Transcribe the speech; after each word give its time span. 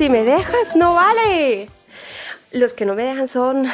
Si 0.00 0.08
me 0.08 0.24
dejas, 0.24 0.76
no 0.76 0.94
vale. 0.94 1.68
Los 2.52 2.72
que 2.72 2.86
no 2.86 2.94
me 2.94 3.02
dejan 3.02 3.28
son 3.28 3.68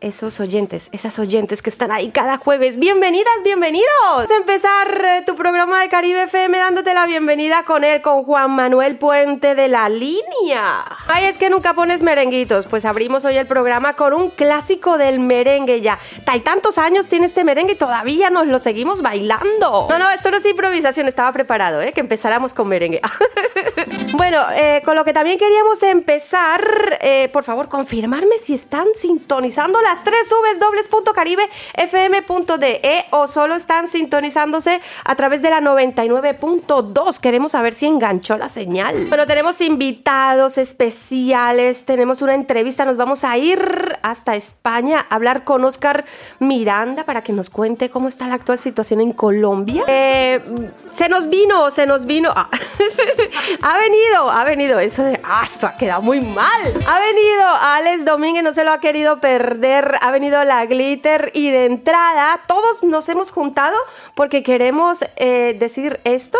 esos 0.00 0.40
oyentes, 0.40 0.88
esas 0.92 1.18
oyentes 1.18 1.62
que 1.62 1.70
están 1.70 1.90
ahí 1.90 2.10
cada 2.10 2.38
jueves. 2.38 2.78
Bienvenidas, 2.78 3.34
bienvenidos. 3.44 3.86
Vamos 4.04 4.30
a 4.30 4.36
empezar 4.36 5.04
eh, 5.04 5.22
tu 5.26 5.34
programa 5.34 5.80
de 5.80 5.88
Caribe 5.88 6.24
FM 6.24 6.56
dándote 6.56 6.94
la 6.94 7.06
bienvenida 7.06 7.64
con 7.64 7.84
él, 7.84 8.00
con 8.00 8.22
Juan 8.24 8.50
Manuel 8.52 8.96
Puente 8.96 9.54
de 9.54 9.68
la 9.68 9.88
Línea. 9.88 10.84
Ay, 11.08 11.24
es 11.24 11.38
que 11.38 11.50
nunca 11.50 11.74
pones 11.74 12.02
merenguitos. 12.02 12.66
Pues 12.66 12.84
abrimos 12.84 13.24
hoy 13.24 13.36
el 13.36 13.46
programa 13.46 13.94
con 13.94 14.14
un 14.14 14.30
clásico 14.30 14.98
del 14.98 15.18
merengue 15.20 15.80
ya. 15.80 15.98
Hay 16.26 16.40
tantos 16.40 16.78
años 16.78 17.08
tiene 17.08 17.26
este 17.26 17.44
merengue 17.44 17.72
y 17.72 17.76
todavía 17.76 18.30
nos 18.30 18.46
lo 18.46 18.58
seguimos 18.58 19.02
bailando. 19.02 19.86
No, 19.88 19.98
no, 19.98 20.10
esto 20.10 20.30
no 20.30 20.36
es 20.36 20.46
improvisación, 20.46 21.08
estaba 21.08 21.32
preparado, 21.32 21.80
¿eh? 21.80 21.92
Que 21.92 22.00
empezáramos 22.00 22.54
con 22.54 22.68
merengue. 22.68 23.00
bueno, 24.12 24.42
eh, 24.54 24.82
con 24.84 24.94
lo 24.94 25.04
que 25.04 25.12
también 25.12 25.38
queríamos 25.38 25.82
empezar, 25.82 26.98
eh, 27.00 27.28
por 27.30 27.44
favor, 27.44 27.68
confirmarme 27.68 28.38
si 28.38 28.54
están 28.54 28.86
sintonizando 28.94 29.80
la 29.82 29.87
las 29.88 30.04
tres 30.04 30.28
fm.de 31.74 33.04
o 33.10 33.26
solo 33.26 33.54
están 33.54 33.88
sintonizándose 33.88 34.80
a 35.04 35.14
través 35.14 35.40
de 35.40 35.50
la 35.50 35.60
99.2. 35.60 37.18
Queremos 37.18 37.52
saber 37.52 37.72
si 37.72 37.86
enganchó 37.86 38.36
la 38.36 38.48
señal. 38.48 39.06
Pero 39.08 39.26
tenemos 39.26 39.60
invitados 39.62 40.58
especiales, 40.58 41.84
tenemos 41.84 42.20
una 42.20 42.34
entrevista, 42.34 42.84
nos 42.84 42.96
vamos 42.98 43.24
a 43.24 43.38
ir 43.38 43.98
hasta 44.02 44.36
España 44.36 45.06
a 45.08 45.14
hablar 45.14 45.44
con 45.44 45.64
Oscar 45.64 46.04
Miranda 46.38 47.04
para 47.04 47.22
que 47.22 47.32
nos 47.32 47.48
cuente 47.48 47.88
cómo 47.88 48.08
está 48.08 48.28
la 48.28 48.34
actual 48.34 48.58
situación 48.58 49.00
en 49.00 49.12
Colombia. 49.12 49.84
Eh, 49.86 50.40
se 50.92 51.08
nos 51.08 51.30
vino, 51.30 51.70
se 51.70 51.86
nos 51.86 52.04
vino. 52.04 52.30
Ah, 52.36 52.50
ha 53.62 53.78
venido, 53.78 54.30
ha 54.30 54.44
venido. 54.44 54.78
Eso 54.78 55.02
de, 55.02 55.18
ah, 55.24 55.42
esto 55.44 55.66
ha 55.66 55.76
quedado 55.76 56.02
muy 56.02 56.20
mal. 56.20 56.62
Ha 56.86 57.00
venido 57.00 57.46
Alex 57.60 58.04
Domínguez, 58.04 58.44
no 58.44 58.52
se 58.52 58.64
lo 58.64 58.72
ha 58.72 58.80
querido 58.80 59.18
perder 59.18 59.77
ha 60.00 60.10
venido 60.10 60.42
la 60.44 60.64
Glitter 60.66 61.30
y 61.34 61.50
de 61.50 61.66
entrada 61.66 62.40
todos 62.46 62.82
nos 62.82 63.08
hemos 63.08 63.30
juntado 63.30 63.76
porque 64.14 64.42
queremos 64.42 64.98
eh, 65.16 65.56
decir 65.58 66.00
esto. 66.04 66.38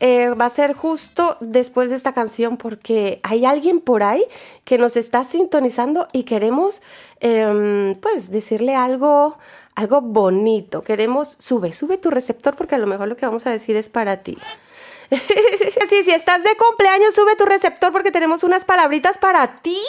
Eh, 0.00 0.30
va 0.30 0.44
a 0.44 0.50
ser 0.50 0.74
justo 0.74 1.36
después 1.40 1.90
de 1.90 1.96
esta 1.96 2.12
canción 2.12 2.56
porque 2.56 3.18
hay 3.24 3.44
alguien 3.44 3.80
por 3.80 4.04
ahí 4.04 4.24
que 4.64 4.78
nos 4.78 4.96
está 4.96 5.24
sintonizando 5.24 6.06
y 6.12 6.22
queremos 6.22 6.82
em, 7.18 7.96
pues 7.96 8.30
decirle 8.30 8.76
algo 8.76 9.36
algo 9.74 10.00
bonito. 10.00 10.82
Queremos, 10.82 11.36
sube, 11.38 11.72
sube 11.72 11.98
tu 11.98 12.10
receptor 12.10 12.56
porque 12.56 12.74
a 12.74 12.78
lo 12.78 12.88
mejor 12.88 13.06
lo 13.06 13.16
que 13.16 13.26
vamos 13.26 13.46
a 13.46 13.50
decir 13.50 13.76
es 13.76 13.88
para 13.88 14.18
ti. 14.24 14.36
sí, 15.88 16.04
si 16.04 16.10
estás 16.10 16.42
de 16.42 16.56
cumpleaños, 16.56 17.14
sube 17.14 17.34
tu 17.36 17.46
receptor 17.46 17.92
porque 17.92 18.10
tenemos 18.10 18.44
unas 18.44 18.64
palabritas 18.64 19.16
para 19.16 19.56
ti. 19.56 19.80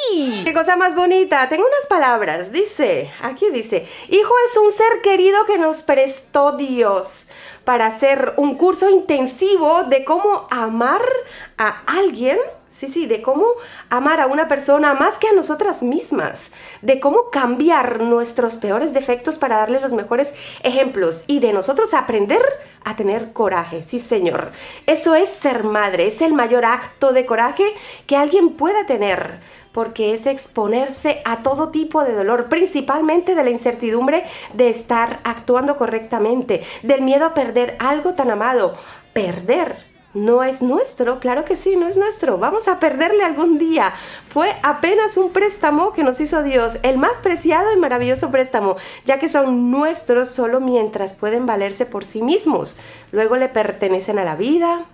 Qué 0.45 0.53
cosa 0.53 0.77
más 0.77 0.95
bonita. 0.95 1.49
Tengo 1.49 1.65
unas 1.65 1.87
palabras. 1.87 2.51
Dice, 2.51 3.11
aquí 3.21 3.49
dice, 3.51 3.85
hijo 4.09 4.33
es 4.47 4.57
un 4.57 4.71
ser 4.71 5.01
querido 5.01 5.45
que 5.45 5.57
nos 5.57 5.83
prestó 5.83 6.53
Dios 6.53 7.25
para 7.65 7.87
hacer 7.87 8.33
un 8.37 8.55
curso 8.55 8.89
intensivo 8.89 9.83
de 9.83 10.05
cómo 10.05 10.47
amar 10.49 11.01
a 11.57 11.83
alguien 11.85 12.39
Sí, 12.79 12.87
sí, 12.87 13.07
de 13.07 13.21
cómo 13.21 13.45
amar 13.89 14.21
a 14.21 14.27
una 14.27 14.47
persona 14.47 14.93
más 14.93 15.17
que 15.17 15.27
a 15.27 15.33
nosotras 15.33 15.83
mismas, 15.83 16.49
de 16.81 17.01
cómo 17.01 17.29
cambiar 17.29 17.99
nuestros 17.99 18.55
peores 18.55 18.93
defectos 18.93 19.37
para 19.37 19.57
darle 19.57 19.81
los 19.81 19.91
mejores 19.91 20.33
ejemplos 20.63 21.25
y 21.27 21.41
de 21.41 21.51
nosotros 21.51 21.93
aprender 21.93 22.41
a 22.85 22.95
tener 22.95 23.33
coraje. 23.33 23.83
Sí, 23.83 23.99
señor. 23.99 24.53
Eso 24.85 25.13
es 25.13 25.27
ser 25.27 25.65
madre, 25.65 26.07
es 26.07 26.21
el 26.21 26.33
mayor 26.33 26.63
acto 26.63 27.11
de 27.11 27.25
coraje 27.25 27.65
que 28.07 28.15
alguien 28.15 28.51
pueda 28.51 28.85
tener 28.85 29.41
porque 29.73 30.13
es 30.13 30.25
exponerse 30.25 31.21
a 31.25 31.43
todo 31.43 31.71
tipo 31.71 32.05
de 32.05 32.13
dolor, 32.13 32.47
principalmente 32.47 33.35
de 33.35 33.43
la 33.43 33.49
incertidumbre 33.49 34.23
de 34.53 34.69
estar 34.69 35.19
actuando 35.25 35.75
correctamente, 35.75 36.63
del 36.83 37.01
miedo 37.01 37.25
a 37.25 37.33
perder 37.33 37.75
algo 37.79 38.13
tan 38.13 38.31
amado. 38.31 38.77
Perder 39.11 39.88
no 40.13 40.43
es 40.43 40.61
nuestro, 40.61 41.19
claro 41.19 41.45
que 41.45 41.55
sí, 41.55 41.75
no 41.75 41.87
es 41.87 41.97
nuestro, 41.97 42.37
vamos 42.37 42.67
a 42.67 42.79
perderle 42.79 43.23
algún 43.23 43.59
día. 43.59 43.93
Fue 44.29 44.55
apenas 44.63 45.17
un 45.17 45.31
préstamo 45.31 45.93
que 45.93 46.03
nos 46.03 46.19
hizo 46.19 46.41
Dios, 46.41 46.79
el 46.83 46.97
más 46.97 47.17
preciado 47.17 47.71
y 47.73 47.77
maravilloso 47.77 48.31
préstamo, 48.31 48.77
ya 49.05 49.19
que 49.19 49.29
son 49.29 49.71
nuestros 49.71 50.29
solo 50.29 50.59
mientras 50.59 51.13
pueden 51.13 51.45
valerse 51.45 51.85
por 51.85 52.05
sí 52.05 52.21
mismos. 52.21 52.77
Luego 53.11 53.37
le 53.37 53.49
pertenecen 53.49 54.17
a 54.17 54.23
la 54.23 54.35
vida, 54.35 54.85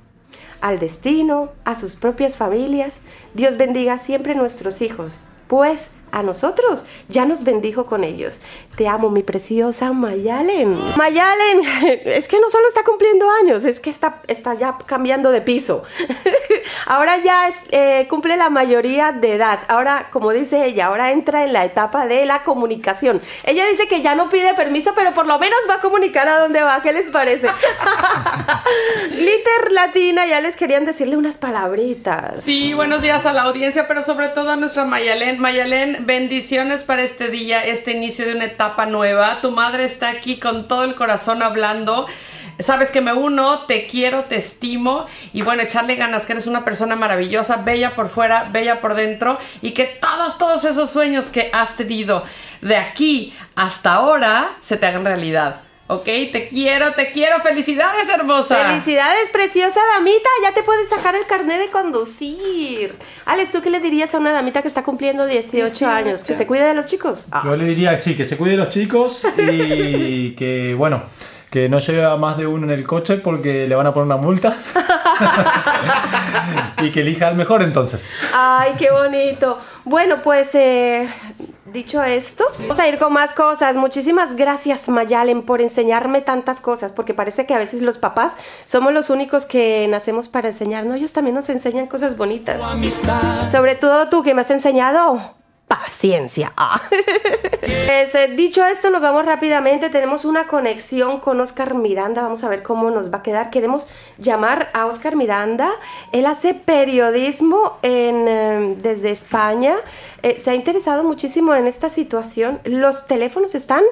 al 0.62 0.80
destino, 0.80 1.50
a 1.64 1.76
sus 1.76 1.96
propias 1.96 2.36
familias. 2.36 3.00
Dios 3.34 3.58
bendiga 3.58 3.98
siempre 4.00 4.36
nuestros 4.36 4.82
hijos, 4.82 5.20
pues 5.48 5.92
a 6.16 6.24
nosotros, 6.24 6.86
ya 7.10 7.26
nos 7.26 7.44
bendijo 7.44 7.86
con 7.86 8.06
ellos. 8.06 8.40
Te 8.78 8.88
amo, 8.88 9.10
mi 9.10 9.22
preciosa 9.22 9.92
Mayalen. 9.92 10.80
Mayalen, 10.96 11.62
es 12.06 12.28
que 12.30 12.40
no 12.40 12.50
solo 12.50 12.68
está 12.70 12.84
cumpliendo 12.84 13.30
años, 13.30 13.66
es 13.66 13.82
que 13.82 13.90
está, 13.90 14.22
está 14.28 14.54
ya 14.54 14.78
cambiando 14.86 15.30
de 15.32 15.42
piso. 15.42 15.84
ahora 16.86 17.18
ya 17.18 17.50
es, 17.50 17.66
eh, 17.72 18.08
cumple 18.10 18.38
la 18.38 18.50
mayoría 18.50 19.12
de 19.12 19.36
edad. 19.36 19.60
Ahora, 19.68 20.08
como 20.12 20.32
dice 20.32 20.66
ella, 20.66 20.86
ahora 20.86 21.12
entra 21.12 21.44
en 21.44 21.52
la 21.52 21.66
etapa 21.66 22.08
de 22.08 22.26
la 22.26 22.44
comunicación. 22.44 23.22
Ella 23.44 23.66
dice 23.68 23.88
que 23.88 24.02
ya 24.02 24.16
no 24.16 24.30
pide 24.30 24.54
permiso, 24.54 24.94
pero 24.96 25.14
por 25.14 25.28
lo 25.28 25.38
menos 25.38 25.60
va 25.70 25.76
a 25.76 25.82
comunicar 25.82 26.30
a 26.30 26.40
dónde 26.40 26.62
va. 26.62 26.82
¿Qué 26.82 26.94
les 26.94 27.10
parece? 27.10 27.50
Glitter 29.10 29.72
Latina, 29.72 30.26
ya 30.26 30.40
les 30.40 30.56
querían 30.56 30.86
decirle 30.86 31.18
unas 31.18 31.38
palabritas. 31.38 32.42
Sí, 32.44 32.74
buenos 32.74 33.02
días 33.02 33.26
a 33.26 33.34
la 33.34 33.42
audiencia, 33.44 33.86
pero 33.88 34.02
sobre 34.02 34.30
todo 34.30 34.52
a 34.52 34.56
nuestra 34.56 34.86
Mayalen. 34.86 35.40
Mayalen, 35.40 36.05
bendiciones 36.06 36.84
para 36.84 37.04
este 37.04 37.30
día, 37.30 37.66
este 37.66 37.92
inicio 37.92 38.26
de 38.26 38.36
una 38.36 38.46
etapa 38.46 38.86
nueva. 38.86 39.42
Tu 39.42 39.52
madre 39.52 39.86
está 39.86 40.10
aquí 40.10 40.40
con 40.40 40.68
todo 40.68 40.84
el 40.84 40.96
corazón 40.96 41.42
hablando. 41.42 42.06
Sabes 42.60 42.90
que 42.90 43.02
me 43.02 43.12
uno, 43.12 43.66
te 43.66 43.86
quiero, 43.88 44.26
te 44.26 44.38
estimo 44.38 45.08
y 45.34 45.42
bueno, 45.42 45.64
echarle 45.64 45.96
ganas, 45.96 46.26
que 46.26 46.34
eres 46.34 46.48
una 46.48 46.64
persona 46.64 46.96
maravillosa, 46.96 47.58
bella 47.58 47.96
por 47.96 48.08
fuera, 48.08 48.50
bella 48.52 48.80
por 48.80 48.96
dentro 48.96 49.38
y 49.62 49.72
que 49.72 49.86
todos, 49.86 50.38
todos 50.38 50.64
esos 50.64 50.90
sueños 50.90 51.30
que 51.30 51.50
has 51.52 51.76
tenido 51.76 52.24
de 52.62 52.78
aquí 52.78 53.34
hasta 53.56 53.94
ahora 53.94 54.58
se 54.62 54.78
te 54.78 54.86
hagan 54.86 55.04
realidad. 55.04 55.65
Ok, 55.88 56.06
te 56.06 56.48
quiero, 56.50 56.94
te 56.94 57.12
quiero. 57.12 57.40
Felicidades, 57.42 58.10
hermosa. 58.10 58.56
Felicidades, 58.56 59.30
preciosa 59.32 59.80
damita. 59.94 60.28
Ya 60.42 60.52
te 60.52 60.64
puedes 60.64 60.90
sacar 60.90 61.16
el 61.16 61.28
carnet 61.28 61.60
de 61.60 61.68
conducir. 61.68 62.96
Alex, 63.26 63.52
¿tú 63.52 63.62
qué 63.62 63.70
le 63.70 63.80
dirías 63.80 64.16
a 64.16 64.18
una 64.18 64.32
damita 64.32 64.64
que 64.64 64.68
está 64.68 64.84
cumpliendo 64.84 65.28
18, 65.28 65.88
años? 65.88 66.24
Que 66.24 66.34
se 66.34 66.48
cuide 66.48 66.64
de 66.64 66.74
los 66.74 66.88
chicos. 66.88 67.28
Yo 67.44 67.56
le 67.56 67.66
diría, 67.66 67.96
sí, 67.98 68.16
que 68.16 68.26
se 68.26 68.36
cuide 68.36 68.54
de 68.54 68.58
los 68.58 68.70
chicos 68.70 69.22
y 69.38 70.32
que, 70.36 70.74
bueno, 70.76 71.04
que 71.52 71.70
no 71.70 71.78
lleve 71.78 72.04
a 72.04 72.16
más 72.16 72.38
de 72.38 72.48
uno 72.48 72.66
en 72.66 72.72
el 72.72 72.88
coche 72.88 73.18
porque 73.18 73.68
le 73.68 73.76
van 73.76 73.86
a 73.86 73.94
poner 73.94 74.08
una 74.08 74.18
multa. 74.18 74.58
y 76.82 76.90
que 76.90 77.02
elija 77.02 77.28
al 77.28 77.36
mejor 77.36 77.62
entonces. 77.62 78.04
Ay, 78.34 78.72
qué 78.80 78.90
bonito. 78.90 79.60
Bueno, 79.84 80.24
pues 80.24 80.50
eh, 80.56 81.08
dicho 81.76 82.04
esto, 82.04 82.46
vamos 82.60 82.80
a 82.80 82.88
ir 82.88 82.98
con 82.98 83.14
más 83.14 83.34
cosas. 83.34 83.76
Muchísimas 83.76 84.36
gracias 84.36 84.90
Mayalen 84.90 85.44
por 85.44 85.62
enseñarme 85.62 86.22
tantas 86.22 86.60
cosas, 86.62 86.92
porque 86.92 87.14
parece 87.14 87.46
que 87.46 87.54
a 87.54 87.60
veces 87.60 87.84
los 87.84 88.00
papás 88.00 88.36
somos 88.66 88.94
los 88.94 89.12
únicos 89.12 89.46
que 89.46 89.88
nacemos 89.88 90.28
para 90.28 90.48
enseñar. 90.48 90.86
No, 90.86 90.96
ellos 90.96 91.14
también 91.14 91.36
nos 91.36 91.50
enseñan 91.50 91.86
cosas 91.86 92.18
bonitas. 92.18 92.62
Sobre 93.52 93.76
todo 93.76 94.10
tú 94.10 94.24
que 94.24 94.34
me 94.34 94.42
has 94.42 94.50
enseñado 94.50 95.36
paciencia. 95.68 96.54
Ah. 96.56 96.82
Eh, 97.68 98.34
dicho 98.36 98.64
esto, 98.66 98.90
nos 98.92 99.02
vamos 99.02 99.26
rápidamente. 99.26 99.90
Tenemos 99.90 100.24
una 100.24 100.48
conexión 100.48 101.20
con 101.20 101.42
Oscar 101.42 101.74
Miranda. 101.74 102.22
Vamos 102.22 102.44
a 102.44 102.50
ver 102.50 102.62
cómo 102.64 102.92
nos 102.92 103.12
va 103.12 103.18
a 103.18 103.24
quedar. 103.24 103.50
Queremos 103.50 103.88
llamar 104.18 104.70
a 104.74 104.86
Oscar 104.86 105.16
Miranda. 105.16 105.72
Él 106.12 106.26
hace 106.28 106.54
periodismo 106.54 107.80
eh, 107.82 108.76
desde 108.78 109.10
España. 109.10 109.76
Eh, 110.22 110.38
se 110.40 110.52
ha 110.52 110.56
interesado 110.56 111.04
muchísimo 111.04 111.56
en 111.56 111.68
esta 111.68 111.90
situación. 111.90 112.60
Los 112.64 113.08
teléfonos 113.08 113.56
están 113.56 113.84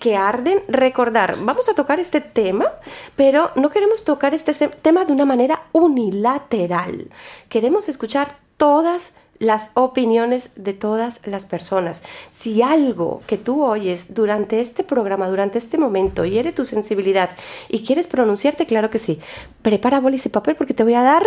que 0.00 0.16
arden. 0.16 0.62
Recordar, 0.68 1.36
vamos 1.40 1.68
a 1.68 1.74
tocar 1.74 2.00
este 2.00 2.20
tema, 2.20 2.66
pero 3.14 3.50
no 3.54 3.70
queremos 3.70 4.04
tocar 4.04 4.34
este 4.34 4.52
tema 4.68 5.04
de 5.04 5.12
una 5.12 5.24
manera 5.24 5.62
unilateral. 5.72 7.08
Queremos 7.48 7.88
escuchar 7.88 8.36
todas 8.56 9.12
las 9.38 9.70
opiniones 9.74 10.50
de 10.56 10.72
todas 10.72 11.20
las 11.24 11.44
personas. 11.44 12.02
Si 12.30 12.62
algo 12.62 13.22
que 13.26 13.38
tú 13.38 13.64
oyes 13.64 14.14
durante 14.14 14.60
este 14.60 14.84
programa, 14.84 15.28
durante 15.28 15.58
este 15.58 15.78
momento, 15.78 16.24
hiere 16.24 16.52
tu 16.52 16.64
sensibilidad 16.64 17.30
y 17.68 17.84
quieres 17.84 18.06
pronunciarte, 18.06 18.66
claro 18.66 18.90
que 18.90 18.98
sí. 18.98 19.20
Prepara 19.62 20.00
bolis 20.00 20.26
y 20.26 20.30
papel 20.30 20.56
porque 20.56 20.74
te 20.74 20.84
voy 20.84 20.94
a 20.94 21.02
dar 21.02 21.26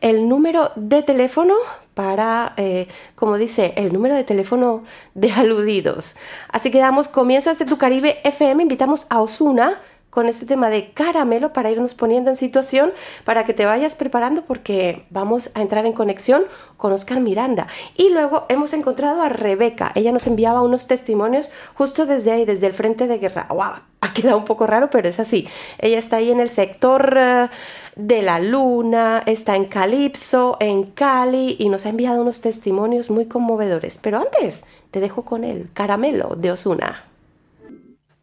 el 0.00 0.28
número 0.28 0.70
de 0.76 1.02
teléfono 1.02 1.54
para, 1.94 2.54
eh, 2.56 2.88
como 3.14 3.36
dice, 3.36 3.74
el 3.76 3.92
número 3.92 4.14
de 4.14 4.24
teléfono 4.24 4.84
de 5.14 5.32
aludidos. 5.32 6.16
Así 6.48 6.70
que 6.70 6.78
damos 6.78 7.08
comienzo 7.08 7.50
a 7.50 7.52
este 7.52 7.66
Tu 7.66 7.78
Caribe 7.78 8.18
FM. 8.24 8.62
Invitamos 8.62 9.06
a 9.10 9.20
Osuna 9.20 9.80
con 10.10 10.26
este 10.26 10.44
tema 10.44 10.70
de 10.70 10.90
caramelo 10.92 11.52
para 11.52 11.70
irnos 11.70 11.94
poniendo 11.94 12.30
en 12.30 12.36
situación, 12.36 12.92
para 13.24 13.44
que 13.44 13.54
te 13.54 13.64
vayas 13.64 13.94
preparando 13.94 14.42
porque 14.42 15.06
vamos 15.10 15.50
a 15.54 15.62
entrar 15.62 15.86
en 15.86 15.92
conexión 15.92 16.42
con 16.76 16.92
Oscar 16.92 17.20
Miranda. 17.20 17.68
Y 17.96 18.10
luego 18.10 18.46
hemos 18.48 18.72
encontrado 18.72 19.22
a 19.22 19.28
Rebeca. 19.28 19.92
Ella 19.94 20.12
nos 20.12 20.26
enviaba 20.26 20.62
unos 20.62 20.86
testimonios 20.86 21.50
justo 21.74 22.06
desde 22.06 22.32
ahí, 22.32 22.44
desde 22.44 22.66
el 22.66 22.74
frente 22.74 23.06
de 23.06 23.18
guerra. 23.18 23.46
¡Wow! 23.48 23.82
Ha 24.02 24.14
quedado 24.14 24.38
un 24.38 24.44
poco 24.44 24.66
raro, 24.66 24.90
pero 24.90 25.08
es 25.08 25.20
así. 25.20 25.48
Ella 25.78 25.98
está 25.98 26.16
ahí 26.16 26.30
en 26.30 26.40
el 26.40 26.50
sector... 26.50 27.16
Eh, 27.18 27.48
de 27.96 28.22
la 28.22 28.40
luna, 28.40 29.22
está 29.26 29.56
en 29.56 29.66
Calipso, 29.66 30.56
en 30.60 30.84
Cali 30.84 31.56
y 31.58 31.68
nos 31.68 31.84
ha 31.84 31.90
enviado 31.90 32.22
unos 32.22 32.40
testimonios 32.40 33.10
muy 33.10 33.26
conmovedores. 33.26 33.98
Pero 33.98 34.18
antes, 34.18 34.64
te 34.90 35.00
dejo 35.00 35.24
con 35.24 35.44
el 35.44 35.68
caramelo 35.72 36.34
de 36.36 36.52
Osuna. 36.52 37.09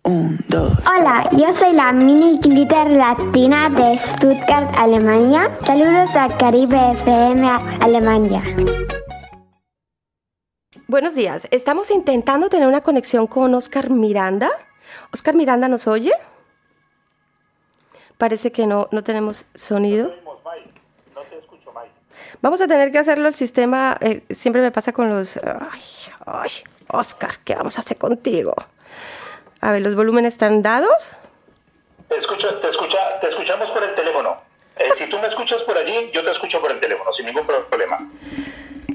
Hola, 0.09 1.29
yo 1.33 1.51
soy 1.51 1.73
la 1.73 1.91
mini 1.91 2.39
glitter 2.39 2.89
latina 2.91 3.67
de 3.67 3.97
Stuttgart, 3.97 4.73
Alemania. 4.77 5.51
Saludos 5.65 6.15
a 6.15 6.29
Caribe 6.37 6.91
FM 6.93 7.45
Alemania. 7.81 8.41
Buenos 10.87 11.13
días, 11.13 11.49
estamos 11.51 11.91
intentando 11.91 12.47
tener 12.47 12.69
una 12.69 12.79
conexión 12.79 13.27
con 13.27 13.53
Oscar 13.53 13.89
Miranda. 13.89 14.49
Oscar 15.11 15.35
Miranda 15.35 15.67
nos 15.67 15.87
oye. 15.87 16.13
Parece 18.17 18.53
que 18.53 18.65
no, 18.65 18.87
no 18.93 19.03
tenemos 19.03 19.43
sonido. 19.55 20.13
Vamos 22.41 22.61
a 22.61 22.67
tener 22.69 22.93
que 22.93 22.99
hacerlo 22.99 23.27
el 23.27 23.35
sistema. 23.35 23.97
Eh, 23.99 24.23
siempre 24.29 24.61
me 24.61 24.71
pasa 24.71 24.93
con 24.93 25.09
los. 25.09 25.35
Ay, 25.35 25.81
ay, 26.25 26.51
Oscar, 26.87 27.39
¿qué 27.43 27.55
vamos 27.55 27.77
a 27.77 27.81
hacer 27.81 27.97
contigo? 27.97 28.55
A 29.61 29.71
ver, 29.71 29.81
¿los 29.81 29.95
volúmenes 29.95 30.33
están 30.33 30.61
dados? 30.61 31.11
Te, 32.07 32.17
escucho, 32.17 32.55
te, 32.59 32.69
escucha, 32.69 33.19
te 33.19 33.29
escuchamos 33.29 33.71
por 33.71 33.83
el 33.83 33.95
teléfono. 33.95 34.41
Eh, 34.77 34.89
si 34.97 35.09
tú 35.09 35.17
me 35.19 35.27
escuchas 35.27 35.61
por 35.63 35.77
allí, 35.77 36.11
yo 36.13 36.23
te 36.23 36.31
escucho 36.31 36.61
por 36.61 36.71
el 36.71 36.79
teléfono, 36.79 37.11
sin 37.11 37.25
ningún 37.25 37.45
problema. 37.45 38.09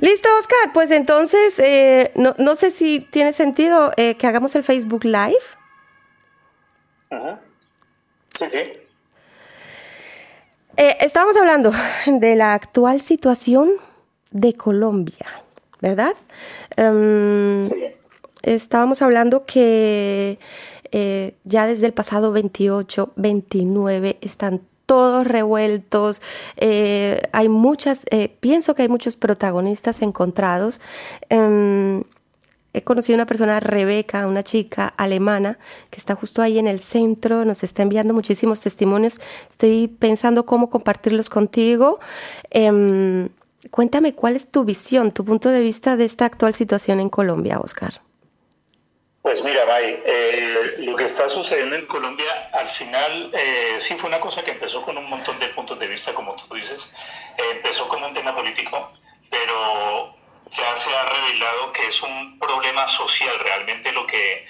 Listo, 0.01 0.29
Oscar. 0.39 0.73
Pues 0.73 0.91
entonces, 0.91 1.59
eh, 1.59 2.13
no, 2.15 2.35
no, 2.39 2.57
sé 2.57 2.71
si 2.71 3.01
tiene 3.01 3.33
sentido 3.33 3.93
eh, 3.97 4.17
que 4.17 4.27
hagamos 4.27 4.55
el 4.55 4.63
Facebook 4.63 5.05
Live. 5.05 5.37
Sí, 8.39 8.47
sí. 8.51 8.73
estábamos 10.77 11.37
hablando 11.37 11.71
de 12.07 12.37
la 12.37 12.55
actual 12.55 13.01
situación 13.01 13.73
de 14.31 14.55
Colombia, 14.55 15.27
¿verdad? 15.81 16.15
Um, 16.79 17.69
sí 17.69 18.02
estábamos 18.43 19.03
hablando 19.03 19.45
que 19.45 20.39
eh, 20.93 21.37
ya 21.45 21.67
desde 21.67 21.87
el 21.87 21.95
pasado 21.95 22.33
28, 22.33 23.13
29 23.17 24.19
están 24.21 24.61
todos 24.87 25.27
revueltos, 25.27 26.21
eh, 26.57 27.23
hay 27.33 27.49
muchas, 27.49 28.05
eh, 28.11 28.37
pienso 28.41 28.75
que 28.75 28.83
hay 28.83 28.89
muchos 28.89 29.17
protagonistas 29.17 30.03
encontrados. 30.03 30.81
Em, 31.31 32.03
he 32.75 32.83
conocido 32.85 33.17
una 33.17 33.27
persona, 33.27 33.61
Rebeca, 33.61 34.27
una 34.27 34.43
chica 34.43 34.89
alemana, 34.89 35.59
que 35.91 35.99
está 35.99 36.15
justo 36.15 36.43
ahí 36.43 36.59
en 36.59 36.67
el 36.67 36.81
centro, 36.81 37.45
nos 37.45 37.63
está 37.63 37.83
enviando 37.83 38.13
muchísimos 38.13 38.61
testimonios. 38.61 39.21
Estoy 39.51 39.89
pensando 39.89 40.45
cómo 40.45 40.69
compartirlos 40.69 41.31
contigo. 41.31 42.01
Em, 42.51 43.31
cuéntame 43.71 44.15
cuál 44.15 44.37
es 44.37 44.49
tu 44.49 44.65
visión, 44.65 45.13
tu 45.13 45.25
punto 45.25 45.49
de 45.49 45.63
vista 45.63 45.97
de 45.97 46.05
esta 46.05 46.27
actual 46.27 46.55
situación 46.55 47.01
en 47.01 47.09
Colombia, 47.09 47.61
Oscar. 47.61 48.03
Pues 49.23 49.41
mira, 49.41 49.65
May, 49.67 50.03
eh, 50.05 50.75
lo 50.79 50.97
que 50.97 51.05
está 51.05 51.29
sucediendo 51.29 51.77
en 51.77 51.87
Colombia 51.87 52.51
al 52.55 52.69
final 52.69 53.31
eh, 53.33 53.77
sí 53.79 53.95
fue 53.95 54.09
una 54.09 54.19
cosa 54.19 54.43
que 54.43 54.51
empezó 54.51 54.83
con 54.83 54.99
un 54.99 55.09
montón 55.09 55.39
de 55.39 55.47
puntos 55.51 55.79
de 55.79 55.87
vista, 55.87 56.13
como 56.13 56.35
tú 56.35 56.53
dices. 56.53 56.89
Eh, 57.39 57.43
empezó 57.53 57.87
como 57.87 58.09
un 58.09 58.15
tema 58.15 58.35
político, 58.35 58.91
pero 59.31 60.17
ya 60.51 60.75
se 60.75 60.93
ha 60.93 61.05
revelado 61.05 61.73
que 61.73 61.87
es 61.87 62.03
un 62.03 62.37
problema 62.41 62.89
social 62.89 63.39
realmente 63.45 63.93
lo 63.93 64.09
que, 64.09 64.45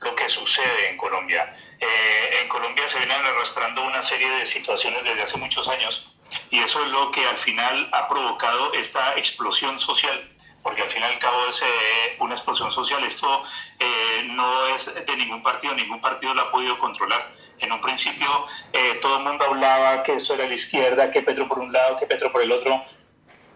lo 0.00 0.14
que 0.14 0.28
sucede 0.28 0.90
en 0.90 0.98
Colombia. 0.98 1.56
en 1.80 2.48
Colombia 2.48 2.86
se 2.86 2.98
vienen 2.98 3.24
arrastrando 3.24 3.82
una 3.82 4.02
serie 4.02 4.28
de 4.28 4.44
situaciones 4.44 5.04
desde 5.04 5.22
hace 5.22 5.38
muchos 5.38 5.66
años 5.68 6.06
y 6.50 6.58
eso 6.58 6.84
es 6.84 6.90
lo 6.90 7.10
que 7.12 7.24
al 7.24 7.38
final 7.38 7.88
ha 7.92 8.08
provocado 8.08 8.74
esta 8.74 9.16
explosión 9.16 9.80
social 9.80 10.37
porque 10.68 10.82
al 10.82 10.90
fin 10.90 11.00
y 11.00 11.04
al 11.06 11.18
cabo 11.18 11.38
es 11.48 11.62
eh, 11.62 12.16
una 12.20 12.34
explosión 12.34 12.70
social. 12.70 13.02
Esto 13.02 13.42
eh, 13.78 14.22
no 14.26 14.66
es 14.66 14.84
de 14.94 15.16
ningún 15.16 15.42
partido, 15.42 15.74
ningún 15.74 15.98
partido 15.98 16.34
lo 16.34 16.42
ha 16.42 16.50
podido 16.50 16.78
controlar. 16.78 17.32
En 17.58 17.72
un 17.72 17.80
principio 17.80 18.28
eh, 18.74 18.98
todo 19.00 19.16
el 19.16 19.24
mundo 19.24 19.46
hablaba 19.46 20.02
que 20.02 20.16
eso 20.16 20.34
era 20.34 20.46
la 20.46 20.54
izquierda, 20.54 21.10
que 21.10 21.22
Petro 21.22 21.48
por 21.48 21.58
un 21.58 21.72
lado, 21.72 21.96
que 21.96 22.04
Petro 22.04 22.30
por 22.30 22.42
el 22.42 22.52
otro. 22.52 22.82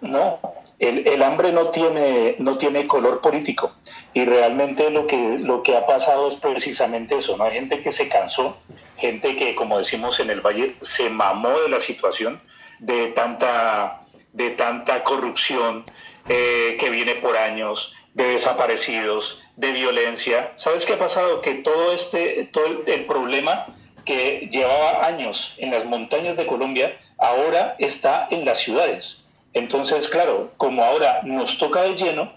No, 0.00 0.40
el, 0.78 1.06
el, 1.06 1.22
hambre 1.22 1.52
no 1.52 1.68
tiene, 1.68 2.36
no 2.38 2.56
tiene 2.56 2.86
color 2.86 3.20
político 3.20 3.74
y 4.14 4.24
realmente 4.24 4.90
lo 4.90 5.06
que, 5.06 5.36
lo 5.38 5.62
que 5.62 5.76
ha 5.76 5.86
pasado 5.86 6.28
es 6.28 6.36
precisamente 6.36 7.18
eso, 7.18 7.36
¿no? 7.36 7.44
Hay 7.44 7.52
gente 7.52 7.82
que 7.82 7.92
se 7.92 8.08
cansó, 8.08 8.56
gente 8.96 9.36
que, 9.36 9.54
como 9.54 9.78
decimos 9.78 10.18
en 10.18 10.30
el 10.30 10.40
Valle, 10.40 10.76
se 10.80 11.10
mamó 11.10 11.50
de 11.60 11.68
la 11.68 11.78
situación, 11.78 12.40
de 12.78 13.08
tanta, 13.08 14.00
de 14.32 14.50
tanta 14.50 15.04
corrupción, 15.04 15.84
eh, 16.28 16.76
que 16.78 16.90
viene 16.90 17.16
por 17.16 17.36
años, 17.36 17.92
de 18.14 18.24
desaparecidos, 18.24 19.40
de 19.56 19.72
violencia. 19.72 20.52
¿Sabes 20.54 20.84
qué 20.84 20.94
ha 20.94 20.98
pasado? 20.98 21.40
Que 21.40 21.54
todo 21.54 21.92
este, 21.92 22.48
todo 22.52 22.82
el, 22.86 23.06
problema 23.06 23.66
que 24.04 24.48
llevaba 24.50 25.06
años 25.06 25.54
en 25.58 25.70
las 25.70 25.84
montañas 25.84 26.36
de 26.36 26.46
Colombia, 26.46 26.98
ahora 27.18 27.76
está 27.78 28.28
en 28.30 28.44
las 28.44 28.58
ciudades. 28.58 29.18
Entonces, 29.54 30.08
claro, 30.08 30.50
como 30.56 30.82
ahora 30.82 31.20
nos 31.24 31.58
toca 31.58 31.82
de 31.82 31.94
lleno, 31.94 32.32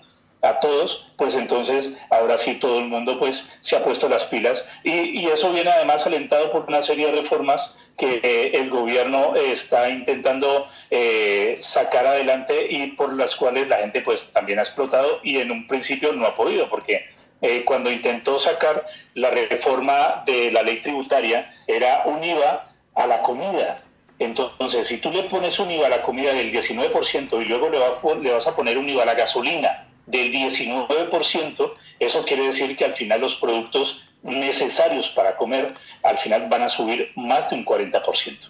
a 0.45 0.59
todos, 0.59 1.03
pues 1.17 1.33
entonces 1.33 1.91
ahora 2.11 2.37
sí 2.37 2.55
todo 2.55 2.77
el 2.79 2.87
mundo 2.87 3.17
pues 3.17 3.43
se 3.61 3.75
ha 3.75 3.83
puesto 3.83 4.07
las 4.07 4.25
pilas 4.25 4.63
y, 4.83 5.25
eso 5.25 5.51
viene 5.51 5.71
además 5.71 6.05
alentado 6.05 6.51
por 6.51 6.65
una 6.67 6.81
serie 6.81 7.07
de 7.07 7.13
reformas 7.13 7.73
que 7.97 8.21
eh, 8.23 8.51
el 8.53 8.69
gobierno 8.69 9.35
está 9.35 9.89
intentando 9.89 10.67
eh, 10.91 11.57
sacar 11.59 12.05
adelante 12.05 12.67
y 12.69 12.91
por 12.91 13.13
las 13.13 13.35
cuales 13.35 13.67
la 13.67 13.77
gente 13.77 14.01
pues 14.01 14.31
también 14.31 14.59
ha 14.59 14.61
explotado 14.61 15.19
y 15.23 15.39
en 15.39 15.51
un 15.51 15.67
principio 15.67 16.13
no 16.13 16.27
ha 16.27 16.35
podido 16.35 16.69
porque 16.69 17.05
eh, 17.41 17.65
cuando 17.65 17.91
intentó 17.91 18.37
sacar 18.39 18.85
la 19.15 19.31
reforma 19.31 20.23
de 20.25 20.51
la 20.51 20.61
ley 20.61 20.81
tributaria 20.81 21.53
era 21.67 22.03
un 22.05 22.23
IVA 22.23 22.71
a 22.93 23.07
la 23.07 23.21
comida. 23.23 23.77
Entonces, 24.19 24.87
si 24.87 24.97
tú 24.97 25.11
le 25.11 25.23
pones 25.23 25.59
un 25.59 25.69
IVA 25.69 25.87
a 25.87 25.89
la 25.89 26.03
comida 26.03 26.33
del 26.33 26.53
19% 26.53 27.41
y 27.41 27.45
luego 27.45 27.69
le, 27.69 27.79
le 28.21 28.31
vas 28.31 28.47
a 28.47 28.55
poner 28.55 28.77
un 28.77 28.87
IVA 28.87 29.03
a 29.03 29.07
la 29.07 29.15
gasolina 29.15 29.84
del 30.07 30.31
19%, 30.31 31.73
eso 31.99 32.25
quiere 32.25 32.47
decir 32.47 32.75
que 32.75 32.85
al 32.85 32.93
final 32.93 33.21
los 33.21 33.35
productos 33.35 34.01
necesarios 34.23 35.09
para 35.09 35.37
comer 35.37 35.73
al 36.03 36.17
final 36.17 36.47
van 36.49 36.63
a 36.63 36.69
subir 36.69 37.11
más 37.15 37.49
de 37.49 37.55
un 37.57 37.65
40%. 37.65 38.49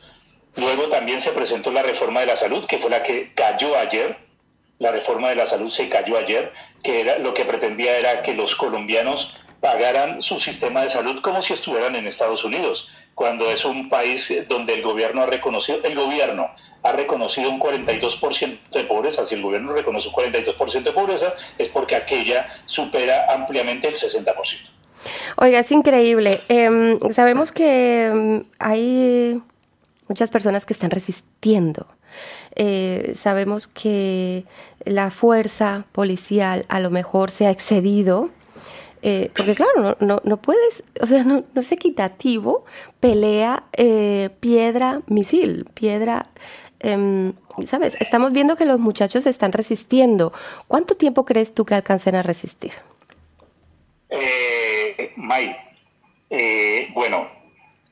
Luego 0.56 0.88
también 0.88 1.20
se 1.20 1.32
presentó 1.32 1.72
la 1.72 1.84
reforma 1.84 2.22
de 2.22 2.27
la 2.27 2.38
salud, 2.38 2.65
que 2.65 2.80
fue 2.80 2.89
la 2.89 3.03
que 3.03 3.34
cayó 3.34 3.77
ayer. 3.77 4.18
La 4.80 4.91
reforma 4.91 5.30
de 5.30 5.36
la 5.36 5.46
salud 5.46 5.70
se 5.70 5.89
cayó 5.89 6.18
ayer, 6.18 6.53
que 6.84 7.01
era 7.01 7.18
lo 7.20 7.34
que 7.34 7.46
pretendía 7.46 7.98
era 7.98 8.22
que 8.22 8.34
los 8.34 8.56
colombianos 8.56 9.34
pagaran 9.60 10.22
su 10.22 10.39
sistema 10.39 10.84
de 10.84 10.89
salud 10.89 11.22
como 11.22 11.41
si 11.41 11.53
estuvieran 11.53 11.96
en 11.96 12.08
Estados 12.08 12.44
Unidos, 12.44 12.88
cuando 13.15 13.50
es 13.50 13.65
un 13.65 13.89
país 13.89 14.32
donde 14.48 14.75
el 14.75 14.82
gobierno 14.82 15.24
ha 15.24 15.25
reconocido, 15.25 15.80
el 15.84 15.96
gobierno 15.96 16.51
ha 16.86 16.92
reconocido 16.92 17.50
un 17.50 17.60
42% 17.60 18.60
de 18.72 18.84
pobreza. 18.84 19.25
Si 19.25 19.36
el 19.36 19.42
gobierno 19.42 19.74
reconoce 19.74 20.08
un 20.08 20.13
42% 20.13 20.84
de 20.84 20.92
pobreza, 20.92 21.34
es 21.58 21.68
porque 21.70 21.96
aquella 21.96 22.46
supera 22.65 23.25
ampliamente 23.34 23.88
el 23.88 23.96
60%. 23.96 24.36
Oiga, 25.38 25.60
es 25.60 25.72
increíble. 25.72 26.39
Em, 26.48 27.00
sabemos 27.12 27.51
que 27.51 28.06
em, 28.06 28.44
hay 28.60 29.42
muchas 30.08 30.30
personas 30.30 30.65
que 30.65 30.74
están 30.74 30.92
resistiendo. 30.92 31.88
Eh, 32.56 33.13
sabemos 33.15 33.68
que 33.68 34.46
la 34.86 35.10
fuerza 35.10 35.86
policial 35.92 36.65
a 36.70 36.80
lo 36.80 36.92
mejor 36.92 37.32
se 37.32 37.48
ha 37.48 37.51
excedido. 37.51 38.30
Eh, 39.01 39.30
porque 39.36 39.54
claro, 39.54 39.98
no, 40.00 40.38
puedes, 40.38 40.84
o 41.00 41.06
sea, 41.06 41.24
no, 41.24 41.44
no 41.54 41.62
es 41.62 41.72
equitativo, 41.72 42.65
pelea 43.00 43.63
eh, 43.74 44.32
piedra, 44.39 45.01
misil, 45.06 45.68
piedra, 45.75 46.27
Em, 46.86 47.34
¿sabes? 47.65 48.00
Estamos 48.00 48.32
viendo 48.32 48.56
que 48.56 48.65
los 48.65 48.80
muchachos 48.80 49.25
están 49.25 49.51
resistiendo. 49.51 50.32
¿Cuánto 50.68 50.96
tiempo 50.96 51.25
crees 51.25 51.54
tú 51.56 51.65
que 51.65 51.74
alcancen 51.74 52.13
a 52.13 52.22
resistir? 52.22 52.74
Eh, 54.10 55.12
May, 55.15 55.58
eh, 56.30 56.89
bueno, 56.94 57.27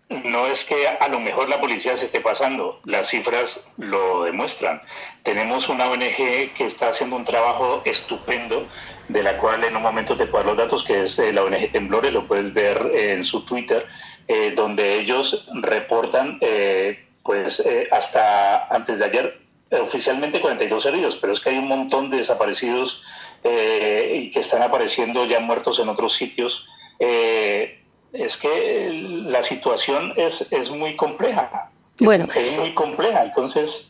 no 0.09 0.45
es 0.45 0.63
que 0.65 0.87
a 0.87 1.07
lo 1.07 1.19
mejor 1.19 1.49
la 1.49 1.59
policía 1.59 1.97
se 1.97 2.05
esté 2.05 2.21
pasando, 2.21 2.79
las 2.85 3.09
cifras 3.09 3.59
lo 3.77 4.25
demuestran. 4.25 4.81
Tenemos 5.23 5.69
una 5.69 5.87
ONG 5.87 6.53
que 6.55 6.65
está 6.65 6.89
haciendo 6.89 7.15
un 7.15 7.25
trabajo 7.25 7.81
estupendo, 7.85 8.67
de 9.07 9.23
la 9.23 9.37
cual 9.37 9.63
en 9.63 9.75
un 9.75 9.81
momento 9.81 10.15
te 10.15 10.27
puedo 10.27 10.43
dar 10.43 10.53
los 10.53 10.65
datos, 10.65 10.83
que 10.83 11.03
es 11.03 11.17
eh, 11.17 11.33
la 11.33 11.43
ONG 11.43 11.71
Temblores, 11.71 12.11
lo 12.11 12.27
puedes 12.27 12.53
ver 12.53 12.91
en 12.93 13.25
su 13.25 13.43
Twitter, 13.43 13.87
eh, 14.27 14.51
donde 14.55 14.99
ellos 14.99 15.47
reportan, 15.53 16.37
eh, 16.41 17.07
pues 17.23 17.59
eh, 17.59 17.87
hasta 17.91 18.67
antes 18.67 18.99
de 18.99 19.05
ayer, 19.05 19.39
oficialmente 19.81 20.39
42 20.39 20.85
heridos, 20.85 21.17
pero 21.17 21.33
es 21.33 21.39
que 21.39 21.49
hay 21.49 21.57
un 21.57 21.67
montón 21.67 22.09
de 22.11 22.17
desaparecidos 22.17 23.01
y 23.43 24.29
que 24.29 24.39
están 24.39 24.61
apareciendo 24.61 25.25
ya 25.25 25.39
muertos 25.39 25.79
en 25.79 25.89
otros 25.89 26.13
sitios. 26.13 26.65
es 26.99 28.37
que 28.37 28.89
la 29.25 29.41
situación 29.41 30.13
es, 30.15 30.45
es 30.51 30.69
muy 30.69 30.95
compleja. 30.95 31.71
Bueno. 31.99 32.27
Es, 32.35 32.57
muy 32.57 32.73
compleja, 32.73 33.23
entonces... 33.23 33.89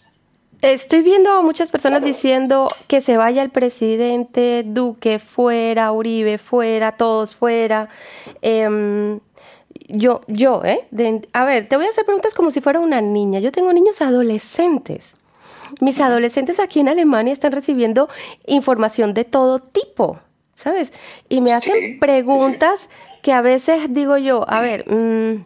Estoy 0.61 1.01
viendo 1.01 1.29
a 1.29 1.41
muchas 1.41 1.71
personas 1.71 2.01
diciendo 2.01 2.69
que 2.87 3.01
se 3.01 3.17
vaya 3.17 3.41
el 3.41 3.49
presidente, 3.49 4.63
Duque 4.65 5.19
fuera, 5.19 5.91
Uribe 5.91 6.37
fuera, 6.37 6.93
todos 6.93 7.35
fuera. 7.35 7.89
Eh, 8.41 9.19
yo, 9.87 10.21
yo, 10.27 10.63
¿eh? 10.63 10.87
a 11.33 11.45
ver, 11.45 11.67
te 11.67 11.75
voy 11.75 11.85
a 11.85 11.89
hacer 11.89 12.05
preguntas 12.05 12.33
como 12.33 12.51
si 12.51 12.61
fuera 12.61 12.79
una 12.79 13.01
niña. 13.01 13.39
Yo 13.39 13.51
tengo 13.51 13.71
niños 13.73 14.01
adolescentes. 14.01 15.15
Mis 15.79 15.99
adolescentes 15.99 16.59
aquí 16.59 16.79
en 16.79 16.89
Alemania 16.89 17.33
están 17.33 17.51
recibiendo 17.51 18.09
información 18.45 19.13
de 19.13 19.25
todo 19.25 19.59
tipo, 19.59 20.19
¿sabes? 20.53 20.93
Y 21.29 21.41
me 21.41 21.53
hacen 21.53 21.99
preguntas 21.99 22.89
que 23.21 23.33
a 23.33 23.41
veces 23.41 23.93
digo 23.93 24.17
yo, 24.17 24.45
a 24.47 24.61
ver, 24.61 24.85
mmm, 24.87 25.45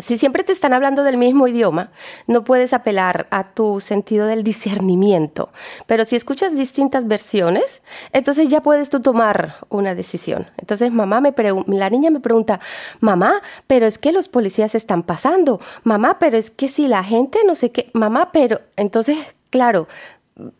si 0.00 0.16
siempre 0.16 0.42
te 0.42 0.52
están 0.52 0.72
hablando 0.72 1.02
del 1.02 1.18
mismo 1.18 1.46
idioma, 1.48 1.90
no 2.26 2.44
puedes 2.44 2.72
apelar 2.72 3.26
a 3.30 3.48
tu 3.48 3.80
sentido 3.80 4.26
del 4.26 4.42
discernimiento. 4.42 5.50
Pero 5.86 6.04
si 6.04 6.16
escuchas 6.16 6.56
distintas 6.56 7.06
versiones, 7.06 7.82
entonces 8.12 8.48
ya 8.48 8.62
puedes 8.62 8.88
tú 8.88 9.00
tomar 9.00 9.56
una 9.68 9.94
decisión. 9.94 10.46
Entonces 10.56 10.92
mamá 10.92 11.20
me 11.20 11.34
la 11.66 11.90
niña 11.90 12.10
me 12.10 12.20
pregunta, 12.20 12.60
mamá, 13.00 13.42
pero 13.66 13.86
es 13.86 13.98
que 13.98 14.12
los 14.12 14.28
policías 14.28 14.74
están 14.74 15.02
pasando. 15.02 15.60
Mamá, 15.84 16.18
pero 16.18 16.38
es 16.38 16.50
que 16.50 16.68
si 16.68 16.88
la 16.88 17.04
gente 17.04 17.40
no 17.44 17.54
sé 17.54 17.70
qué, 17.70 17.90
mamá, 17.92 18.30
pero 18.32 18.60
entonces, 18.76 19.18
claro, 19.50 19.88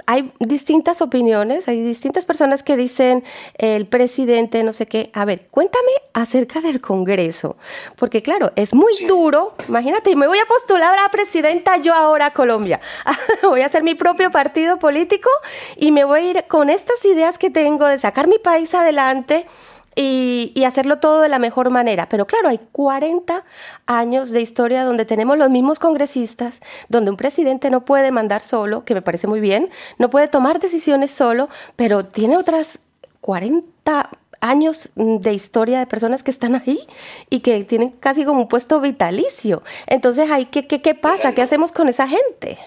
hay 0.06 0.32
distintas 0.38 1.00
opiniones, 1.00 1.66
hay 1.66 1.82
distintas 1.82 2.26
personas 2.26 2.62
que 2.62 2.76
dicen 2.76 3.24
el 3.56 3.86
presidente, 3.86 4.62
no 4.62 4.72
sé 4.72 4.86
qué. 4.86 5.10
A 5.14 5.24
ver, 5.24 5.46
cuéntame 5.50 5.90
acerca 6.12 6.60
del 6.60 6.80
Congreso, 6.80 7.56
porque 7.96 8.22
claro, 8.22 8.52
es 8.56 8.74
muy 8.74 8.92
duro. 9.06 9.54
Imagínate, 9.68 10.14
me 10.14 10.26
voy 10.26 10.38
a 10.38 10.46
postular 10.46 10.98
a 10.98 11.10
presidenta 11.10 11.78
yo 11.78 11.94
ahora 11.94 12.26
a 12.26 12.32
Colombia. 12.32 12.80
voy 13.42 13.62
a 13.62 13.66
hacer 13.66 13.82
mi 13.82 13.94
propio 13.94 14.30
partido 14.30 14.78
político 14.78 15.30
y 15.76 15.90
me 15.90 16.04
voy 16.04 16.20
a 16.20 16.30
ir 16.30 16.44
con 16.48 16.68
estas 16.68 17.04
ideas 17.04 17.38
que 17.38 17.50
tengo 17.50 17.86
de 17.86 17.98
sacar 17.98 18.28
mi 18.28 18.38
país 18.38 18.74
adelante 18.74 19.46
y, 19.94 20.62
hacerlo 20.64 20.98
todo 20.98 21.20
de 21.20 21.28
la 21.28 21.38
mejor 21.38 21.70
manera. 21.70 22.08
Pero 22.08 22.26
claro, 22.26 22.48
hay 22.48 22.60
40 22.72 23.44
años 23.86 24.30
de 24.30 24.40
historia 24.40 24.84
donde 24.84 25.04
tenemos 25.04 25.36
los 25.38 25.50
mismos 25.50 25.78
congresistas, 25.78 26.60
donde 26.88 27.10
un 27.10 27.16
presidente 27.16 27.68
no 27.68 27.84
puede 27.84 28.10
mandar 28.10 28.42
solo, 28.42 28.84
que 28.84 28.94
me 28.94 29.02
parece 29.02 29.26
muy 29.26 29.40
bien, 29.40 29.70
no 29.98 30.08
puede 30.08 30.28
tomar 30.28 30.60
decisiones 30.60 31.10
solo, 31.10 31.48
pero 31.76 32.04
tiene 32.06 32.36
otras 32.36 32.78
40 33.20 34.10
años 34.40 34.90
de 34.94 35.32
historia 35.32 35.78
de 35.78 35.86
personas 35.86 36.22
que 36.22 36.30
están 36.30 36.54
ahí 36.56 36.80
y 37.30 37.40
que 37.40 37.62
tienen 37.64 37.90
casi 37.90 38.24
como 38.24 38.42
un 38.42 38.48
puesto 38.48 38.80
vitalicio. 38.80 39.62
Entonces, 39.86 40.28
¿qué, 40.50 40.66
qué, 40.66 40.82
qué 40.82 40.94
pasa? 40.94 41.32
¿Qué 41.32 41.42
hacemos 41.42 41.72
con 41.72 41.88
esa 41.88 42.08
gente? 42.08 42.58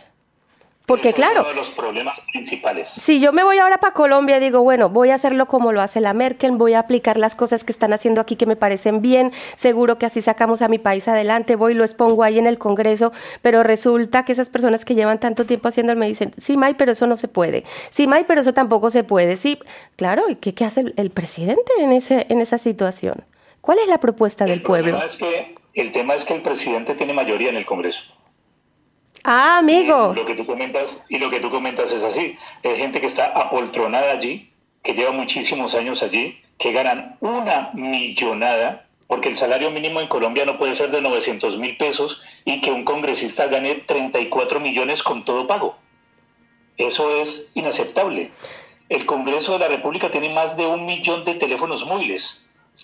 Porque 0.86 1.14
claro, 1.14 1.42
uno 1.42 1.50
de 1.50 1.56
los 1.56 1.70
problemas 1.72 2.20
principales. 2.32 2.90
Si 2.98 3.20
yo 3.20 3.34
me 3.34 3.44
voy 3.44 3.58
ahora 3.58 3.80
para 3.80 3.94
Colombia 3.94 4.38
y 4.38 4.40
digo, 4.40 4.62
bueno, 4.62 4.90
voy 4.90 5.10
a 5.10 5.16
hacerlo 5.16 5.48
como 5.48 5.72
lo 5.72 5.82
hace 5.82 6.00
la 6.00 6.14
Merkel, 6.14 6.52
voy 6.52 6.74
a 6.74 6.80
aplicar 6.80 7.18
las 7.18 7.36
cosas 7.36 7.64
que 7.64 7.72
están 7.72 7.92
haciendo 7.92 8.22
aquí 8.22 8.36
que 8.36 8.46
me 8.46 8.56
parecen 8.56 9.02
bien, 9.02 9.32
seguro 9.56 9.98
que 9.98 10.06
así 10.06 10.22
sacamos 10.22 10.62
a 10.62 10.68
mi 10.68 10.78
país 10.78 11.08
adelante, 11.08 11.56
voy 11.56 11.74
y 11.74 11.76
lo 11.76 11.84
expongo 11.84 12.24
ahí 12.24 12.38
en 12.38 12.46
el 12.46 12.60
Congreso, 12.60 13.14
pero 13.42 13.64
resulta 13.64 14.26
que 14.26 14.34
esas 14.34 14.50
personas 14.50 14.86
que 14.86 14.94
llevan 14.94 15.20
tanto 15.20 15.46
tiempo 15.46 15.70
haciéndolo 15.70 16.00
me 16.00 16.08
dicen, 16.08 16.34
sí, 16.38 16.56
May, 16.56 16.76
pero 16.76 16.92
eso 16.92 17.08
no 17.08 17.18
se 17.18 17.28
puede, 17.28 17.64
sí, 17.90 18.06
May, 18.06 18.26
pero 18.28 18.42
eso 18.42 18.54
tampoco 18.54 18.92
se 18.92 19.04
puede, 19.04 19.38
sí, 19.38 19.60
claro, 19.96 20.30
¿y 20.30 20.36
qué, 20.36 20.54
qué 20.54 20.66
hace 20.66 20.94
el, 20.96 21.10
presidente 21.10 21.72
en, 21.80 21.92
ese, 21.92 22.28
en 22.30 22.42
esa 22.42 22.60
situación? 22.60 23.26
¿Cuál 23.62 23.80
es 23.80 23.88
la 23.88 24.00
propuesta 24.00 24.46
del 24.46 24.62
pueblo? 24.62 25.02
Es 25.04 25.18
que, 25.18 25.56
el 25.74 25.92
tema 25.92 26.14
es 26.14 26.24
que 26.24 26.34
el 26.34 26.42
presidente 26.42 26.94
tiene 26.94 27.14
mayoría 27.14 27.50
en 27.50 27.58
el 27.58 27.66
Congreso. 27.66 28.02
Ah, 29.28 29.58
amigo. 29.58 30.14
Y 30.14 30.20
lo 30.20 30.26
que 30.28 30.36
tú 30.36 30.46
comentas, 30.46 31.02
y 31.10 31.18
lo 31.18 31.32
que 31.32 31.40
tú 31.40 31.50
comentas 31.50 31.92
es 31.92 32.04
así. 32.04 32.38
Hay 32.64 32.78
gente 32.78 33.02
que 33.02 33.08
está 33.08 33.26
apoltronada 33.26 34.12
allí, 34.12 34.52
que 34.84 34.94
lleva 34.94 35.12
muchísimos 35.12 35.74
años 35.74 36.04
allí, 36.04 36.40
que 36.60 36.72
ganan 36.72 37.18
una 37.22 37.72
millonada, 37.74 38.86
porque 39.08 39.30
el 39.30 39.40
salario 39.40 39.72
mínimo 39.72 40.00
en 40.00 40.08
Colombia 40.08 40.46
no 40.46 40.60
puede 40.60 40.76
ser 40.76 40.92
de 40.92 41.02
900 41.02 41.58
mil 41.58 41.76
pesos 41.76 42.22
y 42.46 42.62
que 42.62 42.72
un 42.72 42.86
congresista 42.86 43.48
gane 43.48 43.74
34 43.76 44.60
millones 44.60 45.02
con 45.02 45.26
todo 45.26 45.48
pago. 45.48 45.76
Eso 46.78 47.10
es 47.10 47.46
inaceptable. 47.56 48.30
El 48.90 49.08
Congreso 49.08 49.54
de 49.54 49.60
la 49.60 49.70
República 49.70 50.12
tiene 50.12 50.30
más 50.30 50.56
de 50.56 50.68
un 50.68 50.86
millón 50.86 51.26
de 51.26 51.34
teléfonos 51.34 51.84
móviles. 51.84 52.40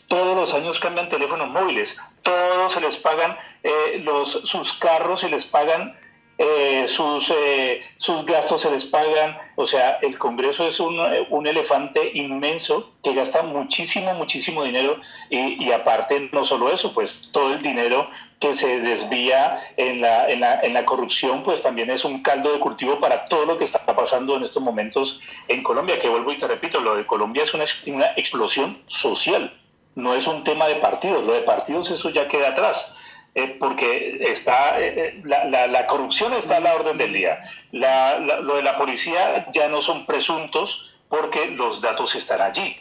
Todos 0.08 0.36
los 0.36 0.56
años 0.56 0.80
cambian 0.80 1.10
teléfonos 1.10 1.50
móviles. 1.50 1.96
Todos 2.24 2.74
se 2.74 2.82
les 2.82 2.98
pagan 2.98 3.38
eh, 3.62 4.02
los, 4.04 4.42
sus 4.44 4.74
carros, 4.74 5.20
se 5.20 5.30
les 5.30 5.46
pagan 5.46 5.96
eh, 6.44 6.88
sus, 6.88 7.30
eh, 7.30 7.82
sus 7.98 8.26
gastos 8.26 8.62
se 8.62 8.72
les 8.72 8.84
pagan, 8.84 9.38
o 9.58 9.68
sea, 9.68 10.00
el 10.02 10.18
Congreso 10.18 10.68
es 10.68 10.80
un, 10.80 11.00
un 11.30 11.46
elefante 11.46 12.12
inmenso 12.16 12.94
que 13.04 13.14
gasta 13.14 13.44
muchísimo, 13.44 14.16
muchísimo 14.16 14.64
dinero. 14.64 15.00
Y, 15.30 15.64
y, 15.64 15.72
aparte 15.72 16.30
no 16.34 16.44
solo 16.44 16.72
eso, 16.72 16.96
pues 16.96 17.30
todo 17.32 17.54
el 17.54 17.62
dinero 17.62 18.10
que 18.40 18.56
se 18.56 18.80
desvía 18.80 19.72
en 19.78 20.02
la, 20.02 20.28
en, 20.30 20.40
la, 20.40 20.60
en 20.62 20.74
la 20.74 20.84
corrupción, 20.84 21.44
pues 21.44 21.62
también 21.62 21.92
es 21.92 22.04
un 22.04 22.24
caldo 22.24 22.52
de 22.52 22.60
cultivo 22.60 23.00
para 23.00 23.26
todo 23.26 23.46
lo 23.46 23.60
que 23.60 23.66
está 23.66 23.86
pasando 23.96 24.36
en 24.36 24.42
estos 24.42 24.64
momentos 24.64 25.20
en 25.48 25.62
Colombia, 25.62 26.00
que 26.00 26.10
vuelvo 26.10 26.32
y 26.32 26.38
te 26.38 26.48
repito, 26.48 26.80
lo 26.80 26.96
de 26.96 27.06
Colombia 27.06 27.44
es 27.44 27.54
una, 27.54 27.66
una 27.86 28.06
explosión 28.18 28.82
social, 28.88 29.56
no 29.94 30.16
es 30.16 30.26
un 30.26 30.44
tema 30.44 30.66
de 30.66 30.78
partidos, 30.78 31.24
lo 31.24 31.34
de 31.34 31.42
partidos 31.42 31.92
eso 31.92 32.10
ya 32.10 32.28
queda 32.28 32.50
atrás. 32.50 32.96
Eh, 33.34 33.56
porque 33.60 34.18
está 34.20 34.78
eh, 34.82 35.22
la, 35.24 35.66
la, 35.68 35.88
corrupción 35.88 36.34
está 36.34 36.58
a 36.58 36.60
la 36.60 36.76
orden 36.76 36.98
del 36.98 37.14
día. 37.14 37.40
lo 37.72 38.56
de 38.56 38.62
la 38.62 38.78
policía 38.78 39.48
ya 39.54 39.70
no 39.70 39.82
son 39.82 40.06
presuntos 40.06 40.92
porque 41.08 41.48
los 41.48 41.80
datos 41.80 42.14
están 42.16 42.42
allí. 42.42 42.76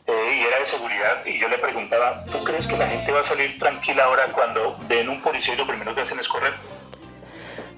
eh, 0.06 0.38
y 0.38 0.42
era 0.42 0.58
de 0.58 0.66
seguridad 0.66 1.24
y 1.24 1.38
yo 1.38 1.48
le 1.48 1.58
preguntaba, 1.58 2.24
¿tú 2.30 2.44
crees 2.44 2.66
que 2.66 2.76
la 2.76 2.88
gente 2.88 3.12
va 3.12 3.20
a 3.20 3.24
salir 3.24 3.58
tranquila 3.58 4.04
ahora 4.04 4.26
cuando 4.32 4.76
ven 4.88 5.08
un 5.08 5.22
policía 5.22 5.54
y 5.54 5.56
lo 5.56 5.66
primero 5.66 5.94
que 5.94 6.02
hacen 6.02 6.18
es 6.18 6.28
correr? 6.28 6.52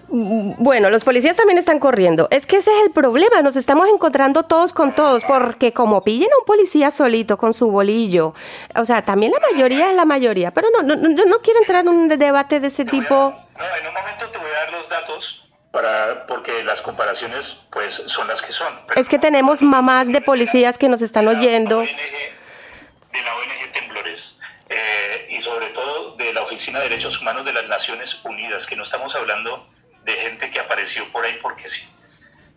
Bueno, 0.09 0.91
los 0.91 1.03
policías 1.03 1.37
también 1.37 1.59
están 1.59 1.81
corriendo. 1.81 2.29
Es 2.31 2.47
que 2.47 2.59
ese 2.59 2.71
es 2.71 2.87
el 2.87 2.93
problema, 2.93 3.43
nos 3.43 3.57
estamos 3.57 3.89
encontrando 3.89 4.45
todos 4.45 4.73
con 4.73 4.95
todos, 4.95 5.25
porque 5.25 5.73
como 5.73 6.03
pillen 6.05 6.31
a 6.31 6.39
un 6.39 6.45
policía 6.45 6.91
solito 6.91 7.37
con 7.37 7.53
su 7.53 7.71
bolillo, 7.71 8.35
o 8.77 8.85
sea, 8.85 9.05
también 9.05 9.33
la 9.33 9.41
mayoría 9.41 9.91
es 9.91 9.97
la 9.97 10.05
mayoría, 10.05 10.53
pero 10.53 10.69
no, 10.71 10.83
no, 10.83 10.95
no, 10.95 11.25
no 11.25 11.39
quiero 11.39 11.61
entrar 11.61 11.83
en 11.83 11.89
un 11.89 12.09
debate 12.09 12.61
de 12.61 12.69
ese 12.69 12.85
tipo. 12.85 13.15
No, 13.15 13.77
en 13.81 13.87
un 13.89 13.95
momento 13.95 14.29
te 14.31 14.39
voy 14.39 14.49
a 14.49 14.65
dar 14.65 14.73
los 14.73 14.89
datos 14.89 15.44
para, 15.75 16.25
porque 16.27 16.63
las 16.63 16.81
comparaciones 16.81 17.57
pues 17.71 18.01
son 18.07 18.29
las 18.29 18.41
que 18.41 18.53
son. 18.53 18.81
es 18.95 19.09
que 19.09 19.19
tenemos 19.19 19.61
mamás 19.61 20.07
de 20.11 20.21
policías 20.21 20.79
que 20.79 20.89
nos 20.89 21.03
están 21.03 21.27
oyendo. 21.27 21.81
de 21.81 23.23
la 23.23 23.35
ONG 23.37 23.73
Temblores 23.73 24.21
eh, 24.69 25.27
y 25.31 25.43
sobre 25.43 25.67
todo 25.71 26.15
de 26.15 26.33
la 26.33 26.43
Oficina 26.43 26.79
de 26.79 26.89
Derechos 26.89 27.21
Humanos 27.21 27.45
de 27.45 27.53
las 27.53 27.67
Naciones 27.67 28.17
Unidas, 28.25 28.67
que 28.67 28.77
no 28.77 28.85
estamos 28.85 29.15
hablando 29.17 29.69
de 30.05 30.13
gente 30.13 30.49
que 30.51 30.61
apareció 30.61 31.11
por 31.11 31.25
ahí 31.25 31.39
porque 31.43 31.69
sí. 31.69 31.83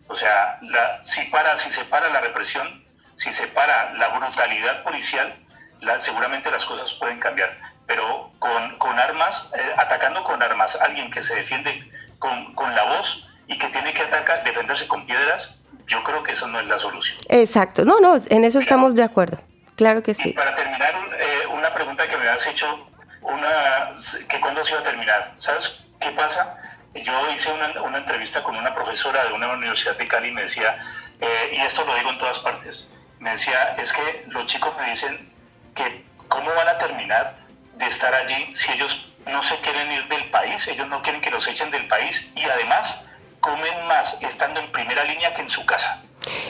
O 0.06 0.14
sea, 0.14 0.58
la, 0.62 1.02
si, 1.02 1.22
para, 1.26 1.56
si 1.56 1.70
se 1.70 1.84
para 1.86 2.08
la 2.10 2.20
represión, 2.20 2.86
si 3.16 3.32
se 3.32 3.48
para 3.48 3.94
la 3.94 4.08
brutalidad 4.08 4.84
policial, 4.84 5.34
la, 5.80 5.98
seguramente 5.98 6.50
las 6.52 6.64
cosas 6.64 6.92
pueden 6.94 7.18
cambiar. 7.18 7.58
Pero 7.86 8.30
con, 8.38 8.78
con 8.78 8.96
armas, 8.96 9.44
eh, 9.58 9.74
atacando 9.76 10.22
con 10.22 10.40
armas, 10.40 10.76
alguien 10.76 11.10
que 11.10 11.20
se 11.20 11.34
defiende 11.34 11.90
con, 12.18 12.54
con 12.54 12.74
la 12.74 12.84
voz 12.84 13.26
y 13.46 13.58
que 13.58 13.68
tiene 13.68 13.92
que 13.92 14.02
atacar, 14.02 14.44
defenderse 14.44 14.86
con 14.86 15.06
piedras, 15.06 15.50
yo 15.86 16.04
creo 16.04 16.22
que 16.22 16.32
eso 16.32 16.46
no 16.46 16.60
es 16.60 16.66
la 16.66 16.78
solución. 16.78 17.18
Exacto, 17.28 17.84
no, 17.84 18.00
no, 18.00 18.18
en 18.28 18.44
eso 18.44 18.58
estamos 18.58 18.94
de 18.94 19.02
acuerdo, 19.02 19.38
claro 19.76 20.02
que 20.02 20.14
sí. 20.14 20.32
para 20.32 20.54
terminar, 20.54 20.94
eh, 21.18 21.46
una 21.46 21.72
pregunta 21.72 22.06
que 22.06 22.16
me 22.18 22.28
has 22.28 22.46
hecho, 22.46 22.88
una, 23.22 23.96
que 24.28 24.40
cuándo 24.40 24.64
se 24.64 24.72
iba 24.72 24.80
a 24.80 24.84
terminar, 24.84 25.34
¿sabes 25.38 25.78
qué 26.00 26.10
pasa? 26.10 26.56
Yo 26.94 27.12
hice 27.34 27.52
una, 27.52 27.80
una 27.82 27.98
entrevista 27.98 28.42
con 28.42 28.56
una 28.56 28.74
profesora 28.74 29.24
de 29.24 29.32
una 29.32 29.48
universidad 29.48 29.96
de 29.96 30.06
Cali 30.06 30.28
y 30.28 30.32
me 30.32 30.42
decía, 30.42 30.76
eh, 31.20 31.52
y 31.52 31.60
esto 31.60 31.84
lo 31.84 31.94
digo 31.94 32.10
en 32.10 32.18
todas 32.18 32.38
partes, 32.40 32.86
me 33.18 33.30
decía, 33.30 33.76
es 33.78 33.92
que 33.92 34.24
los 34.28 34.46
chicos 34.46 34.72
me 34.78 34.90
dicen 34.90 35.32
que 35.74 36.04
cómo 36.28 36.50
van 36.54 36.68
a 36.68 36.78
terminar 36.78 37.36
de 37.76 37.86
estar 37.86 38.14
allí 38.14 38.54
si 38.54 38.72
ellos 38.72 39.07
no 39.28 39.42
se 39.42 39.58
quieren 39.60 39.90
ir 39.92 40.06
del 40.08 40.30
país, 40.30 40.66
ellos 40.68 40.88
no 40.88 41.02
quieren 41.02 41.20
que 41.20 41.30
los 41.30 41.46
echen 41.46 41.70
del 41.70 41.86
país 41.88 42.26
y 42.34 42.42
además 42.42 43.00
comen 43.40 43.86
más 43.86 44.16
estando 44.20 44.60
en 44.60 44.70
primera 44.72 45.04
línea 45.04 45.32
que 45.34 45.42
en 45.42 45.50
su 45.50 45.64
casa. 45.64 46.02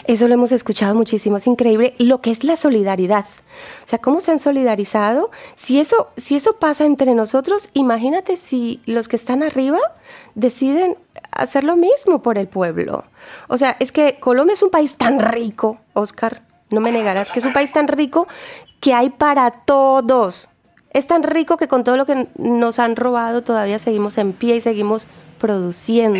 Eso 0.04 0.26
lo 0.26 0.34
hemos 0.34 0.52
escuchado 0.52 0.94
muchísimo, 0.94 1.36
es 1.36 1.46
increíble 1.46 1.94
lo 1.98 2.20
que 2.20 2.30
es 2.30 2.42
la 2.42 2.56
solidaridad. 2.56 3.26
O 3.84 3.86
sea, 3.86 3.98
cómo 3.98 4.20
se 4.20 4.30
han 4.30 4.38
solidarizado. 4.38 5.30
Si 5.54 5.78
eso, 5.78 6.10
si 6.16 6.36
eso 6.36 6.54
pasa 6.54 6.86
entre 6.86 7.14
nosotros, 7.14 7.70
imagínate 7.74 8.36
si 8.36 8.80
los 8.86 9.08
que 9.08 9.16
están 9.16 9.42
arriba 9.42 9.78
deciden 10.34 10.96
hacer 11.30 11.64
lo 11.64 11.76
mismo 11.76 12.22
por 12.22 12.38
el 12.38 12.48
pueblo. 12.48 13.04
O 13.48 13.58
sea, 13.58 13.76
es 13.78 13.92
que 13.92 14.18
Colombia 14.18 14.54
es 14.54 14.62
un 14.62 14.70
país 14.70 14.96
tan 14.96 15.20
rico, 15.20 15.78
Oscar, 15.92 16.42
no 16.70 16.80
me 16.80 16.92
negarás 16.92 17.30
que 17.30 17.38
es 17.38 17.44
un 17.44 17.52
país 17.52 17.72
tan 17.72 17.88
rico 17.88 18.28
que 18.80 18.94
hay 18.94 19.10
para 19.10 19.50
todos. 19.50 20.48
Es 20.90 21.06
tan 21.06 21.22
rico 21.22 21.56
que 21.56 21.68
con 21.68 21.84
todo 21.84 21.96
lo 21.96 22.06
que 22.06 22.28
nos 22.36 22.78
han 22.78 22.96
robado 22.96 23.42
todavía 23.42 23.78
seguimos 23.78 24.16
en 24.18 24.32
pie 24.32 24.56
y 24.56 24.60
seguimos 24.60 25.06
produciendo. 25.38 26.18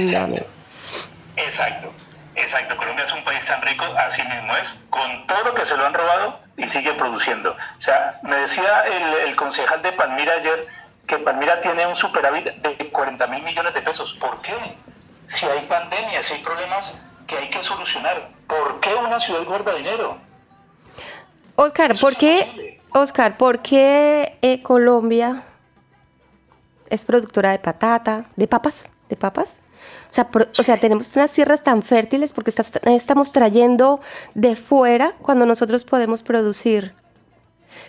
Exacto. 1.37 1.93
Exacto. 2.37 2.77
Colombia 2.77 3.05
es 3.05 3.13
un 3.13 3.25
país 3.25 3.45
tan 3.45 3.61
rico, 3.63 3.85
así 3.99 4.23
mismo 4.23 4.57
es, 4.57 4.75
con 4.91 5.27
todo 5.27 5.45
lo 5.45 5.55
que 5.55 5.65
se 5.65 5.77
lo 5.77 5.87
han 5.87 5.95
robado 5.95 6.41
y 6.57 6.69
sigue 6.69 6.93
produciendo. 6.95 7.51
O 7.51 7.83
sea, 7.83 8.21
me 8.23 8.37
decía 8.37 8.85
el, 8.87 9.29
el 9.29 9.37
concejal 9.37 9.83
de 9.83 9.93
Palmira 9.93 10.35
ayer 10.35 10.67
que 11.07 11.19
Palmira 11.19 11.61
tiene 11.61 11.87
un 11.87 11.97
superávit 11.97 12.45
de 12.45 12.91
40 12.91 13.27
mil 13.29 13.43
millones 13.43 13.75
de 13.75 13.81
pesos. 13.81 14.13
¿Por 14.21 14.41
qué? 14.43 14.55
Si 15.27 15.47
hay 15.47 15.61
pandemia, 15.63 16.23
si 16.23 16.35
hay 16.35 16.43
problemas 16.43 16.95
que 17.27 17.37
hay 17.37 17.51
que 17.51 17.63
solucionar, 17.63 18.29
¿por 18.47 18.81
qué 18.81 18.95
una 18.95 19.19
ciudad 19.19 19.45
guarda 19.45 19.75
dinero? 19.75 20.19
Oscar, 21.57 21.97
¿por 21.99 22.17
qué 22.17 22.78
Oscar, 22.93 23.37
¿por 23.37 23.61
qué 23.61 24.39
eh, 24.43 24.63
Colombia 24.63 25.45
es 26.91 27.05
productora 27.05 27.53
de 27.53 27.59
patata, 27.59 28.27
de 28.37 28.49
papas, 28.49 28.85
de 29.09 29.17
papas? 29.17 29.59
O 30.11 30.13
sea, 30.13 30.29
o 30.59 30.63
sea, 30.63 30.81
tenemos 30.81 31.15
unas 31.17 31.33
tierras 31.33 31.63
tan 31.63 31.83
fértiles 31.83 32.33
porque 32.33 32.53
estamos 32.87 33.33
trayendo 33.33 34.01
de 34.35 34.57
fuera 34.57 35.15
cuando 35.21 35.47
nosotros 35.47 35.85
podemos 35.85 36.23
producir. 36.23 36.95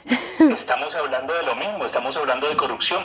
Estamos 0.40 0.94
hablando 0.96 1.34
de 1.34 1.44
lo 1.44 1.56
mismo, 1.56 1.86
estamos 1.86 2.16
hablando 2.16 2.48
de 2.48 2.56
corrupción. 2.56 3.04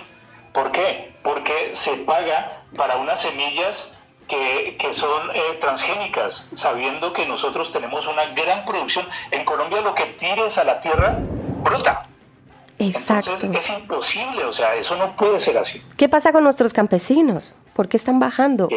¿Por 0.52 0.70
qué? 0.72 1.14
Porque 1.22 1.70
se 1.72 1.96
paga 1.98 2.62
para 2.76 2.96
unas 2.96 3.20
semillas 3.20 3.88
que, 4.28 4.76
que 4.78 4.94
son 4.94 5.30
eh, 5.34 5.58
transgénicas, 5.60 6.44
sabiendo 6.54 7.12
que 7.12 7.26
nosotros 7.26 7.70
tenemos 7.70 8.06
una 8.06 8.26
gran 8.26 8.64
producción. 8.64 9.06
En 9.30 9.44
Colombia 9.44 9.80
lo 9.80 9.94
que 9.94 10.06
tires 10.18 10.58
a 10.58 10.64
la 10.64 10.80
tierra 10.80 11.18
brota. 11.62 12.08
Exacto. 12.78 13.34
es 13.34 13.70
imposible, 13.70 14.44
o 14.44 14.52
sea, 14.52 14.74
eso 14.74 14.96
no 14.96 15.14
puede 15.16 15.38
ser 15.38 15.56
así. 15.58 15.80
¿Qué 15.96 16.08
pasa 16.08 16.32
con 16.32 16.42
nuestros 16.42 16.72
campesinos? 16.72 17.54
¿Por 17.72 17.88
qué 17.88 17.96
están 17.96 18.18
bajando? 18.18 18.68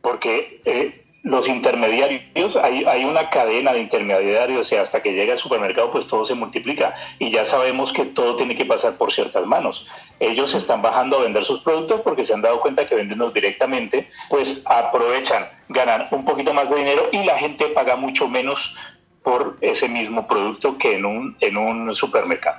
Porque 0.00 0.62
eh, 0.64 1.03
los 1.24 1.48
intermediarios, 1.48 2.22
hay, 2.62 3.04
una 3.06 3.30
cadena 3.30 3.72
de 3.72 3.80
intermediarios, 3.80 4.60
o 4.60 4.64
sea, 4.64 4.82
hasta 4.82 5.02
que 5.02 5.14
llega 5.14 5.32
al 5.32 5.38
supermercado, 5.38 5.90
pues 5.90 6.06
todo 6.06 6.26
se 6.26 6.34
multiplica. 6.34 6.94
Y 7.18 7.30
ya 7.30 7.46
sabemos 7.46 7.94
que 7.94 8.04
todo 8.04 8.36
tiene 8.36 8.54
que 8.54 8.66
pasar 8.66 8.98
por 8.98 9.10
ciertas 9.10 9.46
manos. 9.46 9.86
Ellos 10.20 10.54
están 10.54 10.82
bajando 10.82 11.16
a 11.16 11.22
vender 11.22 11.42
sus 11.42 11.62
productos 11.62 12.02
porque 12.02 12.26
se 12.26 12.34
han 12.34 12.42
dado 12.42 12.60
cuenta 12.60 12.86
que 12.86 12.94
vendernos 12.94 13.32
directamente, 13.32 14.10
pues 14.28 14.60
aprovechan, 14.66 15.48
ganan 15.70 16.08
un 16.10 16.26
poquito 16.26 16.52
más 16.52 16.68
de 16.68 16.76
dinero 16.76 17.08
y 17.10 17.24
la 17.24 17.38
gente 17.38 17.68
paga 17.68 17.96
mucho 17.96 18.28
menos 18.28 18.76
por 19.22 19.56
ese 19.62 19.88
mismo 19.88 20.28
producto 20.28 20.76
que 20.76 20.96
en 20.96 21.06
un, 21.06 21.36
en 21.40 21.56
un 21.56 21.94
supermercado. 21.94 22.58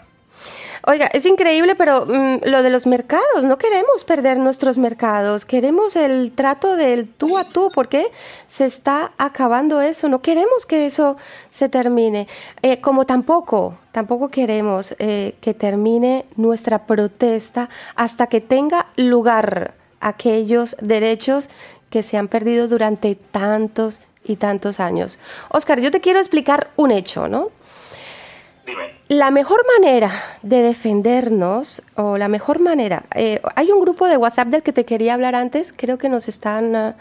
Oiga, 0.88 1.08
es 1.08 1.26
increíble, 1.26 1.76
pero 1.76 2.06
mm, 2.06 2.42
lo 2.44 2.62
de 2.62 2.70
los 2.70 2.86
mercados, 2.86 3.44
no 3.44 3.58
queremos 3.58 4.04
perder 4.04 4.38
nuestros 4.38 4.78
mercados, 4.78 5.44
queremos 5.44 5.96
el 5.96 6.32
trato 6.32 6.76
del 6.76 7.08
tú 7.08 7.40
a 7.40 7.46
tú, 7.46 7.72
porque 7.74 8.12
se 8.46 8.66
está 8.66 9.12
acabando 9.18 9.82
eso, 9.82 10.08
no 10.10 10.22
queremos 10.22 10.68
que 10.68 10.86
eso 10.86 11.18
se 11.50 11.70
termine, 11.70 12.28
eh, 12.62 12.82
como 12.82 13.06
tampoco, 13.06 13.80
tampoco 13.92 14.30
queremos 14.30 14.94
eh, 15.00 15.34
que 15.42 15.56
termine 15.56 16.26
nuestra 16.36 16.86
protesta 16.86 17.68
hasta 17.96 18.28
que 18.28 18.40
tenga 18.40 18.86
lugar 18.96 19.74
aquellos 20.02 20.76
derechos 20.80 21.50
que 21.90 22.04
se 22.04 22.16
han 22.16 22.28
perdido 22.28 22.68
durante 22.68 23.16
tantos 23.16 24.00
y 24.24 24.36
tantos 24.36 24.80
años. 24.80 25.18
Oscar, 25.50 25.80
yo 25.80 25.90
te 25.90 26.02
quiero 26.02 26.20
explicar 26.20 26.70
un 26.76 26.92
hecho, 26.92 27.28
¿no? 27.28 27.50
La 29.08 29.32
mejor 29.32 29.64
manera 29.80 30.12
de 30.42 30.64
defendernos, 30.64 31.82
o 31.96 32.18
la 32.18 32.28
mejor 32.28 32.60
manera, 32.60 33.04
eh, 33.14 33.40
hay 33.56 33.72
un 33.72 33.80
grupo 33.80 34.08
de 34.08 34.18
WhatsApp 34.18 34.48
del 34.48 34.64
que 34.64 34.74
te 34.74 34.84
quería 34.84 35.14
hablar 35.14 35.36
antes, 35.36 35.72
creo 35.74 35.98
que 35.98 36.10
nos 36.10 36.28
están... 36.28 36.76
Uh, 36.76 36.94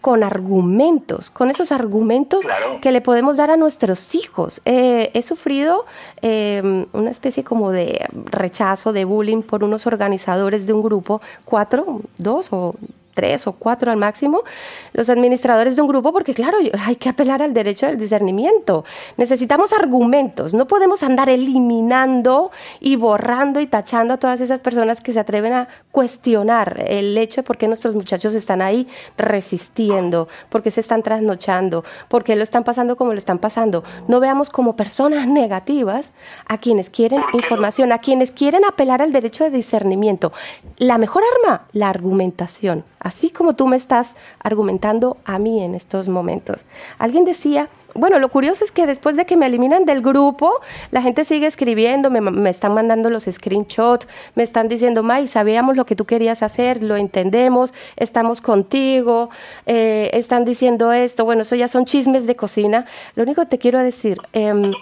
con 0.00 0.22
argumentos, 0.22 1.28
con 1.28 1.50
esos 1.50 1.72
argumentos 1.72 2.44
Claro. 2.44 2.78
que 2.80 2.92
le 2.92 3.00
podemos 3.00 3.36
dar 3.36 3.50
a 3.50 3.56
nuestros 3.56 4.14
hijos. 4.14 4.62
Eh, 4.64 5.10
he 5.12 5.22
sufrido 5.22 5.86
eh, 6.22 6.86
una 6.92 7.10
especie 7.10 7.42
como 7.42 7.72
de 7.72 8.06
rechazo, 8.26 8.92
de 8.92 9.04
bullying 9.04 9.42
por 9.42 9.64
unos 9.64 9.88
organizadores 9.88 10.68
de 10.68 10.72
un 10.72 10.82
grupo, 10.84 11.20
cuatro, 11.44 12.00
dos 12.16 12.48
o 12.52 12.76
tres 13.18 13.48
o 13.48 13.52
cuatro 13.52 13.90
al 13.90 13.96
máximo, 13.96 14.44
los 14.92 15.10
administradores 15.10 15.74
de 15.74 15.82
un 15.82 15.88
grupo, 15.88 16.12
porque 16.12 16.34
claro, 16.34 16.56
hay 16.86 16.94
que 16.94 17.08
apelar 17.08 17.42
al 17.42 17.52
derecho 17.52 17.86
del 17.86 17.98
discernimiento. 17.98 18.84
Necesitamos 19.16 19.72
argumentos, 19.72 20.54
no 20.54 20.68
podemos 20.68 21.02
andar 21.02 21.28
eliminando 21.28 22.52
y 22.78 22.94
borrando 22.94 23.58
y 23.58 23.66
tachando 23.66 24.14
a 24.14 24.18
todas 24.18 24.40
esas 24.40 24.60
personas 24.60 25.00
que 25.00 25.12
se 25.12 25.18
atreven 25.18 25.52
a 25.52 25.68
cuestionar 25.90 26.84
el 26.86 27.18
hecho 27.18 27.40
de 27.40 27.42
por 27.42 27.58
qué 27.58 27.66
nuestros 27.66 27.96
muchachos 27.96 28.36
están 28.36 28.62
ahí 28.62 28.86
resistiendo, 29.16 30.28
por 30.48 30.62
qué 30.62 30.70
se 30.70 30.78
están 30.78 31.02
trasnochando, 31.02 31.82
por 32.06 32.22
qué 32.22 32.36
lo 32.36 32.44
están 32.44 32.62
pasando 32.62 32.94
como 32.94 33.14
lo 33.14 33.18
están 33.18 33.40
pasando. 33.40 33.82
No 34.06 34.20
veamos 34.20 34.48
como 34.48 34.76
personas 34.76 35.26
negativas 35.26 36.12
a 36.46 36.58
quienes 36.58 36.88
quieren 36.88 37.20
información, 37.32 37.90
a 37.90 37.98
quienes 37.98 38.30
quieren 38.30 38.64
apelar 38.64 39.02
al 39.02 39.10
derecho 39.10 39.42
de 39.42 39.50
discernimiento. 39.50 40.32
La 40.76 40.98
mejor 40.98 41.24
arma, 41.34 41.66
la 41.72 41.88
argumentación, 41.88 42.84
así 43.08 43.30
como 43.30 43.54
tú 43.54 43.66
me 43.66 43.76
estás 43.76 44.14
argumentando 44.38 45.16
a 45.24 45.38
mí 45.38 45.62
en 45.62 45.74
estos 45.74 46.08
momentos. 46.08 46.64
Alguien 46.98 47.24
decía, 47.24 47.68
bueno, 47.94 48.18
lo 48.18 48.28
curioso 48.28 48.64
es 48.64 48.70
que 48.70 48.86
después 48.86 49.16
de 49.16 49.24
que 49.24 49.36
me 49.36 49.46
eliminan 49.46 49.84
del 49.84 50.02
grupo, 50.02 50.52
la 50.90 51.02
gente 51.02 51.24
sigue 51.24 51.46
escribiendo, 51.46 52.10
me, 52.10 52.50
están 52.50 52.74
mandando 52.74 53.10
los 53.10 53.24
screenshots, 53.24 54.06
me 54.34 54.42
están 54.42 54.68
diciendo, 54.68 55.02
May, 55.02 55.26
sabíamos 55.26 55.76
lo 55.76 55.84
que 55.86 55.96
tú 55.96 56.04
querías 56.04 56.42
hacer, 56.42 56.82
lo 56.82 56.96
entendemos, 56.96 57.74
estamos 57.96 58.40
contigo, 58.40 59.30
eh, 59.66 60.10
están 60.12 60.44
diciendo 60.44 60.92
esto, 60.92 61.24
bueno, 61.24 61.42
eso 61.42 61.56
ya 61.56 61.66
son 61.66 61.86
chismes 61.86 62.26
de 62.26 62.36
cocina. 62.36 62.84
Lo 63.16 63.24
único 63.24 63.42
que 63.42 63.48
te 63.48 63.58
quiero 63.58 63.80
decir, 63.80 64.18
em, 64.32 64.72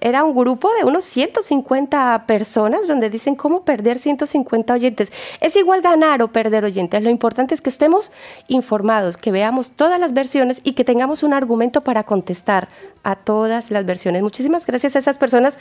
era 0.00 0.24
un 0.24 0.34
grupo 0.34 0.70
de 0.74 0.84
unos 0.84 1.04
150 1.04 2.24
personas 2.26 2.86
donde 2.86 3.10
dicen 3.10 3.34
cómo 3.34 3.62
perder 3.62 3.98
150 3.98 4.74
oyentes. 4.74 5.12
Es 5.40 5.56
igual 5.56 5.80
ganar 5.80 6.22
o 6.22 6.28
perder 6.28 6.64
oyentes. 6.64 7.02
Lo 7.02 7.10
importante 7.10 7.54
es 7.54 7.60
que 7.60 7.70
estemos 7.70 8.12
informados, 8.48 9.16
que 9.16 9.32
veamos 9.32 9.70
todas 9.70 9.98
las 9.98 10.12
versiones 10.12 10.60
y 10.64 10.72
que 10.72 10.84
tengamos 10.84 11.22
un 11.22 11.32
argumento 11.32 11.82
para 11.82 12.04
contestar 12.04 12.68
a 13.02 13.14
todas 13.14 13.70
las 13.70 13.86
versiones. 13.86 14.22
Muchísimas 14.22 14.66
gracias 14.66 14.96
a 14.96 14.98
esas 14.98 15.16
personas 15.16 15.56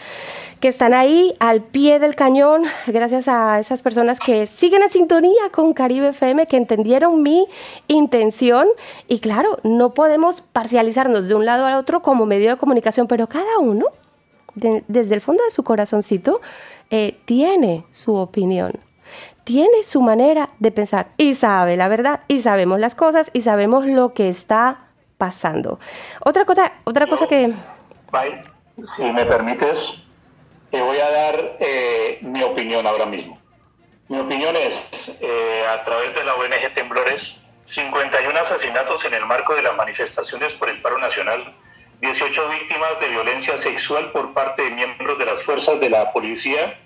que 0.59 0.67
están 0.67 0.93
ahí 0.93 1.35
al 1.39 1.61
pie 1.61 1.99
del 1.99 2.15
cañón, 2.15 2.63
gracias 2.87 3.27
a 3.27 3.59
esas 3.59 3.81
personas 3.81 4.19
que 4.19 4.47
siguen 4.47 4.81
en 4.81 4.89
sintonía 4.89 5.49
con 5.51 5.73
Caribe 5.73 6.09
FM, 6.09 6.47
que 6.47 6.57
entendieron 6.57 7.21
mi 7.21 7.47
intención 7.87 8.67
y 9.07 9.19
claro, 9.19 9.59
no 9.63 9.93
podemos 9.93 10.41
parcializarnos 10.41 11.27
de 11.27 11.35
un 11.35 11.45
lado 11.45 11.65
al 11.65 11.75
otro 11.75 12.01
como 12.01 12.25
medio 12.25 12.49
de 12.49 12.57
comunicación, 12.57 13.07
pero 13.07 13.27
cada 13.27 13.59
uno 13.59 13.85
de- 14.55 14.83
desde 14.87 15.15
el 15.15 15.21
fondo 15.21 15.43
de 15.43 15.51
su 15.51 15.63
corazoncito, 15.63 16.41
eh, 16.89 17.19
tiene 17.25 17.85
su 17.91 18.15
opinión, 18.15 18.71
tiene 19.43 19.83
su 19.83 20.01
manera 20.01 20.49
de 20.59 20.71
pensar 20.71 21.07
y 21.17 21.33
sabe 21.35 21.77
la 21.77 21.87
verdad 21.87 22.21
y 22.27 22.41
sabemos 22.41 22.79
las 22.79 22.95
cosas 22.95 23.29
y 23.33 23.41
sabemos 23.41 23.85
lo 23.85 24.13
que 24.13 24.29
está 24.29 24.87
pasando. 25.17 25.79
Otra 26.21 26.45
cosa, 26.45 26.73
otra 26.83 27.07
cosa 27.07 27.27
que... 27.27 27.51
Si 28.97 29.03
me 29.11 29.25
permites, 29.25 29.77
te 30.71 30.81
voy 30.81 30.97
a 30.97 31.09
dar 31.09 31.57
eh, 31.59 32.19
mi 32.21 32.43
opinión 32.43 32.85
ahora 32.85 33.05
mismo. 33.05 33.39
Mi 34.09 34.19
opinión 34.19 34.55
es, 34.55 35.09
eh, 35.21 35.63
a 35.67 35.83
través 35.85 36.13
de 36.13 36.23
la 36.23 36.35
ONG 36.35 36.73
Temblores, 36.75 37.35
51 37.65 38.37
asesinatos 38.39 39.03
en 39.05 39.13
el 39.15 39.25
marco 39.25 39.55
de 39.55 39.63
las 39.63 39.75
manifestaciones 39.75 40.53
por 40.53 40.69
el 40.69 40.81
paro 40.81 40.99
nacional, 40.99 41.55
18 42.01 42.49
víctimas 42.49 42.99
de 42.99 43.07
violencia 43.09 43.57
sexual 43.57 44.11
por 44.11 44.33
parte 44.33 44.63
de 44.63 44.71
miembros 44.71 45.17
de 45.17 45.25
las 45.25 45.41
fuerzas 45.43 45.79
de 45.79 45.89
la 45.89 46.11
policía, 46.11 46.77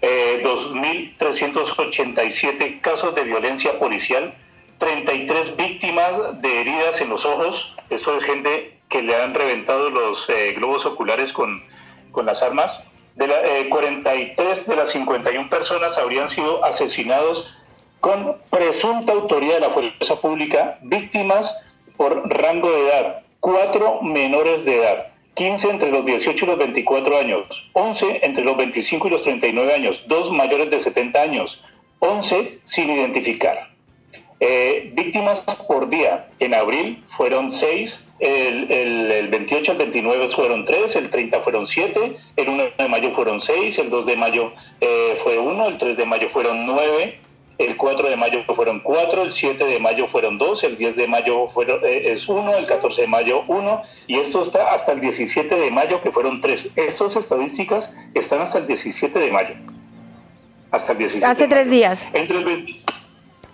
eh, 0.00 0.42
2.387 0.44 2.80
casos 2.80 3.14
de 3.14 3.22
violencia 3.24 3.78
policial, 3.78 4.34
33 4.78 5.56
víctimas 5.56 6.42
de 6.42 6.60
heridas 6.60 7.00
en 7.00 7.10
los 7.10 7.24
ojos. 7.24 7.72
Esto 7.88 8.18
es 8.18 8.24
gente 8.24 8.76
que 8.88 9.00
le 9.02 9.14
han 9.14 9.32
reventado 9.32 9.90
los 9.90 10.28
eh, 10.28 10.54
globos 10.54 10.84
oculares 10.84 11.32
con, 11.32 11.62
con 12.10 12.26
las 12.26 12.42
armas. 12.42 12.80
De 13.14 13.28
la, 13.28 13.40
eh, 13.44 13.68
43 13.68 14.66
de 14.66 14.76
las 14.76 14.90
51 14.90 15.48
personas 15.48 15.96
habrían 15.98 16.28
sido 16.28 16.64
asesinados 16.64 17.46
con 18.00 18.38
presunta 18.50 19.12
autoría 19.12 19.54
de 19.54 19.60
la 19.60 19.70
fuerza 19.70 20.20
pública, 20.20 20.80
víctimas 20.82 21.56
por 21.96 22.28
rango 22.28 22.68
de 22.72 22.88
edad, 22.88 23.22
cuatro 23.42 24.00
menores 24.02 24.64
de 24.64 24.76
edad, 24.76 25.08
15 25.34 25.68
entre 25.68 25.90
los 25.90 26.06
18 26.06 26.44
y 26.44 26.48
los 26.48 26.58
24 26.58 27.18
años, 27.18 27.68
11 27.72 28.20
entre 28.22 28.44
los 28.44 28.56
25 28.56 29.08
y 29.08 29.10
los 29.10 29.22
39 29.22 29.74
años, 29.74 30.04
dos 30.06 30.30
mayores 30.30 30.70
de 30.70 30.78
70 30.78 31.20
años, 31.20 31.62
11 31.98 32.60
sin 32.62 32.88
identificar. 32.88 33.68
Eh, 34.38 34.90
víctimas 34.94 35.40
por 35.68 35.88
día. 35.88 36.28
En 36.38 36.54
abril 36.54 37.02
fueron 37.06 37.52
6, 37.52 38.00
el, 38.20 38.70
el, 38.70 39.10
el, 39.10 39.28
28 39.28 39.72
al 39.72 39.78
29 39.78 40.28
fueron 40.28 40.64
3, 40.64 40.96
el 40.96 41.10
30 41.10 41.40
fueron 41.40 41.66
7, 41.66 42.16
el 42.36 42.48
1 42.48 42.64
de 42.78 42.88
mayo 42.88 43.10
fueron 43.12 43.40
6, 43.40 43.78
el 43.78 43.90
2 43.90 44.06
de 44.06 44.16
mayo 44.16 44.52
eh, 44.80 45.16
fue 45.22 45.38
1, 45.38 45.68
el 45.68 45.78
3 45.78 45.96
de 45.96 46.06
mayo 46.06 46.28
fueron 46.28 46.66
9, 46.66 47.18
el 47.58 47.76
4 47.76 48.08
de 48.08 48.16
mayo 48.16 48.42
fueron 48.54 48.80
4, 48.80 49.22
el 49.22 49.32
7 49.32 49.64
de 49.64 49.80
mayo 49.80 50.06
fueron 50.06 50.38
2, 50.38 50.64
el 50.64 50.76
10 50.76 50.96
de 50.96 51.08
mayo 51.08 51.48
fueron, 51.48 51.80
eh, 51.84 52.12
es 52.12 52.28
1, 52.28 52.56
el 52.56 52.66
14 52.66 53.02
de 53.02 53.06
mayo 53.06 53.44
1, 53.46 53.82
y 54.06 54.18
esto 54.18 54.42
está 54.42 54.70
hasta 54.72 54.92
el 54.92 55.00
17 55.00 55.54
de 55.54 55.70
mayo 55.70 56.00
que 56.02 56.10
fueron 56.10 56.40
3. 56.40 56.70
Estas 56.76 57.16
estadísticas 57.16 57.92
están 58.14 58.40
hasta 58.40 58.58
el 58.58 58.66
17 58.66 59.18
de 59.18 59.30
mayo. 59.30 59.54
Hasta 60.70 60.92
el 60.92 60.98
17 60.98 61.26
Hace 61.26 61.48
tres 61.48 61.70
días. 61.70 62.06
Entre 62.14 62.38
el 62.38 62.44
20, 62.44 62.72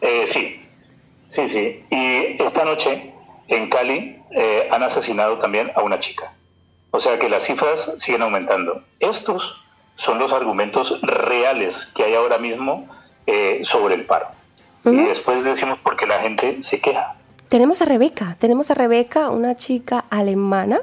eh, 0.01 0.27
sí, 0.33 0.61
sí, 1.35 1.49
sí. 1.51 1.85
Y 1.91 2.43
esta 2.43 2.65
noche 2.65 3.13
en 3.49 3.69
Cali 3.69 4.17
eh, 4.31 4.69
han 4.71 4.83
asesinado 4.83 5.39
también 5.39 5.73
a 5.75 5.83
una 5.83 5.99
chica. 5.99 6.33
O 6.91 7.01
sea 7.01 7.19
que 7.19 7.29
las 7.29 7.45
cifras 7.45 7.91
siguen 7.97 8.23
aumentando. 8.23 8.83
Estos 9.01 9.57
son 9.97 10.19
los 10.19 10.33
argumentos 10.33 10.99
reales 11.03 11.89
que 11.95 12.05
hay 12.05 12.15
ahora 12.15 12.39
mismo 12.39 12.89
eh, 13.29 13.61
sobre 13.63 13.95
el 13.95 14.05
paro. 14.07 14.29
Uh 14.85 14.91
-huh. 14.91 15.05
Y 15.05 15.09
después 15.09 15.45
decimos 15.45 15.79
por 15.81 15.97
qué 15.97 16.07
la 16.07 16.19
gente 16.21 16.63
se 16.69 16.81
queja. 16.81 17.15
Tenemos 17.49 17.83
a 17.83 17.85
Rebeca, 17.85 18.37
tenemos 18.39 18.71
a 18.71 18.75
Rebeca, 18.75 19.31
una 19.31 19.55
chica 19.55 20.05
alemana 20.11 20.81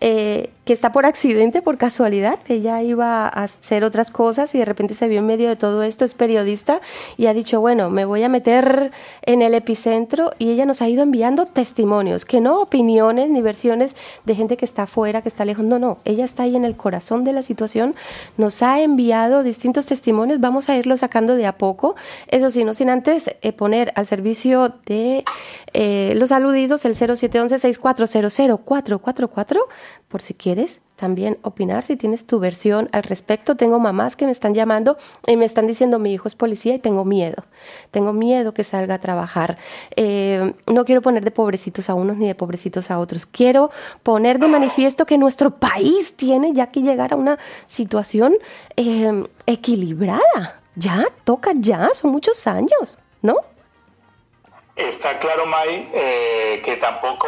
eh, 0.00 0.50
que 0.68 0.74
está 0.74 0.92
por 0.92 1.06
accidente, 1.06 1.62
por 1.62 1.78
casualidad. 1.78 2.40
Ella 2.46 2.82
iba 2.82 3.24
a 3.24 3.28
hacer 3.28 3.84
otras 3.84 4.10
cosas 4.10 4.54
y 4.54 4.58
de 4.58 4.66
repente 4.66 4.94
se 4.94 5.08
vio 5.08 5.20
en 5.20 5.26
medio 5.26 5.48
de 5.48 5.56
todo 5.56 5.82
esto, 5.82 6.04
es 6.04 6.12
periodista 6.12 6.82
y 7.16 7.24
ha 7.24 7.32
dicho, 7.32 7.62
bueno, 7.62 7.88
me 7.88 8.04
voy 8.04 8.22
a 8.22 8.28
meter 8.28 8.92
en 9.22 9.40
el 9.40 9.54
epicentro 9.54 10.34
y 10.38 10.50
ella 10.50 10.66
nos 10.66 10.82
ha 10.82 10.88
ido 10.90 11.02
enviando 11.02 11.46
testimonios, 11.46 12.26
que 12.26 12.42
no 12.42 12.60
opiniones 12.60 13.30
ni 13.30 13.40
versiones 13.40 13.96
de 14.26 14.34
gente 14.34 14.58
que 14.58 14.66
está 14.66 14.82
afuera, 14.82 15.22
que 15.22 15.30
está 15.30 15.46
lejos, 15.46 15.64
no, 15.64 15.78
no, 15.78 16.00
ella 16.04 16.26
está 16.26 16.42
ahí 16.42 16.54
en 16.54 16.66
el 16.66 16.76
corazón 16.76 17.24
de 17.24 17.32
la 17.32 17.42
situación, 17.42 17.94
nos 18.36 18.60
ha 18.60 18.82
enviado 18.82 19.42
distintos 19.42 19.86
testimonios, 19.86 20.38
vamos 20.38 20.68
a 20.68 20.76
irlo 20.76 20.98
sacando 20.98 21.34
de 21.34 21.46
a 21.46 21.56
poco, 21.56 21.96
eso 22.26 22.50
sí, 22.50 22.64
no 22.64 22.74
sin 22.74 22.90
antes 22.90 23.30
eh, 23.40 23.54
poner 23.54 23.94
al 23.96 24.04
servicio 24.04 24.74
de 24.84 25.24
eh, 25.72 26.12
los 26.14 26.30
aludidos 26.30 26.84
el 26.84 26.94
0711-6400-444 26.94 29.60
por 30.08 30.22
si 30.22 30.34
quieres 30.34 30.80
también 30.98 31.38
opinar, 31.42 31.84
si 31.84 31.96
tienes 31.96 32.26
tu 32.26 32.40
versión 32.40 32.88
al 32.92 33.04
respecto. 33.04 33.54
Tengo 33.56 33.78
mamás 33.78 34.16
que 34.16 34.26
me 34.26 34.32
están 34.32 34.52
llamando 34.52 34.98
y 35.26 35.36
me 35.36 35.44
están 35.44 35.68
diciendo 35.68 35.98
mi 36.00 36.12
hijo 36.12 36.26
es 36.26 36.34
policía 36.34 36.74
y 36.74 36.80
tengo 36.80 37.04
miedo. 37.04 37.44
Tengo 37.92 38.12
miedo 38.12 38.52
que 38.52 38.64
salga 38.64 38.94
a 38.94 38.98
trabajar. 38.98 39.58
Eh, 39.94 40.54
no 40.66 40.84
quiero 40.84 41.00
poner 41.00 41.24
de 41.24 41.30
pobrecitos 41.30 41.88
a 41.88 41.94
unos 41.94 42.16
ni 42.16 42.26
de 42.26 42.34
pobrecitos 42.34 42.90
a 42.90 42.98
otros. 42.98 43.26
Quiero 43.26 43.70
poner 44.02 44.40
de 44.40 44.48
manifiesto 44.48 45.06
que 45.06 45.18
nuestro 45.18 45.58
país 45.58 46.16
tiene 46.16 46.52
ya 46.52 46.66
que 46.72 46.82
llegar 46.82 47.12
a 47.12 47.16
una 47.16 47.38
situación 47.68 48.34
eh, 48.76 49.24
equilibrada. 49.46 50.60
Ya, 50.74 51.06
toca 51.24 51.52
ya, 51.56 51.90
son 51.94 52.10
muchos 52.10 52.46
años, 52.48 52.98
¿no? 53.22 53.36
Está 54.78 55.18
claro, 55.18 55.44
May, 55.44 55.90
eh, 55.92 56.62
que 56.64 56.76
tampoco, 56.76 57.26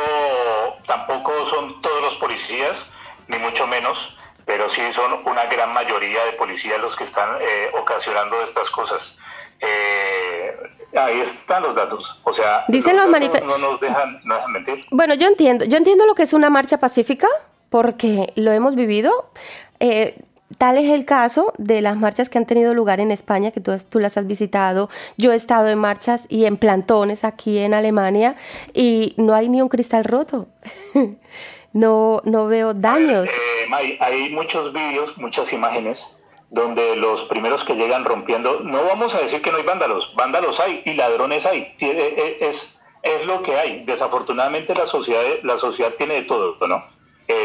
tampoco 0.87 1.33
son 1.47 1.83
todos 1.83 2.01
los 2.01 2.17
policías, 2.17 2.87
ni 3.27 3.39
mucho 3.39 3.67
menos, 3.67 4.17
pero 4.47 4.69
sí 4.69 4.81
son 4.93 5.21
una 5.27 5.47
gran 5.47 5.75
mayoría 5.75 6.25
de 6.27 6.33
policías 6.35 6.81
los 6.81 6.95
que 6.95 7.03
están 7.03 7.29
eh, 7.41 7.71
ocasionando 7.77 8.41
estas 8.43 8.71
cosas. 8.71 9.17
Eh, 9.59 10.57
ahí 10.97 11.21
están 11.21 11.65
los 11.65 11.75
datos. 11.75 12.21
O 12.23 12.33
sea, 12.33 12.65
Dicen 12.69 12.97
los, 12.97 13.11
los 13.11 13.43
no 13.43 13.59
nos 13.59 13.81
dejan, 13.81 14.21
no 14.23 14.37
dejan 14.37 14.53
mentir. 14.53 14.87
Bueno, 14.93 15.15
yo 15.15 15.27
entiendo, 15.27 15.65
yo 15.65 15.77
entiendo 15.77 16.07
lo 16.07 16.15
que 16.15 16.23
es 16.23 16.33
una 16.33 16.51
marcha 16.51 16.79
pacífica, 16.79 17.27
porque 17.69 18.33
lo 18.37 18.53
hemos 18.53 18.77
vivido. 18.77 19.33
Eh, 19.81 20.21
Tal 20.59 20.79
es 20.79 20.91
el 20.91 21.05
caso 21.05 21.53
de 21.59 21.81
las 21.81 21.97
marchas 21.97 22.29
que 22.29 22.37
han 22.37 22.47
tenido 22.47 22.75
lugar 22.75 22.99
en 23.01 23.13
España, 23.13 23.53
que 23.53 23.61
tú, 23.61 24.01
las 24.01 24.17
has 24.17 24.27
visitado. 24.27 24.91
Yo 25.17 25.33
he 25.33 25.37
estado 25.37 25.69
en 25.69 25.79
marchas 25.79 26.27
y 26.29 26.45
en 26.45 26.57
plantones 26.57 27.25
aquí 27.25 27.59
en 27.59 27.73
Alemania 27.73 28.35
y 28.75 29.15
no 29.17 29.35
hay 29.35 29.49
ni 29.49 29.63
un 29.63 29.69
cristal 29.69 30.05
roto. 30.05 30.49
no, 31.73 32.21
no 32.25 32.47
veo 32.47 32.75
daños. 32.75 33.29
Eh, 33.29 33.99
hay 34.01 34.31
muchos 34.31 34.73
vídeos, 34.73 35.17
muchas 35.19 35.53
imágenes 35.53 36.11
donde 36.51 36.97
los 36.97 37.23
primeros 37.25 37.65
que 37.65 37.75
llegan 37.75 38.05
rompiendo, 38.05 38.59
no 38.61 38.83
vamos 38.83 39.15
a 39.15 39.21
decir 39.21 39.41
que 39.41 39.53
no 39.53 39.59
hay 39.59 39.63
vándalos, 39.63 40.13
vándalos 40.17 40.59
hay 40.59 40.83
y 40.85 40.95
ladrones 40.95 41.47
hay. 41.47 41.77
Eh, 41.79 41.97
eh, 41.97 42.39
es, 42.41 42.77
es 43.05 43.25
lo 43.25 43.41
que 43.43 43.55
hay. 43.57 43.85
Desafortunadamente 43.85 44.75
la 44.75 44.87
sociedad, 44.87 45.23
la 45.45 45.57
sociedad 45.59 45.95
tiene 45.97 46.15
de 46.15 46.23
todo, 46.23 46.57
¿no? 46.67 46.85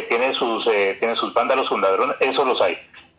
tiene, 0.10 0.34
sus, 0.34 0.68
tiene 0.98 1.14
sus 1.14 1.32
vándalos, 1.36 1.68
sus 1.68 1.80
ladrones, 1.80 2.18
eso 2.20 2.44
los 2.44 2.60
hay. 2.60 2.76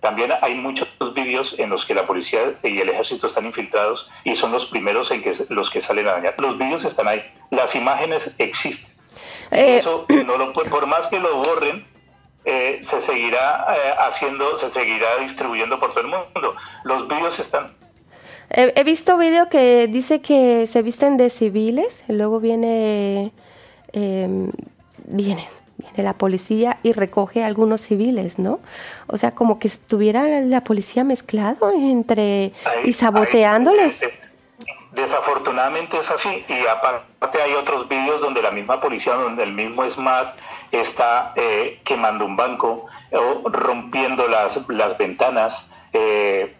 También 0.07 0.31
hay 0.40 0.55
muchos 0.55 0.87
vídeos 1.16 1.57
en 1.59 1.69
los 1.69 1.85
que 1.85 1.92
la 1.92 2.07
policía 2.07 2.55
y 2.62 2.79
el 2.79 2.90
ejército 2.90 3.27
están 3.27 3.45
infiltrados 3.45 4.09
y 4.23 4.37
son 4.37 4.53
los 4.53 4.66
primeros 4.66 5.11
en 5.11 5.21
que 5.21 5.33
los 5.49 5.69
que 5.69 5.81
salen 5.81 6.07
a 6.07 6.12
dañar. 6.12 6.37
Los 6.38 6.57
vídeos 6.59 6.85
están 6.85 7.09
ahí, 7.09 7.25
las 7.51 7.75
imágenes 7.75 8.31
existen. 8.38 8.88
Eh, 9.51 9.79
Eso 9.79 10.07
no 10.25 10.38
lo 10.38 10.53
por 10.53 10.87
más 10.87 11.09
que 11.09 11.19
lo 11.19 11.38
borren, 11.38 11.85
eh, 12.45 12.79
se 12.83 13.05
seguirá 13.05 13.66
eh, 13.69 13.95
haciendo, 13.99 14.57
se 14.57 14.71
seguirá 14.71 15.09
distribuyendo 15.19 15.81
por 15.81 15.90
todo 15.90 16.03
el 16.03 16.11
mundo. 16.11 16.55
Los 16.85 17.09
vídeos 17.09 17.40
están. 17.40 17.75
He, 18.51 18.85
visto 18.85 19.19
vídeo 19.19 19.49
que 19.49 19.88
dice 19.88 20.21
que 20.21 20.69
se 20.69 20.83
visten 20.83 21.16
de 21.16 21.31
civiles, 21.31 22.05
luego 22.07 22.38
viene, 22.38 23.33
eh, 23.92 24.53
viene 24.99 25.49
viene 25.96 26.02
la 26.02 26.14
policía 26.14 26.78
y 26.82 26.92
recoge 26.92 27.42
a 27.42 27.46
algunos 27.46 27.80
civiles, 27.80 28.38
¿no? 28.38 28.61
O 29.06 29.16
sea, 29.16 29.35
como 29.35 29.59
que 29.59 29.68
estuviera 29.68 30.40
la 30.40 30.62
policía 30.62 31.04
mezclado 31.04 31.72
entre 31.72 32.52
y 32.85 32.92
saboteándoles. 32.92 34.00
desafortunadamente 34.92 35.98
es 35.98 36.11
así 36.11 36.44
y 36.48 36.66
aparte 36.66 37.42
hay 37.42 37.52
otros 37.52 37.87
vídeos 37.88 38.20
donde 38.20 38.40
la 38.40 38.50
misma 38.50 38.80
policía, 38.80 39.14
donde 39.14 39.42
el 39.42 39.52
mismo 39.52 39.88
SMAT 39.88 40.37
está 40.72 41.32
eh, 41.37 41.80
quemando 41.85 42.24
un 42.24 42.37
banco 42.37 42.87
o 43.12 43.48
rompiendo 43.48 44.26
las, 44.28 44.59
las 44.68 44.96
ventanas. 44.96 45.64
Eh, 45.92 46.54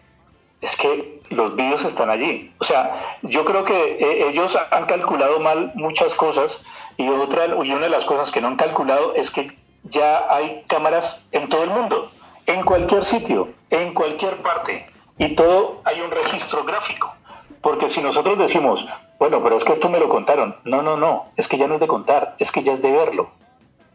es 0.59 0.75
que 0.75 1.21
los 1.29 1.55
vídeos 1.55 1.83
están 1.83 2.09
allí. 2.09 2.51
O 2.57 2.63
sea, 2.63 3.17
yo 3.21 3.45
creo 3.45 3.63
que 3.63 3.97
eh, 3.99 4.29
ellos 4.29 4.57
han 4.71 4.85
calculado 4.85 5.39
mal 5.39 5.71
muchas 5.75 6.15
cosas 6.15 6.59
y 6.97 7.07
otra 7.09 7.45
y 7.45 7.71
una 7.71 7.81
de 7.85 7.89
las 7.89 8.05
cosas 8.05 8.31
que 8.31 8.41
no 8.41 8.47
han 8.47 8.55
calculado 8.55 9.13
es 9.15 9.31
que 9.31 9.55
ya 9.83 10.25
hay 10.29 10.63
cámaras 10.67 11.19
en 11.31 11.47
todo 11.49 11.63
el 11.63 11.69
mundo, 11.69 12.11
en 12.45 12.63
cualquier 12.63 13.05
sitio, 13.05 13.49
en 13.69 13.93
cualquier 13.93 14.37
parte 14.37 14.87
y 15.17 15.35
todo 15.35 15.81
hay 15.85 16.01
un 16.01 16.11
registro 16.11 16.63
gráfico. 16.63 17.13
Porque 17.61 17.91
si 17.91 18.01
nosotros 18.01 18.37
decimos, 18.37 18.85
bueno, 19.19 19.43
pero 19.43 19.57
es 19.57 19.65
que 19.65 19.73
esto 19.73 19.89
me 19.89 19.99
lo 19.99 20.09
contaron, 20.09 20.55
no, 20.63 20.81
no, 20.81 20.95
no, 20.95 21.25
es 21.37 21.47
que 21.47 21.57
ya 21.57 21.67
no 21.67 21.75
es 21.75 21.79
de 21.79 21.87
contar, 21.87 22.35
es 22.39 22.51
que 22.51 22.63
ya 22.63 22.73
es 22.73 22.81
de 22.81 22.91
verlo, 22.91 23.29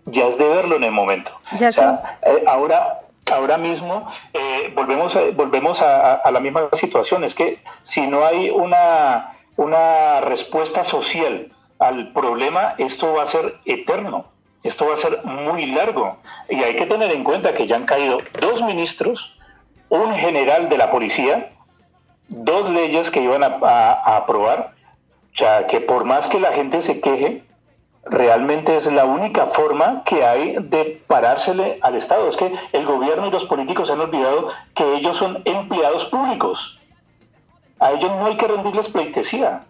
ya 0.07 0.27
es 0.27 0.37
de 0.37 0.49
verlo 0.49 0.77
en 0.77 0.85
el 0.85 0.93
momento. 0.93 1.31
Ya 1.59 1.69
o 1.69 1.73
sea, 1.73 2.19
eh, 2.23 2.45
ahora 2.47 2.99
ahora 3.33 3.57
mismo 3.57 4.13
eh, 4.35 4.73
volvemos, 4.75 5.17
a, 5.17 5.21
volvemos 5.35 5.81
a, 5.81 6.31
la 6.31 6.41
misma 6.41 6.69
situación. 6.73 7.25
Es 7.25 7.35
que 7.35 7.63
si 7.83 8.07
no 8.07 8.25
hay 8.25 8.51
una, 8.51 9.33
una 9.57 10.21
respuesta 10.21 10.85
social 10.85 11.51
al 11.83 12.13
problema, 12.13 12.75
esto 12.79 13.13
va 13.13 13.25
a 13.25 13.27
ser 13.27 13.57
eterno. 13.65 14.27
Esto 14.63 14.87
va 14.87 14.95
a 14.95 15.01
ser 15.01 15.25
muy 15.25 15.67
largo. 15.67 16.17
Y 16.49 16.63
hay 16.63 16.77
que 16.77 16.87
tener 16.87 17.11
en 17.13 17.25
cuenta 17.25 17.53
que 17.53 17.67
ya 17.67 17.77
han 17.77 17.85
caído 17.85 18.19
dos 18.41 18.63
ministros, 18.63 19.35
un 19.89 20.15
general 20.15 20.69
de 20.69 20.79
la 20.79 20.91
policía, 20.91 21.53
dos 22.29 22.71
leyes 22.71 23.11
que 23.11 23.21
iban 23.21 23.43
a, 23.43 23.91
aprobar. 24.17 24.75
O 25.35 25.37
sea, 25.37 25.67
que 25.67 25.81
por 25.81 26.05
más 26.05 26.29
que 26.29 26.39
la 26.39 26.53
gente 26.53 26.81
se 26.81 27.01
queje, 27.01 27.43
realmente 28.05 28.77
es 28.77 28.87
la 28.87 29.05
única 29.05 29.49
forma 29.49 30.05
que 30.05 30.25
hay 30.25 30.57
de 30.61 31.03
parársele 31.09 31.81
al 31.83 31.97
Estado. 31.97 32.29
Es 32.29 32.37
que 32.37 32.53
el 32.73 32.87
gobierno 32.87 33.27
y 33.27 33.31
los 33.33 33.47
políticos 33.47 33.91
han 33.91 34.01
olvidado 34.01 34.49
que 34.75 34.95
ellos 34.95 35.17
son 35.17 35.43
empleados 35.45 36.07
públicos. 36.07 36.79
A 37.81 37.91
ellos 37.91 38.11
no 38.11 38.27
hay 38.27 38.37
que 38.37 38.47
rendirles 38.47 38.89
pleitesía. 38.89 39.65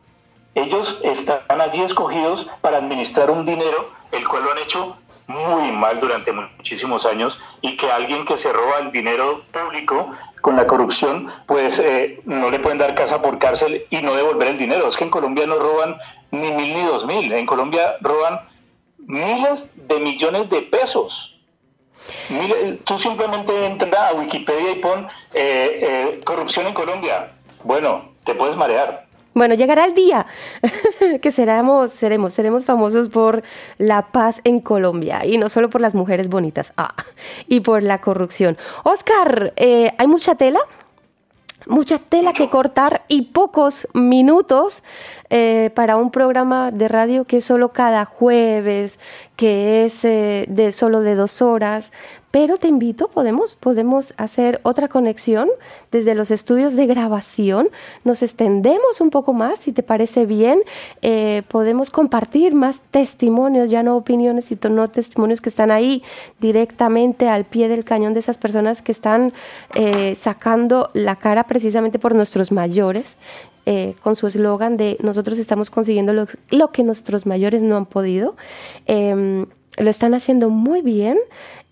Ellos 0.54 0.98
están 1.02 1.60
allí 1.60 1.82
escogidos 1.82 2.46
para 2.60 2.78
administrar 2.78 3.30
un 3.30 3.44
dinero, 3.44 3.90
el 4.12 4.26
cual 4.28 4.44
lo 4.44 4.52
han 4.52 4.58
hecho 4.58 4.96
muy 5.26 5.72
mal 5.72 6.00
durante 6.00 6.32
muchísimos 6.32 7.06
años 7.06 7.38
y 7.60 7.76
que 7.76 7.90
alguien 7.90 8.24
que 8.24 8.36
se 8.36 8.52
roba 8.52 8.80
el 8.80 8.92
dinero 8.92 9.42
público 9.52 10.12
con 10.42 10.56
la 10.56 10.66
corrupción, 10.66 11.32
pues 11.46 11.78
eh, 11.78 12.20
no 12.24 12.50
le 12.50 12.58
pueden 12.58 12.78
dar 12.78 12.94
casa 12.94 13.22
por 13.22 13.38
cárcel 13.38 13.86
y 13.90 14.02
no 14.02 14.14
devolver 14.14 14.48
el 14.48 14.58
dinero. 14.58 14.88
Es 14.88 14.96
que 14.96 15.04
en 15.04 15.10
Colombia 15.10 15.46
no 15.46 15.58
roban 15.58 15.96
ni 16.32 16.50
mil 16.52 16.74
ni 16.74 16.82
dos 16.82 17.06
mil. 17.06 17.32
En 17.32 17.46
Colombia 17.46 17.94
roban 18.00 18.40
miles 18.98 19.70
de 19.74 20.00
millones 20.00 20.50
de 20.50 20.62
pesos. 20.62 21.34
tú 22.84 22.98
simplemente 22.98 23.64
entra 23.64 24.08
a 24.08 24.14
Wikipedia 24.14 24.72
y 24.72 24.76
pon 24.76 25.06
eh, 25.32 25.78
eh, 26.14 26.20
corrupción 26.24 26.66
en 26.66 26.74
Colombia. 26.74 27.32
Bueno, 27.62 28.12
te 28.24 28.34
puedes 28.34 28.56
marear. 28.56 29.06
Bueno, 29.34 29.54
llegará 29.54 29.86
el 29.86 29.94
día 29.94 30.26
que 31.22 31.30
seremos, 31.30 31.92
seremos, 31.92 32.34
seremos 32.34 32.64
famosos 32.64 33.08
por 33.08 33.42
la 33.78 34.12
paz 34.12 34.40
en 34.44 34.58
Colombia 34.58 35.24
y 35.24 35.38
no 35.38 35.48
solo 35.48 35.70
por 35.70 35.80
las 35.80 35.94
mujeres 35.94 36.28
bonitas, 36.28 36.72
ah, 36.76 36.94
y 37.46 37.60
por 37.60 37.82
la 37.82 38.00
corrupción. 38.00 38.58
Oscar, 38.84 39.52
eh, 39.56 39.92
¿hay 39.96 40.06
mucha 40.06 40.34
tela? 40.34 40.60
Mucha 41.66 41.98
tela 41.98 42.32
que 42.32 42.50
cortar 42.50 43.04
y 43.06 43.22
pocos 43.26 43.86
minutos 43.94 44.82
eh, 45.30 45.70
para 45.76 45.96
un 45.96 46.10
programa 46.10 46.72
de 46.72 46.88
radio 46.88 47.24
que 47.24 47.36
es 47.36 47.44
solo 47.44 47.68
cada 47.68 48.04
jueves, 48.04 48.98
que 49.36 49.84
es 49.84 50.04
eh, 50.04 50.44
de 50.48 50.72
solo 50.72 51.02
de 51.02 51.14
dos 51.14 51.40
horas, 51.40 51.92
pero 52.32 52.56
te 52.56 52.66
invito, 52.66 53.08
podemos, 53.08 53.56
podemos 53.56 54.14
hacer 54.16 54.58
otra 54.62 54.88
conexión 54.88 55.50
desde 55.92 56.14
los 56.14 56.30
estudios 56.30 56.74
de 56.74 56.86
grabación. 56.86 57.68
Nos 58.04 58.22
extendemos 58.22 59.02
un 59.02 59.10
poco 59.10 59.34
más, 59.34 59.58
si 59.60 59.72
te 59.72 59.82
parece 59.82 60.24
bien. 60.24 60.62
Eh, 61.02 61.42
podemos 61.48 61.90
compartir 61.90 62.54
más 62.54 62.80
testimonios, 62.90 63.68
ya 63.68 63.82
no 63.82 63.98
opiniones, 63.98 64.46
sino 64.46 64.88
testimonios 64.88 65.42
que 65.42 65.50
están 65.50 65.70
ahí 65.70 66.02
directamente 66.40 67.28
al 67.28 67.44
pie 67.44 67.68
del 67.68 67.84
cañón 67.84 68.14
de 68.14 68.20
esas 68.20 68.38
personas 68.38 68.80
que 68.80 68.92
están 68.92 69.34
eh, 69.74 70.16
sacando 70.18 70.88
la 70.94 71.16
cara 71.16 71.44
precisamente 71.44 71.98
por 71.98 72.14
nuestros 72.14 72.50
mayores. 72.50 73.16
Eh, 73.66 73.94
con 74.02 74.16
su 74.16 74.26
eslogan 74.26 74.76
de 74.76 74.96
nosotros 75.02 75.38
estamos 75.38 75.70
consiguiendo 75.70 76.12
lo, 76.50 76.72
que 76.72 76.82
nuestros 76.82 77.26
mayores 77.26 77.62
no 77.62 77.76
han 77.76 77.86
podido. 77.86 78.36
Em, 78.86 79.46
lo 79.78 79.88
están 79.88 80.14
haciendo 80.14 80.50
muy 80.50 80.82
bien 80.82 81.18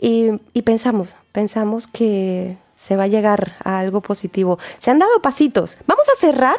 y, 0.01 0.63
pensamos, 0.63 1.15
pensamos 1.33 1.87
que 1.87 2.57
se 2.81 2.97
va 2.97 3.05
a 3.05 3.09
llegar 3.09 3.53
a 3.63 3.79
algo 3.79 4.01
positivo. 4.01 4.59
Se 4.79 4.91
han 4.91 4.99
dado 4.99 5.21
pasitos. 5.21 5.77
Vamos 5.87 6.09
a 6.09 6.19
cerrar, 6.19 6.57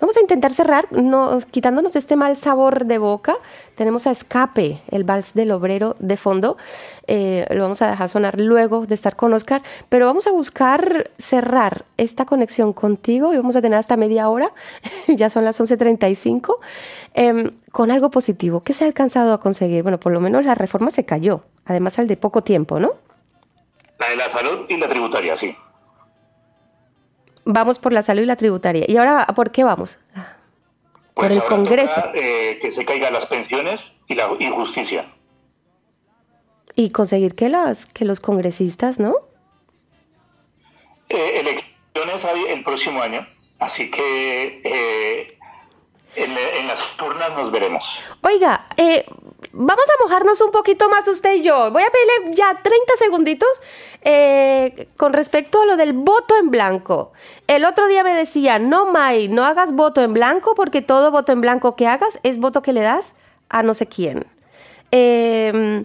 vamos 0.00 0.16
a 0.18 0.20
intentar 0.20 0.52
cerrar, 0.52 0.86
no, 0.92 1.40
quitándonos 1.50 1.96
este 1.96 2.14
mal 2.14 2.36
sabor 2.36 2.84
de 2.84 2.98
boca. 2.98 3.36
Tenemos 3.74 4.06
a 4.06 4.10
Escape, 4.10 4.82
el 4.90 5.04
vals 5.04 5.32
del 5.32 5.50
obrero 5.50 5.96
de 5.98 6.18
fondo. 6.18 6.58
Eh, 7.06 7.46
lo 7.50 7.62
vamos 7.62 7.80
a 7.80 7.90
dejar 7.90 8.10
sonar 8.10 8.38
luego 8.38 8.86
de 8.86 8.94
estar 8.94 9.16
con 9.16 9.32
Oscar, 9.32 9.62
pero 9.88 10.04
vamos 10.04 10.26
a 10.26 10.30
buscar 10.30 11.10
cerrar 11.18 11.86
esta 11.96 12.26
conexión 12.26 12.74
contigo 12.74 13.32
y 13.32 13.38
vamos 13.38 13.56
a 13.56 13.62
tener 13.62 13.78
hasta 13.78 13.96
media 13.96 14.28
hora, 14.28 14.52
ya 15.08 15.30
son 15.30 15.44
las 15.44 15.58
11.35, 15.58 16.58
em, 17.14 17.50
con 17.72 17.90
algo 17.90 18.10
positivo. 18.10 18.62
¿Qué 18.62 18.74
se 18.74 18.84
ha 18.84 18.86
alcanzado 18.86 19.32
a 19.32 19.40
conseguir? 19.40 19.82
Bueno, 19.82 19.98
por 19.98 20.12
lo 20.12 20.20
menos 20.20 20.44
la 20.44 20.54
reforma 20.54 20.90
se 20.90 21.06
cayó, 21.06 21.44
además 21.64 21.98
al 21.98 22.08
de 22.08 22.18
poco 22.18 22.42
tiempo, 22.42 22.78
¿no? 22.78 22.92
La 24.02 24.08
de 24.08 24.16
la 24.16 24.32
salud 24.32 24.66
y 24.68 24.76
la 24.78 24.88
tributaria, 24.88 25.36
sí. 25.36 25.56
Vamos 27.44 27.78
por 27.78 27.92
la 27.92 28.02
salud 28.02 28.22
y 28.22 28.26
la 28.26 28.36
tributaria. 28.36 28.84
¿Y 28.88 28.96
ahora 28.96 29.26
por 29.26 29.52
qué 29.52 29.62
vamos? 29.62 30.00
por 31.14 31.28
pues 31.28 31.36
el 31.36 31.44
Congreso. 31.44 32.02
Eh, 32.14 32.58
que 32.60 32.70
se 32.72 32.84
caigan 32.84 33.12
las 33.12 33.26
pensiones 33.26 33.80
y 34.08 34.14
la 34.14 34.28
injusticia. 34.40 35.06
Y 36.74 36.90
conseguir 36.90 37.36
que, 37.36 37.48
las, 37.48 37.86
que 37.86 38.04
los 38.04 38.18
congresistas, 38.18 38.98
¿no? 38.98 39.14
Eh, 41.08 41.40
elecciones 41.40 42.24
hay 42.24 42.44
el 42.48 42.64
próximo 42.64 43.02
año, 43.02 43.26
así 43.58 43.90
que 43.90 44.62
eh, 44.64 45.38
en, 46.16 46.66
las 46.66 46.80
turnas 46.96 47.30
nos 47.36 47.52
veremos. 47.52 48.00
Oiga, 48.22 48.66
eh, 48.76 49.04
vamos 49.52 49.84
a 49.84 50.02
mojarnos 50.02 50.40
un 50.40 50.50
poquito 50.50 50.88
más 50.88 51.06
usted 51.08 51.34
y 51.34 51.42
yo. 51.42 51.70
Voy 51.70 51.82
a 51.82 51.90
pedirle 51.90 52.34
ya 52.34 52.60
30 52.62 52.96
segunditos 52.98 53.48
eh, 54.02 54.88
con 54.96 55.12
respecto 55.12 55.62
a 55.62 55.66
lo 55.66 55.76
del 55.76 55.92
voto 55.92 56.36
en 56.38 56.50
blanco. 56.50 57.12
El 57.46 57.64
otro 57.64 57.86
día 57.86 58.02
me 58.02 58.14
decía, 58.14 58.58
no, 58.58 58.86
May, 58.86 59.28
no 59.28 59.44
hagas 59.44 59.72
voto 59.72 60.02
en 60.02 60.14
blanco 60.14 60.54
porque 60.54 60.82
todo 60.82 61.10
voto 61.10 61.32
en 61.32 61.40
blanco 61.40 61.76
que 61.76 61.86
hagas 61.86 62.18
es 62.22 62.38
voto 62.38 62.62
que 62.62 62.72
le 62.72 62.80
das 62.80 63.12
a 63.48 63.62
no 63.62 63.74
sé 63.74 63.86
quién. 63.86 64.26
Em, 64.90 65.84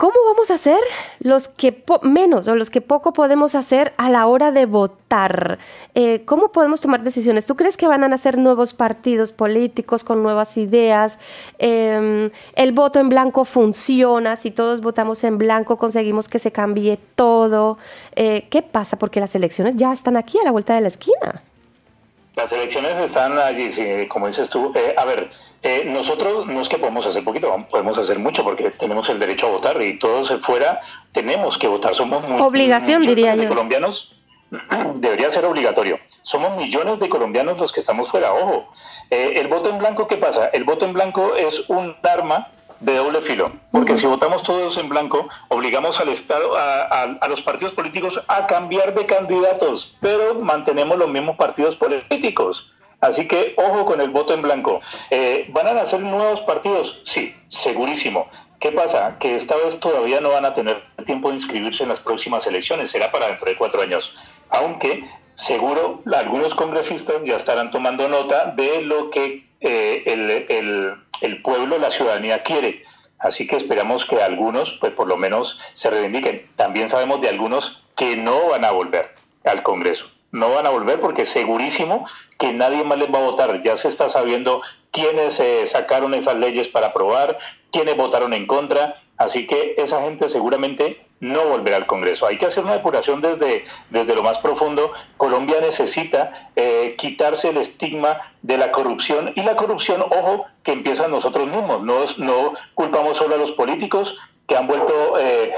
¿Cómo 0.00 0.14
vamos 0.24 0.50
a 0.50 0.54
hacer 0.54 0.80
los 1.18 1.48
que 1.48 1.84
menos 2.00 2.48
o 2.48 2.56
los 2.56 2.70
que 2.70 2.80
poco 2.80 3.12
podemos 3.12 3.54
hacer 3.54 3.92
a 3.98 4.08
la 4.08 4.26
hora 4.28 4.50
de 4.50 4.64
votar? 4.64 5.58
Eh, 5.94 6.22
¿Cómo 6.24 6.52
podemos 6.52 6.80
tomar 6.80 7.02
decisiones? 7.02 7.44
¿Tú 7.44 7.54
crees 7.54 7.76
que 7.76 7.86
van 7.86 8.02
a 8.02 8.08
nacer 8.08 8.38
nuevos 8.38 8.72
partidos 8.72 9.30
políticos 9.30 10.02
con 10.02 10.22
nuevas 10.22 10.56
ideas? 10.56 11.18
Em, 11.58 12.30
¿El 12.54 12.72
voto 12.72 12.98
en 12.98 13.10
blanco 13.10 13.44
funciona? 13.44 14.36
Si 14.36 14.50
todos 14.50 14.80
votamos 14.80 15.22
en 15.22 15.36
blanco, 15.36 15.76
conseguimos 15.76 16.30
que 16.30 16.38
se 16.38 16.50
cambie 16.50 16.98
todo. 17.14 17.76
Eh, 18.16 18.46
¿Qué 18.48 18.62
pasa? 18.62 18.98
Porque 18.98 19.20
las 19.20 19.34
elecciones 19.34 19.76
ya 19.76 19.92
están 19.92 20.16
aquí 20.16 20.38
a 20.38 20.44
la 20.44 20.50
vuelta 20.50 20.74
de 20.74 20.80
la 20.80 20.88
esquina. 20.88 21.42
Las 22.36 22.50
elecciones 22.50 23.02
están 23.02 23.36
allí, 23.36 23.68
como 24.08 24.28
dices 24.28 24.48
tú. 24.48 24.72
Eh, 24.74 24.94
a 24.96 25.04
ver, 25.04 25.30
eh, 25.62 25.84
nosotros 25.86 26.46
no 26.46 26.60
es 26.60 26.68
que 26.68 26.78
podemos 26.78 27.06
hacer 27.06 27.22
poquito, 27.22 27.54
podemos 27.70 27.98
hacer 27.98 28.18
mucho 28.18 28.42
porque 28.44 28.70
tenemos 28.70 29.08
el 29.10 29.18
derecho 29.18 29.46
a 29.46 29.50
votar 29.50 29.82
y 29.82 29.98
todos 29.98 30.32
fuera 30.40 30.80
tenemos 31.12 31.58
que 31.58 31.68
votar. 31.68 31.94
Somos 31.94 32.26
muy, 32.26 32.40
obligación, 32.40 33.02
diría 33.02 33.34
yo. 33.34 33.48
colombianos 33.48 34.12
debería 34.96 35.30
ser 35.30 35.44
obligatorio. 35.44 35.98
Somos 36.22 36.56
millones 36.56 36.98
de 36.98 37.08
colombianos 37.08 37.58
los 37.58 37.72
que 37.72 37.80
estamos 37.80 38.10
fuera. 38.10 38.32
Ojo, 38.32 38.68
eh, 39.10 39.34
el 39.36 39.48
voto 39.48 39.68
en 39.68 39.78
blanco, 39.78 40.06
¿qué 40.06 40.16
pasa? 40.16 40.46
El 40.46 40.64
voto 40.64 40.86
en 40.86 40.94
blanco 40.94 41.34
es 41.36 41.62
un 41.68 41.94
arma 42.02 42.48
de 42.80 42.96
doble 42.96 43.20
filo, 43.20 43.52
porque 43.70 43.96
si 43.96 44.06
votamos 44.06 44.42
todos 44.42 44.78
en 44.78 44.88
blanco, 44.88 45.28
obligamos 45.48 46.00
al 46.00 46.08
Estado, 46.08 46.56
a, 46.56 47.28
los 47.28 47.42
partidos 47.42 47.74
políticos 47.74 48.20
a 48.26 48.46
cambiar 48.46 48.94
de 48.94 49.04
candidatos, 49.04 49.94
pero 50.00 50.40
mantenemos 50.40 50.96
los 50.96 51.08
mismos 51.08 51.36
partidos 51.36 51.76
políticos. 51.76 52.69
Así 53.00 53.26
que 53.26 53.54
ojo 53.56 53.86
con 53.86 54.00
el 54.00 54.10
voto 54.10 54.34
en 54.34 54.42
blanco. 54.42 54.80
Eh, 55.10 55.46
¿Van 55.50 55.66
a 55.66 55.72
nacer 55.72 56.00
nuevos 56.00 56.40
partidos? 56.42 57.00
Sí, 57.04 57.34
segurísimo. 57.48 58.28
¿Qué 58.58 58.72
pasa? 58.72 59.16
Que 59.18 59.36
esta 59.36 59.56
vez 59.56 59.80
todavía 59.80 60.20
no 60.20 60.28
van 60.30 60.44
a 60.44 60.54
tener 60.54 60.82
tiempo 61.06 61.30
de 61.30 61.36
inscribirse 61.36 61.82
en 61.82 61.88
las 61.88 62.00
próximas 62.00 62.46
elecciones, 62.46 62.90
será 62.90 63.10
para 63.10 63.28
dentro 63.28 63.46
de 63.48 63.56
cuatro 63.56 63.80
años. 63.80 64.14
Aunque 64.50 65.08
seguro 65.34 66.02
algunos 66.12 66.54
congresistas 66.54 67.24
ya 67.24 67.36
estarán 67.36 67.70
tomando 67.70 68.06
nota 68.08 68.52
de 68.54 68.82
lo 68.82 69.08
que 69.08 69.46
eh, 69.62 70.02
el, 70.06 70.94
el, 71.22 71.42
pueblo, 71.42 71.78
la 71.78 71.90
ciudadanía 71.90 72.42
quiere. 72.42 72.82
Así 73.18 73.46
que 73.46 73.56
esperamos 73.56 74.04
que 74.04 74.22
algunos, 74.22 74.76
pues 74.78 74.92
por 74.92 75.08
lo 75.08 75.16
menos, 75.16 75.58
se 75.72 75.88
reivindiquen. 75.88 76.46
También 76.56 76.90
sabemos 76.90 77.22
de 77.22 77.30
algunos 77.30 77.82
que 77.96 78.16
no 78.16 78.48
van 78.50 78.66
a 78.66 78.72
volver 78.72 79.14
al 79.44 79.62
Congreso 79.62 80.06
no 80.32 80.50
van 80.50 80.66
a 80.66 80.70
volver 80.70 81.00
porque 81.00 81.26
segurísimo 81.26 82.06
que 82.38 82.52
nadie 82.52 82.84
más 82.84 82.98
les 82.98 83.12
va 83.12 83.18
a 83.18 83.30
votar. 83.30 83.62
Ya 83.62 83.76
se 83.76 83.88
está 83.88 84.08
sabiendo 84.08 84.62
quiénes 84.90 85.38
eh, 85.38 85.66
sacaron 85.66 86.14
esas 86.14 86.36
leyes 86.36 86.68
para 86.68 86.88
aprobar, 86.88 87.38
quiénes 87.70 87.96
votaron 87.96 88.32
en 88.32 88.46
contra, 88.46 89.02
así 89.16 89.46
que 89.46 89.74
esa 89.78 90.02
gente 90.02 90.28
seguramente 90.28 91.04
no 91.20 91.44
volverá 91.44 91.76
al 91.76 91.86
Congreso. 91.86 92.26
Hay 92.26 92.38
que 92.38 92.46
hacer 92.46 92.64
una 92.64 92.72
depuración 92.72 93.20
desde, 93.20 93.64
desde 93.90 94.14
lo 94.14 94.22
más 94.22 94.38
profundo. 94.38 94.90
Colombia 95.18 95.60
necesita 95.60 96.50
eh, 96.56 96.94
quitarse 96.96 97.50
el 97.50 97.58
estigma 97.58 98.32
de 98.42 98.56
la 98.56 98.72
corrupción 98.72 99.32
y 99.36 99.42
la 99.42 99.54
corrupción, 99.54 100.02
ojo, 100.02 100.46
que 100.62 100.72
empieza 100.72 101.08
nosotros 101.08 101.46
mismos. 101.46 101.82
No, 101.82 101.96
no 102.16 102.54
culpamos 102.74 103.18
solo 103.18 103.34
a 103.34 103.38
los 103.38 103.52
políticos, 103.52 104.16
que 104.50 104.56
han 104.56 104.66
vuelto, 104.66 105.16
eh, 105.16 105.54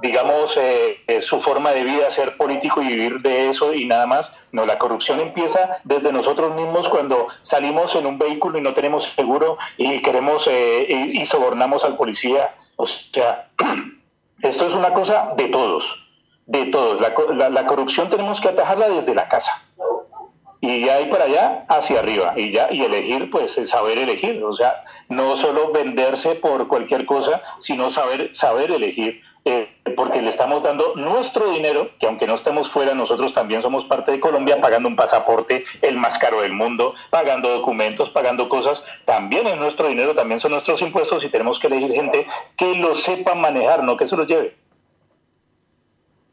digamos, 0.00 0.56
eh, 0.56 1.02
eh, 1.08 1.20
su 1.20 1.40
forma 1.40 1.72
de 1.72 1.82
vida 1.82 2.08
ser 2.08 2.36
político 2.36 2.80
y 2.80 2.86
vivir 2.86 3.20
de 3.20 3.48
eso 3.48 3.74
y 3.74 3.84
nada 3.84 4.06
más. 4.06 4.30
No, 4.52 4.64
la 4.64 4.78
corrupción 4.78 5.18
empieza 5.18 5.80
desde 5.82 6.12
nosotros 6.12 6.54
mismos 6.54 6.88
cuando 6.88 7.26
salimos 7.42 7.96
en 7.96 8.06
un 8.06 8.16
vehículo 8.16 8.56
y 8.56 8.62
no 8.62 8.74
tenemos 8.74 9.12
seguro 9.16 9.58
y 9.76 10.00
queremos 10.02 10.48
y, 10.48 11.26
sobornamos 11.26 11.84
al 11.84 11.96
policía. 11.96 12.54
O 12.76 12.86
sea, 12.86 13.50
esto 14.42 14.68
es 14.68 14.74
una 14.74 14.94
cosa 14.94 15.32
de 15.36 15.48
todos, 15.48 15.96
de 16.46 16.66
todos. 16.66 17.00
la 17.00 17.66
corrupción 17.66 18.08
tenemos 18.08 18.40
que 18.40 18.50
atajarla 18.50 18.88
desde 18.88 19.16
la 19.16 19.26
casa 19.26 19.67
y 20.60 20.84
ya 20.84 20.96
ahí 20.96 21.06
para 21.06 21.24
allá 21.24 21.64
hacia 21.68 22.00
arriba. 22.00 22.34
Y 22.36 22.52
ya 22.52 22.68
y 22.70 22.82
elegir 22.82 23.30
pues 23.30 23.58
saber 23.64 23.98
elegir. 23.98 24.42
O 24.44 24.52
sea 24.52 24.84
no 25.08 25.36
solo 25.36 25.72
venderse 25.72 26.34
por 26.34 26.68
cualquier 26.68 27.06
cosa 27.06 27.42
sino 27.58 27.90
saber 27.90 28.34
saber 28.34 28.70
elegir 28.70 29.22
eh, 29.44 29.68
porque 29.96 30.20
le 30.20 30.28
estamos 30.28 30.62
dando 30.62 30.94
nuestro 30.96 31.50
dinero 31.50 31.90
que 31.98 32.06
aunque 32.06 32.26
no 32.26 32.34
estemos 32.34 32.68
fuera 32.68 32.94
nosotros 32.94 33.32
también 33.32 33.62
somos 33.62 33.84
parte 33.86 34.12
de 34.12 34.20
Colombia 34.20 34.60
pagando 34.60 34.88
un 34.88 34.96
pasaporte 34.96 35.64
el 35.80 35.96
más 35.96 36.18
caro 36.18 36.42
del 36.42 36.52
mundo 36.52 36.94
pagando 37.10 37.48
documentos 37.48 38.10
pagando 38.10 38.48
cosas 38.48 38.84
también 39.06 39.46
es 39.46 39.56
nuestro 39.56 39.88
dinero 39.88 40.14
también 40.14 40.40
son 40.40 40.52
nuestros 40.52 40.82
impuestos 40.82 41.24
y 41.24 41.30
tenemos 41.30 41.58
que 41.58 41.68
elegir 41.68 41.92
gente 41.92 42.26
que 42.56 42.76
lo 42.76 42.94
sepa 42.94 43.34
manejar 43.34 43.82
no 43.82 43.96
que 43.96 44.06
se 44.06 44.16
los 44.16 44.26
lleve 44.26 44.54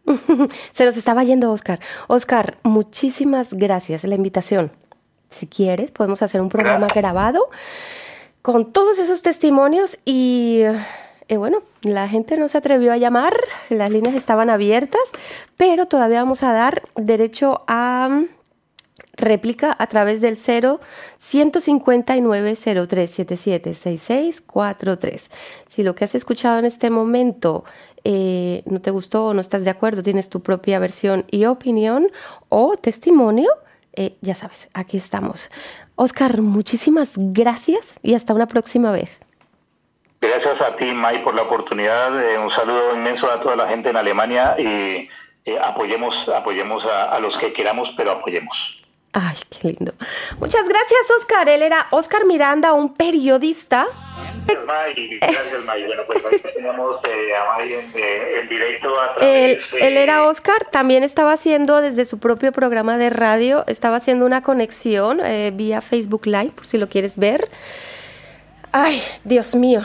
Se 0.71 0.85
nos 0.85 0.97
estaba 0.97 1.23
yendo 1.23 1.51
Oscar. 1.51 1.79
Oscar, 2.07 2.57
muchísimas 2.63 3.53
gracias 3.53 4.03
la 4.03 4.15
invitación. 4.15 4.71
Si 5.29 5.47
quieres, 5.47 5.91
podemos 5.91 6.21
hacer 6.21 6.41
un 6.41 6.49
programa 6.49 6.87
grabado 6.93 7.49
con 8.41 8.71
todos 8.71 8.99
esos 8.99 9.23
testimonios 9.23 9.97
y, 10.05 10.61
bueno, 11.29 11.63
la 11.81 12.07
gente 12.07 12.37
no 12.37 12.47
se 12.47 12.59
atrevió 12.59 12.93
a 12.93 12.97
llamar, 12.97 13.35
las 13.69 13.89
líneas 13.89 14.15
estaban 14.15 14.49
abiertas, 14.49 15.01
pero 15.57 15.87
todavía 15.87 16.19
vamos 16.19 16.43
a 16.43 16.53
dar 16.53 16.83
derecho 16.95 17.63
a 17.67 18.21
réplica 19.17 19.75
a 19.77 19.87
través 19.87 20.21
del 20.21 20.37
0 20.37 20.79
159 21.17 22.55
0377 22.55 23.73
6643. 23.73 25.31
Si 25.69 25.83
lo 25.83 25.95
que 25.95 26.03
has 26.03 26.15
escuchado 26.15 26.59
en 26.59 26.65
este 26.65 26.89
momento 26.89 27.63
eh, 28.03 28.61
no 28.65 28.81
te 28.81 28.91
gustó 28.91 29.27
o 29.27 29.33
no 29.33 29.41
estás 29.41 29.63
de 29.63 29.71
acuerdo, 29.71 30.03
tienes 30.03 30.29
tu 30.29 30.41
propia 30.41 30.79
versión 30.79 31.25
y 31.31 31.45
opinión 31.45 32.07
o 32.49 32.77
testimonio, 32.77 33.49
eh, 33.93 34.15
ya 34.21 34.35
sabes, 34.35 34.69
aquí 34.73 34.97
estamos. 34.97 35.49
Oscar, 35.95 36.41
muchísimas 36.41 37.13
gracias 37.15 37.95
y 38.03 38.13
hasta 38.13 38.33
una 38.33 38.47
próxima 38.47 38.91
vez. 38.91 39.09
Gracias 40.21 40.59
a 40.61 40.75
ti, 40.75 40.93
May, 40.93 41.23
por 41.23 41.35
la 41.35 41.43
oportunidad. 41.43 42.11
un 42.43 42.49
saludo 42.51 42.95
inmenso 42.95 43.29
a 43.29 43.39
toda 43.39 43.55
la 43.55 43.67
gente 43.67 43.89
en 43.89 43.97
Alemania 43.97 44.55
y 44.57 45.09
eh, 45.45 45.59
apoyemos, 45.61 46.27
apoyemos 46.29 46.85
a 46.85 47.19
los 47.19 47.37
que 47.37 47.53
queramos, 47.53 47.91
pero 47.95 48.11
apoyemos. 48.11 48.84
Ay, 49.17 49.37
qué 49.49 49.69
lindo. 49.69 49.93
Muchas 50.41 50.67
gracias, 50.67 51.09
Oscar. 51.17 51.47
Él 51.47 51.61
era 51.61 51.87
Oscar 51.91 52.25
Miranda, 52.25 52.73
un 52.73 52.93
periodista. 52.93 53.87
Gracias, 54.45 54.65
May. 54.65 55.19
Gracias, 55.21 55.63
May. 55.63 55.85
Bueno, 55.85 56.01
pues 56.05 56.25
aquí 56.25 56.39
tenemos 56.53 56.99
eh, 57.07 57.33
a 57.33 57.55
May 57.55 57.73
en, 57.75 57.93
eh, 57.95 58.41
en, 58.41 58.49
directo 58.49 58.99
a 58.99 59.15
través, 59.15 59.71
él, 59.71 59.81
él, 59.81 59.97
era 59.97 60.25
Oscar, 60.25 60.65
también 60.69 61.03
estaba 61.03 61.31
haciendo 61.31 61.79
desde 61.79 62.03
su 62.03 62.19
propio 62.19 62.51
programa 62.51 62.97
de 62.97 63.09
radio, 63.09 63.63
estaba 63.67 63.95
haciendo 63.95 64.25
una 64.25 64.43
conexión 64.43 65.21
eh, 65.23 65.51
vía 65.53 65.79
Facebook 65.79 66.25
Live, 66.25 66.51
por 66.53 66.67
si 66.67 66.77
lo 66.77 66.89
quieres 66.89 67.17
ver. 67.17 67.49
Ay, 68.73 69.01
Dios 69.23 69.55
mío, 69.55 69.81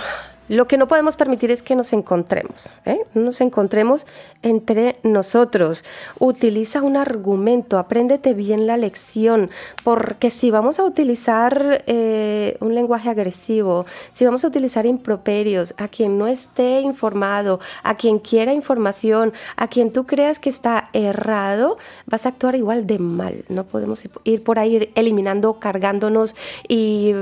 lo 0.50 0.66
que 0.66 0.76
no 0.76 0.88
podemos 0.88 1.14
permitir 1.14 1.52
es 1.52 1.62
que 1.62 1.76
nos 1.76 1.92
encontremos, 1.92 2.70
¿eh? 2.84 2.98
nos 3.14 3.40
encontremos 3.40 4.04
entre 4.42 4.96
nosotros. 5.04 5.84
Utiliza 6.18 6.82
un 6.82 6.96
argumento, 6.96 7.78
apréndete 7.78 8.34
bien 8.34 8.66
la 8.66 8.76
lección, 8.76 9.48
porque 9.84 10.28
si 10.28 10.50
vamos 10.50 10.80
a 10.80 10.84
utilizar 10.84 11.84
eh, 11.86 12.56
un 12.58 12.74
lenguaje 12.74 13.08
agresivo, 13.08 13.86
si 14.12 14.24
vamos 14.24 14.44
a 14.44 14.48
utilizar 14.48 14.86
improperios, 14.86 15.72
a 15.76 15.86
quien 15.86 16.18
no 16.18 16.26
esté 16.26 16.80
informado, 16.80 17.60
a 17.84 17.94
quien 17.94 18.18
quiera 18.18 18.52
información, 18.52 19.32
a 19.54 19.68
quien 19.68 19.92
tú 19.92 20.04
creas 20.04 20.40
que 20.40 20.50
está 20.50 20.90
errado, 20.92 21.78
vas 22.06 22.26
a 22.26 22.30
actuar 22.30 22.56
igual 22.56 22.88
de 22.88 22.98
mal. 22.98 23.44
No 23.48 23.62
podemos 23.66 24.04
ir 24.24 24.42
por 24.42 24.58
ahí 24.58 24.90
eliminando, 24.96 25.60
cargándonos 25.60 26.34
y, 26.66 27.14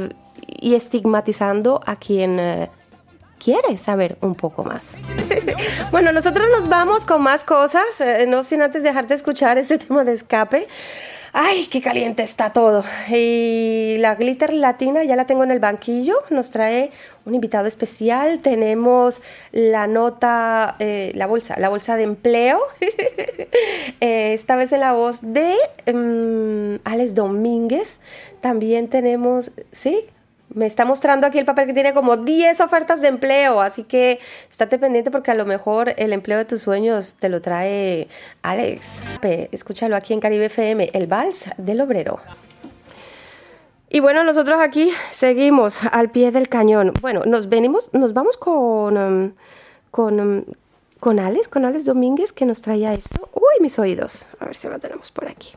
estigmatizando 0.62 1.82
a 1.84 1.96
quien... 1.96 2.40
Eh, 2.40 2.70
quiere 3.38 3.78
saber 3.78 4.18
un 4.20 4.34
poco 4.34 4.64
más. 4.64 4.92
bueno, 5.90 6.12
nosotros 6.12 6.46
nos 6.50 6.68
vamos 6.68 7.04
con 7.04 7.22
más 7.22 7.44
cosas, 7.44 8.00
eh, 8.00 8.26
no 8.28 8.44
sin 8.44 8.62
antes 8.62 8.82
dejarte 8.82 9.14
escuchar 9.14 9.58
este 9.58 9.78
tema 9.86 10.04
de 10.04 10.12
escape. 10.12 10.68
Ay, 11.32 11.66
qué 11.66 11.82
caliente 11.82 12.22
está 12.22 12.52
todo. 12.52 12.82
Y 13.10 13.96
la 13.98 14.14
glitter 14.14 14.52
latina 14.52 15.04
ya 15.04 15.14
la 15.14 15.26
tengo 15.26 15.44
en 15.44 15.50
el 15.50 15.60
banquillo. 15.60 16.22
Nos 16.30 16.50
trae 16.50 16.90
un 17.26 17.34
invitado 17.34 17.66
especial. 17.66 18.40
Tenemos 18.40 19.20
la 19.52 19.86
nota, 19.86 20.76
eh, 20.78 21.12
la 21.14 21.26
bolsa, 21.26 21.54
la 21.58 21.68
bolsa 21.68 21.96
de 21.96 22.04
empleo. 22.04 22.60
Eh, 24.00 24.34
esta 24.34 24.54
vez 24.54 24.70
en 24.72 24.80
la 24.80 24.92
voz 24.92 25.20
de 25.22 25.54
um, 25.86 26.78
Alex 26.84 27.14
Domínguez. 27.14 27.98
También 28.40 28.88
tenemos, 28.88 29.50
sí, 29.72 30.04
me 30.54 30.66
está 30.66 30.84
mostrando 30.84 31.26
aquí 31.26 31.38
el 31.38 31.44
papel 31.44 31.66
que 31.66 31.74
tiene 31.74 31.92
como 31.94 32.16
10 32.16 32.60
ofertas 32.60 33.00
de 33.00 33.08
empleo, 33.08 33.60
así 33.60 33.84
que 33.84 34.18
estate 34.48 34.78
pendiente 34.78 35.10
porque 35.10 35.30
a 35.30 35.34
lo 35.34 35.46
mejor 35.46 35.94
el 35.96 36.12
empleo 36.12 36.38
de 36.38 36.44
tus 36.44 36.62
sueños 36.62 37.12
te 37.18 37.28
lo 37.28 37.40
trae 37.40 38.08
Alex. 38.42 38.86
Escúchalo 39.52 39.96
aquí 39.96 40.12
en 40.12 40.20
Caribe 40.20 40.46
FM, 40.46 40.90
el 40.92 41.06
vals 41.06 41.50
del 41.58 41.80
obrero. 41.80 42.20
Y 43.90 44.00
bueno, 44.00 44.22
nosotros 44.22 44.60
aquí 44.60 44.90
seguimos 45.12 45.80
al 45.92 46.10
pie 46.10 46.30
del 46.30 46.48
cañón. 46.48 46.92
Bueno, 47.00 47.22
nos 47.24 47.48
venimos, 47.48 47.88
nos 47.94 48.12
vamos 48.12 48.36
con, 48.36 48.98
um, 48.98 49.32
con, 49.90 50.44
con 51.00 51.18
Alex, 51.18 51.48
con 51.48 51.64
Alex 51.64 51.86
Domínguez, 51.86 52.32
que 52.32 52.44
nos 52.44 52.60
traía 52.60 52.92
esto. 52.92 53.30
Uy, 53.32 53.62
mis 53.62 53.78
oídos. 53.78 54.26
A 54.40 54.44
ver 54.44 54.54
si 54.54 54.68
lo 54.68 54.78
tenemos 54.78 55.10
por 55.10 55.26
aquí. 55.26 55.52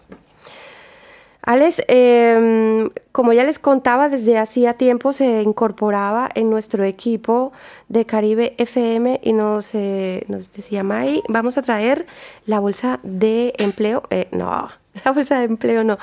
Alex, 1.44 1.82
em, 1.88 2.89
como 3.12 3.34
ya 3.34 3.44
les 3.44 3.58
contaba, 3.58 4.10
desde 4.10 4.38
hacía 4.38 4.76
tiempo 4.76 5.12
se 5.12 5.42
incorporaba 5.42 6.30
en 6.36 6.50
nuestro 6.50 6.84
equipo 6.84 7.52
de 7.89 8.06
Caribe 8.06 8.54
FM 8.58 9.20
y 9.24 9.34
nos, 9.34 9.74
eh, 9.74 10.24
nos 10.28 10.54
decía, 10.54 10.84
May, 10.84 11.24
vamos 11.28 11.58
a 11.58 11.64
traer 11.64 12.06
la 12.46 12.60
bolsa 12.60 13.00
de 13.02 13.56
empleo. 13.58 14.04
Eh, 14.12 14.28
no, 14.32 14.70
la 15.06 15.12
bolsa 15.12 15.39
de 15.39 15.46
empleo 15.46 15.84
no. 15.84 15.98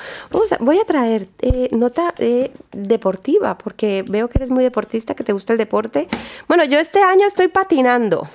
voy 0.59 0.79
a 0.79 0.85
traer 0.85 1.27
eh, 1.39 1.69
nota 1.71 2.13
deportiva 2.71 3.57
porque 3.57 4.03
veo 4.07 4.27
que 4.27 4.39
eres 4.39 4.51
muy 4.51 4.63
deportista, 4.63 5.15
que 5.15 5.23
te 5.23 5.31
gusta 5.31 5.53
el 5.53 5.59
deporte. 5.59 6.09
Bueno, 6.49 6.65
yo 6.65 6.79
este 6.79 7.01
año 7.01 7.25
estoy 7.25 7.47
patinando. 7.47 8.27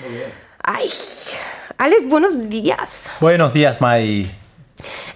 Muy 0.00 0.16
bien. 0.16 0.30
Ay, 0.62 0.88
Alex, 1.76 2.08
buenos 2.08 2.48
días. 2.48 3.02
Buenos 3.20 3.52
días, 3.52 3.80
May. 3.80 4.41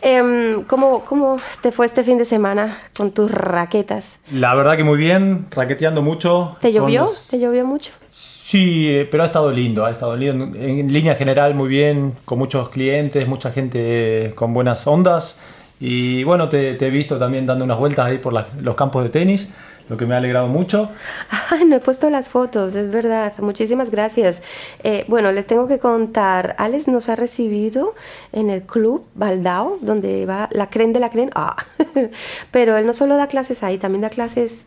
Eh, 0.03 0.63
¿cómo, 0.67 1.05
¿Cómo 1.05 1.39
te 1.61 1.73
fue 1.73 1.87
este 1.87 2.05
fin 2.05 2.19
de 2.19 2.25
semana 2.25 2.79
con 2.97 3.13
tus 3.13 3.31
raquetas? 3.31 4.17
La 4.31 4.55
verdad 4.55 4.77
que 4.77 4.85
muy 4.85 4.99
bien, 4.99 5.47
raqueteando 5.51 6.03
mucho. 6.03 6.57
¿Te 6.61 6.73
llovió? 6.73 7.07
¿Te 7.31 7.39
llovió 7.39 7.65
mucho? 7.65 7.93
Sí, 8.13 8.89
eh, 8.89 9.09
pero 9.11 9.25
ha 9.25 9.27
estado 9.27 9.51
lindo, 9.51 9.85
ha 9.85 9.91
estado 9.91 10.17
lindo. 10.17 10.45
En 10.57 10.93
línea 10.93 11.17
general 11.17 11.55
muy 11.55 11.69
bien, 11.69 12.13
con 12.25 12.39
muchos 12.39 12.69
clientes, 12.69 13.27
mucha 13.27 13.51
gente 13.51 14.33
con 14.37 14.55
buenas 14.55 14.87
ondas. 14.87 15.37
Y 15.81 16.25
bueno, 16.25 16.49
te, 16.49 16.71
he 16.73 16.91
visto 16.91 17.19
también 17.19 17.45
dando 17.45 17.65
unas 17.65 17.79
vueltas 17.79 18.07
ahí 18.07 18.19
por 18.19 18.33
los 18.33 18.75
campos 18.77 19.03
de 19.03 19.11
tenis 19.11 19.53
lo 19.89 19.97
que 19.97 20.07
me 20.07 20.15
ha 20.15 20.19
alegrado 20.19 20.49
mucho. 20.49 20.91
Ay, 21.51 21.65
no 21.65 21.77
he 21.77 21.81
puesto 21.81 22.11
las 22.11 22.29
fotos, 22.29 22.75
es 22.75 22.91
verdad. 22.91 23.35
Muchísimas 23.39 23.91
gracias. 23.91 24.43
Eh, 24.83 25.05
bueno, 25.09 25.33
les 25.33 25.47
tengo 25.47 25.69
que 25.69 25.79
contar. 25.79 26.55
Alex 26.59 26.89
nos 26.89 27.09
ha 27.09 27.17
recibido 27.17 27.95
en 28.33 28.51
el 28.51 28.63
club 28.63 29.07
Baldao, 29.15 29.79
donde 29.81 30.27
va 30.27 30.49
la 30.53 30.69
cren 30.69 30.93
de 30.93 31.01
la 31.01 31.11
cren. 31.11 31.31
Ah, 31.35 31.57
pero 32.51 32.77
él 32.77 32.87
no 32.87 32.93
solo 32.93 33.17
da 33.17 33.27
clases 33.29 33.63
ahí, 33.63 33.79
también 33.79 34.03
da 34.03 34.11
clases. 34.11 34.65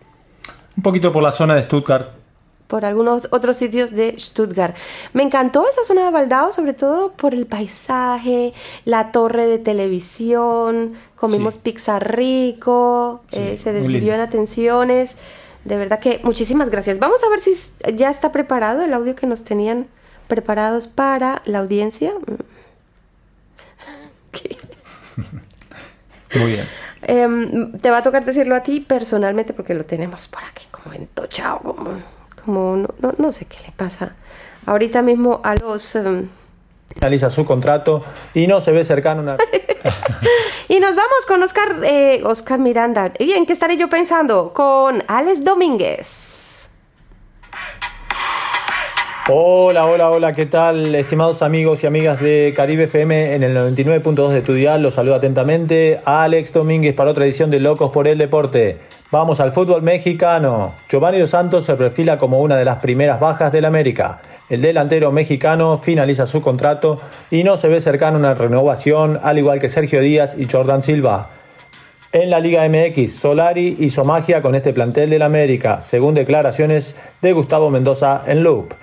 Un 0.78 0.84
poquito 0.84 1.12
por 1.12 1.24
la 1.24 1.32
zona 1.32 1.56
de 1.56 1.64
Stuttgart 1.64 2.19
por 2.70 2.86
algunos 2.86 3.28
otros 3.32 3.58
sitios 3.58 3.92
de 3.92 4.16
Stuttgart. 4.20 4.76
Me 5.14 5.24
encantó 5.24 5.68
esa 5.68 5.84
zona 5.84 6.06
de 6.06 6.12
Baldao, 6.12 6.52
sobre 6.52 6.74
todo 6.74 7.14
por 7.14 7.34
el 7.34 7.48
paisaje, 7.48 8.54
la 8.86 9.12
torre 9.12 9.48
de 9.48 9.58
televisión, 9.58 10.94
comimos 11.16 11.58
pizza 11.58 11.98
rico, 11.98 13.24
eh, 13.32 13.60
se 13.62 13.74
desvivió 13.74 14.14
en 14.14 14.20
atenciones. 14.20 15.16
De 15.66 15.78
verdad 15.78 16.00
que 16.00 16.22
muchísimas 16.24 16.70
gracias. 16.70 17.00
Vamos 17.00 17.24
a 17.24 17.30
ver 17.30 17.40
si 17.40 17.56
ya 17.96 18.12
está 18.12 18.32
preparado 18.32 18.84
el 18.84 18.94
audio 18.94 19.16
que 19.16 19.26
nos 19.26 19.44
tenían 19.44 19.88
preparados 20.28 20.86
para 20.86 21.42
la 21.46 21.58
audiencia. 21.60 22.14
Muy 26.36 26.52
bien. 26.52 26.68
Em, 27.02 27.72
te 27.80 27.90
va 27.90 27.98
a 27.98 28.04
tocar 28.04 28.24
decirlo 28.26 28.56
a 28.56 28.62
ti 28.62 28.80
personalmente 28.80 29.54
porque 29.54 29.74
lo 29.74 29.86
tenemos 29.86 30.28
por 30.28 30.44
aquí 30.44 30.68
como 30.70 30.94
entochado, 30.94 31.62
como 31.62 32.19
como 32.50 32.78
no, 32.78 33.14
no, 33.20 33.32
sé 33.32 33.46
qué 33.46 33.58
le 33.64 33.72
pasa. 33.72 34.14
Ahorita 34.66 35.04
mismo 35.04 35.40
a 35.44 35.54
los... 35.54 35.94
Um, 35.94 36.28
Finaliza 36.92 37.30
su 37.30 37.46
contrato 37.46 38.04
y 38.34 38.48
no 38.48 38.60
se 38.60 38.72
ve 38.72 38.84
cercano 38.84 39.22
una... 39.22 39.38
y 40.68 40.80
nos 40.80 40.96
vamos 40.96 41.26
con 41.28 41.44
Oscar, 41.44 41.76
eh, 41.84 42.22
Oscar 42.26 42.58
Miranda. 42.58 43.14
Bien, 43.20 43.46
¿qué 43.46 43.54
estaré 43.54 43.78
yo 43.78 43.88
pensando? 43.88 44.52
Con 44.52 45.04
Alex 45.08 45.44
Domínguez. 45.44 46.68
Hola, 49.32 49.86
hola, 49.86 50.10
hola, 50.10 50.34
¿qué 50.34 50.48
tal? 50.48 50.96
Estimados 50.96 51.44
amigos 51.44 51.84
y 51.84 51.88
amigas 51.88 52.20
de 52.20 52.52
Caribe 52.56 52.86
FM 52.86 53.36
en 53.36 53.44
el 53.44 53.56
99.2 53.56 54.30
de 54.30 54.42
tu 54.42 54.56
dial, 54.56 54.82
los 54.82 54.96
saludo 54.96 55.14
atentamente. 55.14 56.00
Alex 56.04 56.52
Domínguez 56.52 56.96
para 56.96 57.12
otra 57.12 57.26
edición 57.26 57.52
de 57.52 57.60
Locos 57.60 57.92
por 57.92 58.08
el 58.08 58.18
Deporte. 58.18 58.80
Vamos 59.12 59.40
al 59.40 59.54
fútbol 59.54 59.82
mexicano. 59.82 60.76
Giovanni 60.88 61.18
Dos 61.18 61.32
Santos 61.32 61.66
se 61.66 61.74
perfila 61.76 62.20
como 62.20 62.42
una 62.42 62.58
de 62.58 62.66
las 62.66 62.78
primeras 62.78 63.20
bajas 63.20 63.52
del 63.52 63.66
América. 63.66 64.22
El 64.52 64.62
delantero 64.62 65.12
mexicano 65.12 65.80
finaliza 65.80 66.28
su 66.28 66.44
contrato 66.44 67.02
y 67.32 67.44
no 67.44 67.58
se 67.58 67.70
ve 67.70 67.82
cercano 67.82 68.18
a 68.18 68.20
una 68.20 68.34
renovación, 68.36 69.20
al 69.24 69.40
igual 69.40 69.60
que 69.60 69.68
Sergio 69.68 70.02
Díaz 70.02 70.36
y 70.38 70.48
Jordan 70.48 70.84
Silva. 70.84 71.32
En 72.12 72.30
la 72.30 72.40
Liga 72.40 72.70
MX, 72.70 73.16
Solari 73.16 73.78
hizo 73.80 74.06
magia 74.06 74.44
con 74.44 74.54
este 74.54 74.74
plantel 74.74 75.10
del 75.10 75.24
América, 75.24 75.82
según 75.82 76.14
declaraciones 76.14 76.96
de 77.20 77.34
Gustavo 77.34 77.72
Mendoza 77.72 78.24
en 78.28 78.44
Loop. 78.44 78.76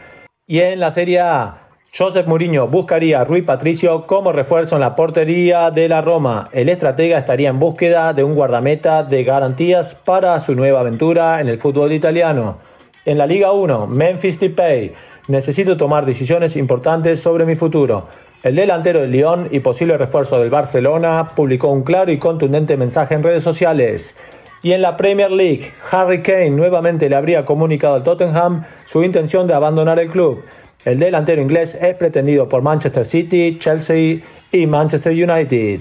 Y 0.48 0.58
en 0.58 0.80
la 0.80 0.90
Serie 0.90 1.20
A, 1.20 1.65
Josep 1.96 2.26
Mourinho 2.26 2.68
buscaría 2.68 3.22
a 3.22 3.24
Rui 3.24 3.40
Patricio 3.40 4.06
como 4.06 4.30
refuerzo 4.30 4.74
en 4.74 4.82
la 4.82 4.94
portería 4.94 5.70
de 5.70 5.88
la 5.88 6.02
Roma. 6.02 6.50
El 6.52 6.68
estratega 6.68 7.16
estaría 7.16 7.48
en 7.48 7.58
búsqueda 7.58 8.12
de 8.12 8.22
un 8.22 8.34
guardameta 8.34 9.02
de 9.02 9.24
garantías 9.24 9.94
para 9.94 10.38
su 10.40 10.54
nueva 10.54 10.80
aventura 10.80 11.40
en 11.40 11.48
el 11.48 11.58
fútbol 11.58 11.94
italiano. 11.94 12.58
En 13.06 13.16
la 13.16 13.26
Liga 13.26 13.52
1, 13.52 13.86
Memphis 13.86 14.38
Depay. 14.38 14.92
Necesito 15.28 15.78
tomar 15.78 16.04
decisiones 16.04 16.54
importantes 16.56 17.20
sobre 17.20 17.46
mi 17.46 17.56
futuro. 17.56 18.08
El 18.42 18.56
delantero 18.56 19.00
del 19.00 19.12
Lyon 19.12 19.48
y 19.50 19.60
posible 19.60 19.96
refuerzo 19.96 20.38
del 20.38 20.50
Barcelona 20.50 21.30
publicó 21.34 21.68
un 21.68 21.82
claro 21.82 22.12
y 22.12 22.18
contundente 22.18 22.76
mensaje 22.76 23.14
en 23.14 23.22
redes 23.22 23.42
sociales. 23.42 24.14
Y 24.62 24.72
en 24.72 24.82
la 24.82 24.98
Premier 24.98 25.30
League, 25.30 25.72
Harry 25.90 26.20
Kane 26.20 26.50
nuevamente 26.50 27.08
le 27.08 27.16
habría 27.16 27.46
comunicado 27.46 27.94
al 27.94 28.02
Tottenham 28.02 28.64
su 28.84 29.02
intención 29.02 29.46
de 29.46 29.54
abandonar 29.54 29.98
el 29.98 30.10
club. 30.10 30.44
El 30.86 31.00
delantero 31.00 31.42
inglés 31.42 31.74
es 31.74 31.96
pretendido 31.96 32.48
por 32.48 32.62
Manchester 32.62 33.04
City, 33.04 33.58
Chelsea 33.58 34.20
y 34.52 34.66
Manchester 34.68 35.12
United. 35.12 35.80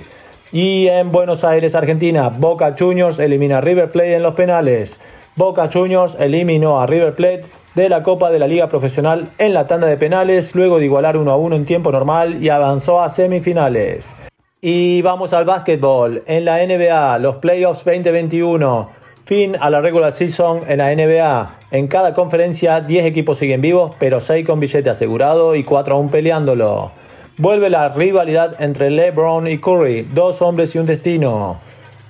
Y 0.52 0.88
en 0.88 1.12
Buenos 1.12 1.44
Aires, 1.44 1.76
Argentina, 1.76 2.30
Boca 2.30 2.74
Juniors 2.78 3.20
elimina 3.20 3.60
a 3.60 3.62
River 3.62 3.92
Plate 3.92 4.16
en 4.16 4.24
los 4.24 4.34
penales. 4.34 5.00
Boca 5.36 5.70
Juniors 5.72 6.16
eliminó 6.18 6.82
a 6.82 6.88
River 6.88 7.14
Plate 7.14 7.44
de 7.76 7.88
la 7.88 8.02
Copa 8.02 8.32
de 8.32 8.40
la 8.40 8.48
Liga 8.48 8.68
Profesional 8.68 9.30
en 9.38 9.54
la 9.54 9.68
tanda 9.68 9.86
de 9.86 9.98
penales, 9.98 10.56
luego 10.56 10.80
de 10.80 10.86
igualar 10.86 11.18
1 11.18 11.32
a 11.32 11.38
1 11.38 11.56
en 11.56 11.66
tiempo 11.66 11.92
normal 11.92 12.44
y 12.44 12.50
avanzó 12.50 13.00
a 13.00 13.10
semifinales. 13.10 14.16
Y 14.60 15.04
vamos 15.04 15.34
al 15.34 15.46
básquetbol. 15.46 16.24
En 16.26 16.46
la 16.46 16.66
NBA, 16.66 17.20
los 17.20 17.36
playoffs 17.36 17.86
2021. 17.86 19.05
Fin 19.26 19.58
a 19.60 19.72
la 19.72 19.82
regular 19.82 20.12
season 20.12 20.62
en 20.68 20.78
la 20.78 20.94
NBA. 20.94 21.56
En 21.72 21.88
cada 21.88 22.14
conferencia 22.14 22.82
10 22.82 23.06
equipos 23.08 23.40
siguen 23.40 23.60
vivos, 23.60 23.96
pero 23.98 24.22
6 24.22 24.46
con 24.46 24.60
billete 24.60 24.88
asegurado 24.88 25.56
y 25.56 25.64
4 25.64 25.96
aún 25.96 26.10
peleándolo. 26.10 26.92
Vuelve 27.40 27.72
la 27.72 27.90
rivalidad 27.90 28.62
entre 28.62 28.92
LeBron 28.92 29.48
y 29.48 29.58
Curry, 29.58 30.04
dos 30.14 30.44
hombres 30.44 30.76
y 30.76 30.78
un 30.78 30.86
destino. 30.86 31.58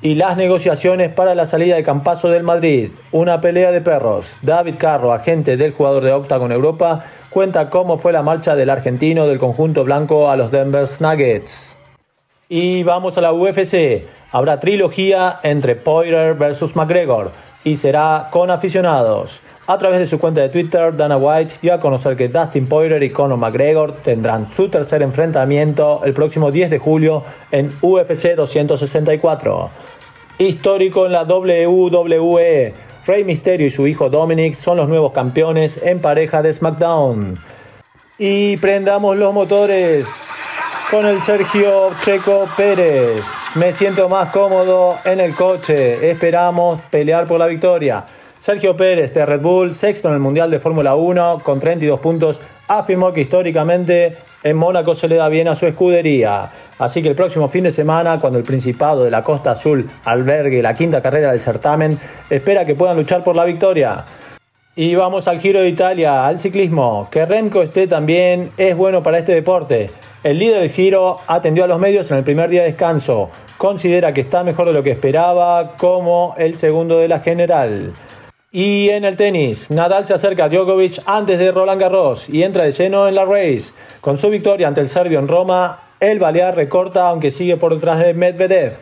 Y 0.01 0.16
las 0.16 0.36
negociaciones 0.36 1.09
para 1.13 1.36
la 1.36 1.45
salida 1.45 1.78
de 1.78 1.84
Campaso 1.84 2.30
del 2.30 2.43
Madrid, 2.43 2.89
una 3.13 3.39
pelea 3.39 3.72
de 3.72 3.80
perros. 3.80 4.30
David 4.41 4.76
Carro, 4.78 5.13
agente 5.13 5.55
del 5.55 5.72
jugador 5.72 6.03
de 6.03 6.11
Octagon 6.11 6.51
Europa, 6.51 7.05
cuenta 7.30 7.70
cómo 7.70 7.97
fue 7.97 8.11
la 8.11 8.24
marcha 8.24 8.57
del 8.57 8.70
argentino 8.70 9.26
del 9.26 9.39
conjunto 9.39 9.86
blanco 9.86 10.30
a 10.30 10.36
los 10.36 10.51
Denver 10.51 10.86
Nuggets. 10.99 11.78
Y 12.49 12.84
vamos 12.84 13.18
a 13.18 13.22
la 13.22 13.32
UFC. 13.32 14.03
Habrá 14.36 14.60
trilogía 14.60 15.40
entre 15.44 15.78
Poirier 15.78 16.34
versus 16.34 16.76
McGregor 16.76 17.32
y 17.64 17.78
será 17.78 18.28
con 18.32 18.52
aficionados. 18.52 19.40
A 19.66 19.78
través 19.78 20.02
de 20.02 20.08
su 20.08 20.20
cuenta 20.20 20.42
de 20.42 20.50
Twitter, 20.50 20.94
Dana 20.98 21.16
White 21.16 21.54
dio 21.62 21.74
a 21.74 21.80
conocer 21.80 22.18
que 22.18 22.28
Dustin 22.28 22.68
Poirier 22.68 23.02
y 23.02 23.12
Conor 23.12 23.38
McGregor 23.38 23.94
tendrán 24.04 24.52
su 24.54 24.68
tercer 24.68 25.04
enfrentamiento 25.04 26.02
el 26.04 26.12
próximo 26.12 26.52
10 26.52 26.70
de 26.70 26.80
julio 26.80 27.24
en 27.50 27.72
UFC 27.82 28.36
264. 28.36 29.70
Histórico 30.40 31.06
en 31.06 31.14
la 31.14 31.24
WWE, 31.24 32.74
Rey 33.08 33.24
Mysterio 33.24 33.68
y 33.68 33.72
su 33.72 33.88
hijo 33.88 34.10
Dominic 34.10 34.56
son 34.56 34.76
los 34.76 34.90
nuevos 34.90 35.14
campeones 35.14 35.82
en 35.82 36.02
pareja 36.02 36.42
de 36.42 36.52
SmackDown. 36.52 37.40
Y 38.18 38.58
prendamos 38.58 39.16
los 39.16 39.34
motores 39.34 40.06
con 40.92 41.06
el 41.06 41.22
Sergio 41.22 41.92
Checo 42.04 42.50
Pérez. 42.58 43.45
Me 43.56 43.72
siento 43.72 44.10
más 44.10 44.32
cómodo 44.32 44.97
en 45.06 45.22
el 45.22 45.34
coche. 45.34 46.12
Esperamos 46.12 46.82
pelear 46.91 47.26
por 47.26 47.39
la 47.39 47.47
victoria. 47.47 48.03
Sergio 48.41 48.76
Pérez 48.76 49.14
de 49.14 49.26
Red 49.26 49.39
Bull, 49.39 49.74
sexto 49.74 50.10
en 50.10 50.16
el 50.16 50.20
Mundial 50.20 50.51
de 50.51 50.60
Fórmula 50.60 50.95
1 50.95 51.39
con 51.41 51.62
32 51.62 52.01
puntos, 52.01 52.41
afirmó 52.68 53.14
que 53.14 53.22
históricamente 53.22 54.18
en 54.43 54.58
Mónaco 54.58 54.93
se 54.93 55.08
le 55.08 55.16
da 55.16 55.30
bien 55.30 55.47
a 55.47 55.56
su 55.56 55.68
escudería. 55.68 56.51
Así 56.78 57.01
que 57.01 57.08
el 57.08 57.16
próximo 57.16 57.47
fin 57.47 57.64
de 57.64 57.72
semana, 57.72 58.20
cuando 58.20 58.38
el 58.38 58.43
Principado 58.43 59.06
de 59.06 59.12
la 59.12 59.24
Costa 59.24 59.51
Azul 59.51 59.89
albergue 60.03 60.62
la 60.62 60.74
quinta 60.74 61.01
carrera 61.01 61.32
del 61.32 61.39
certamen, 61.39 61.97
espera 62.30 62.66
que 62.66 62.76
puedan 62.76 62.97
luchar 62.97 63.24
por 63.24 63.38
la 63.38 63.45
victoria. 63.45 64.03
Y 64.78 64.93
vamos 64.95 65.30
al 65.30 65.39
Giro 65.39 65.61
de 65.61 65.69
Italia, 65.69 66.26
al 66.28 66.38
ciclismo. 66.38 67.07
Que 67.09 67.26
Remco 67.26 67.61
esté 67.61 67.88
también 67.88 68.51
es 68.57 68.76
bueno 68.76 69.01
para 69.01 69.19
este 69.19 69.34
deporte. 69.34 69.89
El 70.21 70.38
líder 70.38 70.59
del 70.59 70.71
Giro 70.71 71.19
atendió 71.28 71.63
a 71.63 71.67
los 71.67 71.80
medios 71.80 72.11
en 72.11 72.17
el 72.17 72.26
primer 72.26 72.49
día 72.49 72.63
de 72.63 72.67
descanso. 72.67 73.30
Considera 73.57 74.13
que 74.13 74.19
está 74.19 74.43
mejor 74.43 74.65
de 74.65 74.73
lo 74.73 74.84
que 74.84 74.91
esperaba, 74.91 75.78
como 75.78 76.36
el 76.38 76.57
segundo 76.57 76.97
de 76.97 77.07
la 77.07 77.21
general. 77.21 77.93
Y 78.51 78.89
en 78.89 79.05
el 79.05 79.15
tenis, 79.15 79.71
Nadal 79.71 80.05
se 80.05 80.13
acerca 80.13 80.45
a 80.45 80.49
Djokovic 80.49 81.01
antes 81.05 81.39
de 81.39 81.53
Roland 81.53 81.80
Garros 81.80 82.28
y 82.28 82.43
entra 82.43 82.65
de 82.65 82.73
lleno 82.73 83.07
en 83.07 83.15
la 83.15 83.23
race. 83.23 83.71
Con 84.01 84.17
su 84.17 84.30
victoria 84.30 84.67
ante 84.67 84.82
el 84.82 84.89
serbio 84.89 85.19
en 85.19 85.30
Roma, 85.30 85.84
el 86.01 86.19
Balear 86.19 86.53
recorta 86.53 87.07
aunque 87.07 87.32
sigue 87.32 87.55
por 87.55 87.73
detrás 87.73 87.99
de 87.99 88.13
Medvedev. 88.13 88.73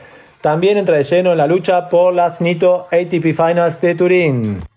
También 0.41 0.79
entra 0.79 0.97
de 0.97 1.03
lleno 1.03 1.33
en 1.33 1.37
la 1.37 1.45
lucha 1.45 1.87
por 1.89 2.15
las 2.15 2.41
NITO 2.41 2.87
ATP 2.91 3.35
Finals 3.35 3.79
de 3.79 3.93
Turín. 3.93 4.72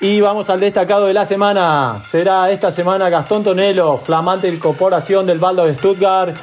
Y 0.00 0.20
vamos 0.20 0.48
al 0.48 0.60
destacado 0.60 1.06
de 1.06 1.14
la 1.14 1.26
semana. 1.26 2.00
Será 2.08 2.50
esta 2.52 2.70
semana 2.70 3.08
Gastón 3.08 3.42
Tonelo, 3.42 3.96
flamante 3.98 4.46
incorporación 4.46 5.26
del 5.26 5.40
Baldo 5.40 5.66
de 5.66 5.74
Stuttgart, 5.74 6.36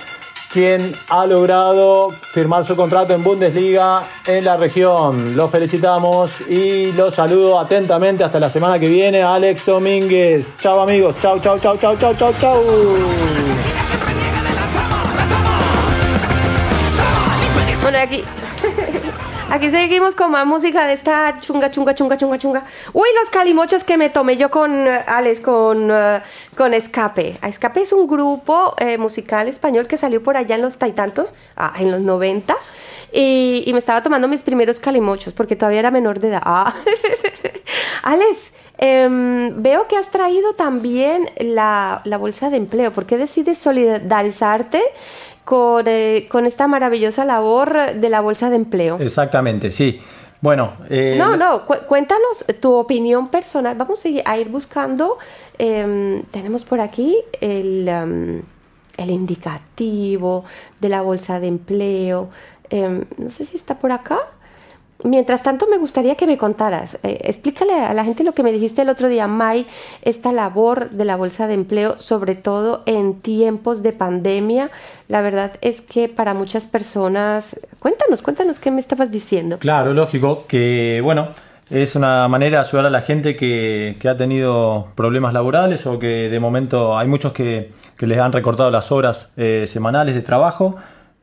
quien 0.51 0.93
ha 1.07 1.25
logrado 1.25 2.09
firmar 2.09 2.65
su 2.65 2.75
contrato 2.75 3.13
en 3.13 3.23
Bundesliga 3.23 4.03
en 4.27 4.43
la 4.43 4.57
región. 4.57 5.37
Lo 5.37 5.47
felicitamos 5.47 6.31
y 6.49 6.91
lo 6.91 7.11
saludo 7.11 7.57
atentamente 7.57 8.25
hasta 8.25 8.41
la 8.41 8.49
semana 8.49 8.77
que 8.77 8.87
viene. 8.87 9.23
Alex 9.23 9.65
Domínguez. 9.65 10.57
Chao 10.59 10.81
amigos. 10.81 11.15
Chao, 11.21 11.39
chao, 11.39 11.57
chao, 11.57 11.77
chao, 11.77 11.95
chao, 11.95 12.13
chao, 12.13 12.33
chao. 12.41 12.61
Bueno, 17.81 17.99
aquí. 17.99 18.23
Aquí 19.55 19.71
seguimos 19.71 20.15
con 20.15 20.31
más 20.31 20.45
música 20.45 20.85
de 20.85 20.91
esta 20.91 21.37
chunga, 21.39 21.71
chunga, 21.71 21.95
chunga, 21.95 22.17
chunga, 22.17 22.37
chunga. 22.37 22.63
Uy, 22.91 23.07
los 23.17 23.29
calimochos 23.29 23.85
que 23.85 23.97
me 23.97 24.09
tomé 24.09 24.35
yo 24.35 24.51
con 24.51 24.69
eh, 24.69 24.99
Alex, 25.07 25.39
con, 25.39 25.89
eh, 25.89 26.21
con 26.57 26.73
Escape. 26.73 27.37
Escape 27.41 27.79
es 27.79 27.93
un 27.93 28.05
grupo 28.05 28.75
eh, 28.77 28.97
musical 28.97 29.47
español 29.47 29.87
que 29.87 29.95
salió 29.95 30.21
por 30.21 30.35
allá 30.35 30.55
en 30.55 30.61
los 30.61 30.77
taitantos, 30.77 31.33
ah, 31.55 31.73
en 31.79 31.89
los 31.89 32.01
90. 32.01 32.53
Y, 33.13 33.69
me 33.71 33.79
estaba 33.79 34.03
tomando 34.03 34.27
mis 34.27 34.41
primeros 34.41 34.81
calimochos 34.81 35.31
porque 35.31 35.55
todavía 35.55 35.79
era 35.79 35.91
menor 35.91 36.19
de 36.19 36.27
edad. 36.27 36.41
Ah. 36.47 36.73
Alex, 38.03 38.37
em, 38.77 39.63
veo 39.63 39.87
que 39.87 39.95
has 39.95 40.11
traído 40.11 40.53
también 40.53 41.29
la, 41.39 42.01
la 42.03 42.17
bolsa 42.17 42.49
de 42.49 42.57
empleo. 42.57 42.91
¿Por 42.91 43.05
qué 43.05 43.17
decides 43.17 43.57
solidarizarte? 43.57 44.81
Con, 45.45 45.85
eh, 45.87 46.27
con 46.29 46.45
esta 46.45 46.67
maravillosa 46.67 47.23
labor 47.23 47.93
de 47.93 48.09
la 48.09 48.19
Bolsa 48.19 48.49
de 48.49 48.55
Empleo. 48.57 48.97
Exactamente, 48.99 49.71
sí. 49.71 50.01
Bueno, 50.41 50.73
eh, 50.89 51.15
no, 51.17 51.35
no, 51.37 51.65
cu- 51.65 51.85
cuéntanos 51.87 52.45
tu 52.59 52.73
opinión 52.73 53.29
personal. 53.29 53.75
Vamos 53.77 54.03
a 54.25 54.37
ir, 54.37 54.49
buscando. 54.49 55.17
em, 55.57 56.23
tenemos 56.31 56.65
por 56.65 56.81
aquí 56.81 57.17
el, 57.39 57.87
em, 57.87 58.41
el 58.97 59.09
indicativo 59.09 60.43
de 60.81 60.89
la 60.89 61.01
bolsa 61.01 61.39
de 61.39 61.47
empleo. 61.47 62.29
Em, 62.69 63.05
no 63.17 63.29
sé 63.29 63.45
si 63.45 63.55
está 63.57 63.75
por 63.75 63.91
acá. 63.91 64.19
Mientras 65.03 65.43
tanto, 65.43 65.67
me 65.67 65.77
gustaría 65.77 66.15
que 66.15 66.25
me 66.25 66.37
contaras. 66.37 66.97
eh, 67.03 67.19
explícale 67.23 67.73
a 67.73 67.93
la 67.93 68.05
gente 68.05 68.23
lo 68.23 68.31
que 68.31 68.43
me 68.43 68.51
dijiste 68.51 68.81
el 68.81 68.89
otro 68.89 69.07
día, 69.09 69.27
May, 69.27 69.67
esta 70.01 70.31
labor 70.31 70.89
de 70.91 71.05
la 71.05 71.15
bolsa 71.15 71.47
de 71.47 71.53
empleo, 71.53 71.99
sobre 71.99 72.35
todo 72.35 72.81
en 72.85 73.19
tiempos 73.21 73.83
de 73.83 73.91
pandemia. 73.91 74.71
La 75.07 75.21
verdad 75.21 75.53
es 75.61 75.81
que 75.81 76.07
para 76.07 76.33
muchas 76.33 76.63
personas. 76.63 77.55
Cuéntanos, 77.79 78.21
cuéntanos 78.21 78.59
qué 78.59 78.71
me 78.71 78.79
estabas 78.79 79.11
diciendo. 79.11 79.59
Claro, 79.59 79.93
lógico 79.93 80.45
que, 80.47 81.01
bueno, 81.03 81.29
es 81.69 81.95
una 81.95 82.27
manera 82.27 82.61
de 82.61 82.67
ayudar 82.67 82.85
a 82.85 82.89
la 82.89 83.01
gente 83.01 83.35
que, 83.35 83.97
que 83.99 84.07
ha 84.07 84.15
tenido 84.15 84.87
problemas 84.95 85.33
laborales 85.33 85.85
o 85.87 85.99
que 85.99 86.29
de 86.29 86.39
momento 86.39 86.97
hay 86.97 87.07
muchos 87.07 87.33
que, 87.33 87.71
que 87.97 88.07
les 88.07 88.19
han 88.19 88.31
recortado 88.31 88.71
las 88.71 88.91
horas 88.91 89.33
eh, 89.35 89.65
semanales 89.67 90.15
de 90.15 90.21
trabajo 90.21 90.75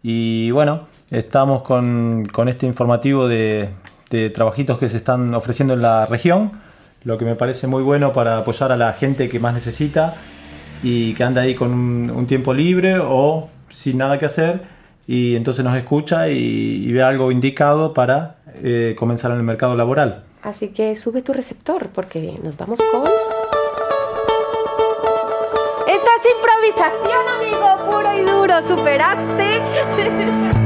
y 0.02 0.50
bueno, 0.50 0.88
estamos 1.12 1.62
con, 1.62 2.26
con 2.32 2.48
este 2.48 2.66
informativo 2.66 3.28
de, 3.28 3.68
de 4.10 4.30
trabajitos 4.30 4.78
que 4.78 4.88
se 4.88 4.96
están 4.96 5.34
ofreciendo 5.34 5.74
en 5.74 5.82
la 5.82 6.06
región, 6.06 6.52
lo 7.04 7.18
que 7.18 7.24
me 7.24 7.36
parece 7.36 7.66
muy 7.66 7.82
bueno 7.82 8.12
para 8.12 8.38
apoyar 8.38 8.72
a 8.72 8.76
la 8.76 8.92
gente 8.94 9.28
que 9.28 9.38
más 9.38 9.54
necesita 9.54 10.16
y 10.82 11.14
que 11.14 11.22
anda 11.22 11.42
ahí 11.42 11.54
con 11.54 11.72
un, 12.10 12.26
tiempo 12.26 12.54
libre 12.54 12.98
o 12.98 13.48
sin 13.70 13.98
nada 13.98 14.18
que 14.18 14.26
hacer 14.26 14.62
y 15.06 15.36
entonces 15.36 15.64
nos 15.64 15.76
escucha 15.76 16.28
y, 16.28 16.90
ve 16.92 17.02
algo 17.02 17.30
indicado 17.30 17.92
para 17.92 18.36
eh, 18.62 18.94
comenzar 18.98 19.30
en 19.32 19.38
el 19.38 19.42
mercado 19.42 19.76
laboral. 19.76 20.24
Así 20.42 20.68
que 20.68 20.96
sube 20.96 21.22
tu 21.22 21.32
receptor 21.32 21.88
porque 21.88 22.38
nos 22.42 22.56
vamos 22.56 22.80
con... 22.90 23.02
Esto 25.88 26.08
es 26.18 26.24
improvisación, 26.36 27.28
amigo, 27.38 27.90
puro 27.90 28.18
y 28.18 28.22
duro. 28.22 28.62
¿Superaste? 28.62 30.58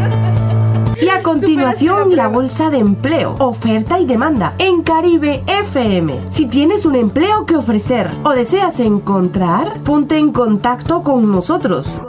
Y 1.01 1.09
a 1.09 1.23
continuación, 1.23 2.17
la 2.17 2.29
bolsa 2.29 2.71
de 2.71 2.79
empleo, 2.79 3.37
oferta 3.39 4.01
y 4.01 4.07
demanda 4.07 4.55
en 4.59 4.83
Caribe 4.83 5.43
FM. 5.47 6.21
Si 6.31 6.47
tienes 6.47 6.87
un 6.87 6.97
empleo 6.97 7.45
que 7.45 7.57
ofrecer 7.57 8.11
o 8.25 8.31
deseas 8.31 8.81
encontrar, 8.81 9.83
ponte 9.83 10.19
en 10.19 10.33
contacto 10.33 11.03
con 11.03 11.31
nosotros. 11.31 12.01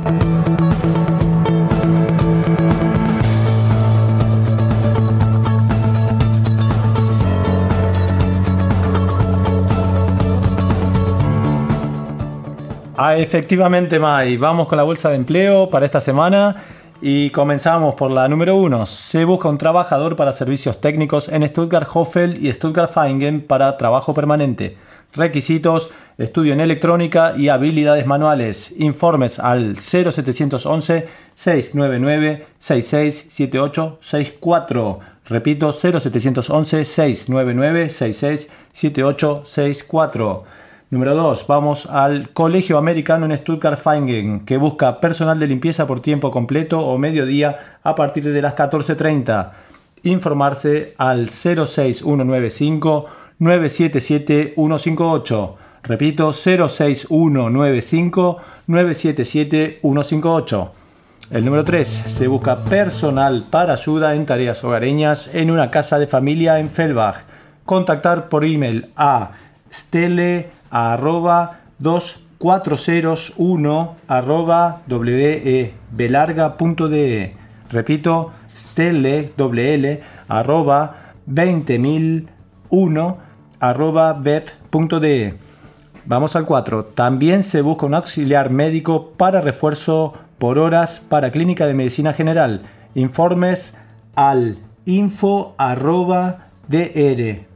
Ah, 13.05 13.17
efectivamente, 13.17 13.99
May, 13.99 14.37
vamos 14.37 14.69
con 14.69 14.77
la 14.77 14.83
bolsa 14.83 15.09
de 15.09 15.17
empleo 15.17 15.69
para 15.69 15.85
esta 15.85 15.99
semana 15.99 16.55
y 17.01 17.31
comenzamos 17.31 17.95
por 17.95 18.09
la 18.09 18.29
número 18.29 18.55
uno. 18.55 18.85
Se 18.85 19.25
busca 19.25 19.49
un 19.49 19.57
trabajador 19.57 20.15
para 20.15 20.31
servicios 20.31 20.79
técnicos 20.79 21.27
en 21.27 21.45
Stuttgart 21.45 21.89
Hoffel 21.93 22.37
y 22.41 22.49
Stuttgart 22.53 22.89
Feingen 22.89 23.41
para 23.41 23.75
trabajo 23.75 24.13
permanente. 24.13 24.77
Requisitos, 25.11 25.91
estudio 26.17 26.53
en 26.53 26.61
electrónica 26.61 27.33
y 27.35 27.49
habilidades 27.49 28.05
manuales. 28.05 28.73
Informes 28.77 29.37
al 29.37 29.77
0711 29.79 31.09
699 31.35 32.47
667864. 32.57 34.99
Repito, 35.25 35.73
0711 35.73 36.85
699 36.85 37.89
667864. 37.89 40.62
Número 40.93 41.15
2. 41.15 41.47
Vamos 41.47 41.87
al 41.87 42.29
Colegio 42.33 42.77
Americano 42.77 43.25
en 43.25 43.35
Stuttgart 43.35 43.79
Feingen, 43.79 44.45
que 44.45 44.57
busca 44.57 44.99
personal 44.99 45.39
de 45.39 45.47
limpieza 45.47 45.87
por 45.87 46.01
tiempo 46.01 46.29
completo 46.29 46.81
o 46.81 46.99
mediodía 46.99 47.79
a 47.81 47.95
partir 47.95 48.31
de 48.31 48.41
las 48.43 48.55
14.30. 48.55 49.53
Informarse 50.03 50.93
al 50.99 51.31
06195 51.31 53.07
977 53.39 54.53
158. 54.53 55.57
Repito, 55.81 56.31
06195 56.31 58.37
977 58.67 59.79
158. 59.81 60.71
El 61.31 61.43
número 61.43 61.63
3. 61.63 61.89
Se 61.89 62.27
busca 62.27 62.61
personal 62.61 63.47
para 63.49 63.73
ayuda 63.73 64.13
en 64.13 64.27
tareas 64.27 64.63
hogareñas 64.63 65.33
en 65.33 65.49
una 65.49 65.71
casa 65.71 65.97
de 65.97 66.05
familia 66.05 66.59
en 66.59 66.69
Fellbach. 66.69 67.23
Contactar 67.65 68.29
por 68.29 68.45
email 68.45 68.91
a 68.95 69.31
stele 69.71 70.61
arroba 70.73 71.61
2401 71.77 73.95
arroba 74.07 74.81
webelarga.de 74.89 77.35
Repito, 77.69 78.31
stele 78.55 79.31
doble 79.37 79.75
L, 79.75 80.01
arroba 80.27 81.13
20001 81.27 83.17
arroba 83.59 84.13
web.de 84.13 85.35
Vamos 86.05 86.35
al 86.35 86.45
4. 86.45 86.85
También 86.85 87.43
se 87.43 87.61
busca 87.61 87.85
un 87.85 87.93
auxiliar 87.93 88.49
médico 88.49 89.11
para 89.15 89.41
refuerzo 89.41 90.15
por 90.39 90.57
horas 90.57 90.99
para 90.99 91.29
Clínica 91.31 91.67
de 91.67 91.75
Medicina 91.75 92.13
General. 92.13 92.63
Informes 92.95 93.77
al 94.15 94.57
info 94.85 95.53
arroba 95.57 96.47
dr 96.67 97.52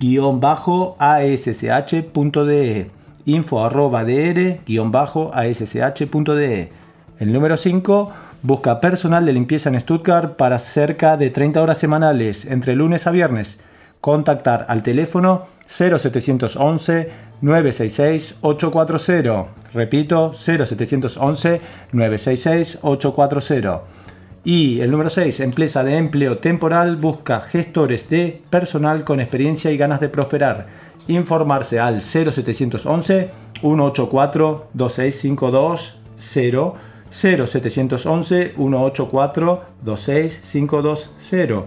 guion 0.00 0.40
bajo 0.40 0.96
ash.de 0.98 2.90
info 3.24 3.64
arroba 3.64 4.04
dr 4.04 4.60
guion 4.66 4.90
bajo 4.90 5.30
ash.de 5.34 6.72
El 7.18 7.32
número 7.32 7.56
5 7.56 8.12
busca 8.42 8.80
personal 8.80 9.26
de 9.26 9.32
limpieza 9.32 9.68
en 9.68 9.80
Stuttgart 9.80 10.36
para 10.36 10.58
cerca 10.58 11.16
de 11.16 11.30
30 11.30 11.62
horas 11.62 11.78
semanales 11.78 12.44
entre 12.44 12.74
lunes 12.74 13.06
a 13.06 13.10
viernes. 13.10 13.58
Contactar 14.00 14.66
al 14.68 14.82
teléfono 14.82 15.46
0711 15.66 17.10
966 17.40 18.38
840. 18.40 19.46
Repito, 19.74 20.32
0711 20.32 21.60
966 21.92 22.78
840. 22.82 23.82
Y 24.50 24.80
el 24.80 24.90
número 24.90 25.10
6, 25.10 25.40
empresa 25.40 25.84
de 25.84 25.98
empleo 25.98 26.38
temporal 26.38 26.96
busca 26.96 27.42
gestores 27.42 28.08
de 28.08 28.40
personal 28.48 29.04
con 29.04 29.20
experiencia 29.20 29.70
y 29.70 29.76
ganas 29.76 30.00
de 30.00 30.08
prosperar. 30.08 30.68
Informarse 31.06 31.78
al 31.78 32.00
0711 32.00 33.30
184 33.60 34.68
2652 34.72 36.00
0 36.16 36.76
0711 37.10 38.54
184 38.56 39.64
26520. 39.82 41.64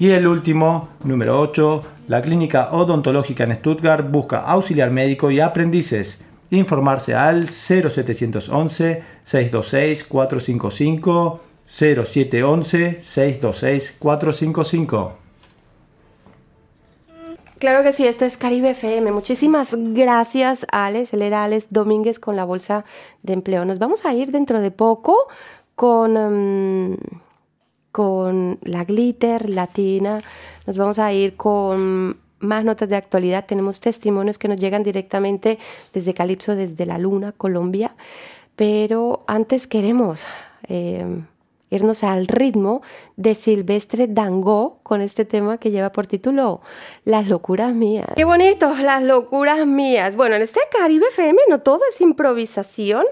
Y 0.00 0.10
el 0.10 0.26
último, 0.26 0.88
número 1.04 1.40
8, 1.40 1.82
la 2.08 2.22
clínica 2.22 2.70
odontológica 2.72 3.44
en 3.44 3.54
Stuttgart 3.54 4.10
busca 4.10 4.40
auxiliar 4.40 4.90
médico 4.90 5.30
y 5.30 5.38
aprendices. 5.38 6.24
Informarse 6.50 7.14
al 7.14 7.50
0711 7.50 9.04
626 9.22 10.02
455 10.02 11.45
0711 11.68 13.00
626 13.02 13.96
455. 13.98 15.26
Claro 17.58 17.82
que 17.82 17.92
sí, 17.92 18.06
esto 18.06 18.26
es 18.26 18.36
Caribe 18.36 18.70
FM. 18.70 19.12
Muchísimas 19.12 19.74
gracias, 19.74 20.66
Alex. 20.70 21.14
Él 21.14 21.22
era 21.22 21.44
Alex 21.44 21.68
Domínguez 21.70 22.18
con 22.18 22.36
la 22.36 22.44
Bolsa 22.44 22.84
de 23.22 23.32
Empleo. 23.32 23.64
Nos 23.64 23.78
vamos 23.78 24.04
a 24.04 24.12
ir 24.12 24.30
dentro 24.30 24.60
de 24.60 24.70
poco 24.70 25.26
con, 25.74 26.92
mm, 26.92 26.96
con 27.92 28.58
la 28.62 28.84
Glitter 28.84 29.48
Latina. 29.48 30.22
Nos 30.66 30.76
vamos 30.76 30.98
a 30.98 31.14
ir 31.14 31.36
con 31.36 32.18
más 32.40 32.62
notas 32.62 32.90
de 32.90 32.96
actualidad. 32.96 33.46
Tenemos 33.46 33.80
testimonios 33.80 34.36
que 34.36 34.48
nos 34.48 34.58
llegan 34.58 34.82
directamente 34.82 35.58
desde 35.94 36.12
Calipso, 36.12 36.54
desde 36.56 36.84
la 36.84 36.98
Luna, 36.98 37.32
Colombia. 37.32 37.94
Pero 38.54 39.24
antes 39.26 39.66
queremos... 39.66 40.26
Eh, 40.68 41.22
irnos 41.70 42.04
al 42.04 42.26
ritmo 42.26 42.82
de 43.16 43.34
Silvestre 43.34 44.06
Dangó 44.08 44.78
con 44.82 45.00
este 45.00 45.24
tema 45.24 45.58
que 45.58 45.70
lleva 45.70 45.90
por 45.90 46.06
título 46.06 46.60
Las 47.04 47.28
locuras 47.28 47.74
mías. 47.74 48.06
Qué 48.14 48.24
bonito, 48.24 48.72
las 48.82 49.02
locuras 49.02 49.66
mías. 49.66 50.16
Bueno, 50.16 50.36
en 50.36 50.42
este 50.42 50.60
Caribe 50.70 51.06
FM 51.08 51.38
no 51.48 51.60
todo 51.60 51.80
es 51.90 52.00
improvisación. 52.00 53.04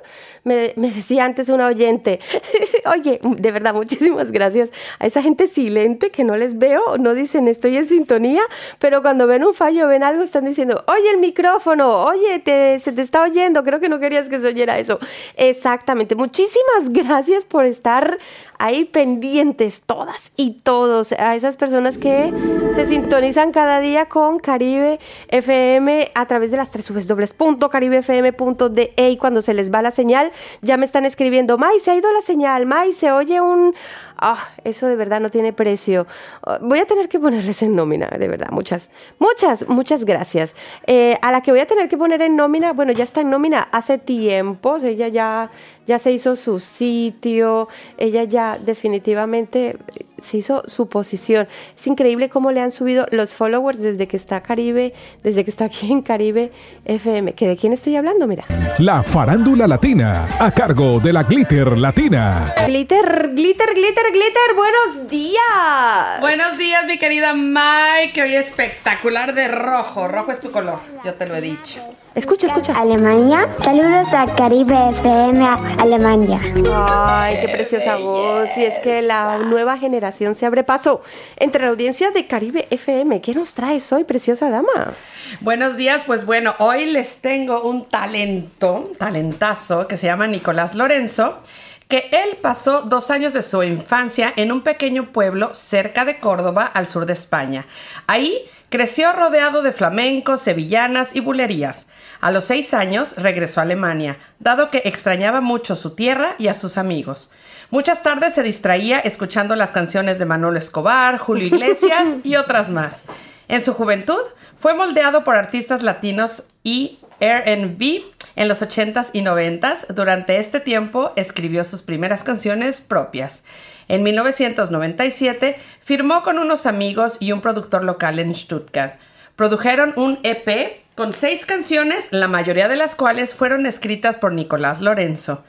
Me, 0.45 0.75
decía 0.77 1.25
antes 1.25 1.49
una 1.49 1.67
oyente, 1.67 2.21
oye, 2.95 3.19
de 3.23 3.51
verdad, 3.51 3.73
muchísimas 3.73 4.31
gracias 4.31 4.71
a 4.99 5.07
esa 5.07 5.23
gente 5.23 5.47
silente 5.49 6.11
que 6.11 6.23
no 6.23 6.37
les 6.37 6.59
veo, 6.59 6.99
no 6.99 7.15
dicen 7.15 7.49
estoy 7.49 7.79
en 7.79 7.87
sintonía, 7.87 8.43
pero 8.79 9.01
cuando 9.01 9.27
ven 9.27 9.43
un 9.43 9.55
fallo, 9.55 9.89
ven 9.89 10.03
algo, 10.03 10.23
están 10.23 10.45
diciendo, 10.45 10.85
oye 10.87 11.11
el 11.11 11.19
micrófono, 11.19 12.05
oye, 12.05 12.41
te, 12.41 12.79
se 12.79 12.93
te 12.93 13.01
está 13.01 13.23
oyendo, 13.23 13.65
creo 13.65 13.81
que 13.81 13.89
no 13.89 13.99
querías 13.99 14.29
que 14.29 14.39
se 14.39 14.49
oyera 14.49 14.79
eso. 14.79 14.99
Exactamente, 15.37 16.15
muchísimas 16.15 16.91
gracias 16.91 17.47
por 17.47 17.65
estar 17.65 18.19
ahí 18.59 18.85
pendientes 18.85 19.83
todas 19.95 20.33
y 20.37 20.51
todos, 20.65 21.13
a 21.13 21.37
esas 21.37 21.57
personas 21.57 21.99
que 21.99 22.33
se 22.75 22.87
sintonizan 22.87 23.53
cada 23.53 23.79
día 23.79 24.07
con 24.07 24.41
Caribe 24.41 24.99
FM 25.29 26.11
a 26.17 26.27
través 26.27 26.51
de 26.51 26.57
las 26.57 26.73
tres 26.73 26.91
www.caribefm.de 26.91 28.93
y 28.97 29.17
cuando 29.19 29.41
se 29.41 29.55
les 29.55 29.73
va 29.73 29.83
la 29.83 29.93
señal 29.93 30.33
ya 30.63 30.77
me 30.77 30.85
están 30.85 31.05
escribiendo, 31.05 31.59
May, 31.59 31.79
se 31.79 31.93
ha 31.93 31.97
ido 31.97 32.13
la 32.13 32.23
señal, 32.23 32.67
May, 32.67 32.93
se 32.93 33.13
oye 33.13 33.41
un, 33.41 33.73
Ah, 34.17 34.51
eso 34.65 34.87
de 34.87 34.97
verdad 34.97 35.21
no 35.21 35.31
tiene 35.31 35.53
precio. 35.53 36.07
Ah, 36.43 36.59
voy 36.61 36.79
a 36.79 36.87
tener 36.87 37.09
que 37.09 37.19
ponerles 37.19 37.63
en 37.63 37.75
nómina, 37.75 38.09
de 38.09 38.29
verdad. 38.29 38.51
Muchas, 38.51 38.89
muchas, 39.19 39.69
muchas 39.69 40.05
gracias. 40.05 40.55
Eh, 40.87 41.19
a 41.23 41.33
la 41.33 41.41
que 41.43 41.51
voy 41.51 41.61
a 41.61 41.67
tener 41.67 41.89
que 41.89 41.97
poner 41.97 42.23
en 42.23 42.37
nómina, 42.37 42.73
bueno, 42.73 42.93
ya 42.93 43.05
está 43.05 43.21
en 43.21 43.31
nómina 43.31 43.69
hace 43.73 43.99
tiempos. 43.99 44.85
Ella 44.85 45.09
ya, 45.09 45.51
ya 45.87 45.99
se 45.99 46.13
hizo 46.13 46.37
su 46.37 46.61
sitio. 46.61 47.69
Ella 47.99 48.25
ya 48.25 48.59
definitivamente 48.59 49.79
se 50.25 50.39
hizo 50.39 50.63
su 50.67 50.89
posición. 50.89 51.49
Es 51.77 51.87
increíble 51.87 52.29
cómo 52.29 52.51
le 52.51 52.61
han 52.61 52.71
subido 52.71 53.07
los 53.11 53.35
followers 53.35 53.79
desde 53.79 54.09
que 54.09 54.17
está 54.17 54.43
Caribe, 54.43 54.95
desde 55.23 55.45
que 55.45 55.51
está 55.51 55.67
aquí 55.67 55.93
en 55.93 56.03
Caribe 56.03 56.53
FM. 56.85 57.35
¿Que 57.35 57.49
¿De 57.49 57.57
quién 57.57 57.73
estoy 57.73 57.97
hablando? 57.97 58.27
Mira. 58.27 58.45
La 58.79 59.03
farándula 59.03 59.67
latina, 59.67 60.27
a 60.39 60.51
cargo 60.51 60.99
de 60.99 61.13
la 61.13 61.23
Glitter 61.23 61.77
Latina. 61.79 62.53
Glitter, 62.67 63.31
glitter, 63.35 63.75
glitter, 63.75 64.05
glitter, 64.13 64.55
buenos 64.57 65.09
días. 65.09 66.21
Buenos 66.21 66.59
días, 66.59 66.85
mi 66.87 66.99
querida 66.99 67.35
Mike, 67.35 68.13
que 68.15 68.23
hoy 68.23 68.35
espectacular 68.35 69.35
de 69.35 69.49
rojo. 69.49 70.09
Rojo 70.09 70.33
es 70.33 70.41
tu 70.41 70.51
color, 70.51 70.81
yo 71.05 71.15
te 71.15 71.27
lo 71.27 71.37
he 71.37 71.41
dicho. 71.41 71.81
Escucha, 72.15 72.47
escucha. 72.47 72.79
Alemania. 72.79 73.49
Saludos 73.61 74.07
a 74.13 74.33
Caribe 74.37 74.91
FM 74.91 75.45
Alemania. 75.81 76.41
Ay, 76.73 77.39
qué 77.41 77.49
preciosa 77.49 77.97
voz. 77.97 78.49
Y 78.57 78.63
es 78.63 78.79
que 78.79 79.03
la 79.03 79.39
nueva 79.39 79.79
generación 79.79 80.37
se 80.37 80.47
abre 80.47 80.63
paso 80.63 81.03
entre 81.37 81.65
la 81.65 81.71
audiencia 81.71 82.13
de 82.13 82.29
Caribe 82.29 82.69
FM. 82.71 83.21
¿Qué 83.21 83.35
nos 83.35 83.55
traes 83.55 83.93
hoy, 83.93 84.05
preciosa 84.05 84.49
dama? 84.49 84.93
Buenos 85.41 85.77
días, 85.77 86.03
pues 86.07 86.25
bueno, 86.25 86.55
hoy 86.61 86.87
les 86.87 87.17
tengo 87.17 87.63
un 87.63 87.87
talento, 87.87 88.93
talentazo, 88.97 89.89
que 89.89 89.97
se 89.97 90.07
llama 90.07 90.29
Nicolás 90.29 90.77
Lorenzo 90.77 91.41
que 91.89 92.09
él 92.13 92.39
pasó 92.41 92.83
dos 92.83 93.11
años 93.11 93.35
de 93.35 93.43
su 93.43 93.63
infancia 93.63 94.33
en 94.37 94.53
un 94.53 94.63
pequeño 94.63 95.13
pueblo 95.13 95.53
cerca 95.53 96.05
de 96.05 96.19
Córdoba, 96.19 96.65
al 96.65 96.89
sur 96.89 97.05
de 97.05 97.13
España. 97.13 97.67
Ahí 98.07 98.39
creció 98.71 99.13
rodeado 99.13 99.63
de 99.63 99.73
flamencos, 99.73 100.41
sevillanas 100.41 101.15
y 101.15 101.21
bulerías. 101.21 101.87
A 102.25 102.31
los 102.31 102.47
seis 102.47 102.73
años 102.73 103.17
regresó 103.19 103.61
a 103.61 103.65
Alemania, 103.65 104.17
dado 104.39 104.69
que 104.69 104.81
extrañaba 104.87 105.43
mucho 105.43 105.77
su 105.77 105.95
tierra 105.95 106.37
y 106.39 106.49
a 106.49 106.55
sus 106.55 106.79
amigos. 106.79 107.31
Muchas 107.69 108.03
tardes 108.03 108.33
se 108.33 108.43
distraía 108.43 108.99
escuchando 108.99 109.55
las 109.57 109.73
canciones 109.73 110.19
de 110.19 110.25
Manuel 110.25 110.57
Escobar, 110.57 111.19
Julio 111.19 111.49
Iglesias 111.49 112.09
y 112.25 112.37
otras 112.37 112.71
más. 112.71 113.03
En 113.47 113.63
su 113.63 113.75
juventud 113.75 114.23
fue 114.59 114.73
moldeado 114.73 115.23
por 115.23 115.37
artistas 115.37 115.83
latinos 115.83 116.45
y 116.63 116.99
R&B 117.21 118.05
en 118.37 118.49
los 118.49 118.63
80s 118.63 119.11
y 119.13 119.21
90s. 119.21 119.89
Durante 119.89 120.39
este 120.39 120.61
tiempo 120.61 121.13
escribió 121.17 121.63
sus 121.63 121.83
primeras 121.83 122.25
canciones 122.25 122.81
propias. 122.81 123.43
En 123.87 124.03
1997 124.03 125.59
firmó 125.83 126.23
con 126.23 126.39
unos 126.39 126.65
amigos 126.65 127.19
y 127.21 127.33
un 127.33 127.43
productor 127.43 127.85
local 127.85 128.19
en 128.19 128.35
Stuttgart. 128.35 128.95
Produjeron 129.37 129.93
un 129.97 130.19
EP 130.23 130.84
con 130.95 131.13
seis 131.13 131.45
canciones, 131.45 132.09
la 132.13 132.29
mayoría 132.29 132.69
de 132.69 132.77
las 132.77 132.95
cuales 132.95 133.35
fueron 133.35 133.67
escritas 133.67 134.17
por 134.17 134.33
Nicolás 134.33 134.81
Lorenzo. 134.81 135.43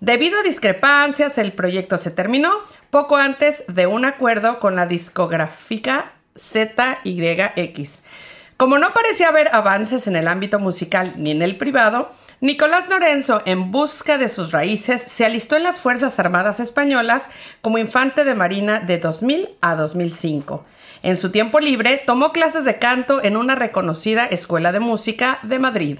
Debido 0.00 0.40
a 0.40 0.42
discrepancias, 0.42 1.38
el 1.38 1.52
proyecto 1.52 1.98
se 1.98 2.10
terminó 2.10 2.52
poco 2.90 3.16
antes 3.16 3.64
de 3.68 3.86
un 3.86 4.04
acuerdo 4.04 4.60
con 4.60 4.76
la 4.76 4.86
discográfica 4.86 6.12
ZYX. 6.36 8.00
Como 8.56 8.78
no 8.78 8.92
parecía 8.92 9.28
haber 9.28 9.54
avances 9.54 10.06
en 10.08 10.16
el 10.16 10.26
ámbito 10.26 10.58
musical 10.58 11.14
ni 11.16 11.30
en 11.30 11.42
el 11.42 11.56
privado, 11.56 12.10
Nicolás 12.40 12.88
Lorenzo, 12.88 13.42
en 13.44 13.70
busca 13.70 14.18
de 14.18 14.28
sus 14.28 14.52
raíces, 14.52 15.02
se 15.02 15.24
alistó 15.24 15.56
en 15.56 15.64
las 15.64 15.80
Fuerzas 15.80 16.18
Armadas 16.18 16.60
Españolas 16.60 17.28
como 17.62 17.78
infante 17.78 18.24
de 18.24 18.34
marina 18.34 18.80
de 18.80 18.98
2000 18.98 19.48
a 19.60 19.74
2005. 19.74 20.64
En 21.02 21.16
su 21.16 21.30
tiempo 21.30 21.60
libre, 21.60 22.02
tomó 22.04 22.32
clases 22.32 22.64
de 22.64 22.78
canto 22.78 23.22
en 23.22 23.36
una 23.36 23.54
reconocida 23.54 24.26
escuela 24.26 24.72
de 24.72 24.80
música 24.80 25.38
de 25.42 25.58
Madrid. 25.58 25.98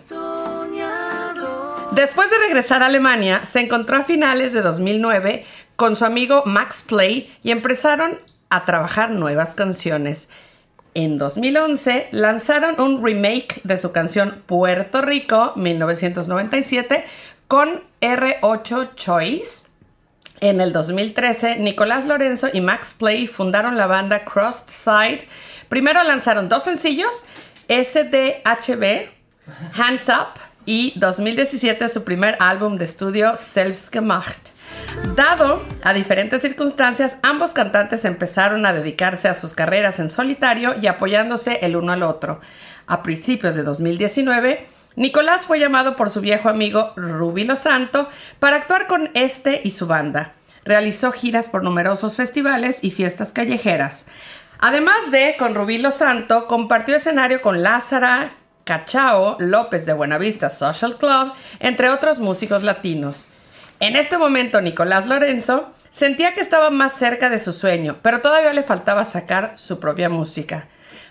Después 1.92 2.30
de 2.30 2.38
regresar 2.38 2.82
a 2.82 2.86
Alemania, 2.86 3.44
se 3.44 3.60
encontró 3.60 3.96
a 3.96 4.04
finales 4.04 4.52
de 4.52 4.62
2009 4.62 5.44
con 5.76 5.96
su 5.96 6.04
amigo 6.04 6.42
Max 6.44 6.82
Play 6.86 7.32
y 7.42 7.50
empezaron 7.50 8.18
a 8.50 8.64
trabajar 8.64 9.10
nuevas 9.10 9.54
canciones. 9.54 10.28
En 10.94 11.18
2011 11.18 12.08
lanzaron 12.10 12.80
un 12.80 13.04
remake 13.04 13.60
de 13.62 13.78
su 13.78 13.92
canción 13.92 14.42
Puerto 14.46 15.02
Rico 15.02 15.52
1997 15.56 17.04
con 17.46 17.82
R8 18.00 18.94
Choice 18.94 19.67
en 20.40 20.60
el 20.60 20.72
2013, 20.72 21.56
Nicolás 21.56 22.04
Lorenzo 22.06 22.48
y 22.52 22.60
Max 22.60 22.94
Play 22.98 23.26
fundaron 23.26 23.76
la 23.76 23.86
banda 23.86 24.24
Crossed 24.24 24.68
Side. 24.68 25.26
Primero 25.68 26.02
lanzaron 26.02 26.48
dos 26.48 26.64
sencillos, 26.64 27.24
SDHB, 27.68 29.08
Hands 29.74 30.08
Up, 30.08 30.40
y 30.68 30.92
2017 30.96 31.88
su 31.88 32.04
primer 32.04 32.36
álbum 32.40 32.76
de 32.76 32.84
estudio 32.84 33.38
Selbstgemacht. 33.38 34.50
Dado 35.16 35.62
a 35.82 35.94
diferentes 35.94 36.42
circunstancias, 36.42 37.16
ambos 37.22 37.54
cantantes 37.54 38.04
empezaron 38.04 38.66
a 38.66 38.74
dedicarse 38.74 39.28
a 39.28 39.34
sus 39.34 39.54
carreras 39.54 39.98
en 39.98 40.10
solitario 40.10 40.74
y 40.78 40.86
apoyándose 40.86 41.60
el 41.62 41.74
uno 41.74 41.92
al 41.92 42.02
otro. 42.02 42.42
A 42.86 43.02
principios 43.02 43.54
de 43.54 43.62
2019, 43.62 44.66
Nicolás 44.98 45.42
fue 45.42 45.60
llamado 45.60 45.94
por 45.94 46.10
su 46.10 46.20
viejo 46.20 46.48
amigo 46.48 46.92
Ruby 46.96 47.48
Santo 47.56 48.08
para 48.40 48.56
actuar 48.56 48.88
con 48.88 49.10
este 49.14 49.60
y 49.62 49.70
su 49.70 49.86
banda. 49.86 50.32
Realizó 50.64 51.12
giras 51.12 51.46
por 51.46 51.62
numerosos 51.62 52.16
festivales 52.16 52.80
y 52.82 52.90
fiestas 52.90 53.32
callejeras. 53.32 54.06
Además 54.58 55.12
de 55.12 55.36
con 55.38 55.54
Rubí 55.54 55.80
Santo, 55.92 56.48
compartió 56.48 56.96
escenario 56.96 57.40
con 57.40 57.62
Lázara, 57.62 58.32
Cachao, 58.64 59.36
López 59.38 59.86
de 59.86 59.92
Buenavista 59.92 60.50
Social 60.50 60.96
Club, 60.96 61.32
entre 61.60 61.90
otros 61.90 62.18
músicos 62.18 62.64
latinos. 62.64 63.28
En 63.78 63.94
este 63.94 64.18
momento, 64.18 64.60
Nicolás 64.60 65.06
Lorenzo 65.06 65.72
Sentía 65.90 66.34
que 66.34 66.40
estaba 66.40 66.70
más 66.70 66.94
cerca 66.94 67.30
de 67.30 67.38
su 67.38 67.52
sueño, 67.52 67.96
pero 68.02 68.20
todavía 68.20 68.52
le 68.52 68.62
faltaba 68.62 69.04
sacar 69.04 69.54
su 69.56 69.80
propia 69.80 70.08
música. 70.08 70.68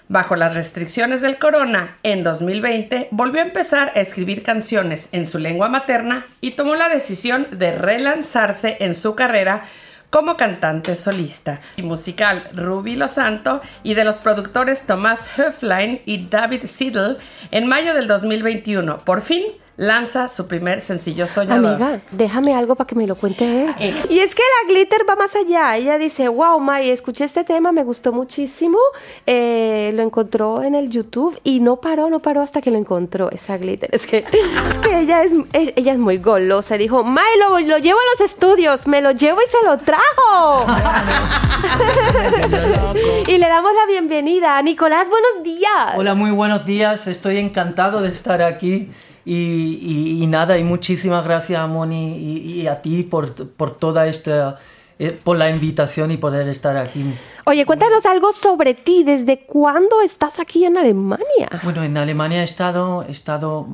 Bajo 0.09 0.37
las 0.37 0.55
restricciones 0.55 1.19
del 1.19 1.37
corona, 1.37 1.97
en 2.01 2.23
2020 2.23 3.09
volvió 3.11 3.41
a 3.41 3.45
empezar 3.45 3.91
a 3.93 3.99
escribir 3.99 4.41
canciones 4.41 5.09
en 5.11 5.27
su 5.27 5.37
lengua 5.37 5.67
materna 5.67 6.25
y 6.39 6.51
tomó 6.51 6.75
la 6.75 6.87
decisión 6.87 7.47
de 7.51 7.73
relanzarse 7.73 8.77
en 8.79 8.95
su 8.95 9.15
carrera 9.15 9.65
como 10.09 10.37
cantante 10.37 10.95
solista 10.95 11.59
y 11.75 11.81
musical 11.81 12.49
Ruby 12.53 12.95
Lo 12.95 13.09
Santo 13.09 13.59
y 13.83 13.95
de 13.95 14.05
los 14.05 14.19
productores 14.19 14.83
Tomás 14.83 15.27
Höflein 15.37 16.01
y 16.05 16.27
David 16.27 16.67
Siddle 16.67 17.17
en 17.51 17.67
mayo 17.67 17.93
del 17.93 18.07
2021. 18.07 18.99
Por 18.99 19.21
fin 19.21 19.43
lanza 19.77 20.27
su 20.27 20.47
primer 20.47 20.81
sencillo 20.81 21.27
soñador. 21.27 21.75
Amiga, 21.75 22.01
déjame 22.11 22.55
algo 22.55 22.75
para 22.75 22.87
que 22.87 22.95
me 22.95 23.05
lo 23.05 23.15
cuente 23.15 23.63
él. 23.63 23.95
Y 24.09 24.19
es 24.19 24.33
que 24.33 24.41
la 24.41 24.73
Glitter 24.73 25.01
va 25.07 25.15
más 25.15 25.35
allá. 25.35 25.77
Ella 25.77 25.99
dice, 25.99 26.27
wow, 26.27 26.59
May, 26.59 26.89
escuché 26.89 27.23
este 27.23 27.43
tema, 27.43 27.71
me 27.71 27.83
gustó 27.83 28.11
muchísimo. 28.11 28.79
Eh, 29.27 29.91
lo 29.93 30.01
encontró 30.01 30.63
en 30.63 30.73
el 30.73 30.89
YouTube 30.89 31.39
y 31.43 31.59
no 31.59 31.75
paró, 31.77 32.09
no 32.09 32.19
paró 32.19 32.41
hasta 32.41 32.59
que 32.59 32.71
lo 32.71 32.79
encontró, 32.79 33.29
esa 33.29 33.57
Glitter. 33.57 33.89
Es 33.93 34.07
que, 34.07 34.17
es 34.17 34.77
que 34.81 34.99
ella, 34.99 35.21
es, 35.21 35.33
ella 35.53 35.93
es 35.93 35.99
muy 35.99 36.17
golosa. 36.17 36.75
Dijo, 36.77 37.03
May, 37.03 37.37
lo, 37.39 37.59
lo 37.59 37.77
llevo 37.77 37.99
a 37.99 38.19
los 38.19 38.31
estudios, 38.31 38.87
me 38.87 39.01
lo 39.01 39.11
llevo 39.11 39.39
y 39.41 39.47
se 39.47 39.63
lo 39.63 39.77
trajo. 39.77 40.65
y 43.27 43.37
le 43.37 43.47
damos 43.47 43.71
la 43.73 43.85
bienvenida. 43.87 44.59
Nicolás, 44.63 45.07
buenos 45.07 45.43
días. 45.43 45.93
Hola, 45.95 46.15
muy 46.15 46.31
buenos 46.31 46.65
días. 46.65 47.07
Estoy 47.07 47.37
encantado 47.37 48.01
de 48.01 48.09
estar 48.09 48.41
aquí. 48.41 48.89
Y, 49.29 50.25
nada, 50.27 50.57
y 50.57 50.63
muchísimas 50.63 51.25
gracias 51.25 51.59
a 51.59 51.67
Moni 51.67 52.15
y, 52.17 52.65
a 52.67 52.81
ti 52.81 53.03
por, 53.03 53.33
por 53.33 53.77
toda 53.77 54.07
esta, 54.07 54.55
eh, 54.99 55.19
por 55.21 55.37
la 55.37 55.49
invitación 55.49 56.11
y 56.11 56.17
poder 56.17 56.47
estar 56.47 56.77
aquí. 56.77 57.13
Oye, 57.45 57.65
cuéntanos 57.65 58.05
algo 58.05 58.31
sobre 58.31 58.73
ti. 58.73 59.03
¿Desde 59.03 59.39
cuándo 59.39 59.99
estás 60.01 60.39
aquí 60.39 60.63
en 60.63 60.77
Alemania? 60.77 61.49
Bueno, 61.63 61.83
en 61.83 61.97
Alemania 61.97 62.39
he 62.39 62.45
estado, 62.45 63.03
he 63.05 63.11
estado 63.11 63.67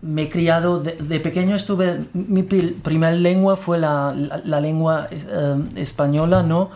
me 0.00 0.22
he 0.22 0.28
criado, 0.30 0.80
de, 0.80 1.20
pequeño 1.20 1.54
estuve, 1.54 2.06
mi 2.14 2.42
primera 2.42 3.12
lengua 3.12 3.56
fue 3.56 3.78
la, 3.78 4.14
la, 4.14 4.60
lengua 4.60 5.08
eh, 5.10 5.62
española, 5.76 6.42
¿no? 6.42 6.70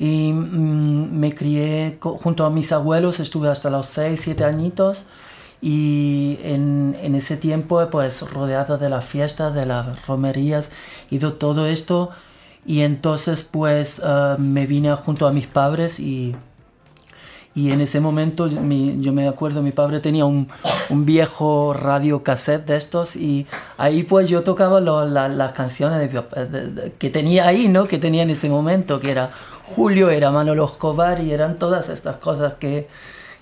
Y 0.00 0.32
mm, 0.32 1.16
me 1.16 1.32
crié 1.32 1.96
junto 2.00 2.44
a 2.44 2.50
mis 2.50 2.72
abuelos, 2.72 3.20
estuve 3.20 3.48
hasta 3.48 3.70
los 3.70 3.86
6, 3.86 4.20
7 4.20 4.44
añitos 4.44 5.06
y 5.60 6.38
en, 6.42 6.96
en, 7.02 7.14
ese 7.14 7.36
tiempo 7.36 7.84
pues 7.90 8.22
rodeado 8.30 8.78
de 8.78 8.88
las 8.88 9.04
fiestas, 9.04 9.54
de 9.54 9.66
las 9.66 10.06
romerías 10.06 10.70
y 11.10 11.18
de 11.18 11.32
todo 11.32 11.66
esto 11.66 12.10
y 12.68 12.82
entonces 12.82 13.44
pues 13.44 14.00
eh, 14.04 14.36
me 14.38 14.66
vine 14.66 14.94
junto 14.94 15.26
a 15.26 15.32
mis 15.32 15.46
padres 15.46 15.98
y, 15.98 16.36
y 17.54 17.72
en 17.72 17.80
ese 17.80 17.98
momento 17.98 18.46
yo 18.46 19.12
me 19.12 19.26
acuerdo 19.26 19.62
mi 19.62 19.72
padre 19.72 20.00
tenía 20.00 20.26
un, 20.26 20.48
un, 20.90 21.06
viejo 21.06 21.72
radio 21.72 22.22
cassette 22.22 22.66
de 22.66 22.76
estos 22.76 23.16
y 23.16 23.46
ahí 23.78 24.02
pues 24.02 24.28
yo 24.28 24.42
tocaba 24.42 24.80
las 24.80 25.52
canciones 25.52 26.10
que 26.98 27.10
tenía 27.10 27.48
ahí, 27.48 27.68
¿no? 27.68 27.88
Que 27.88 27.98
tenía 27.98 28.22
en 28.22 28.30
ese 28.30 28.50
momento, 28.50 29.00
que 29.00 29.10
era 29.10 29.30
Julio, 29.74 30.10
era 30.10 30.30
Manolo 30.30 30.66
Escobar 30.66 31.20
y 31.20 31.32
eran 31.32 31.58
todas 31.58 31.88
estas 31.88 32.18
cosas 32.18 32.54
que 32.60 32.86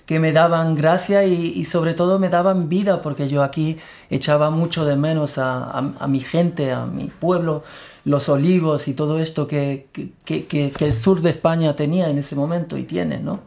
que 0.07 0.19
me 0.19 0.31
daban 0.31 0.73
gracia 0.75 1.25
y, 1.25 1.65
sobre 1.65 1.93
todo 1.93 2.17
me 2.17 2.29
daban 2.29 2.69
vida, 2.69 3.01
porque 3.01 3.27
yo 3.27 3.43
aquí 3.43 3.77
echaba 4.09 4.49
mucho 4.49 4.85
de 4.85 4.95
menos 4.95 5.37
a, 5.37 6.07
mi 6.07 6.21
gente, 6.21 6.71
a 6.71 6.85
mi 6.85 7.07
pueblo, 7.07 7.63
los 8.05 8.29
olivos 8.29 8.87
y 8.87 8.93
todo 8.93 9.19
esto 9.19 9.49
que, 9.49 9.87
el 10.25 10.93
sur 10.93 11.21
de 11.21 11.31
España 11.31 11.75
tenía 11.75 12.09
en 12.09 12.17
ese 12.19 12.37
momento 12.37 12.77
y 12.77 12.83
tiene, 12.83 13.19
¿no? 13.19 13.41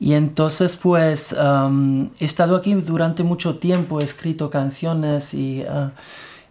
Y 0.00 0.14
entonces 0.14 0.78
pues 0.78 1.34
he 1.34 2.24
estado 2.24 2.56
aquí 2.56 2.72
durante 2.72 3.22
mucho 3.22 3.58
tiempo, 3.58 4.00
he 4.00 4.04
escrito 4.04 4.48
canciones 4.48 5.34
y 5.34 5.64
uh, 5.64 5.90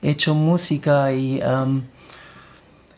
he 0.03 0.11
hecho 0.11 0.35
música 0.35 1.11
y 1.11 1.41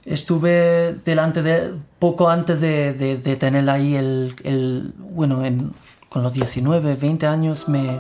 estuve 0.04 0.98
delante 1.06 1.42
de, 1.44 1.76
poco 1.98 2.30
antes 2.30 2.60
de, 2.60 2.94
de, 2.94 3.36
tener 3.38 3.70
ahí 3.70 3.96
el, 3.96 4.94
bueno, 4.98 5.46
en 5.46 5.72
con 6.10 6.24
los 6.24 6.34
19, 6.34 6.96
20 6.96 7.28
años 7.28 7.70
me, 7.70 8.00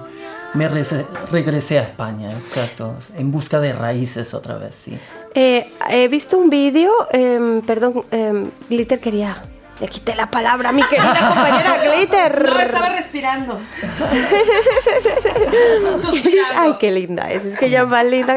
me 0.53 0.67
regresé 0.67 1.79
a 1.79 1.83
España, 1.83 2.33
exacto, 2.33 2.95
en 3.15 3.31
busca 3.31 3.59
de 3.59 3.73
raíces 3.73 4.33
otra 4.33 4.57
vez, 4.57 4.75
sí. 4.75 4.97
Eh, 5.35 5.71
he 5.89 6.07
visto 6.07 6.37
un 6.37 6.49
vídeo, 6.49 6.91
em, 7.11 7.61
perdón, 7.61 8.05
em, 8.11 8.49
Glitter 8.67 8.99
quería 8.99 9.43
le 9.79 9.87
quité 9.87 10.13
la 10.13 10.29
palabra 10.29 10.69
a 10.69 10.71
mi 10.73 10.83
querida 10.83 11.17
compañera 11.33 11.77
Glitter. 11.83 12.49
No, 12.49 12.59
estaba 12.59 12.89
respirando. 12.89 13.57
Ay, 16.57 16.75
qué 16.79 16.91
linda 16.91 17.31
es. 17.31 17.45
Es 17.45 17.57
que 17.57 17.67
ella 17.67 17.83
es 17.83 17.87
más 17.87 18.05
linda. 18.05 18.35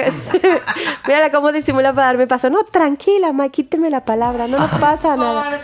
Mírala 1.06 1.30
cómo 1.30 1.50
disimula 1.50 1.92
para 1.92 2.06
darme 2.08 2.28
paso. 2.28 2.48
No, 2.48 2.62
tranquila, 2.64 3.32
ma, 3.32 3.48
quíteme 3.48 3.90
la 3.90 4.04
palabra. 4.04 4.46
No 4.46 4.58
nos 4.58 4.70
pasa 4.70 5.16
nada. 5.16 5.60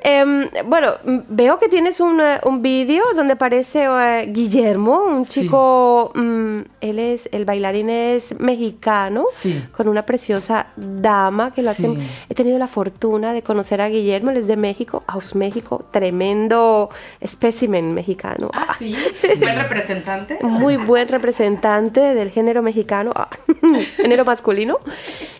Eh, 0.00 0.50
bueno, 0.66 0.92
veo 1.28 1.58
que 1.58 1.68
tienes 1.68 1.98
un, 1.98 2.20
eh, 2.20 2.38
un 2.44 2.62
vídeo 2.62 3.02
donde 3.16 3.32
aparece 3.32 3.84
eh, 3.84 4.26
Guillermo, 4.28 5.04
un 5.04 5.24
chico, 5.24 6.12
mm, 6.14 6.60
él 6.80 6.98
es, 7.00 7.28
el 7.32 7.44
bailarín 7.44 7.90
es 7.90 8.38
mexicano, 8.38 9.26
con 9.72 9.88
una 9.88 10.06
preciosa 10.06 10.68
dama 10.76 11.52
que 11.52 11.62
lo 11.62 11.70
hace. 11.70 11.88
He 12.28 12.34
tenido 12.34 12.58
la 12.58 12.68
fortuna 12.68 13.32
de 13.32 13.42
conocer 13.42 13.80
a 13.80 13.88
Guillermo, 13.88 14.30
él 14.30 14.36
es 14.36 14.46
de 14.46 14.56
México, 14.56 15.02
Aus 15.08 15.34
México, 15.34 15.84
tremendo 15.90 16.90
espécimen 17.20 17.92
mexicano. 17.92 18.50
Ah, 18.52 18.74
sí, 18.78 18.94
buen 19.40 19.56
representante. 19.56 20.38
Muy 20.42 20.76
buen 20.76 21.08
representante 21.08 22.00
del 22.00 22.30
género 22.30 22.62
mexicano, 22.62 23.12
ah, 23.16 23.30
género 23.96 24.24
masculino. 24.24 24.78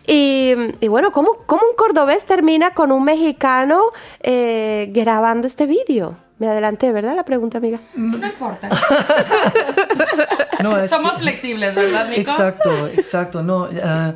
Y, 0.04 0.54
y 0.80 0.88
bueno, 0.88 1.12
¿cómo, 1.12 1.38
¿cómo, 1.46 1.62
un 1.70 1.76
cordobés 1.76 2.24
termina 2.24 2.72
con 2.72 2.90
un 2.90 3.04
mexicano? 3.04 3.82
Eh, 4.20 4.47
eh, 4.48 4.90
grabando 4.92 5.46
este 5.46 5.66
vídeo. 5.66 6.16
Me 6.38 6.48
adelanté, 6.48 6.92
¿verdad? 6.92 7.16
La 7.16 7.24
pregunta, 7.24 7.58
amiga. 7.58 7.80
No, 7.94 8.16
importa. 8.16 8.70
Somos 10.88 11.18
flexibles, 11.18 11.74
¿verdad, 11.74 12.08
Nico? 12.08 12.30
Exacto, 12.30 12.86
exacto. 12.86 13.42
No, 13.42 13.68
eh, 13.70 14.14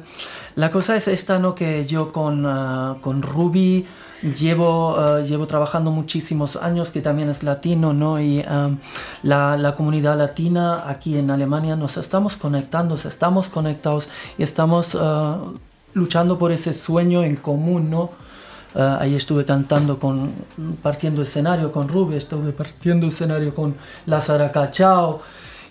la 0.54 0.70
cosa 0.70 0.96
es 0.96 1.08
esta, 1.08 1.38
¿no? 1.38 1.54
Que 1.54 1.84
yo 1.84 2.12
con, 2.12 2.46
uh, 2.46 3.00
con 3.00 3.22
Ruby 3.22 3.86
llevo, 4.22 4.94
uh, 4.94 5.22
llevo 5.22 5.46
trabajando 5.46 5.90
muchísimos 5.90 6.56
años, 6.56 6.90
que 6.90 7.00
también 7.00 7.28
es 7.28 7.42
latino, 7.42 7.92
¿no? 7.92 8.20
Y 8.20 8.44
um, 8.48 8.78
la, 9.22 9.56
la, 9.56 9.74
comunidad 9.74 10.16
latina 10.16 10.88
aquí 10.88 11.18
en 11.18 11.30
Alemania 11.30 11.76
nos 11.76 11.96
estamos 11.96 12.36
conectando, 12.36 12.94
estamos 12.94 13.48
conectados 13.48 14.08
y 14.38 14.44
estamos 14.44 14.94
uh, 14.94 15.58
luchando 15.94 16.38
por 16.38 16.52
ese 16.52 16.72
sueño 16.72 17.24
en 17.24 17.36
común, 17.36 17.90
¿no? 17.90 18.10
Ah, 18.74 18.98
ahí 19.00 19.14
estuve 19.14 19.44
cantando 19.44 19.98
con, 19.98 20.32
partiendo 20.82 21.22
escenario 21.22 21.70
con 21.70 21.88
Ruby, 21.88 22.16
estuve 22.16 22.52
partiendo 22.52 23.06
escenario 23.06 23.54
con 23.54 23.74
Lázaro 24.06 24.50
Cachao 24.50 25.20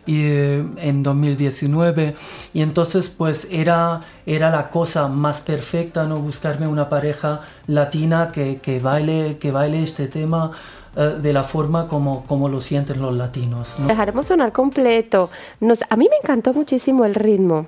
y, 0.05 0.23
eh, 0.23 0.65
en 0.77 1.01
2019 1.01 2.15
y 2.53 2.61
entonces 2.61 3.09
pues 3.09 3.47
era, 3.49 4.01
era 4.25 4.51
la 4.51 4.69
cosa 4.69 5.07
más 5.07 5.41
perfecta, 5.41 6.05
¿no? 6.05 6.17
Buscarme 6.17 6.67
una 6.67 6.89
pareja 6.89 7.41
latina 7.67 8.31
que, 8.31 8.59
que 8.59 8.79
baile, 8.79 9.37
que 9.39 9.51
baile 9.51 9.83
este 9.83 10.07
tema 10.07 10.51
eh, 10.95 11.17
de 11.19 11.33
la 11.33 11.43
forma 11.43 11.87
como, 11.87 12.23
como 12.25 12.49
lo 12.49 12.61
sienten 12.61 13.01
los 13.01 13.15
latinos. 13.15 13.69
Dejaremos 13.87 14.27
sonar 14.27 14.51
completo. 14.51 15.31
Nos, 15.59 15.83
a 15.89 15.95
mí 15.95 16.07
me 16.07 16.17
encantó 16.21 16.53
muchísimo 16.53 17.03
el 17.05 17.15
ritmo. 17.15 17.65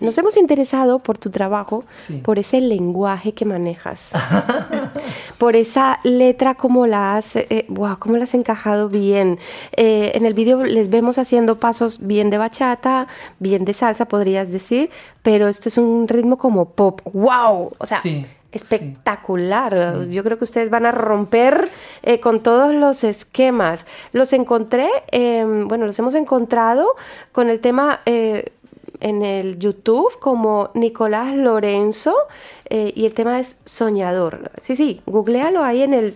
Nos 0.00 0.18
hemos 0.18 0.36
interesado 0.36 0.98
por 0.98 1.18
tu 1.18 1.30
trabajo, 1.30 1.84
por 2.22 2.38
ese 2.38 2.60
lenguaje 2.60 3.32
que 3.32 3.44
manejas, 3.44 4.10
por 5.38 5.54
esa 5.54 6.00
letra, 6.02 6.56
cómo 6.56 6.86
la 6.86 7.16
has, 7.16 7.36
eh, 7.36 7.66
cómo 8.00 8.16
la 8.16 8.24
has 8.24 8.34
encajado 8.34 8.88
bien. 8.88 9.38
Eh, 9.76 10.12
en 10.14 10.26
el 10.26 10.34
vídeo 10.34 10.64
les 10.64 10.90
vemos 10.90 11.18
haciendo 11.18 11.60
pasos 11.60 12.04
bien 12.04 12.30
de 12.30 12.38
bachata, 12.38 13.06
bien 13.38 13.64
de 13.64 13.72
salsa, 13.72 14.06
podrías 14.06 14.50
decir, 14.50 14.90
pero 15.22 15.46
esto 15.46 15.68
es 15.68 15.78
un 15.78 16.08
ritmo 16.08 16.38
como 16.38 16.70
pop. 16.70 17.00
¡Wow! 17.12 17.72
O 17.78 17.86
sea, 17.86 18.02
espectacular. 18.50 20.06
Yo 20.08 20.24
creo 20.24 20.38
que 20.38 20.44
ustedes 20.44 20.70
van 20.70 20.86
a 20.86 20.92
romper 20.92 21.70
eh, 22.02 22.20
con 22.20 22.42
todos 22.42 22.74
los 22.74 23.04
esquemas. 23.04 23.86
Los 24.12 24.32
encontré, 24.32 24.88
em, 25.12 25.68
bueno, 25.68 25.86
los 25.86 25.98
hemos 25.98 26.14
encontrado 26.14 26.86
con 27.32 27.48
el 27.48 27.60
tema 27.60 28.00
en 29.04 29.22
el 29.22 29.58
YouTube 29.58 30.18
como 30.18 30.70
Nicolás 30.72 31.34
Lorenzo 31.36 32.14
eh, 32.70 32.90
y 32.96 33.04
el 33.04 33.12
tema 33.12 33.38
es 33.38 33.58
Soñador. 33.66 34.50
Sí, 34.62 34.76
sí, 34.76 35.02
googlealo 35.04 35.62
ahí 35.62 35.82
en 35.82 35.92
el... 35.92 36.14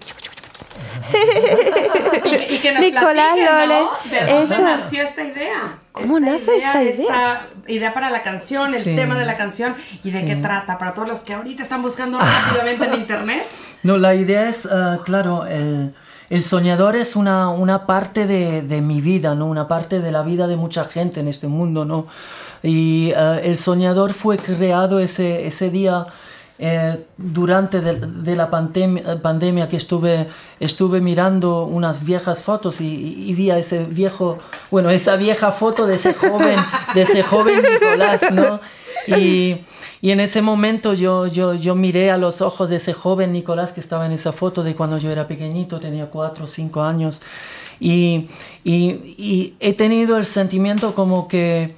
y, 2.50 2.58
que 2.58 2.72
nos 2.72 2.80
Nicolás 2.80 3.38
Lorenzo. 3.38 3.90
¿De 4.10 4.32
dónde 4.32 4.58
nació 4.58 5.02
esta 5.02 5.22
idea? 5.24 5.78
¿Cómo 5.92 6.18
nace 6.18 6.56
esta 6.56 6.82
idea? 6.82 6.92
Esta 6.92 7.46
idea 7.66 7.92
para 7.92 8.08
la 8.10 8.22
canción, 8.22 8.72
el 8.74 8.80
Sí. 8.80 8.96
tema 8.96 9.18
de 9.18 9.26
la 9.26 9.36
canción 9.36 9.74
y 10.02 10.10
de 10.10 10.20
Sí. 10.20 10.26
qué 10.26 10.36
trata 10.36 10.78
para 10.78 10.94
todos 10.94 11.08
los 11.08 11.20
que 11.20 11.34
ahorita 11.34 11.62
están 11.62 11.82
buscando 11.82 12.18
rápidamente 12.18 12.86
en 12.86 12.94
internet. 13.02 13.46
No, 13.82 13.98
la 13.98 14.14
idea 14.14 14.48
es, 14.48 14.64
ah, 14.66 15.00
claro, 15.04 15.44
el, 15.46 15.94
el 16.30 16.42
soñador 16.42 16.96
es 16.96 17.16
una, 17.16 17.50
una 17.50 17.84
parte 17.86 18.26
de, 18.26 18.62
de 18.62 18.80
mi 18.80 19.00
vida, 19.02 19.34
¿no? 19.34 19.46
Una 19.46 19.68
parte 19.68 20.00
de 20.00 20.10
la 20.10 20.22
vida 20.22 20.46
de 20.46 20.56
mucha 20.56 20.86
gente 20.86 21.20
en 21.20 21.28
este 21.28 21.48
mundo, 21.48 21.84
¿no? 21.84 22.06
Y 22.62 23.12
ah, 23.16 23.38
el 23.42 23.56
soñador 23.56 24.12
fue 24.12 24.36
creado 24.36 24.98
ese, 25.00 25.46
ese 25.46 25.70
día 25.70 26.06
eh, 26.60 27.04
durante 27.16 27.80
de, 27.80 27.94
de 27.94 28.34
la 28.34 28.50
pandemia, 28.50 29.22
pandemia 29.22 29.68
que 29.68 29.76
estuve, 29.76 30.26
estuve 30.58 31.00
mirando 31.00 31.64
unas 31.64 32.04
viejas 32.04 32.42
fotos 32.42 32.80
y, 32.80 33.24
y 33.28 33.34
vi 33.34 33.50
a 33.50 33.58
ese 33.58 33.84
viejo, 33.84 34.38
bueno, 34.70 34.90
esa 34.90 35.14
vieja 35.16 35.52
foto 35.52 35.86
de 35.86 35.94
ese 35.94 36.14
joven, 36.14 36.58
de 36.94 37.02
ese 37.02 37.22
joven 37.22 37.60
Nicolás, 37.62 38.22
¿no? 38.32 38.60
Y, 39.06 39.58
y 40.02 40.10
en 40.10 40.18
ese 40.20 40.42
momento 40.42 40.94
yo, 40.94 41.28
yo, 41.28 41.54
yo 41.54 41.74
miré 41.76 42.10
a 42.10 42.16
los 42.18 42.40
ojos 42.40 42.68
de 42.70 42.76
ese 42.76 42.92
joven 42.92 43.32
Nicolás 43.32 43.72
que 43.72 43.80
estaba 43.80 44.04
en 44.06 44.12
esa 44.12 44.32
foto 44.32 44.62
de 44.64 44.74
cuando 44.74 44.98
yo 44.98 45.10
era 45.12 45.28
pequeñito, 45.28 45.78
tenía 45.78 46.06
cuatro 46.06 46.44
o 46.44 46.48
cinco 46.48 46.82
años. 46.82 47.20
Y- 47.80 48.28
y 48.64 49.54
he 49.60 49.72
tenido 49.74 50.18
el 50.18 50.26
sentimiento 50.26 50.94
como 50.94 51.28
que 51.28 51.74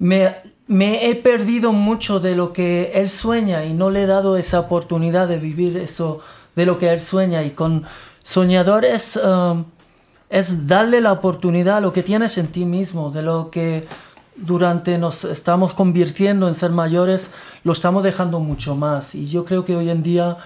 me, 0.00 1.10
he 1.10 1.14
perdido 1.14 1.72
mucho 1.72 2.20
de 2.20 2.34
lo 2.34 2.52
que 2.52 2.90
él 2.94 3.08
sueña 3.08 3.64
y 3.64 3.72
no 3.72 3.90
le 3.90 4.02
he 4.02 4.06
dado 4.06 4.36
esa 4.36 4.58
oportunidad 4.58 5.28
de 5.28 5.38
vivir 5.38 5.76
eso 5.76 6.20
de 6.56 6.66
lo 6.66 6.78
que 6.78 6.90
él 6.90 7.00
sueña. 7.00 7.44
Y 7.44 7.50
con 7.50 7.84
soñadores 8.24 9.16
um, 9.16 9.64
es 10.30 10.66
darle 10.66 11.00
la 11.00 11.12
oportunidad 11.12 11.76
a 11.76 11.80
lo 11.80 11.92
que 11.92 12.02
tienes 12.02 12.38
en 12.38 12.48
ti 12.48 12.64
mismo, 12.64 13.10
de 13.10 13.22
lo 13.22 13.50
que 13.50 13.86
durante 14.36 14.96
nos 14.96 15.24
estamos 15.24 15.74
convirtiendo 15.74 16.48
en 16.48 16.54
ser 16.54 16.70
mayores, 16.70 17.30
lo 17.62 17.72
estamos 17.72 18.02
dejando 18.02 18.40
mucho 18.40 18.74
más. 18.74 19.14
Y 19.14 19.28
yo 19.28 19.44
creo 19.44 19.66
que 19.66 19.76
hoy 19.76 19.90
en 19.90 20.02
día 20.02 20.38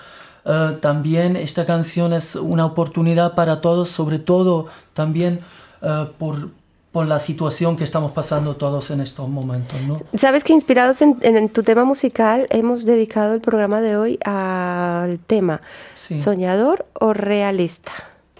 eh, 0.45 0.77
también 0.81 1.37
esta 1.37 1.65
canción 1.65 2.13
es 2.13 2.35
una 2.35 2.67
oportunidad 2.67 3.37
para 3.37 3.61
todos, 3.61 3.89
sobre 3.89 4.19
todo 4.19 4.67
también 4.95 5.41
eh, 5.81 6.09
por, 6.19 6.49
por 6.95 7.07
la 7.09 7.19
situación 7.19 7.77
que 7.77 7.83
estamos 7.83 8.13
pasando 8.13 8.55
todos 8.55 8.93
en 8.93 9.01
estos 9.01 9.29
momentos, 9.29 9.81
¿no? 9.83 9.99
Sabes 10.17 10.45
que 10.45 10.53
inspirados 10.53 11.03
en, 11.03 11.19
en 11.23 11.49
tu 11.49 11.65
tema 11.65 11.85
musical 11.85 12.47
hemos 12.51 12.85
dedicado 12.85 13.35
el 13.35 13.41
programa 13.41 13.81
de 13.81 13.97
hoy 13.97 14.17
al 14.25 15.19
tema 15.19 15.61
Sí. 15.97 16.21
soñador 16.21 16.87
o 16.93 17.13
realista. 17.13 17.91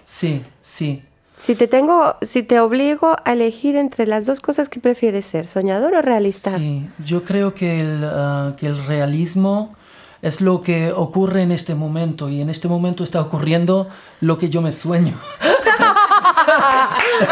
Sí, 0.05 0.41
sí. 0.63 1.03
Si 1.37 1.55
te 1.55 1.67
tengo, 1.67 2.15
si 2.21 2.43
te 2.43 2.61
obligo 2.61 3.17
a 3.25 3.33
elegir 3.33 3.75
entre 3.75 4.07
las 4.07 4.25
dos 4.25 4.39
cosas 4.39 4.69
que 4.69 4.79
prefieres 4.79 5.25
ser, 5.25 5.45
soñador 5.45 5.93
o 5.93 6.01
realista. 6.01 6.57
Sí, 6.57 6.87
yo 7.03 7.25
creo 7.25 7.53
que 7.53 7.81
el, 7.81 8.05
ah, 8.09 8.53
que 8.57 8.67
el 8.67 8.85
realismo 8.85 9.75
es 10.21 10.39
lo 10.39 10.61
que 10.61 10.93
ocurre 10.93 11.41
en 11.41 11.51
este 11.51 11.75
momento 11.75 12.29
y 12.29 12.39
en 12.41 12.49
este 12.49 12.69
momento 12.69 13.03
está 13.03 13.19
ocurriendo 13.19 13.89
lo 14.21 14.37
que 14.37 14.49
yo 14.49 14.61
me 14.61 14.71
sueño. 14.71 15.13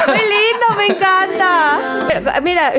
¡Muy 0.07 0.18
lindo! 0.18 0.66
¡Me 0.78 0.86
encanta! 0.88 1.80
Pero, 2.07 2.41
Mira, 2.41 2.72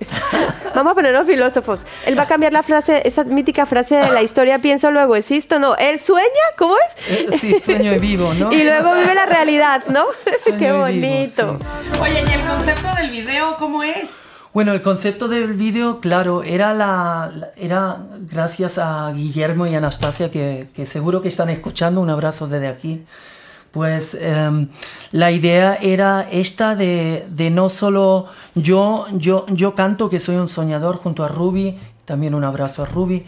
vamos 0.74 0.92
a 0.92 0.94
ponernos 0.94 1.26
filósofos. 1.26 1.84
Él 2.04 2.18
va 2.18 2.22
a 2.22 2.26
cambiar 2.26 2.52
la 2.52 2.62
frase, 2.62 3.02
esa 3.06 3.24
mítica 3.24 3.66
frase 3.66 3.96
de 3.96 4.10
la 4.10 4.22
historia 4.22 4.58
pienso 4.58 4.90
luego 4.90 5.16
existo. 5.16 5.58
No, 5.58 5.76
él 5.76 5.98
sueña, 6.00 6.28
¿cómo 6.58 6.74
es? 6.76 7.40
Sí, 7.40 7.58
sueño 7.64 7.92
y 7.94 7.98
vivo, 7.98 8.34
¿no? 8.34 8.52
Y 8.52 8.62
luego 8.64 8.94
vive 8.94 9.14
la 9.14 9.26
realidad, 9.26 9.84
¿no? 9.88 10.04
Sueño 10.42 10.58
Qué 10.58 10.64
y 10.64 10.68
vivo, 10.68 10.78
bonito. 10.80 11.58
sí. 11.92 11.98
Oye, 12.00 12.24
¿y 12.28 12.32
el 12.32 12.44
concepto 12.44 12.94
del 12.96 13.10
video 13.10 13.56
cómo 13.56 13.82
es? 13.82 14.08
Bueno, 14.52 14.72
el 14.72 14.80
concepto 14.80 15.28
del 15.28 15.52
vídeo, 15.52 16.00
claro, 16.00 16.42
era, 16.42 16.72
la, 16.72 17.30
la- 17.34 17.50
era 17.58 17.98
gracias 18.20 18.78
a 18.78 19.12
Guillermo 19.14 19.66
y 19.66 19.74
Anastasia, 19.74 20.30
que, 20.30 20.68
que 20.74 20.86
seguro 20.86 21.20
que 21.20 21.28
están 21.28 21.50
escuchando, 21.50 22.00
un 22.00 22.08
abrazo 22.08 22.46
desde 22.46 22.68
aquí. 22.68 23.04
Pues 23.76 24.14
em, 24.18 24.68
la 25.12 25.30
idea 25.30 25.74
era 25.74 26.26
esta 26.30 26.74
de, 26.74 27.26
de 27.28 27.50
no 27.50 27.68
solo 27.68 28.24
yo, 28.54 29.04
yo, 29.12 29.44
yo 29.50 29.74
canto 29.74 30.08
que 30.08 30.18
soy 30.18 30.36
un 30.36 30.48
soñador 30.48 30.96
junto 30.96 31.22
a 31.22 31.28
Ruby, 31.28 31.78
también 32.06 32.34
un 32.34 32.42
abrazo 32.44 32.84
a 32.84 32.86
Ruby, 32.86 33.26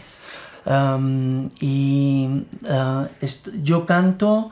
em, 0.64 1.50
y 1.60 2.46
eh, 2.66 3.28
yo 3.62 3.84
canto 3.84 4.50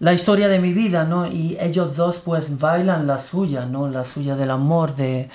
la 0.00 0.12
historia 0.14 0.48
de 0.48 0.58
mi 0.58 0.72
vida, 0.72 1.04
¿no? 1.04 1.28
Y 1.28 1.56
ellos 1.60 1.94
dos 1.94 2.18
pues 2.18 2.58
bailan 2.58 3.06
la 3.06 3.18
suya, 3.18 3.66
¿no? 3.66 3.86
La 3.86 4.04
suya 4.04 4.34
del 4.34 4.50
amor, 4.50 4.96
de, 4.96 5.30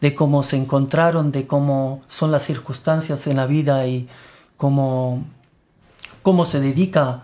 de 0.00 0.12
cómo 0.16 0.42
se 0.42 0.56
encontraron, 0.56 1.30
de 1.30 1.46
cómo 1.46 2.02
son 2.08 2.32
las 2.32 2.42
circunstancias 2.42 3.28
en 3.28 3.36
la 3.36 3.46
vida 3.46 3.86
y 3.86 4.08
cómo, 4.56 5.24
cómo 6.24 6.46
se 6.46 6.58
dedica 6.58 7.22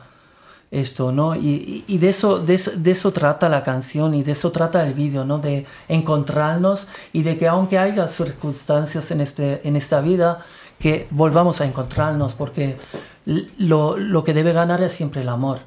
esto, 0.73 1.13
¿no? 1.13 1.37
Y, 1.37 1.85
y- 1.87 1.99
de, 1.99 2.09
eso, 2.09 2.39
de, 2.41 2.55
eso, 2.55 2.73
de 2.75 2.91
eso 2.91 3.13
trata 3.13 3.49
la 3.49 3.63
canción 3.63 4.15
y 4.15 4.23
de 4.25 4.33
eso 4.33 4.51
trata 4.51 4.83
el 4.85 4.95
vídeo, 4.95 5.25
¿no? 5.25 5.39
De 5.39 5.67
encontrarnos 5.89 6.89
y 7.13 7.23
de 7.23 7.37
que 7.39 7.47
aunque 7.47 7.79
haya 7.79 8.09
circunstancias 8.09 9.11
en, 9.13 9.21
este, 9.21 9.61
en 9.69 9.77
esta 9.77 10.01
vida, 10.01 10.45
que 10.81 11.07
volvamos 11.11 11.61
a 11.61 11.67
encontrarnos 11.67 12.35
porque 12.35 12.77
lo, 13.59 13.97
lo 13.99 14.25
que 14.25 14.33
debe 14.35 14.53
ganar 14.53 14.83
es 14.83 14.93
siempre 14.93 15.21
el 15.21 15.29
amor. 15.29 15.61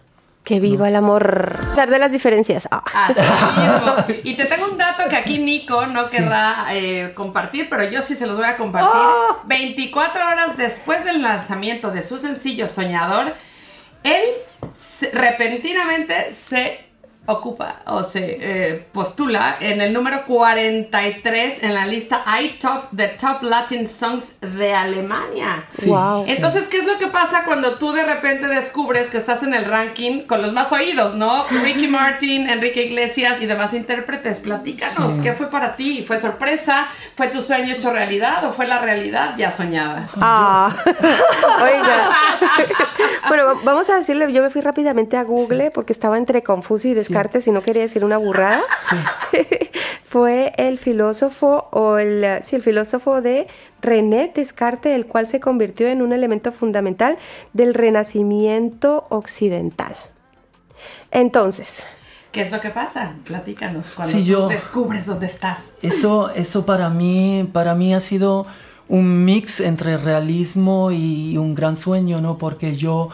Que 0.44 0.60
viva 0.60 0.88
el 0.90 0.96
amor. 0.96 1.58
A 1.60 1.70
pesar 1.70 1.90
de 1.90 1.98
las 1.98 2.12
diferencias. 2.12 2.68
Ah. 2.70 2.84
Así 2.94 3.60
mismo. 4.12 4.22
Y 4.24 4.36
te 4.36 4.46
tengo 4.46 4.68
un 4.72 4.78
dato 4.78 5.04
que 5.10 5.16
aquí 5.16 5.40
Nico 5.40 5.88
no 5.88 6.08
querrá 6.08 6.68
eh, 6.72 7.14
compartir, 7.16 7.68
pero 7.68 7.84
yo 7.90 8.02
sí 8.04 8.14
se 8.14 8.28
los 8.28 8.38
voy 8.38 8.46
a 8.46 8.56
compartir. 8.58 8.92
¡Oh! 8.94 9.40
24 9.46 10.28
horas 10.28 10.58
después 10.58 11.04
del 11.04 11.24
lanzamiento 11.24 11.90
de 11.90 12.04
su 12.04 12.20
sencillo 12.20 12.68
Soñador, 12.68 13.34
él 14.06 14.24
repentinamente 15.14 16.32
se 16.32 16.85
ocupa 17.28 17.78
o 17.88 18.04
se 18.04 18.38
eh, 18.40 18.88
postula 18.92 19.58
en 19.60 19.82
el 19.82 19.94
número 19.94 20.26
43 20.26 21.64
en 21.64 21.74
la 21.74 21.86
lista 21.86 22.24
iTop 22.42 22.92
de 22.92 23.08
Top 23.10 23.42
Latin 23.44 23.88
Songs 23.88 24.34
de 24.42 24.74
Alemania. 24.74 25.66
Sí. 25.72 25.90
Wow. 25.90 26.26
Entonces, 26.28 26.68
¿qué 26.68 26.78
es 26.78 26.86
lo 26.86 26.98
que 27.00 27.08
pasa 27.08 27.44
cuando 27.46 27.78
tú 27.78 27.92
de 27.94 28.04
repente 28.04 28.48
descubres 28.48 29.10
que 29.10 29.18
estás 29.18 29.44
en 29.44 29.54
el 29.54 29.66
ranking 29.66 30.22
con 30.28 30.42
los 30.42 30.54
más 30.54 30.72
oídos, 30.72 31.16
¿no? 31.16 31.46
Ricky 31.64 31.88
Martin, 31.88 32.50
Enrique 32.50 32.84
Iglesias 32.84 33.42
y 33.42 33.46
demás 33.46 33.74
intérpretes. 33.74 34.38
Platícanos, 34.40 35.14
Sí. 35.14 35.22
¿qué 35.22 35.34
fue 35.34 35.50
para 35.50 35.76
ti? 35.76 36.04
¿Fue 36.08 36.18
sorpresa? 36.18 36.88
¿Fue 37.16 37.28
tu 37.28 37.42
sueño 37.42 37.76
hecho 37.76 37.92
realidad 37.92 38.44
o 38.46 38.52
fue 38.52 38.68
la 38.68 38.80
realidad 38.80 39.36
ya 39.38 39.50
soñada? 39.52 40.08
Ah. 40.22 40.70
Oiga. 40.86 42.10
bueno, 43.28 43.46
va- 43.46 43.56
vamos 43.64 43.90
a 43.90 43.96
decirle, 43.98 44.32
yo 44.32 44.42
me 44.42 44.50
fui 44.50 44.62
rápidamente 44.62 45.18
a 45.18 45.24
Google 45.24 45.72
porque 45.72 45.94
estaba 45.94 46.18
entre 46.18 46.44
confuso 46.44 46.88
y 46.88 46.94
descartes 47.16 47.48
y 47.48 47.52
no 47.52 47.62
quería 47.64 47.84
decir 47.84 48.04
una 48.04 48.18
burrada. 48.18 48.62
Fue 50.08 50.54
el 50.58 50.78
filósofo 50.78 51.68
o 51.72 51.98
el 51.98 52.26
sí, 52.44 52.56
el 52.56 52.62
filósofo 52.62 53.22
de 53.22 53.48
René 53.82 54.32
Descartes, 54.34 54.94
el 54.96 55.06
cual 55.08 55.28
se 55.28 55.40
convirtió 55.40 55.88
en 55.88 56.02
un 56.02 56.14
elemento 56.14 56.52
fundamental 56.52 57.18
del 57.54 57.74
renacimiento 57.74 59.06
occidental. 59.10 59.96
Entonces, 61.12 61.84
¿Qué 62.32 62.42
es 62.42 62.52
lo 62.52 62.60
que 62.60 62.70
pasa? 62.70 63.14
Platícanos 63.24 63.86
cuando 63.96 64.12
Sí, 64.14 64.20
tú 64.20 64.26
yo- 64.26 64.48
descubres 64.50 65.06
dónde 65.06 65.26
estás. 65.26 65.72
Eso, 65.82 66.30
eso 66.32 66.66
para 66.66 66.90
mí, 66.90 67.50
para 67.54 67.76
mí 67.76 67.94
ha 67.96 68.02
sido 68.02 68.46
un 68.90 69.24
mix 69.24 69.62
entre 69.62 69.96
realismo 69.98 70.92
y 70.92 71.38
un 71.38 71.56
gran 71.56 71.78
sueño, 71.78 72.20
¿no? 72.20 72.38
Porque 72.38 72.76
yo 72.76 73.10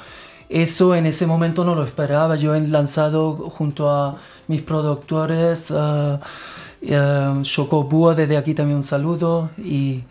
eso 0.51 0.95
en 0.95 1.05
ese 1.05 1.25
momento 1.25 1.63
no 1.63 1.75
lo 1.75 1.83
esperaba. 1.83 2.35
Yo 2.35 2.53
he 2.53 2.67
lanzado 2.67 3.49
junto 3.49 3.89
a 3.89 4.17
mis 4.47 4.61
productores, 4.61 5.71
uh, 5.71 6.19
uh, 6.81 8.13
desde 8.15 8.37
aquí 8.37 8.53
también 8.53 8.77
un 8.77 8.83
saludo, 8.83 9.49
y 9.57 10.03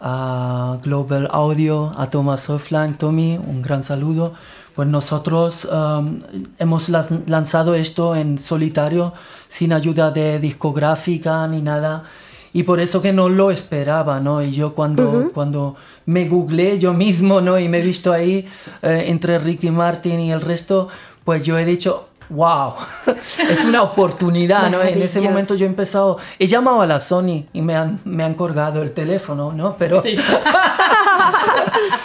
a 0.00 0.78
Global 0.82 1.28
Audio, 1.30 1.92
a 1.96 2.10
Thomas 2.10 2.48
Hoffland, 2.48 2.98
Tommy, 2.98 3.38
un 3.38 3.62
gran 3.62 3.82
saludo. 3.82 4.32
Pues 4.74 4.88
nosotros 4.88 5.66
um, 5.66 6.20
hemos 6.58 6.88
lanzado 6.88 7.74
esto 7.74 8.16
en 8.16 8.38
solitario, 8.38 9.12
sin 9.48 9.72
ayuda 9.72 10.10
de 10.10 10.38
discográfica 10.38 11.46
ni 11.48 11.60
nada. 11.60 12.04
Y 12.52 12.64
por 12.64 12.80
eso 12.80 13.00
que 13.00 13.12
no 13.12 13.28
lo 13.28 13.50
esperaba, 13.50 14.18
¿no? 14.20 14.42
Y 14.42 14.50
yo 14.50 14.74
cuando, 14.74 15.30
cuando 15.32 15.76
me 16.06 16.28
googleé 16.28 16.78
yo 16.78 16.92
mismo, 16.92 17.40
¿no? 17.40 17.58
Y 17.58 17.68
me 17.68 17.78
he 17.78 17.82
visto 17.82 18.12
ahí 18.12 18.48
eh, 18.82 19.04
entre 19.06 19.38
Ricky 19.38 19.70
Martin 19.70 20.18
y 20.20 20.32
el 20.32 20.40
resto, 20.40 20.88
pues 21.24 21.44
yo 21.44 21.56
he 21.58 21.64
dicho, 21.64 22.08
wow, 22.30 22.74
es 23.48 23.64
una 23.64 23.82
oportunidad, 23.82 24.70
¿no? 24.70 24.82
En 24.82 25.00
ese 25.02 25.20
momento 25.20 25.54
yo 25.54 25.66
he 25.66 25.68
empezado, 25.68 26.18
he 26.38 26.46
llamado 26.46 26.80
a 26.80 26.86
la 26.86 26.98
Sony 26.98 27.44
y 27.52 27.62
me 27.62 27.76
han, 27.76 28.00
me 28.04 28.24
han 28.24 28.34
colgado 28.34 28.82
el 28.82 28.92
teléfono, 28.92 29.52
¿no? 29.52 29.76
Pero, 29.76 30.02
tan 30.02 30.12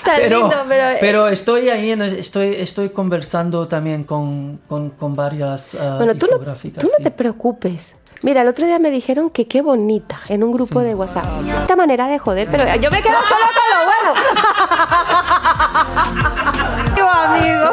pero, 0.06 0.40
lindo, 0.40 0.56
pero, 0.68 0.90
eh, 0.90 0.98
pero 1.00 1.28
estoy 1.28 1.70
ahí, 1.70 1.92
en- 1.92 2.02
estoy, 2.02 2.56
estoy 2.56 2.90
conversando 2.90 3.68
también 3.68 4.04
con, 4.04 4.60
con, 4.68 4.92
con 4.92 5.16
varias 5.16 5.76
ah, 5.76 5.96
bueno, 5.98 6.16
tú 6.16 6.28
no, 6.30 6.38
tú 6.38 6.46
no 6.46 6.56
sí. 6.98 7.04
te 7.04 7.12
preocupes. 7.12 7.96
Mira, 8.22 8.42
el 8.42 8.48
otro 8.48 8.66
día 8.66 8.80
me 8.80 8.92
dijeron 8.92 9.30
que 9.30 9.48
qué 9.48 9.62
bonita 9.62 10.20
en 10.30 10.44
un 10.44 10.52
grupo 10.52 10.80
de 10.80 10.96
WhatsApp. 10.96 11.26
Esta 11.62 11.76
manera 11.76 12.08
de 12.08 12.18
joder, 12.20 12.48
pero 12.50 12.64
yo 12.80 12.90
me 12.92 13.02
quedo 13.02 13.18
solo 13.28 13.46
con 13.54 13.64
lo 13.72 13.86
bueno. 13.86 14.14
Amigo. 17.26 17.70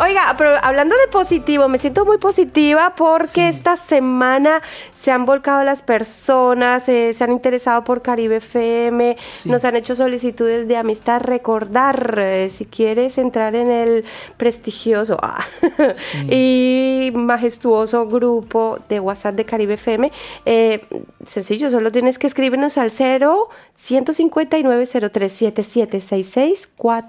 Oiga, 0.00 0.34
pero 0.36 0.54
hablando 0.62 0.96
de 0.96 1.08
positivo, 1.08 1.68
me 1.68 1.78
siento 1.78 2.04
muy 2.04 2.18
positiva 2.18 2.94
porque 2.96 3.48
esta 3.48 3.76
semana 3.76 4.62
se 4.92 5.10
han 5.10 5.24
volcado 5.24 5.64
las 5.64 5.82
personas, 5.82 6.88
eh, 6.88 7.12
se 7.14 7.24
han 7.24 7.32
interesado 7.32 7.84
por 7.84 8.02
Caribe 8.02 8.36
FM, 8.36 9.16
nos 9.44 9.64
han 9.64 9.76
hecho 9.76 9.94
solicitudes 9.94 10.68
de 10.68 10.76
amistad. 10.76 11.20
Recordar, 11.22 12.16
eh, 12.18 12.50
si 12.54 12.66
quieres 12.66 13.18
entrar 13.18 13.54
en 13.54 13.70
el 13.70 14.04
prestigioso 14.36 15.18
ah, 15.22 15.44
y 16.30 17.10
majestuoso 17.14 18.06
grupo 18.06 18.78
de 18.88 19.00
WhatsApp 19.00 19.34
de 19.34 19.44
Caribe 19.44 19.74
FM, 19.74 20.10
eh, 20.46 20.84
sencillo, 21.26 21.70
solo 21.70 21.92
tienes 21.92 22.18
que 22.18 22.26
escribirnos 22.26 22.78
al 22.78 22.90
0 22.90 23.48
159 23.74 24.86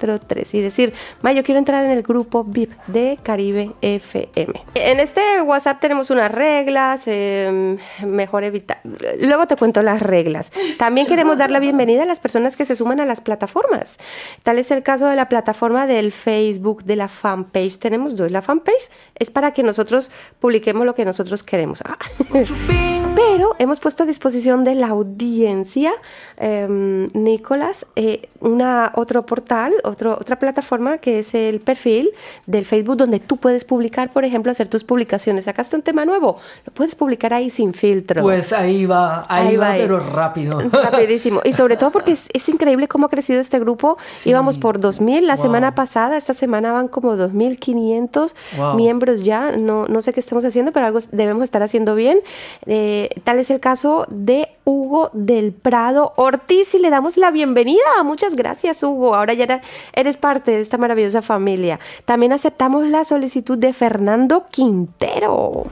0377 0.03 0.57
y 0.57 0.61
decir, 0.61 0.93
Ma, 1.21 1.31
yo 1.31 1.43
quiero 1.43 1.59
entrar 1.59 1.85
en 1.85 1.91
el 1.91 2.03
grupo 2.03 2.43
VIP 2.43 2.71
de 2.87 3.17
Caribe 3.21 3.71
FM. 3.81 4.53
En 4.75 4.99
este 4.99 5.41
WhatsApp 5.41 5.79
tenemos 5.79 6.09
unas 6.09 6.31
reglas, 6.31 7.01
eh, 7.05 7.77
mejor 8.05 8.43
evitar. 8.43 8.79
Luego 9.19 9.47
te 9.47 9.55
cuento 9.55 9.81
las 9.81 10.01
reglas. 10.01 10.51
También 10.77 11.07
queremos 11.07 11.37
dar 11.37 11.51
la 11.51 11.59
bienvenida 11.59 12.03
a 12.03 12.05
las 12.05 12.19
personas 12.19 12.55
que 12.55 12.65
se 12.65 12.75
suman 12.75 12.99
a 12.99 13.05
las 13.05 13.21
plataformas. 13.21 13.97
Tal 14.43 14.59
es 14.59 14.71
el 14.71 14.83
caso 14.83 15.07
de 15.07 15.15
la 15.15 15.29
plataforma 15.29 15.87
del 15.87 16.11
Facebook, 16.11 16.83
de 16.83 16.95
la 16.95 17.07
fanpage. 17.07 17.79
Tenemos 17.79 18.15
dos. 18.15 18.31
La 18.31 18.41
fanpage 18.41 18.89
es 19.17 19.29
para 19.29 19.51
que 19.51 19.63
nosotros 19.63 20.11
publiquemos 20.39 20.85
lo 20.85 20.95
que 20.95 21.05
nosotros 21.05 21.43
queremos. 21.43 21.81
Ah. 21.85 21.97
Pero 23.15 23.55
hemos 23.59 23.79
puesto 23.79 24.03
a 24.03 24.05
disposición 24.05 24.63
de 24.63 24.73
la 24.73 24.87
audiencia, 24.87 25.93
em, 26.37 27.07
Nicolás, 27.13 27.85
eh, 27.95 28.29
una, 28.39 28.91
otro 28.95 29.25
portal, 29.25 29.73
otro, 29.93 30.17
otra 30.19 30.37
plataforma 30.37 30.97
que 30.97 31.19
es 31.19 31.33
el 31.33 31.59
perfil 31.59 32.11
del 32.45 32.65
Facebook 32.65 32.97
donde 32.97 33.19
tú 33.19 33.37
puedes 33.37 33.65
publicar, 33.65 34.11
por 34.11 34.25
ejemplo, 34.25 34.51
hacer 34.51 34.67
tus 34.67 34.83
publicaciones. 34.83 35.45
Sacaste 35.45 35.75
un 35.75 35.81
tema 35.81 36.05
nuevo, 36.05 36.37
lo 36.65 36.73
puedes 36.73 36.95
publicar 36.95 37.33
ahí 37.33 37.49
sin 37.49 37.73
filtro. 37.73 38.21
Pues 38.21 38.53
ahí 38.53 38.85
va, 38.85 39.25
ahí, 39.29 39.55
va, 39.55 39.73
pero 39.77 39.99
rápido. 39.99 40.61
Rapidísimo. 40.71 41.41
Y 41.43 41.53
sobre 41.53 41.77
todo 41.77 41.91
porque 41.91 42.11
es, 42.11 42.49
increíble 42.49 42.87
cómo 42.87 43.07
ha 43.07 43.09
crecido 43.09 43.39
este 43.39 43.59
grupo. 43.59 43.97
Íbamos 44.25 44.57
por 44.57 44.79
2.000 44.79 45.21
la 45.21 45.37
semana 45.37 45.75
pasada, 45.75 46.17
esta 46.17 46.33
semana 46.33 46.71
van 46.71 46.87
como 46.87 47.15
2.500 47.15 48.33
miembros 48.75 49.23
ya. 49.23 49.51
No, 49.51 49.87
no 49.87 50.01
sé 50.01 50.13
qué 50.13 50.19
estamos 50.19 50.45
haciendo, 50.45 50.71
pero 50.71 50.87
algo 50.87 50.99
debemos 51.11 51.43
estar 51.43 51.63
haciendo 51.63 51.95
bien. 51.95 52.19
Eh, 52.65 53.09
tal 53.23 53.39
es 53.39 53.49
el 53.49 53.59
caso 53.59 54.05
de 54.09 54.49
Hugo 54.65 55.09
del 55.13 55.53
Prado 55.53 56.13
Ortiz 56.15 56.73
y 56.73 56.79
le 56.79 56.89
damos 56.89 57.17
la 57.17 57.31
bienvenida. 57.31 58.03
Muchas 58.03 58.35
gracias, 58.35 58.81
Hugo. 58.83 59.15
Ahora 59.15 59.33
ya 59.33 59.61
eres 59.93 60.17
parte 60.17 60.51
de 60.51 60.61
esta 60.61 60.77
maravillosa 60.77 61.21
familia. 61.21 61.79
También 62.05 62.33
aceptamos 62.33 62.87
la 62.87 63.03
solicitud 63.03 63.57
de 63.57 63.73
Fernando 63.73 64.45
Quintero. 64.49 65.65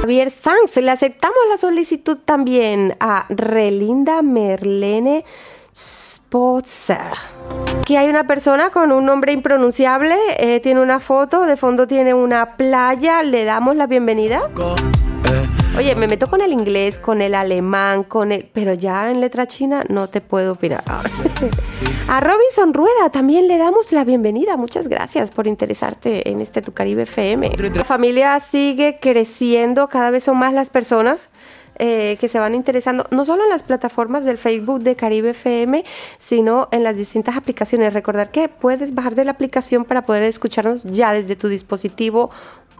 Javier 0.00 0.30
Sanz, 0.30 0.76
le 0.76 0.90
aceptamos 0.90 1.38
la 1.50 1.56
solicitud 1.56 2.18
también 2.24 2.96
a 3.00 3.26
Relinda 3.28 4.22
Merlene 4.22 5.24
Spotzer. 5.74 7.14
Aquí 7.80 7.96
hay 7.96 8.08
una 8.08 8.26
persona 8.26 8.70
con 8.70 8.92
un 8.92 9.06
nombre 9.06 9.32
impronunciable, 9.32 10.16
eh, 10.38 10.60
tiene 10.60 10.82
una 10.82 11.00
foto, 11.00 11.46
de 11.46 11.56
fondo 11.56 11.86
tiene 11.86 12.12
una 12.12 12.56
playa, 12.56 13.22
le 13.22 13.44
damos 13.44 13.76
la 13.76 13.86
bienvenida. 13.86 14.50
Oye, 15.78 15.94
me 15.94 16.08
meto 16.08 16.26
con 16.26 16.40
el 16.40 16.52
inglés, 16.52 16.98
con 16.98 17.22
el 17.22 17.36
alemán, 17.36 18.02
con 18.02 18.32
el... 18.32 18.50
Pero 18.52 18.74
ya 18.74 19.12
en 19.12 19.20
letra 19.20 19.46
china 19.46 19.84
no 19.88 20.08
te 20.08 20.20
puedo 20.20 20.54
opinar. 20.54 20.82
A 22.08 22.18
Robinson 22.18 22.74
Rueda 22.74 23.10
también 23.12 23.46
le 23.46 23.58
damos 23.58 23.92
la 23.92 24.02
bienvenida. 24.02 24.56
Muchas 24.56 24.88
gracias 24.88 25.30
por 25.30 25.46
interesarte 25.46 26.28
en 26.30 26.40
este 26.40 26.62
Tu 26.62 26.72
Caribe 26.72 27.02
FM. 27.02 27.52
La 27.72 27.84
familia 27.84 28.40
sigue 28.40 28.98
creciendo, 29.00 29.86
cada 29.86 30.10
vez 30.10 30.24
son 30.24 30.36
más 30.38 30.52
las 30.52 30.68
personas. 30.68 31.30
Eh, 31.80 32.16
que 32.20 32.26
se 32.26 32.40
van 32.40 32.56
interesando, 32.56 33.06
no 33.12 33.24
solo 33.24 33.44
en 33.44 33.50
las 33.50 33.62
plataformas 33.62 34.24
del 34.24 34.36
Facebook 34.36 34.80
de 34.80 34.96
Caribe 34.96 35.30
FM, 35.30 35.84
sino 36.18 36.66
en 36.72 36.82
las 36.82 36.96
distintas 36.96 37.36
aplicaciones. 37.36 37.94
Recordar 37.94 38.32
que 38.32 38.48
puedes 38.48 38.96
bajar 38.96 39.14
de 39.14 39.24
la 39.24 39.30
aplicación 39.30 39.84
para 39.84 40.04
poder 40.04 40.24
escucharnos 40.24 40.82
ya 40.82 41.12
desde 41.12 41.36
tu 41.36 41.46
dispositivo 41.46 42.30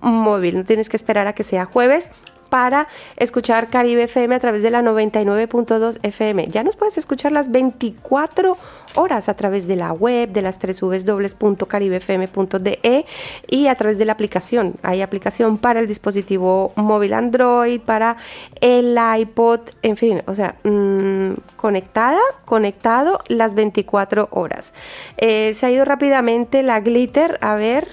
móvil. 0.03 0.57
No 0.57 0.65
tienes 0.65 0.89
que 0.89 0.97
esperar 0.97 1.29
a 1.29 1.33
que 1.33 1.45
sea 1.45 1.65
jueves 1.65 2.11
para 2.49 2.89
escuchar 3.17 3.69
Caribe 3.69 4.05
FM 4.05 4.35
a 4.35 4.41
través 4.41 4.63
de 4.63 4.71
la 4.71 4.83
99.2 4.83 5.99
FM. 6.03 6.49
Ya 6.49 6.63
nos 6.63 6.77
puedes 6.77 6.99
escuchar 6.99 7.33
las 7.33 7.51
24 7.51 8.53
horas 8.53 8.59
a 8.97 9.35
través 9.35 9.67
de 9.67 9.77
la 9.77 9.93
web, 9.93 10.31
de 10.31 10.43
las 10.43 10.59
tres 10.59 10.81
www.caribefm.de 10.81 13.07
y 13.47 13.67
a 13.69 13.75
través 13.75 13.99
de 13.99 14.05
la 14.05 14.13
aplicación. 14.13 14.75
Hay 14.83 15.03
aplicación 15.03 15.59
para 15.59 15.81
el 15.81 15.87
dispositivo 15.87 16.73
móvil 16.77 17.13
Android, 17.13 17.81
para 17.81 18.17
el 18.61 18.99
iPod, 19.19 19.61
en 19.83 19.97
fin, 19.97 20.23
o 20.27 20.35
sea, 20.35 20.57
mm, 20.65 21.33
conectada, 21.57 22.21
conectado 22.45 23.21
las 23.29 23.55
24 23.55 24.29
horas. 24.31 24.73
Eh, 25.17 25.55
se 25.55 25.67
ha 25.67 25.71
ido 25.71 25.85
rápidamente 25.85 26.63
la 26.63 26.81
glitter, 26.81 27.39
a 27.41 27.55
ver. 27.55 27.89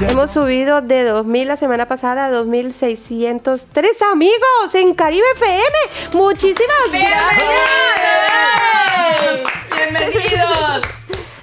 Hemos 0.00 0.30
subido 0.30 0.80
de 0.80 1.04
2000 1.04 1.48
la 1.48 1.56
semana 1.56 1.86
pasada 1.86 2.26
a 2.26 2.30
2603 2.30 4.02
amigos 4.02 4.74
en 4.74 4.94
Caribe 4.94 5.26
FM. 5.34 5.76
Muchísimas 6.14 6.92
gracias. 6.92 7.48
Bienvenidos. 9.74 10.86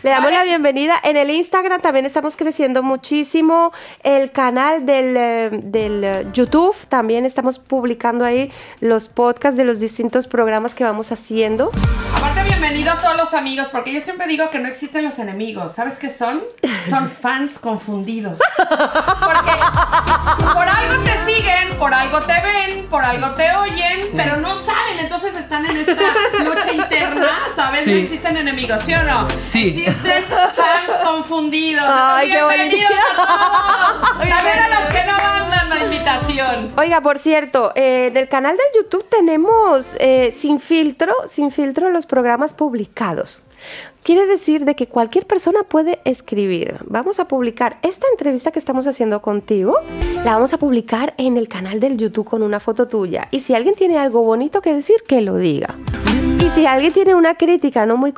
Le 0.05 0.11
damos 0.11 0.29
la 0.29 0.43
bienvenida. 0.43 0.93
En 1.03 1.17
el 1.17 1.31
Instagram 1.31 1.81
también 1.81 2.05
estamos 2.05 2.35
creciendo 2.35 2.83
muchísimo. 2.83 3.73
El 4.03 4.31
canal 4.31 4.85
del, 4.85 5.17
eh, 5.17 5.49
del 5.51 6.03
eh, 6.03 6.27
YouTube 6.31 6.75
también 6.89 7.25
estamos 7.25 7.57
publicando 7.57 8.23
ahí 8.23 8.51
los 8.81 9.07
podcasts 9.07 9.57
de 9.57 9.65
los 9.65 9.79
distintos 9.79 10.27
programas 10.27 10.75
que 10.75 10.83
vamos 10.83 11.11
haciendo. 11.11 11.71
Aparte, 12.15 12.43
bienvenidos 12.43 13.01
todos 13.01 13.17
los 13.17 13.33
amigos, 13.33 13.69
porque 13.71 13.91
yo 13.91 13.99
siempre 13.99 14.27
digo 14.27 14.51
que 14.51 14.59
no 14.59 14.67
existen 14.67 15.05
los 15.05 15.17
enemigos. 15.17 15.73
¿Sabes 15.73 15.97
qué 15.97 16.11
son? 16.11 16.43
Son 16.87 17.09
fans 17.21 17.57
confundidos. 17.57 18.37
Porque 18.57 19.51
por 20.53 20.67
algo 20.67 21.03
te 21.03 21.33
siguen, 21.33 21.79
por 21.79 21.91
algo 21.91 22.21
te 22.21 22.33
ven, 22.33 22.85
por 22.91 23.03
algo 23.03 23.31
te 23.31 23.55
oyen, 23.55 24.11
pero 24.15 24.37
no 24.37 24.55
saben. 24.55 24.99
Entonces 24.99 25.35
están 25.35 25.65
en 25.65 25.77
esta 25.77 25.95
lucha 26.43 26.71
interna, 26.71 27.39
¿sabes? 27.55 27.87
No 27.87 27.93
existen 27.93 28.37
enemigos, 28.37 28.83
¿sí 28.83 28.93
o 28.93 29.01
no? 29.01 29.27
Sí 29.39 29.94
fans 29.95 30.91
confundidos. 31.03 31.85
Ay, 31.87 32.29
qué 32.29 32.37
Bienvenidos 32.37 32.91
a 32.91 33.15
todos. 33.15 34.29
También 34.29 34.59
a 34.59 34.81
los 34.81 34.93
que 34.93 35.05
no 35.05 35.17
mandan 35.17 35.69
la 35.69 35.83
invitación. 35.83 36.73
Oiga, 36.77 37.01
por 37.01 37.19
cierto, 37.19 37.71
eh, 37.75 38.07
en 38.07 38.17
el 38.17 38.27
canal 38.27 38.57
de 38.57 38.63
YouTube 38.75 39.05
tenemos 39.09 39.89
eh, 39.99 40.33
sin 40.37 40.59
filtro, 40.59 41.13
sin 41.27 41.51
filtro 41.51 41.89
los 41.89 42.05
programas 42.05 42.53
publicados. 42.53 43.43
Quiere 44.03 44.27
decir 44.27 44.65
de 44.65 44.75
que 44.75 44.87
cualquier 44.87 45.25
persona 45.25 45.63
puede 45.63 45.99
escribir. 46.05 46.77
Vamos 46.85 47.19
a 47.19 47.27
publicar 47.27 47.79
esta 47.81 48.05
entrevista 48.11 48.51
que 48.51 48.59
estamos 48.59 48.85
haciendo 48.85 49.21
contigo, 49.21 49.79
la 50.23 50.33
vamos 50.33 50.53
a 50.53 50.59
publicar 50.59 51.15
en 51.17 51.37
el 51.37 51.47
canal 51.47 51.79
del 51.79 51.97
YouTube 51.97 52.29
con 52.29 52.43
una 52.43 52.59
foto 52.59 52.87
tuya. 52.87 53.27
Y 53.31 53.41
si 53.41 53.55
alguien 53.55 53.73
tiene 53.73 53.97
algo 53.97 54.21
bonito 54.21 54.61
que 54.61 54.75
decir, 54.75 54.97
que 55.07 55.21
lo 55.21 55.37
diga. 55.37 55.75
Y 56.45 56.49
si 56.51 56.67
alguien 56.67 56.93
tiene 56.93 57.15
una 57.15 57.33
crítica 57.33 57.87
no 57.87 57.97
muy 57.97 58.13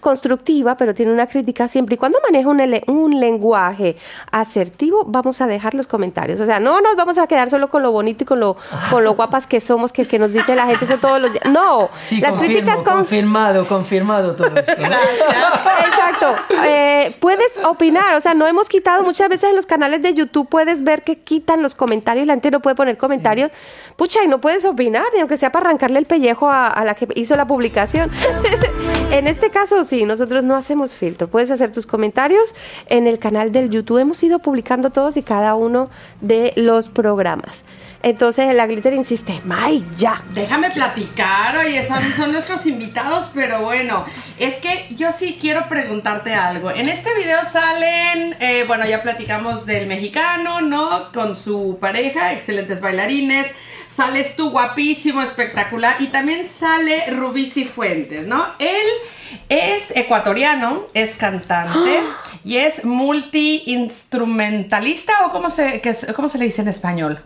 constructiva, 0.00 0.76
pero 0.76 0.92
tiene 0.92 1.12
una 1.12 1.28
crítica 1.28 1.68
siempre 1.68 1.94
y 1.94 1.98
cuando 1.98 2.18
maneja 2.20 2.48
un, 2.48 2.60
un, 2.88 3.20
lenguaje 3.20 3.96
asertivo, 4.32 5.04
vamos 5.06 5.40
a 5.40 5.46
dejar 5.46 5.74
los 5.74 5.86
comentarios. 5.86 6.40
O 6.40 6.46
sea, 6.46 6.58
no 6.58 6.80
nos 6.80 6.96
vamos 6.96 7.16
a 7.18 7.28
quedar 7.28 7.48
solo 7.48 7.70
con 7.70 7.84
lo 7.84 7.92
bonito 7.92 8.24
y 8.24 8.26
con 8.26 8.40
lo, 8.40 8.56
con 8.90 9.04
lo 9.04 9.14
guapas 9.14 9.46
que 9.46 9.60
somos, 9.60 9.92
que, 9.92 10.04
que 10.04 10.18
nos 10.18 10.32
dice 10.32 10.56
la 10.56 10.66
gente 10.66 10.84
eso 10.84 10.98
todos 10.98 11.20
los 11.20 11.30
días. 11.30 11.44
No, 11.48 11.90
las 12.20 12.36
críticas 12.38 12.82
con... 12.82 12.94
confirmado, 12.94 13.64
confirmado 13.68 14.34
todo 14.34 14.48
esto. 14.48 14.72
Exacto. 14.72 16.34
Eh, 16.64 17.14
puedes 17.20 17.56
opinar, 17.64 18.16
o 18.16 18.20
sea, 18.20 18.34
no 18.34 18.48
hemos 18.48 18.68
quitado 18.68 19.04
muchas 19.04 19.28
veces 19.28 19.50
en 19.50 19.54
los 19.54 19.66
canales 19.66 20.02
de 20.02 20.12
YouTube, 20.12 20.48
puedes 20.48 20.82
ver 20.82 21.04
que 21.04 21.20
quitan 21.20 21.62
los 21.62 21.76
comentarios, 21.76 22.26
la 22.26 22.32
gente 22.32 22.50
no 22.50 22.58
puede 22.58 22.74
poner 22.74 22.98
comentarios. 22.98 23.52
Pucha, 23.94 24.24
y 24.24 24.28
no 24.28 24.40
puedes 24.40 24.64
opinar, 24.64 25.04
ni 25.14 25.20
aunque 25.20 25.36
sea 25.36 25.52
para 25.52 25.66
arrancarle 25.66 26.00
el 26.00 26.06
pellejo 26.06 26.48
a, 26.48 26.66
a 26.66 26.84
la 26.84 26.94
que 26.94 27.06
hizo 27.14 27.36
la 27.36 27.46
publicación. 27.46 27.59
en 29.10 29.26
este 29.26 29.50
caso, 29.50 29.84
sí, 29.84 30.04
nosotros 30.04 30.42
no 30.44 30.56
hacemos 30.56 30.94
filtro. 30.94 31.28
Puedes 31.28 31.50
hacer 31.50 31.72
tus 31.72 31.86
comentarios 31.86 32.54
en 32.86 33.06
el 33.06 33.18
canal 33.18 33.52
del 33.52 33.70
YouTube. 33.70 33.98
Hemos 33.98 34.22
ido 34.22 34.38
publicando 34.38 34.90
todos 34.90 35.16
y 35.16 35.22
cada 35.22 35.54
uno 35.54 35.90
de 36.20 36.52
los 36.56 36.88
programas. 36.88 37.62
Entonces 38.02 38.54
la 38.54 38.66
glitter 38.66 38.94
insiste, 38.94 39.42
May, 39.44 39.84
ya. 39.96 40.22
Déjame 40.32 40.70
platicar, 40.70 41.56
oye, 41.58 41.86
son, 41.86 42.12
son 42.14 42.32
nuestros 42.32 42.64
invitados, 42.64 43.30
pero 43.34 43.60
bueno, 43.62 44.06
es 44.38 44.54
que 44.56 44.86
yo 44.94 45.12
sí 45.12 45.36
quiero 45.38 45.68
preguntarte 45.68 46.32
algo. 46.32 46.70
En 46.70 46.88
este 46.88 47.14
video 47.14 47.44
salen, 47.44 48.36
eh, 48.40 48.64
bueno, 48.66 48.86
ya 48.86 49.02
platicamos 49.02 49.66
del 49.66 49.86
mexicano, 49.86 50.62
¿no? 50.62 51.12
Con 51.12 51.36
su 51.36 51.76
pareja, 51.78 52.32
excelentes 52.32 52.80
bailarines. 52.80 53.48
Sales 53.90 54.36
tú 54.36 54.50
guapísimo, 54.50 55.20
espectacular. 55.20 56.00
Y 56.00 56.06
también 56.06 56.44
sale 56.44 57.10
Rubí 57.10 57.50
Cifuentes, 57.50 58.24
¿no? 58.24 58.46
Él 58.60 58.86
es 59.48 59.90
ecuatoriano, 59.96 60.86
es 60.94 61.16
cantante 61.16 62.04
y 62.44 62.58
es 62.58 62.84
multi-instrumentalista 62.84 65.26
o 65.26 65.32
cómo 65.32 65.50
se, 65.50 65.80
que 65.80 65.92
cómo 66.14 66.28
se 66.28 66.38
le 66.38 66.44
dice 66.44 66.62
en 66.62 66.68
español. 66.68 67.24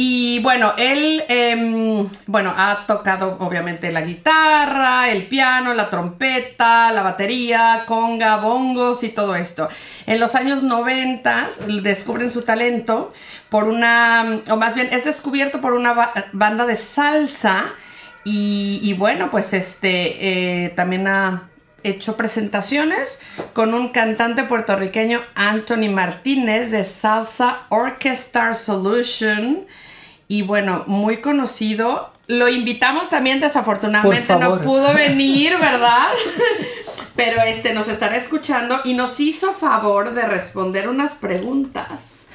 Y 0.00 0.38
bueno, 0.44 0.74
él, 0.78 1.24
em, 1.28 2.06
bueno, 2.26 2.54
ha 2.56 2.86
tocado 2.86 3.36
obviamente 3.40 3.90
la 3.90 4.02
guitarra, 4.02 5.10
el 5.10 5.26
piano, 5.26 5.74
la 5.74 5.90
trompeta, 5.90 6.92
la 6.92 7.02
batería, 7.02 7.82
conga, 7.84 8.36
bongos 8.36 9.02
y 9.02 9.08
todo 9.08 9.34
esto. 9.34 9.68
En 10.06 10.20
los 10.20 10.36
años 10.36 10.62
90 10.62 11.48
descubren 11.82 12.30
su 12.30 12.42
talento 12.42 13.12
por 13.48 13.64
una, 13.64 14.42
o 14.48 14.56
más 14.56 14.76
bien 14.76 14.88
es 14.92 15.04
descubierto 15.04 15.60
por 15.60 15.72
una 15.72 15.94
ba- 15.94 16.12
banda 16.30 16.64
de 16.64 16.76
salsa 16.76 17.64
y, 18.22 18.78
y 18.84 18.92
bueno, 18.94 19.30
pues 19.32 19.52
este 19.52 20.64
eh, 20.64 20.68
también 20.76 21.08
ha 21.08 21.48
hecho 21.82 22.16
presentaciones 22.16 23.20
con 23.52 23.74
un 23.74 23.88
cantante 23.88 24.44
puertorriqueño, 24.44 25.22
Anthony 25.34 25.88
Martínez, 25.90 26.70
de 26.70 26.84
Salsa 26.84 27.62
Orchestra 27.70 28.54
Solution. 28.54 29.66
Y 30.28 30.42
bueno, 30.42 30.84
muy 30.86 31.22
conocido. 31.22 32.10
Lo 32.26 32.48
invitamos 32.48 33.08
también, 33.08 33.40
desafortunadamente 33.40 34.36
no 34.36 34.60
pudo 34.60 34.92
venir, 34.92 35.56
¿verdad? 35.58 36.08
Pero 37.16 37.40
este 37.42 37.72
nos 37.72 37.88
estará 37.88 38.16
escuchando 38.16 38.80
y 38.84 38.92
nos 38.92 39.18
hizo 39.18 39.52
favor 39.54 40.12
de 40.12 40.22
responder 40.22 40.88
unas 40.88 41.14
preguntas 41.14 42.26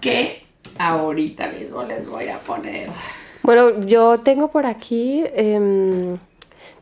que 0.00 0.44
ahorita 0.78 1.48
mismo 1.48 1.82
les 1.82 2.08
voy 2.08 2.28
a 2.28 2.38
poner. 2.38 2.88
Bueno, 3.42 3.84
yo 3.84 4.18
tengo 4.18 4.48
por 4.50 4.64
aquí 4.64 5.24
em, 5.34 6.16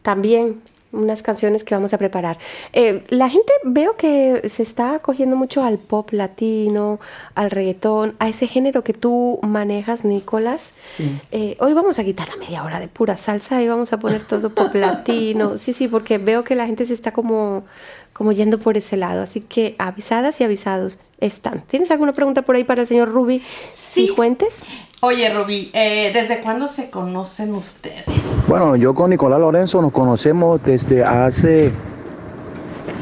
también 0.02 0.62
unas 0.92 1.22
canciones 1.22 1.64
que 1.64 1.74
vamos 1.74 1.94
a 1.94 1.98
preparar. 1.98 2.38
Eh, 2.72 3.04
la 3.08 3.28
gente 3.28 3.52
veo 3.64 3.96
que 3.96 4.48
se 4.48 4.62
está 4.62 4.98
cogiendo 5.00 5.36
mucho 5.36 5.64
al 5.64 5.78
pop 5.78 6.12
latino, 6.12 7.00
al 7.34 7.50
reggaetón, 7.50 8.14
a 8.18 8.28
ese 8.28 8.46
género 8.46 8.84
que 8.84 8.92
tú 8.92 9.38
manejas, 9.42 10.04
Nicolás. 10.04 10.70
Sí. 10.84 11.18
Eh, 11.30 11.56
hoy 11.60 11.72
vamos 11.72 11.98
a 11.98 12.04
quitar 12.04 12.28
la 12.28 12.36
media 12.36 12.62
hora 12.64 12.78
de 12.78 12.88
pura 12.88 13.16
salsa 13.16 13.62
y 13.62 13.68
vamos 13.68 13.92
a 13.92 13.98
poner 13.98 14.20
todo 14.22 14.50
pop 14.50 14.74
latino. 14.74 15.58
Sí, 15.58 15.72
sí, 15.72 15.88
porque 15.88 16.18
veo 16.18 16.44
que 16.44 16.54
la 16.54 16.66
gente 16.66 16.86
se 16.86 16.94
está 16.94 17.12
como, 17.12 17.64
como 18.12 18.32
yendo 18.32 18.58
por 18.58 18.76
ese 18.76 18.96
lado. 18.96 19.22
Así 19.22 19.40
que 19.40 19.74
avisadas 19.78 20.40
y 20.40 20.44
avisados 20.44 20.98
están. 21.18 21.62
¿Tienes 21.68 21.90
alguna 21.90 22.12
pregunta 22.12 22.42
por 22.42 22.56
ahí 22.56 22.64
para 22.64 22.82
el 22.82 22.86
señor 22.86 23.10
Ruby 23.12 23.40
Sí. 23.70 24.08
Cifuentes? 24.08 24.60
Oye, 25.00 25.32
Rubí, 25.34 25.70
eh, 25.72 26.10
¿desde 26.14 26.40
cuándo 26.40 26.68
se 26.68 26.88
conocen 26.90 27.54
ustedes? 27.54 28.04
Bueno, 28.46 28.76
yo 28.76 28.94
con 28.94 29.10
Nicolás 29.10 29.40
Lorenzo 29.40 29.82
nos 29.82 29.90
conocemos 29.92 30.62
desde 30.62 31.02
hace 31.02 31.72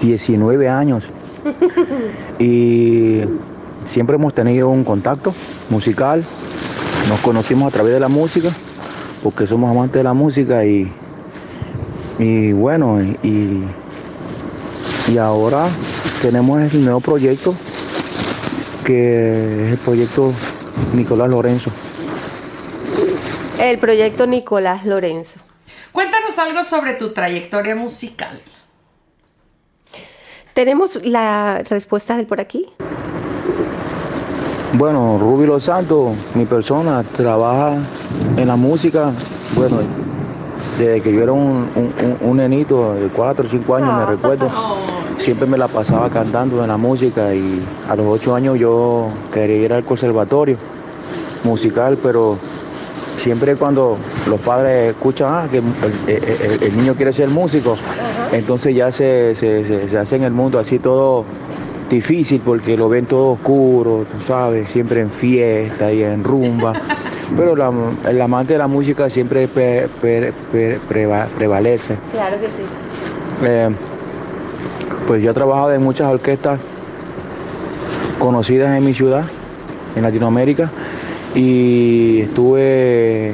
19 0.00 0.68
años 0.68 1.10
y 2.38 3.20
siempre 3.86 4.16
hemos 4.16 4.34
tenido 4.34 4.70
un 4.70 4.84
contacto 4.84 5.34
musical. 5.68 6.24
Nos 7.08 7.20
conocimos 7.20 7.68
a 7.68 7.70
través 7.70 7.92
de 7.92 8.00
la 8.00 8.08
música 8.08 8.48
porque 9.22 9.46
somos 9.46 9.70
amantes 9.70 9.94
de 9.96 10.04
la 10.04 10.14
música 10.14 10.64
y, 10.64 10.90
y 12.18 12.52
bueno, 12.52 13.02
y, 13.02 13.18
y 13.22 13.64
ahora 15.18 15.68
tenemos 16.22 16.60
el 16.72 16.84
nuevo 16.84 17.00
proyecto 17.00 17.54
que 18.84 19.66
es 19.66 19.72
el 19.72 19.78
proyecto 19.78 20.32
Nicolás 20.94 21.28
Lorenzo. 21.28 21.70
El 23.60 23.78
proyecto 23.78 24.26
Nicolás 24.26 24.86
Lorenzo. 24.86 25.40
Cuéntanos 25.92 26.38
algo 26.38 26.64
sobre 26.64 26.94
tu 26.94 27.12
trayectoria 27.12 27.74
musical. 27.74 28.40
¿Tenemos 30.54 31.04
la 31.04 31.62
respuesta 31.68 32.16
del 32.16 32.26
por 32.26 32.40
aquí? 32.40 32.66
Bueno, 34.72 35.18
Ruby 35.18 35.46
Los 35.46 35.64
Santos, 35.64 36.16
mi 36.34 36.44
persona, 36.44 37.02
trabaja 37.16 37.76
en 38.36 38.46
la 38.46 38.56
música, 38.56 39.12
bueno, 39.54 39.80
desde 40.80 41.00
que 41.02 41.12
yo 41.12 41.22
era 41.22 41.32
un, 41.32 41.68
un- 41.74 42.16
un- 42.20 42.36
nenito 42.36 42.94
de 42.94 43.08
4 43.08 43.46
o 43.46 43.50
5 43.50 43.74
años, 43.76 43.94
me 43.94 44.06
recuerdo, 44.06 44.50
siempre 45.18 45.46
me 45.46 45.58
la 45.58 45.68
pasaba 45.68 46.08
cantando 46.10 46.62
en 46.62 46.68
la 46.68 46.76
música 46.76 47.34
y 47.34 47.60
a 47.88 47.94
los 47.96 48.06
8 48.06 48.34
años 48.34 48.58
yo 48.58 49.08
quería 49.32 49.56
ir 49.56 49.72
al 49.72 49.84
conservatorio 49.84 50.56
musical, 51.44 51.98
pero 52.02 52.38
siempre 53.16 53.56
cuando 53.56 53.98
los 54.28 54.40
padres 54.40 54.90
escuchan 54.90 55.28
ah, 55.30 55.46
que 55.50 55.58
el, 55.58 55.64
el- 56.06 56.24
el- 56.24 56.62
el 56.62 56.76
niño 56.76 56.94
quiere 56.94 57.12
ser 57.12 57.28
músico, 57.28 57.76
entonces 58.32 58.74
ya 58.74 58.90
se, 58.90 59.34
se, 59.34 59.64
se- 59.64 59.88
se 59.90 59.98
hace 59.98 60.16
en 60.16 60.24
el 60.24 60.32
mundo 60.32 60.58
así 60.58 60.78
todo 60.78 61.24
difícil 61.90 62.40
porque 62.44 62.76
lo 62.76 62.88
ven 62.88 63.04
todo 63.06 63.32
oscuro, 63.32 64.06
tú 64.10 64.20
sabes, 64.24 64.70
siempre 64.70 65.00
en 65.00 65.10
fiesta 65.10 65.92
y 65.92 66.02
en 66.02 66.24
rumba. 66.24 66.72
Pero 67.36 67.54
la- 67.54 67.70
el 68.08 68.20
amante 68.20 68.54
de 68.54 68.58
la 68.58 68.66
música 68.68 69.10
siempre 69.10 69.48
preva- 69.48 71.26
prevalece. 71.36 71.96
Claro 72.12 72.40
que 72.40 72.46
sí. 72.46 72.62
Eh, 73.44 73.68
pues 75.06 75.22
yo 75.22 75.30
he 75.30 75.34
trabajado 75.34 75.72
en 75.72 75.82
muchas 75.82 76.10
orquestas 76.10 76.58
conocidas 78.18 78.76
en 78.76 78.84
mi 78.84 78.94
ciudad, 78.94 79.24
en 79.96 80.02
Latinoamérica, 80.02 80.70
y 81.34 82.20
estuve, 82.22 83.32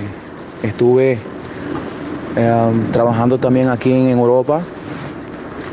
estuve 0.62 1.18
eh, 2.36 2.70
trabajando 2.92 3.38
también 3.38 3.68
aquí 3.68 3.92
en 3.92 4.10
Europa 4.10 4.60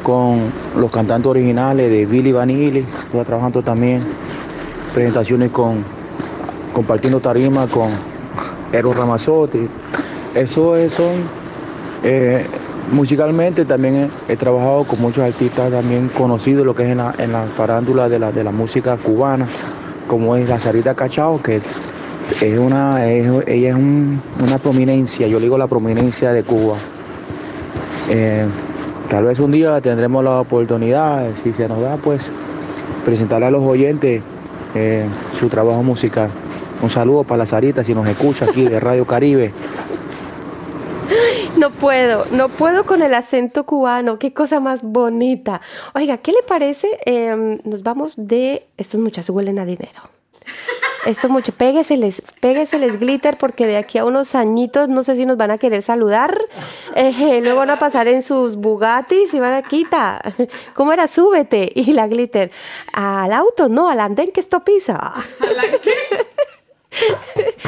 con 0.03 0.51
los 0.77 0.91
cantantes 0.91 1.27
originales 1.27 1.89
de 1.89 2.05
Billy 2.05 2.31
Vanilli, 2.31 2.79
estuve 2.79 3.23
trabajando 3.25 3.61
también 3.63 4.03
presentaciones 4.93 5.49
con 5.51 5.83
compartiendo 6.73 7.19
tarima 7.19 7.67
con 7.67 7.89
Eros 8.71 8.95
Ramazzotti. 8.95 9.67
Eso 10.35 10.75
es, 10.75 10.93
son 10.93 11.11
eh, 12.03 12.45
musicalmente 12.91 13.65
también 13.65 14.09
he, 14.27 14.35
trabajado 14.35 14.83
con 14.83 14.99
muchos 14.99 15.23
artistas 15.23 15.71
también 15.71 16.09
conocidos 16.09 16.65
lo 16.65 16.75
que 16.75 16.83
es 16.83 16.89
en 16.89 16.97
la, 16.97 17.13
en 17.17 17.31
la 17.31 17.43
farándula 17.43 18.09
de 18.09 18.19
la, 18.19 18.31
de 18.31 18.43
la 18.43 18.51
música 18.51 18.97
cubana, 18.97 19.47
como 20.07 20.35
es 20.35 20.49
la 20.49 20.59
Sarita 20.59 20.95
Cachao, 20.95 21.41
que 21.41 21.61
es 22.41 22.59
una, 22.59 23.05
ella 23.05 23.69
es 23.69 23.75
un- 23.75 24.19
una 24.43 24.57
prominencia, 24.57 25.27
yo 25.27 25.39
digo 25.39 25.57
la 25.57 25.67
prominencia 25.67 26.33
de 26.33 26.43
Cuba. 26.43 26.75
Eh, 28.09 28.45
tal 29.09 29.25
vez 29.25 29.39
un 29.39 29.51
día 29.51 29.79
tendremos 29.81 30.23
la 30.23 30.39
oportunidad, 30.39 31.33
si 31.35 31.53
se 31.53 31.67
nos 31.67 31.79
da, 31.79 31.97
pues 31.97 32.31
presentarle 33.05 33.47
a 33.47 33.51
los 33.51 33.63
oyentes 33.63 34.21
eh, 34.75 35.05
su 35.39 35.49
trabajo 35.49 35.83
musical. 35.83 36.29
Un 36.81 36.89
saludo 36.89 37.23
para 37.23 37.39
la 37.39 37.45
Sarita 37.45 37.83
si 37.83 37.93
nos 37.93 38.07
escucha 38.07 38.45
aquí 38.45 38.65
de 38.65 38.79
Radio 38.79 39.05
Caribe. 39.05 39.53
No 41.57 41.69
puedo, 41.69 42.25
no 42.31 42.49
puedo 42.49 42.85
con 42.85 43.01
el 43.01 43.13
acento 43.13 43.65
cubano. 43.65 44.19
Qué 44.19 44.33
cosa 44.33 44.59
más 44.59 44.81
bonita. 44.81 45.61
Oiga, 45.93 46.17
¿qué 46.17 46.31
le 46.31 46.43
parece? 46.45 46.87
Em, 47.05 47.59
nos 47.63 47.83
vamos 47.83 48.15
de. 48.17 48.65
Estos 48.75 48.99
muchachos 48.99 49.29
huelen 49.29 49.59
a 49.59 49.65
dinero. 49.65 50.01
Estos 51.05 51.29
muchachos, 51.29 51.55
pégueseles, 51.55 52.21
pégueseles 52.39 52.99
glitter 52.99 53.37
porque 53.37 53.67
de 53.67 53.77
aquí 53.77 53.97
a 53.97 54.05
unos 54.05 54.35
añitos 54.35 54.87
no 54.87 55.03
sé 55.03 55.17
si 55.17 55.25
nos 55.25 55.35
van 55.35 55.51
a 55.51 55.57
querer 55.57 55.81
saludar. 55.81 56.39
Eh, 56.95 57.39
luego 57.41 57.59
van 57.59 57.71
a 57.71 57.79
pasar 57.79 58.07
en 58.07 58.21
sus 58.21 58.55
Bugattis 58.55 59.33
y 59.33 59.39
van 59.39 59.53
a 59.53 59.63
quita. 59.63 60.21
¿Cómo 60.73 60.93
era? 60.93 61.07
Súbete. 61.07 61.71
Y 61.75 61.91
la 61.93 62.07
glitter. 62.07 62.51
Al 62.93 63.33
auto, 63.33 63.67
no, 63.67 63.89
al 63.89 63.99
andén 63.99 64.31
que 64.31 64.39
esto 64.39 64.63
pisa. 64.63 65.13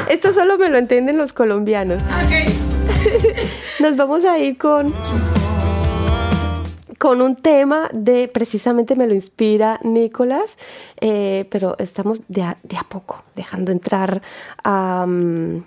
Esto 0.08 0.32
solo 0.32 0.56
me 0.56 0.68
lo 0.68 0.78
entienden 0.78 1.18
los 1.18 1.32
colombianos. 1.32 2.00
Nos 3.80 3.96
vamos 3.96 4.24
a 4.24 4.38
ir 4.38 4.56
con 4.56 4.94
con 6.98 7.22
un 7.22 7.36
tema 7.36 7.88
de 7.92 8.28
precisamente 8.28 8.96
me 8.96 9.06
lo 9.06 9.14
inspira 9.14 9.78
Nicolás, 9.82 10.56
eh, 11.00 11.46
pero 11.50 11.76
estamos 11.78 12.22
de 12.28 12.42
a, 12.42 12.56
poco 12.88 13.22
dejando 13.34 13.72
entrar 13.72 14.22
a, 14.64 15.04
mm, 15.06 15.64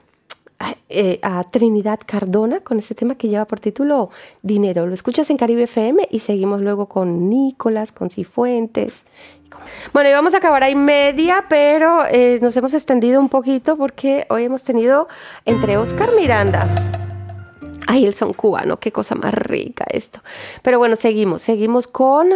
eh, 0.90 1.22
Trinidad 1.52 2.00
Cardona 2.06 2.60
con 2.60 2.80
este 2.80 2.94
tema 2.94 3.16
que 3.16 3.30
lleva 3.30 3.46
por 3.46 3.60
título 3.60 4.10
Dinero. 4.42 4.86
Lo 4.86 4.94
escuchas 4.94 5.30
en 5.30 5.38
Caribe 5.38 5.64
FM 5.64 6.08
y 6.12 6.20
seguimos 6.20 6.62
luego 6.62 6.88
con 6.88 7.30
Nicolás, 7.30 7.92
con 7.92 8.10
Cifuentes. 8.10 9.04
Bueno, 9.94 10.10
y 10.10 10.14
vamos 10.14 10.34
a 10.34 10.38
acabar 10.38 10.64
ahí 10.64 10.76
media, 10.76 11.46
pero 11.50 12.06
eh, 12.12 12.40
nos 12.42 12.56
hemos 12.58 12.74
extendido 12.74 13.20
un 13.20 13.30
poquito 13.30 13.78
porque 13.78 14.26
hoy 14.30 14.44
hemos 14.44 14.64
tenido 14.64 15.08
entre 15.46 15.78
Oscar 15.78 16.10
Miranda. 16.16 17.09
Ay, 17.92 18.06
el 18.06 18.14
son 18.14 18.34
cubano, 18.34 18.80
qué 18.80 18.92
cosa 18.92 19.16
más 19.16 19.34
rica 19.34 19.84
esto. 19.90 20.20
Pero 20.62 20.78
bueno, 20.78 20.96
seguimos, 20.96 21.42
seguimos 21.42 21.88
con 21.88 22.30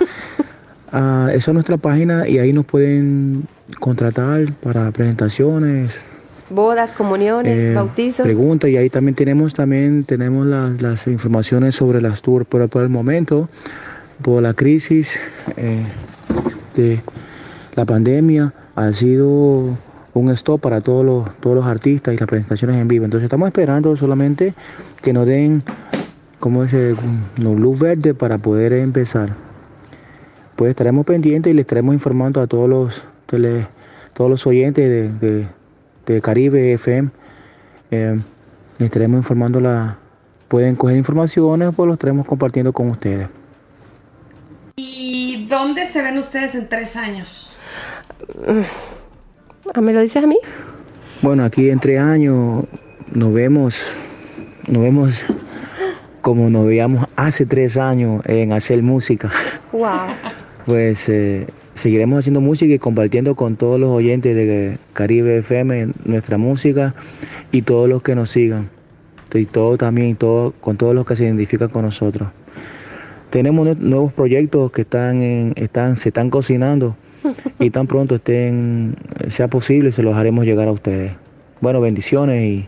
uh, 0.93 1.27
Esa 1.30 1.35
es 1.35 1.53
nuestra 1.53 1.77
página 1.77 2.27
y 2.27 2.39
ahí 2.39 2.51
nos 2.53 2.65
pueden 2.65 3.47
contratar 3.80 4.51
para 4.55 4.91
presentaciones, 4.91 5.93
bodas, 6.53 6.91
comuniones, 6.91 7.57
eh, 7.57 7.73
bautizos. 7.73 8.23
Pregunta 8.23 8.69
y 8.69 8.77
ahí 8.77 8.89
también 8.89 9.15
tenemos 9.15 9.53
también 9.53 10.03
tenemos 10.03 10.45
las, 10.45 11.07
informaciones 11.07 11.75
sobre 11.75 12.01
las 12.01 12.21
tours, 12.21 12.45
pero 12.49 12.67
por 12.67 12.84
el 12.84 12.89
momento, 12.89 13.49
por 14.21 14.41
la 14.43 14.53
crisis 14.53 15.19
eh, 15.57 15.84
de 16.75 17.01
la 17.75 17.85
pandemia, 17.85 18.53
ha 18.75 18.93
sido 18.93 19.77
un 20.13 20.30
stop 20.30 20.61
para 20.61 20.81
todos 20.81 21.05
los, 21.05 21.39
todos 21.39 21.55
los 21.55 21.65
artistas 21.65 22.13
y 22.13 22.17
las 22.17 22.27
presentaciones 22.27 22.80
en 22.80 22.88
vivo. 22.88 23.05
Entonces 23.05 23.25
estamos 23.25 23.47
esperando 23.47 23.95
solamente 23.95 24.53
que 25.01 25.13
nos 25.13 25.25
den, 25.25 25.63
como 26.39 26.63
dice, 26.63 26.95
luz 27.38 27.80
verde 27.80 28.13
para 28.13 28.38
poder 28.38 28.73
empezar. 28.73 29.31
Pues 30.55 30.69
estaremos 30.69 31.05
pendientes 31.05 31.51
y 31.51 31.55
les 31.55 31.63
estaremos 31.63 31.93
informando 31.95 32.41
a 32.41 32.47
todos 32.47 32.69
los 32.69 33.05
todos 34.13 34.30
los 34.30 34.45
oyentes 34.45 34.88
de 35.19 35.27
de 35.27 35.47
Caribe 36.21 36.73
FM. 36.73 37.09
Eh, 37.91 38.19
les 38.77 38.85
estaremos 38.85 39.17
informando 39.17 39.59
la. 39.59 39.97
Pueden 40.47 40.75
coger 40.75 40.97
informaciones, 40.97 41.71
pues 41.75 41.88
lo 41.88 41.93
estaremos 41.93 42.27
compartiendo 42.27 42.73
con 42.73 42.89
ustedes. 42.89 43.27
¿Y 44.75 45.47
dónde 45.47 45.88
se 45.88 46.01
ven 46.01 46.17
ustedes 46.17 46.53
en 46.53 46.69
tres 46.69 46.95
años? 46.95 47.55
Ah, 49.73 49.81
¿Me 49.81 49.93
lo 49.93 50.01
dices 50.01 50.23
a 50.23 50.27
mí? 50.27 50.38
Bueno, 51.21 51.43
aquí 51.43 51.69
en 51.69 51.80
tres 51.80 51.99
años 51.99 52.65
nos 53.11 53.34
vemos, 53.34 53.95
nos 54.67 54.84
vemos 54.84 55.23
como 56.21 56.49
nos 56.49 56.65
veíamos 56.65 57.05
hace 57.15 57.45
tres 57.45 57.77
años 57.77 58.21
en 58.25 58.53
hacer 58.53 58.81
música. 58.81 59.31
Wow. 59.71 60.07
Pues 60.65 61.09
eh, 61.09 61.47
seguiremos 61.75 62.19
haciendo 62.19 62.41
música 62.41 62.73
y 62.73 62.79
compartiendo 62.79 63.35
con 63.35 63.55
todos 63.55 63.79
los 63.79 63.89
oyentes 63.89 64.35
de 64.35 64.77
Caribe 64.93 65.37
FM 65.39 65.89
nuestra 66.05 66.37
música 66.37 66.95
y 67.51 67.63
todos 67.63 67.89
los 67.89 68.01
que 68.01 68.15
nos 68.15 68.29
sigan. 68.29 68.69
Y 69.33 69.45
todo 69.45 69.77
también, 69.77 70.15
todo, 70.15 70.53
con 70.61 70.77
todos 70.77 70.93
los 70.93 71.05
que 71.05 71.15
se 71.15 71.23
identifican 71.23 71.69
con 71.69 71.83
nosotros. 71.83 72.29
Tenemos 73.31 73.77
nuevos 73.79 74.13
proyectos 74.13 74.71
que 74.71 74.81
están, 74.81 75.23
en, 75.23 75.53
están 75.55 75.97
se 75.97 76.09
están 76.09 76.29
cocinando 76.29 76.95
y 77.59 77.71
tan 77.71 77.87
pronto 77.87 78.15
estén, 78.15 78.95
sea 79.29 79.47
posible, 79.47 79.91
se 79.91 80.03
los 80.03 80.13
haremos 80.13 80.45
llegar 80.45 80.67
a 80.67 80.71
ustedes. 80.71 81.13
Bueno, 81.61 81.81
bendiciones 81.81 82.43
y 82.43 82.67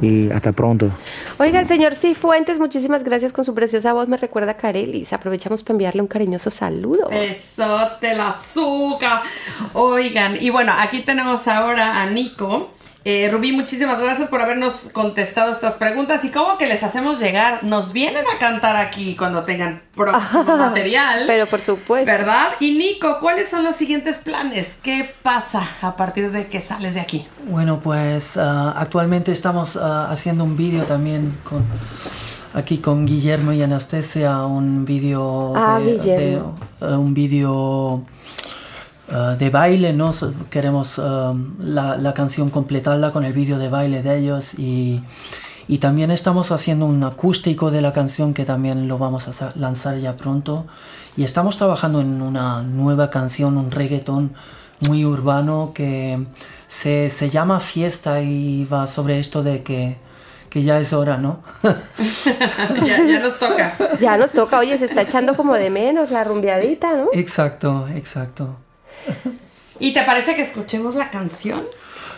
y 0.00 0.30
hasta 0.30 0.52
pronto. 0.52 0.90
Oiga, 1.38 1.60
el 1.60 1.66
señor 1.66 1.94
Cifuentes, 1.94 2.58
muchísimas 2.58 3.04
gracias 3.04 3.32
con 3.32 3.44
su 3.44 3.54
preciosa 3.54 3.92
voz. 3.92 4.08
Me 4.08 4.16
recuerda 4.16 4.52
a 4.52 4.56
Carelis. 4.56 5.12
Aprovechamos 5.12 5.62
para 5.62 5.74
enviarle 5.74 6.02
un 6.02 6.08
cariñoso 6.08 6.50
saludo. 6.50 7.10
Eso, 7.10 7.88
te 8.00 8.14
la 8.14 8.28
azúcar. 8.28 9.22
Oigan, 9.72 10.36
y 10.40 10.50
bueno, 10.50 10.72
aquí 10.76 11.00
tenemos 11.00 11.46
ahora 11.48 12.00
a 12.00 12.06
Nico 12.06 12.70
eh, 13.04 13.28
Rubí, 13.30 13.52
muchísimas 13.52 14.00
gracias 14.00 14.28
por 14.28 14.40
habernos 14.40 14.90
contestado 14.92 15.52
estas 15.52 15.74
preguntas. 15.74 16.24
¿Y 16.24 16.30
cómo 16.30 16.58
que 16.58 16.66
les 16.66 16.82
hacemos 16.82 17.18
llegar? 17.18 17.64
Nos 17.64 17.92
vienen 17.92 18.24
a 18.34 18.38
cantar 18.38 18.76
aquí 18.76 19.16
cuando 19.16 19.42
tengan 19.42 19.82
próximo 19.94 20.44
material. 20.56 21.24
Pero 21.26 21.46
por 21.46 21.60
supuesto. 21.60 22.10
¿Verdad? 22.10 22.50
Y 22.60 22.72
Nico, 22.72 23.18
¿cuáles 23.20 23.48
son 23.48 23.64
los 23.64 23.76
siguientes 23.76 24.18
planes? 24.18 24.76
¿Qué 24.82 25.14
pasa 25.22 25.68
a 25.80 25.96
partir 25.96 26.30
de 26.30 26.46
que 26.46 26.60
sales 26.60 26.94
de 26.94 27.00
aquí? 27.00 27.26
Bueno, 27.46 27.80
pues 27.80 28.36
ah, 28.36 28.74
actualmente 28.76 29.32
estamos 29.32 29.76
ah, 29.76 30.08
haciendo 30.10 30.44
un 30.44 30.56
vídeo 30.56 30.84
también 30.84 31.36
con 31.44 31.64
aquí 32.54 32.78
con 32.78 33.06
Guillermo 33.06 33.52
y 33.52 33.62
Anastasia, 33.62 34.44
un 34.44 34.84
vídeo 34.84 35.54
ah, 35.56 35.80
eh, 35.82 36.40
un 36.80 37.14
vídeo 37.14 38.04
eh, 39.12 39.36
de 39.38 39.50
baile, 39.50 39.92
¿no? 39.92 40.10
Queremos 40.48 40.98
eh, 40.98 41.02
la, 41.60 42.14
canción 42.14 42.48
completarla 42.48 43.10
con 43.10 43.24
el 43.24 43.34
vídeo 43.34 43.58
de 43.58 43.68
baile 43.68 44.02
de 44.02 44.18
ellos 44.18 44.54
y, 44.58 45.02
y, 45.68 45.78
también 45.78 46.10
estamos 46.10 46.50
haciendo 46.50 46.86
un 46.86 47.04
acústico 47.04 47.70
de 47.70 47.82
la 47.82 47.92
canción 47.92 48.32
que 48.32 48.46
también 48.46 48.88
lo 48.88 48.96
vamos 48.96 49.28
a 49.28 49.52
lanzar 49.56 49.98
ya 49.98 50.16
pronto 50.16 50.66
y 51.14 51.24
estamos 51.24 51.58
trabajando 51.58 52.00
en 52.00 52.22
una 52.22 52.62
nueva 52.62 53.10
canción, 53.10 53.58
un 53.58 53.70
reggaeton 53.70 54.32
muy 54.88 55.04
urbano 55.04 55.72
que 55.74 56.24
se, 56.68 57.10
se 57.10 57.28
llama 57.28 57.60
Fiesta 57.60 58.22
y 58.22 58.64
va 58.64 58.86
sobre 58.86 59.18
esto 59.18 59.42
de 59.42 59.62
que 59.62 59.98
que 60.48 60.62
ya 60.62 60.78
es 60.78 60.92
hora, 60.92 61.16
¿no? 61.16 61.42
ya, 62.84 63.02
ya, 63.06 63.20
nos 63.20 63.38
toca. 63.38 63.74
Ya 63.98 64.18
nos 64.18 64.32
toca, 64.32 64.58
oye, 64.58 64.76
se 64.76 64.84
está 64.84 65.00
echando 65.00 65.34
como 65.34 65.54
de 65.54 65.70
menos 65.70 66.10
la 66.10 66.24
rumbeadita, 66.24 66.92
¿no? 66.92 67.08
Exacto, 67.14 67.88
exacto. 67.88 68.58
¿Y 69.78 69.92
te 69.92 70.02
parece 70.02 70.34
que 70.34 70.42
escuchemos 70.42 70.94
la 70.94 71.10
canción? 71.10 71.64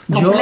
Yo, 0.06 0.32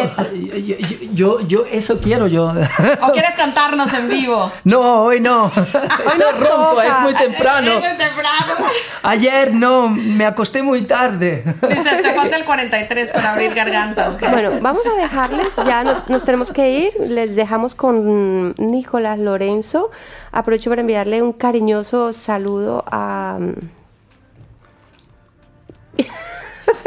yo, 1.13 1.41
yo, 1.47 1.65
eso 1.71 2.01
quiero 2.01 2.27
yo. 2.27 2.53
¿O 3.01 3.13
quieres 3.13 3.35
cantarnos 3.37 3.93
en 3.95 4.09
vivo? 4.09 4.51
No, 4.65 5.05
hoy 5.05 5.21
no. 5.21 5.45
Hoy 5.55 6.19
no 6.19 6.33
rompo, 6.33 6.83
es 6.83 7.01
muy 7.01 7.15
temprano. 7.15 7.73
Es 7.75 7.97
temprano. 7.97 8.55
Ayer 9.05 9.55
no, 9.55 9.89
me 9.89 10.27
acosté 10.27 10.63
muy 10.63 10.83
tarde. 10.83 11.45
Dice, 11.45 12.03
te 12.03 12.15
falta 12.15 12.37
el 12.37 12.45
43 12.45 13.11
para 13.11 13.33
abrir 13.33 13.55
garganta. 13.55 14.11
Bueno, 14.31 14.51
vamos 14.61 14.83
a 14.85 15.01
dejarles, 15.01 15.55
ya 15.65 15.85
nos, 15.85 16.09
nos 16.09 16.25
tenemos 16.25 16.51
que 16.51 16.71
ir. 16.71 16.93
Les 16.99 17.37
dejamos 17.37 17.77
con 17.77 18.55
Nicolás 18.59 19.19
Lorenzo. 19.19 19.93
Aprovecho 20.33 20.71
para 20.71 20.81
enviarle 20.81 21.23
un 21.23 21.33
cariñoso 21.33 22.13
saludo 22.13 22.85
a... 22.91 23.39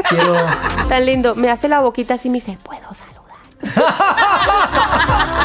Quiero... 0.10 0.36
Tan 0.90 1.06
lindo. 1.06 1.36
Me 1.36 1.50
hace 1.50 1.68
la 1.68 1.80
boquita 1.80 2.16
así 2.16 2.28
y 2.28 2.32
me 2.32 2.38
dice, 2.38 2.58
¿puedo 2.64 2.94
saludar? 2.94 3.16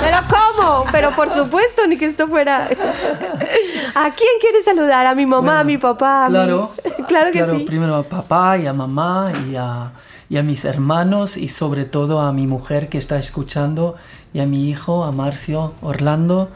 Pero 0.01 0.19
¿cómo? 0.29 0.85
Pero 0.93 1.11
por 1.13 1.33
supuesto, 1.33 1.87
ni 1.87 1.97
que 1.97 2.07
esto 2.07 2.29
fuera... 2.29 2.67
¿A 3.95 4.11
quién 4.11 4.31
quieres 4.41 4.65
saludar? 4.65 5.07
¿A 5.07 5.15
mi 5.15 5.27
mamá, 5.27 5.61
a 5.61 5.65
mi 5.65 5.79
papá? 5.79 6.27
claro. 6.29 6.71
claro 7.09 7.33
que 7.33 7.45
sí. 7.45 7.65
Primero 7.67 7.97
a 7.97 8.03
papá 8.03 8.59
y 8.59 8.67
a 8.67 8.73
mamá 8.73 9.33
y 9.49 9.57
a, 9.57 9.93
y 10.29 10.37
a 10.37 10.43
mis 10.43 10.65
hermanos 10.65 11.37
y 11.37 11.49
sobre 11.49 11.85
todo 11.85 12.21
a 12.21 12.33
mi 12.33 12.47
mujer 12.47 12.89
que 12.89 12.99
está 12.99 13.19
escuchando 13.19 13.97
y 14.33 14.41
a 14.41 14.47
mi 14.47 14.69
hijo, 14.69 15.05
a 15.05 15.13
Marcio 15.13 15.75
Orlando 15.83 16.51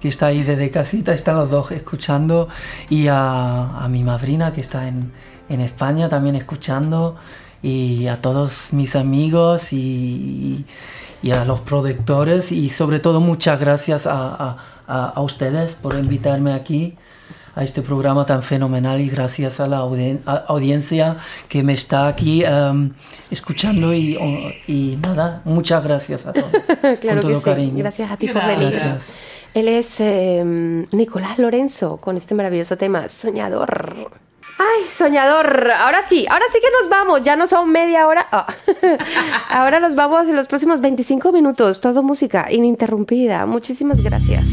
que 0.00 0.08
está 0.08 0.26
ahí 0.26 0.42
desde 0.42 0.70
casita, 0.70 1.12
están 1.12 1.36
los 1.36 1.50
dos 1.50 1.70
escuchando, 1.72 2.48
y 2.88 3.08
a, 3.08 3.86
mi 3.90 4.04
madrina 4.04 4.52
que 4.52 4.60
está 4.60 4.86
en, 4.86 5.12
España 5.48 6.08
también 6.10 6.36
escuchando, 6.36 7.16
y 7.62 8.06
a 8.06 8.20
todos 8.20 8.72
mis 8.72 8.96
amigos 8.96 9.72
y, 9.72 10.64
a 11.32 11.44
los 11.44 11.60
productores, 11.60 12.52
y 12.52 12.70
sobre 12.70 13.00
todo 13.00 13.20
muchas 13.20 13.58
gracias 13.60 14.06
a, 14.06 14.56
ustedes 15.16 15.74
por 15.74 15.94
invitarme 15.94 16.52
aquí 16.54 16.96
a 17.54 17.64
este 17.64 17.82
programa 17.82 18.24
tan 18.24 18.42
fenomenal 18.42 19.00
y 19.00 19.08
gracias 19.08 19.58
a 19.60 19.66
la 19.66 19.78
audiencia 19.78 21.16
que 21.48 21.62
me 21.62 21.72
está 21.74 22.06
aquí 22.06 22.44
em, 22.44 22.92
escuchando 23.30 23.92
y, 23.92 24.98
nada, 25.02 25.42
muchas 25.44 25.82
gracias 25.82 26.24
a 26.26 26.32
todos. 26.32 26.50
claro 27.00 27.20
que 27.20 27.36
sí. 27.36 27.72
Gracias 27.74 28.10
a 28.10 28.16
ti 28.16 28.28
por 28.28 28.46
venir. 28.46 28.70
Gracias. 28.70 29.12
Él 29.54 29.68
es 29.68 29.98
em, 29.98 30.86
Nicolás 30.92 31.38
Lorenzo 31.38 31.96
con 31.96 32.16
este 32.16 32.34
maravilloso 32.34 32.76
tema, 32.76 33.08
Soñador. 33.08 34.27
Ay, 34.58 34.88
soñador. 34.88 35.70
Ahora 35.70 36.02
sí, 36.02 36.26
ahora 36.28 36.44
sí 36.52 36.58
que 36.60 36.70
nos 36.80 36.90
vamos. 36.90 37.22
Ya 37.22 37.36
no 37.36 37.46
son 37.46 37.70
media 37.70 38.08
hora. 38.08 38.26
Ah. 38.32 38.46
ahora 39.50 39.78
nos 39.78 39.94
vamos 39.94 40.28
en 40.28 40.34
los 40.34 40.48
próximos 40.48 40.80
25 40.80 41.30
minutos. 41.30 41.80
Todo 41.80 42.02
música 42.02 42.50
ininterrumpida. 42.50 43.46
Muchísimas 43.46 44.02
gracias. 44.02 44.48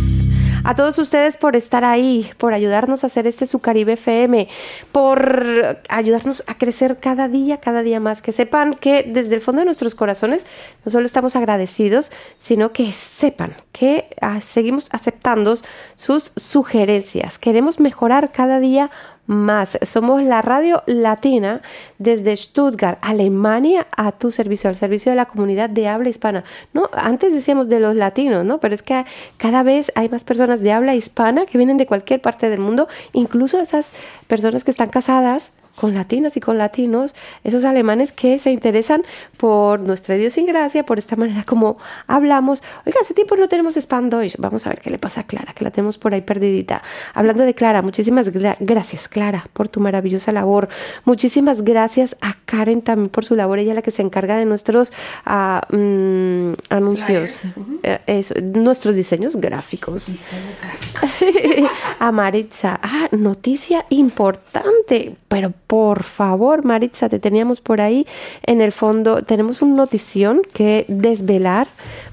A 0.64 0.73
todos 0.73 0.98
ustedes 0.98 1.38
por 1.38 1.56
estar 1.56 1.84
ahí, 1.84 2.32
por 2.40 2.53
ayudarnos 2.53 3.03
a 3.03 3.07
hacer 3.07 3.27
este 3.27 3.45
Sucaribe 3.45 3.94
FM, 3.94 4.48
por 4.91 5.80
ayudarnos 5.90 6.44
a 6.48 6.57
crecer 6.57 6.98
cada 6.99 7.27
día, 7.27 7.60
cada 7.60 7.84
día 7.84 7.99
más. 7.99 8.23
Que 8.23 8.32
sepan 8.32 8.73
que 8.73 9.03
desde 9.03 9.36
el 9.36 9.41
fondo 9.41 9.60
de 9.61 9.65
nuestros 9.65 9.94
corazones 9.94 10.48
no 10.84 10.91
solo 10.91 11.06
estamos 11.06 11.36
agradecidos, 11.36 12.11
sino 12.40 12.73
que 12.73 12.91
sepan 12.91 13.53
que 13.73 14.07
ah, 14.22 14.41
seguimos 14.41 14.90
aceptando 14.91 15.56
sus 15.95 16.32
sugerencias. 16.36 17.38
Queremos 17.38 17.80
mejorar 17.80 18.32
cada 18.32 18.60
día. 18.60 18.90
Somos 19.27 20.22
la 20.23 20.41
radio 20.43 20.84
latina 20.85 21.61
desde 21.97 22.35
Stuttgart, 22.35 22.99
Alemania, 23.02 23.88
a 23.95 24.11
tu 24.11 24.30
servicio, 24.30 24.69
al 24.69 24.76
servicio 24.76 25.11
de 25.11 25.15
la 25.15 25.26
comunidad 25.26 25.69
de 25.69 25.88
habla 25.88 26.10
hispana. 26.10 26.43
No, 26.73 26.89
antes 26.93 27.34
decíamos 27.34 27.68
de 27.68 27.80
los 27.80 27.95
latinos, 27.95 28.45
¿no? 28.45 28.60
Pero 28.60 28.76
es 28.76 28.84
que 28.84 29.03
cada 29.38 29.64
vez 29.64 29.91
hay 29.95 30.10
más 30.10 30.23
personas 30.23 30.61
de 30.61 30.72
habla 30.72 30.93
hispana 30.93 31.47
que 31.47 31.57
vienen 31.57 31.77
de 31.77 31.88
cualquier 31.88 32.22
parte 32.22 32.49
del 32.49 32.60
mundo, 32.60 32.88
incluso 33.14 33.60
esas 33.60 33.91
personas 34.27 34.64
que 34.64 34.72
están 34.72 34.89
casadas 34.89 35.52
con 35.76 35.93
latinas 35.93 36.38
y 36.38 36.39
con 36.39 36.57
latinos, 36.57 37.15
esos 37.43 37.65
alemanes 37.65 38.11
que 38.11 38.39
se 38.39 38.52
interesan 38.52 39.03
por 39.38 39.80
nuestra 39.80 40.15
idiosincrasia, 40.15 40.85
por 40.85 40.99
esta 40.99 41.15
manera 41.15 41.43
como 41.43 41.77
hablamos. 42.07 42.64
Oiga, 42.85 42.99
hace 43.02 43.14
tiempo 43.14 43.35
no 43.35 43.47
tenemos 43.47 43.76
Spam 43.76 44.10
Vamos 44.38 44.65
a 44.65 44.69
ver 44.69 44.80
qué 44.81 44.89
le 44.89 44.97
pasa 44.97 45.22
a 45.22 45.23
Clara, 45.23 45.53
que 45.53 45.64
la 45.64 45.72
tenemos 45.72 45.97
por 45.97 46.14
ahí 46.14 46.22
perdidita. 46.22 46.81
Hablando 47.14 47.43
de 47.43 47.53
Clara, 47.53 47.81
muchísimas 47.81 48.30
gracias, 48.60 49.07
Clara, 49.07 49.47
por 49.53 49.68
tu 49.68 49.80
maravillosa 49.80 50.31
labor. 50.31 50.69
Muchísimas 51.03 51.64
gracias 51.64 52.15
a 52.22 52.38
Karen 52.45 52.81
también 52.81 53.10
por 53.10 53.26
su 53.26 53.35
labor. 53.35 53.60
Ella 53.60 53.72
es 53.72 53.76
la 53.76 53.81
que 53.81 53.91
se 53.91 54.02
encarga 54.02 54.38
de 54.38 54.45
nuestros 54.45 54.93
ah, 55.26 55.61
mm, 55.72 56.53
anuncios, 56.69 57.43
eh, 57.84 58.23
nuestros 58.41 58.95
diseños 58.95 59.35
gráficos. 59.35 60.07
Diseños 60.07 60.56
gráficos. 60.61 61.72
a 61.99 62.11
Maritza, 62.11 62.80
ah, 62.81 63.07
noticia 63.11 63.85
importante, 63.89 65.15
pero 65.27 65.52
por 65.68 66.04
favor, 66.04 66.64
Maritza, 66.64 67.10
te 67.10 67.20
teníamos 67.20 67.62
por 67.62 67.82
ahí. 67.82 68.06
En 68.44 68.62
el 68.62 68.72
fondo, 68.72 69.24
tenemos 69.24 69.62
una 69.62 69.76
notición 69.76 70.42
que 70.54 70.86
desvelar. 70.88 71.68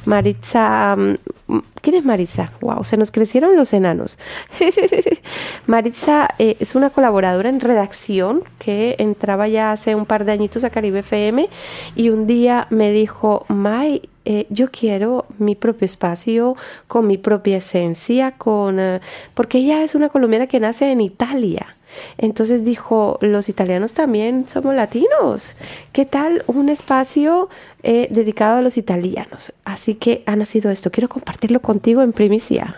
Maritza, 0.04 0.96
mm, 0.96 1.58
¿quién 1.80 1.96
es 1.96 2.04
Maritza? 2.04 2.52
Wow, 2.60 2.84
se 2.84 2.96
nos 2.96 3.10
crecieron 3.10 3.56
los 3.56 3.72
enanos. 3.72 4.18
Maritza 5.66 6.28
eh, 6.38 6.56
es 6.60 6.74
una 6.74 6.90
colaboradora 6.90 7.48
en 7.48 7.60
redacción 7.60 8.42
que 8.58 8.96
entraba 8.98 9.48
ya 9.48 9.72
hace 9.72 9.94
un 9.94 10.06
par 10.06 10.24
de 10.24 10.32
añitos 10.32 10.64
a 10.64 10.70
Caribe 10.70 11.00
FM 11.00 11.48
y 11.94 12.08
un 12.08 12.26
día 12.26 12.66
me 12.70 12.90
dijo, 12.90 13.44
May, 13.48 14.08
eh, 14.24 14.46
yo 14.50 14.70
quiero 14.70 15.26
mi 15.38 15.54
propio 15.56 15.84
espacio, 15.84 16.56
con 16.86 17.06
mi 17.06 17.18
propia 17.18 17.58
esencia, 17.58 18.32
con 18.32 18.78
eh, 18.78 19.00
porque 19.34 19.58
ella 19.58 19.82
es 19.82 19.94
una 19.94 20.08
colombiana 20.08 20.46
que 20.46 20.60
nace 20.60 20.90
en 20.90 21.00
Italia. 21.00 21.76
Entonces 22.18 22.64
dijo, 22.64 23.18
los 23.20 23.48
italianos 23.48 23.92
también 23.92 24.46
somos 24.48 24.74
latinos. 24.74 25.52
¿Qué 25.92 26.04
tal 26.04 26.44
un 26.46 26.68
espacio 26.68 27.48
eh, 27.82 28.08
dedicado 28.10 28.58
a 28.58 28.62
los 28.62 28.76
italianos? 28.76 29.52
Así 29.64 29.94
que 29.94 30.22
ha 30.26 30.36
nacido 30.36 30.70
esto. 30.70 30.90
Quiero 30.90 31.08
compartirlo 31.08 31.60
contigo 31.60 32.02
en 32.02 32.12
primicia. 32.12 32.76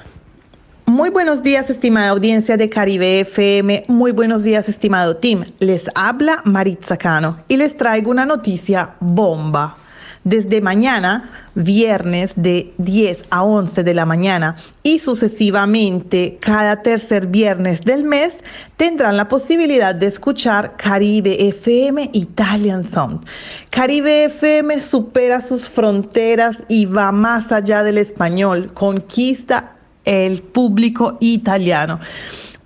Muy 0.87 1.09
buenos 1.09 1.43
días, 1.43 1.69
estimada 1.71 2.11
audiencia 2.11 2.59
de 2.59 2.69
Caribe 2.69 3.21
FM. 3.21 3.85
Muy 3.89 4.13
buenos 4.13 4.43
días, 4.43 4.69
estimado 4.69 5.17
team. 5.17 5.45
Les 5.59 5.83
habla 5.95 6.43
Maritza 6.45 6.99
Cano 6.99 7.39
y 7.49 7.57
les 7.57 7.77
traigo 7.77 8.11
una 8.11 8.27
noticia 8.27 8.95
bomba. 9.01 9.79
Desde 10.25 10.63
mañana, 10.63 11.31
viernes 11.55 12.31
de 12.35 12.73
10 12.79 13.25
a 13.29 13.45
11 13.45 13.85
de 13.85 13.93
la 13.93 14.07
mañana 14.07 14.57
y 14.83 14.99
sucesivamente 14.99 16.39
cada 16.41 16.81
tercer 16.83 17.27
viernes 17.27 17.83
del 17.83 18.05
mes, 18.05 18.33
tendrán 18.79 19.19
la 19.19 19.29
posibilidad 19.29 19.95
de 19.95 20.07
escuchar 20.07 20.77
Caribe 20.79 21.49
FM 21.49 22.09
Italian 22.15 22.89
Sound. 22.89 23.27
Caribe 23.69 24.25
FM 24.25 24.81
supera 24.81 25.43
sus 25.43 25.69
fronteras 25.69 26.57
y 26.69 26.87
va 26.87 27.13
más 27.13 27.53
allá 27.53 27.83
del 27.83 27.99
español, 27.99 28.73
conquista 28.73 29.73
el 30.07 30.41
público 30.41 31.19
italiano 31.21 32.01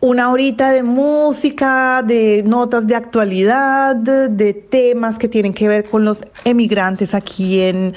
una 0.00 0.30
horita 0.30 0.70
de 0.70 0.82
música, 0.82 2.02
de 2.06 2.42
notas 2.46 2.86
de 2.86 2.94
actualidad, 2.94 3.96
de 3.96 4.54
temas 4.54 5.18
que 5.18 5.28
tienen 5.28 5.52
que 5.52 5.68
ver 5.68 5.88
con 5.90 6.04
los 6.04 6.22
emigrantes 6.44 7.14
aquí 7.14 7.60
en 7.60 7.94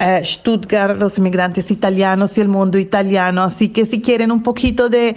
eh, 0.00 0.22
Stuttgart, 0.24 0.98
los 0.98 1.18
emigrantes 1.18 1.70
italianos 1.70 2.36
y 2.36 2.40
el 2.40 2.48
mundo 2.48 2.78
italiano. 2.78 3.44
Así 3.44 3.68
que 3.68 3.86
si 3.86 4.00
quieren 4.00 4.32
un 4.32 4.42
poquito 4.42 4.88
de 4.88 5.14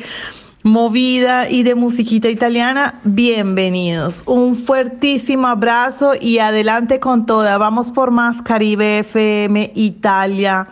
movida 0.61 1.49
y 1.49 1.63
de 1.63 1.73
musiquita 1.73 2.29
italiana, 2.29 2.99
bienvenidos. 3.03 4.23
Un 4.25 4.55
fuertísimo 4.55 5.47
abrazo 5.47 6.13
y 6.19 6.37
adelante 6.39 6.99
con 6.99 7.25
toda. 7.25 7.57
Vamos 7.57 7.91
por 7.91 8.11
más 8.11 8.41
Caribe 8.43 8.99
FM 8.99 9.71
Italia 9.73 10.67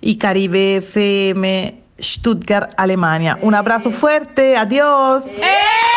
y 0.00 0.16
Caribe 0.16 0.78
FM 0.78 1.77
Stuttgart, 2.00 2.72
Alemania. 2.76 3.38
Un 3.42 3.54
abrazo 3.54 3.90
fuerte, 3.90 4.56
adiós. 4.56 5.24
¡Eh! 5.26 5.87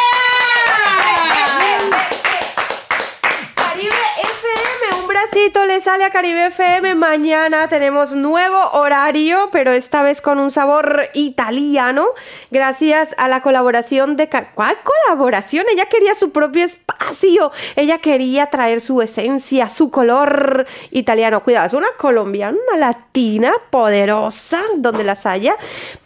Le 5.34 5.80
sale 5.80 6.04
a 6.04 6.10
Caribe 6.10 6.48
FM. 6.48 6.96
Mañana 6.96 7.68
tenemos 7.70 8.12
nuevo 8.12 8.58
horario, 8.74 9.50
pero 9.52 9.72
esta 9.72 10.04
vez 10.04 10.20
con 10.20 10.40
un 10.40 10.52
sabor 10.52 11.10
italiano. 11.14 12.08
Gracias 12.50 13.16
a 13.18 13.28
la 13.28 13.42
colaboración 13.42 14.18
de. 14.18 14.30
¿Cuál 14.54 14.76
colaboración? 14.84 15.66
Ella 15.72 15.86
quería 15.86 16.16
su 16.16 16.32
propio 16.32 16.66
espacio. 16.66 17.52
Ella 17.76 18.00
quería 18.00 18.48
traer 18.48 18.82
su 18.82 19.02
esencia, 19.02 19.70
su 19.70 19.90
color 19.90 20.66
italiano. 20.90 21.44
Cuidado, 21.44 21.68
es 21.68 21.74
una 21.74 21.88
colombiana, 21.98 22.58
una 22.68 22.78
latina 22.78 23.54
poderosa, 23.70 24.62
donde 24.78 25.04
las 25.04 25.26
haya, 25.26 25.56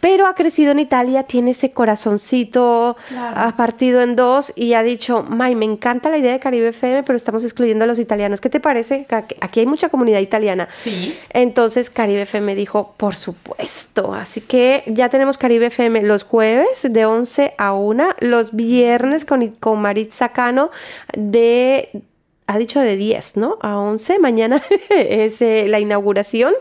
pero 0.00 0.26
ha 0.26 0.34
crecido 0.34 0.70
en 0.70 0.78
Italia, 0.78 1.24
tiene 1.24 1.50
ese 1.50 1.72
corazoncito 1.72 2.96
ha 3.16 3.56
partido 3.56 4.02
en 4.02 4.14
dos 4.14 4.52
y 4.54 4.74
ha 4.74 4.82
dicho: 4.82 5.24
May, 5.28 5.54
me 5.56 5.64
encanta 5.64 6.10
la 6.10 6.18
idea 6.18 6.32
de 6.32 6.40
Caribe 6.40 6.68
FM, 6.68 7.02
pero 7.02 7.16
estamos 7.16 7.42
excluyendo 7.42 7.84
a 7.84 7.88
los 7.88 7.98
italianos. 7.98 8.40
¿Qué 8.40 8.50
te 8.50 8.60
parece? 8.60 9.06
Aquí 9.18 9.60
hay 9.60 9.66
mucha 9.66 9.88
comunidad 9.88 10.20
italiana. 10.20 10.68
Sí. 10.82 11.16
Entonces 11.30 11.90
Caribe 11.90 12.22
FM 12.22 12.54
dijo, 12.54 12.94
por 12.96 13.14
supuesto. 13.14 14.14
Así 14.14 14.40
que 14.40 14.82
ya 14.86 15.08
tenemos 15.08 15.38
Caribe 15.38 15.66
FM 15.66 16.02
los 16.02 16.24
jueves 16.24 16.82
de 16.82 17.06
11 17.06 17.54
a 17.58 17.72
1, 17.72 18.08
los 18.20 18.54
viernes 18.54 19.24
con, 19.24 19.48
con 19.48 19.80
Maritza 19.80 20.30
Cano 20.30 20.70
de 21.16 22.02
ha 22.48 22.58
dicho 22.58 22.80
de 22.80 22.96
10, 22.96 23.36
¿no? 23.38 23.58
A 23.60 23.76
11, 23.78 24.18
mañana 24.20 24.62
es 24.90 25.42
eh, 25.42 25.66
la 25.68 25.80
inauguración 25.80 26.54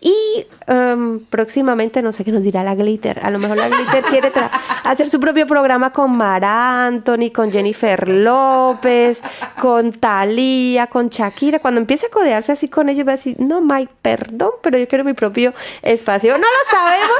y 0.00 0.46
um, 0.68 1.20
próximamente 1.24 2.02
no 2.02 2.12
sé 2.12 2.24
qué 2.24 2.30
nos 2.30 2.44
dirá 2.44 2.62
la 2.62 2.74
Glitter. 2.74 3.20
A 3.22 3.30
lo 3.30 3.38
mejor 3.38 3.56
la 3.56 3.68
Glitter 3.68 4.02
quiere 4.10 4.32
hacer 4.84 5.08
su 5.08 5.18
propio 5.18 5.46
programa 5.46 5.92
con 5.92 6.16
Mar 6.16 6.44
Anthony, 6.44 7.30
con 7.34 7.50
Jennifer 7.50 8.08
López, 8.08 9.22
con 9.60 9.92
Thalía, 9.92 10.86
con 10.86 11.08
Shakira. 11.08 11.58
Cuando 11.58 11.80
empiece 11.80 12.06
a 12.06 12.10
codearse 12.10 12.52
así 12.52 12.68
con 12.68 12.88
ellos 12.88 13.06
va 13.06 13.12
a 13.12 13.16
decir, 13.16 13.36
no, 13.40 13.60
Mike, 13.60 13.92
perdón, 14.02 14.52
pero 14.62 14.78
yo 14.78 14.86
quiero 14.86 15.04
mi 15.04 15.14
propio 15.14 15.52
espacio. 15.82 16.38
No 16.38 16.46
lo 16.46 16.70
sabemos. 16.70 17.18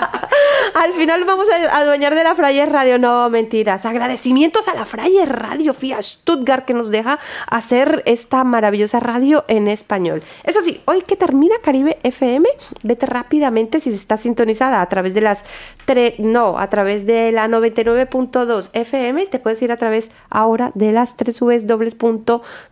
Al 0.73 0.93
final 0.93 1.23
vamos 1.25 1.47
a 1.49 1.77
adueñar 1.77 2.15
de 2.15 2.23
la 2.23 2.35
Frayer 2.35 2.71
Radio. 2.71 2.97
No, 2.97 3.29
mentiras. 3.29 3.85
Agradecimientos 3.85 4.67
a 4.67 4.73
la 4.73 4.85
Frayer 4.85 5.29
Radio 5.29 5.73
FIA 5.73 6.01
Stuttgart 6.01 6.65
que 6.65 6.73
nos 6.73 6.89
deja 6.89 7.19
hacer 7.47 8.03
esta 8.05 8.43
maravillosa 8.43 8.99
radio 8.99 9.43
en 9.47 9.67
español. 9.67 10.23
Eso 10.43 10.61
sí, 10.61 10.81
hoy 10.85 11.01
que 11.01 11.15
termina 11.15 11.55
Caribe 11.61 11.99
FM, 12.03 12.47
vete 12.83 13.05
rápidamente 13.05 13.79
si 13.79 13.93
está 13.93 14.17
sintonizada 14.17 14.81
a 14.81 14.89
través 14.89 15.13
de 15.13 15.21
las 15.21 15.43
tres, 15.85 16.19
no, 16.19 16.57
a 16.57 16.69
través 16.69 17.05
de 17.05 17.31
la 17.31 17.47
99.2 17.47 18.69
FM, 18.73 19.25
te 19.27 19.39
puedes 19.39 19.61
ir 19.61 19.71
a 19.71 19.77
través 19.77 20.11
ahora 20.29 20.71
de 20.75 20.91
las 20.91 21.17
tres 21.17 21.41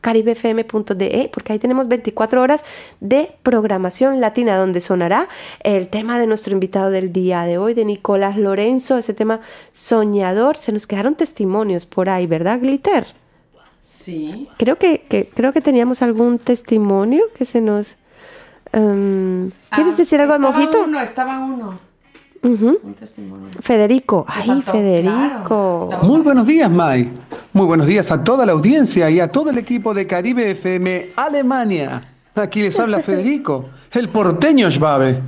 caribefm.de 0.02 1.30
porque 1.34 1.54
ahí 1.54 1.60
tenemos 1.60 1.88
24 1.88 2.42
horas 2.42 2.64
de 3.00 3.32
programación 3.44 4.20
latina 4.20 4.58
donde 4.58 4.80
sonará 4.80 5.28
el 5.64 5.88
tema 5.90 6.20
de 6.20 6.28
nuestro 6.28 6.54
invitado 6.54 6.92
del 6.92 7.12
día 7.12 7.44
de 7.44 7.58
hoy, 7.58 7.59
de 7.68 7.86
Nicolás 7.86 8.38
Lorenzo, 8.38 8.98
ese 8.98 9.14
tema 9.14 9.40
soñador. 9.72 10.58
Se 10.58 10.72
nos 10.72 10.88
quedaron 10.88 11.16
testimonios 11.16 11.86
por 11.86 12.10
ahí, 12.10 12.26
¿verdad, 12.28 12.60
Glitter? 12.60 13.06
Sí. 13.80 14.48
Creo 14.58 14.78
que, 14.78 15.30
creo 15.34 15.54
que 15.54 15.62
teníamos 15.62 16.02
algún 16.02 16.40
testimonio 16.40 17.24
que 17.38 17.46
se 17.46 17.62
nos... 17.62 17.96
Um, 18.74 19.50
¿Quieres 19.74 19.94
Ah, 19.96 19.98
decir 19.98 20.20
algo 20.22 20.34
de 20.34 20.40
estaba 20.40 20.60
Mojito? 20.60 20.84
Uno, 20.84 21.02
estaba 21.02 21.40
uno. 21.40 21.80
Ujú. 22.44 22.78
Un 22.84 22.94
testimonio. 22.94 23.50
Federico. 23.62 24.26
Ay, 24.28 24.48
faltó, 24.48 24.72
Federico. 24.72 25.88
claro. 25.90 26.04
Muy 26.04 26.22
buenos 26.22 26.48
días, 26.48 26.70
Mai. 26.72 27.10
Muy 27.52 27.66
buenos 27.66 27.88
días 27.88 28.12
a 28.12 28.24
toda 28.24 28.46
la 28.46 28.52
audiencia 28.54 29.10
y 29.10 29.20
a 29.20 29.32
todo 29.32 29.50
el 29.50 29.58
equipo 29.58 29.94
de 29.94 30.06
Caribe 30.08 30.52
FM 30.52 31.12
Alemania. 31.16 32.04
Aquí 32.36 32.62
les 32.62 32.80
habla 32.80 33.00
Federico, 33.04 33.66
el 33.92 34.08
porteño 34.10 34.70
Schwabe. 34.72 35.20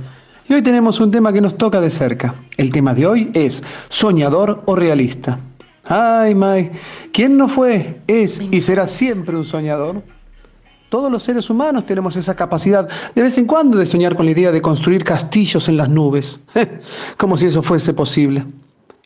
Hoy 0.54 0.60
tenemos 0.60 1.00
un 1.00 1.10
tema 1.10 1.32
que 1.32 1.40
nos 1.40 1.56
toca 1.56 1.80
de 1.80 1.88
cerca. 1.88 2.34
El 2.58 2.70
tema 2.70 2.92
de 2.94 3.06
hoy 3.06 3.30
es 3.32 3.64
soñador 3.88 4.62
o 4.66 4.76
realista. 4.76 5.38
Ay, 5.84 6.34
Mai, 6.34 6.72
¿quién 7.10 7.38
no 7.38 7.48
fue, 7.48 8.00
es 8.06 8.38
y 8.38 8.60
será 8.60 8.86
siempre 8.86 9.34
un 9.34 9.46
soñador? 9.46 10.02
Todos 10.90 11.10
los 11.10 11.22
seres 11.22 11.48
humanos 11.48 11.86
tenemos 11.86 12.16
esa 12.16 12.36
capacidad 12.36 12.86
de 13.14 13.22
vez 13.22 13.38
en 13.38 13.46
cuando 13.46 13.78
de 13.78 13.86
soñar 13.86 14.14
con 14.14 14.26
la 14.26 14.32
idea 14.32 14.52
de 14.52 14.60
construir 14.60 15.04
castillos 15.04 15.70
en 15.70 15.78
las 15.78 15.88
nubes, 15.88 16.40
como 17.16 17.38
si 17.38 17.46
eso 17.46 17.62
fuese 17.62 17.94
posible. 17.94 18.44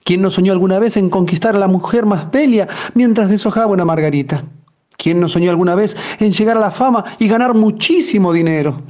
¿Quién 0.02 0.22
no 0.22 0.30
soñó 0.30 0.52
alguna 0.52 0.80
vez 0.80 0.96
en 0.96 1.10
conquistar 1.10 1.54
a 1.54 1.60
la 1.60 1.68
mujer 1.68 2.06
más 2.06 2.28
bella 2.32 2.66
mientras 2.94 3.28
deshojaba 3.28 3.66
una 3.72 3.84
margarita? 3.84 4.42
¿Quién 4.96 5.20
no 5.20 5.28
soñó 5.28 5.50
alguna 5.50 5.74
vez 5.74 5.96
en 6.18 6.32
llegar 6.32 6.56
a 6.56 6.60
la 6.60 6.70
fama 6.70 7.04
y 7.18 7.28
ganar 7.28 7.54
muchísimo 7.54 8.32
dinero? 8.32 8.82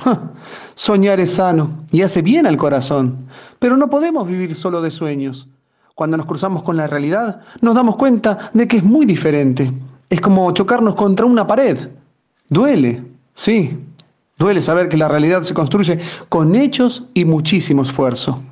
Soñar 0.74 1.20
es 1.20 1.34
sano 1.34 1.84
y 1.90 2.02
hace 2.02 2.22
bien 2.22 2.46
al 2.46 2.56
corazón, 2.56 3.26
pero 3.58 3.76
no 3.76 3.90
podemos 3.90 4.28
vivir 4.28 4.54
solo 4.54 4.80
de 4.82 4.90
sueños. 4.90 5.48
Cuando 5.94 6.16
nos 6.16 6.26
cruzamos 6.26 6.62
con 6.62 6.76
la 6.76 6.86
realidad, 6.86 7.40
nos 7.62 7.74
damos 7.74 7.96
cuenta 7.96 8.50
de 8.52 8.68
que 8.68 8.76
es 8.76 8.84
muy 8.84 9.06
diferente. 9.06 9.72
Es 10.10 10.20
como 10.20 10.52
chocarnos 10.52 10.94
contra 10.94 11.26
una 11.26 11.46
pared. 11.46 11.88
Duele, 12.48 13.02
sí. 13.34 13.78
Duele 14.38 14.60
saber 14.60 14.90
que 14.90 14.98
la 14.98 15.08
realidad 15.08 15.42
se 15.42 15.54
construye 15.54 15.98
con 16.28 16.54
hechos 16.54 17.04
y 17.14 17.24
muchísimo 17.24 17.82
esfuerzo. 17.82 18.42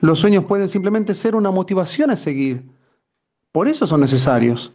Los 0.00 0.18
sueños 0.18 0.44
pueden 0.44 0.68
simplemente 0.68 1.14
ser 1.14 1.36
una 1.36 1.52
motivación 1.52 2.10
a 2.10 2.16
seguir. 2.16 2.64
Por 3.52 3.68
eso 3.68 3.86
son 3.86 4.00
necesarios. 4.00 4.72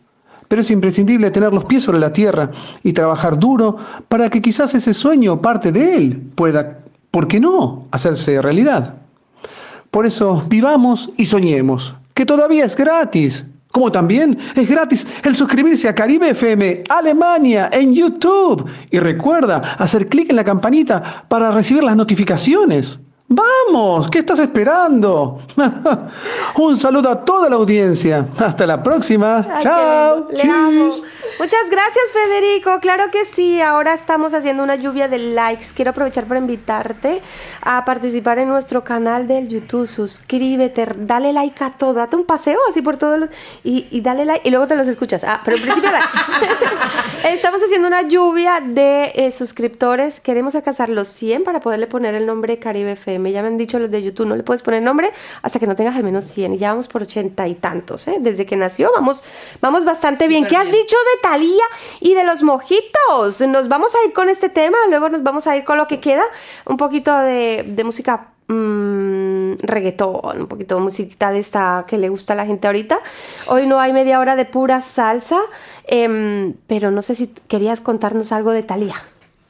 Pero 0.50 0.62
es 0.62 0.72
imprescindible 0.72 1.32
tener 1.32 1.54
los 1.54 1.64
pies 1.64 1.84
sobre 1.84 2.00
la 2.00 2.12
tierra 2.12 2.52
y 2.84 2.92
trabajar 2.92 3.40
duro 3.40 3.78
para 4.10 4.30
que 4.30 4.42
quizás 4.42 4.74
ese 4.74 4.94
sueño, 4.94 5.42
parte 5.42 5.72
de 5.72 5.96
él, 5.96 6.22
pueda, 6.36 6.80
¿por 7.12 7.28
qué 7.28 7.40
no?, 7.40 7.86
hacerse 7.92 8.42
realidad. 8.42 8.96
Por 9.92 10.06
eso 10.06 10.44
vivamos 10.50 11.12
y 11.18 11.26
soñemos, 11.26 11.94
que 12.14 12.26
todavía 12.26 12.66
es 12.66 12.76
gratis. 12.76 13.46
Como 13.72 13.92
también 13.92 14.38
es 14.56 14.68
gratis 14.68 15.06
el 15.24 15.36
suscribirse 15.36 15.88
a 15.88 15.94
Caribe 15.94 16.32
FM 16.32 16.86
Alemania 16.90 17.70
en 17.72 17.94
YouTube. 17.94 18.68
Y 18.90 18.98
recuerda 18.98 19.76
hacer 19.78 20.08
clic 20.08 20.32
en 20.32 20.36
la 20.36 20.44
campanita 20.44 21.26
para 21.28 21.52
recibir 21.52 21.84
las 21.84 21.96
notificaciones. 21.96 23.00
Vamos, 23.32 24.10
¿qué 24.10 24.20
estás 24.20 24.40
esperando? 24.40 25.40
Un 26.56 26.76
saludo 26.76 27.12
a 27.12 27.24
toda 27.24 27.48
la 27.48 27.58
audiencia. 27.58 28.26
Hasta 28.40 28.66
la 28.66 28.82
próxima. 28.82 29.46
Ay, 29.48 29.62
Chao. 29.62 30.28
Le 30.32 30.42
amo. 30.42 30.96
Muchas 31.38 31.70
gracias, 31.70 32.04
Federico. 32.12 32.80
Claro 32.82 33.12
que 33.12 33.26
sí. 33.26 33.62
Ahora 33.62 33.94
estamos 33.94 34.34
haciendo 34.34 34.64
una 34.64 34.78
lluvia 34.78 35.08
de 35.08 35.20
likes. 35.20 35.68
Quiero 35.76 35.92
aprovechar 35.92 36.26
para 36.26 36.40
invitarte 36.40 37.22
a 37.62 37.86
participar 37.86 38.40
en 38.40 38.50
nuestro 38.50 38.84
canal 38.84 39.28
del 39.28 39.48
YouTube. 39.48 39.86
Suscríbete, 39.86 40.88
dale 40.98 41.32
like 41.32 41.64
a 41.64 41.70
todo. 41.70 41.94
Date 41.94 42.16
un 42.16 42.26
paseo 42.26 42.58
así 42.68 42.82
por 42.82 42.98
todos 42.98 43.20
los. 43.20 43.30
Y, 43.64 43.88
y 43.92 44.02
dale 44.02 44.26
like. 44.26 44.48
Y 44.48 44.50
luego 44.50 44.66
te 44.66 44.76
los 44.76 44.88
escuchas. 44.88 45.24
Ah, 45.24 45.42
pero 45.46 45.56
en 45.56 45.64
principio 45.64 45.92
like. 45.92 46.08
Estamos 47.30 47.62
haciendo 47.62 47.88
una 47.88 48.02
lluvia 48.02 48.60
de 48.60 49.12
eh, 49.14 49.32
suscriptores. 49.32 50.20
Queremos 50.20 50.56
alcanzar 50.56 50.90
los 50.90 51.08
100 51.10 51.44
para 51.44 51.60
poderle 51.60 51.86
poner 51.86 52.16
el 52.16 52.26
nombre 52.26 52.58
Caribe 52.58 52.94
FM. 52.94 53.19
Ya 53.28 53.42
me 53.42 53.48
han 53.48 53.58
dicho 53.58 53.80
los 53.80 53.92
de 53.92 54.02
YouTube, 54.02 54.28
no 54.28 54.36
le 54.36 54.44
puedes 54.44 54.62
poner 54.62 54.82
nombre 54.82 55.12
hasta 55.42 55.60
que 55.60 55.68
no 55.68 55.76
tengas 55.76 55.96
al 55.96 56.04
menos 56.04 56.26
100. 56.26 56.54
Y 56.54 56.58
ya 56.58 56.70
vamos 56.70 56.88
por 56.88 57.04
ochenta 57.04 57.48
y 57.48 57.56
tantos, 57.56 58.08
¿eh? 58.08 58.18
Desde 58.20 58.46
que 58.46 58.56
nació 58.56 58.92
vamos, 58.94 59.24
vamos 59.62 59.86
bastante 59.86 60.28
bien. 60.28 60.46
¿Qué 60.46 60.56
has 60.56 60.70
bien. 60.70 60.78
dicho 60.78 60.96
de 60.96 61.22
Talía 61.22 61.64
y 62.00 62.14
de 62.14 62.24
los 62.24 62.44
mojitos? 62.44 63.42
Nos 63.42 63.68
vamos 63.68 63.94
a 63.96 64.08
ir 64.08 64.14
con 64.14 64.30
este 64.30 64.50
tema, 64.50 64.78
luego 64.90 65.10
nos 65.10 65.24
vamos 65.24 65.48
a 65.48 65.58
ir 65.58 65.64
con 65.64 65.78
lo 65.78 65.88
que 65.88 66.00
queda. 66.00 66.24
Un 66.66 66.78
poquito 66.78 67.18
de, 67.18 67.66
de 67.68 67.84
música 67.84 68.28
mm, 68.48 69.54
reggaetón, 69.62 70.42
un 70.42 70.48
poquito 70.48 70.76
de 70.76 70.82
musiquita 70.82 71.32
de 71.32 71.40
esta 71.40 71.86
que 71.88 71.98
le 71.98 72.10
gusta 72.10 72.34
a 72.34 72.36
la 72.36 72.46
gente 72.46 72.68
ahorita. 72.68 73.00
Hoy 73.48 73.68
no 73.68 73.80
hay 73.80 73.94
media 73.94 74.20
hora 74.20 74.36
de 74.36 74.46
pura 74.46 74.82
salsa, 74.82 75.40
em, 75.86 76.54
pero 76.68 76.92
no 76.92 77.02
sé 77.02 77.16
si 77.16 77.28
querías 77.48 77.82
contarnos 77.82 78.32
algo 78.32 78.52
de 78.52 78.64
Talía. 78.64 78.96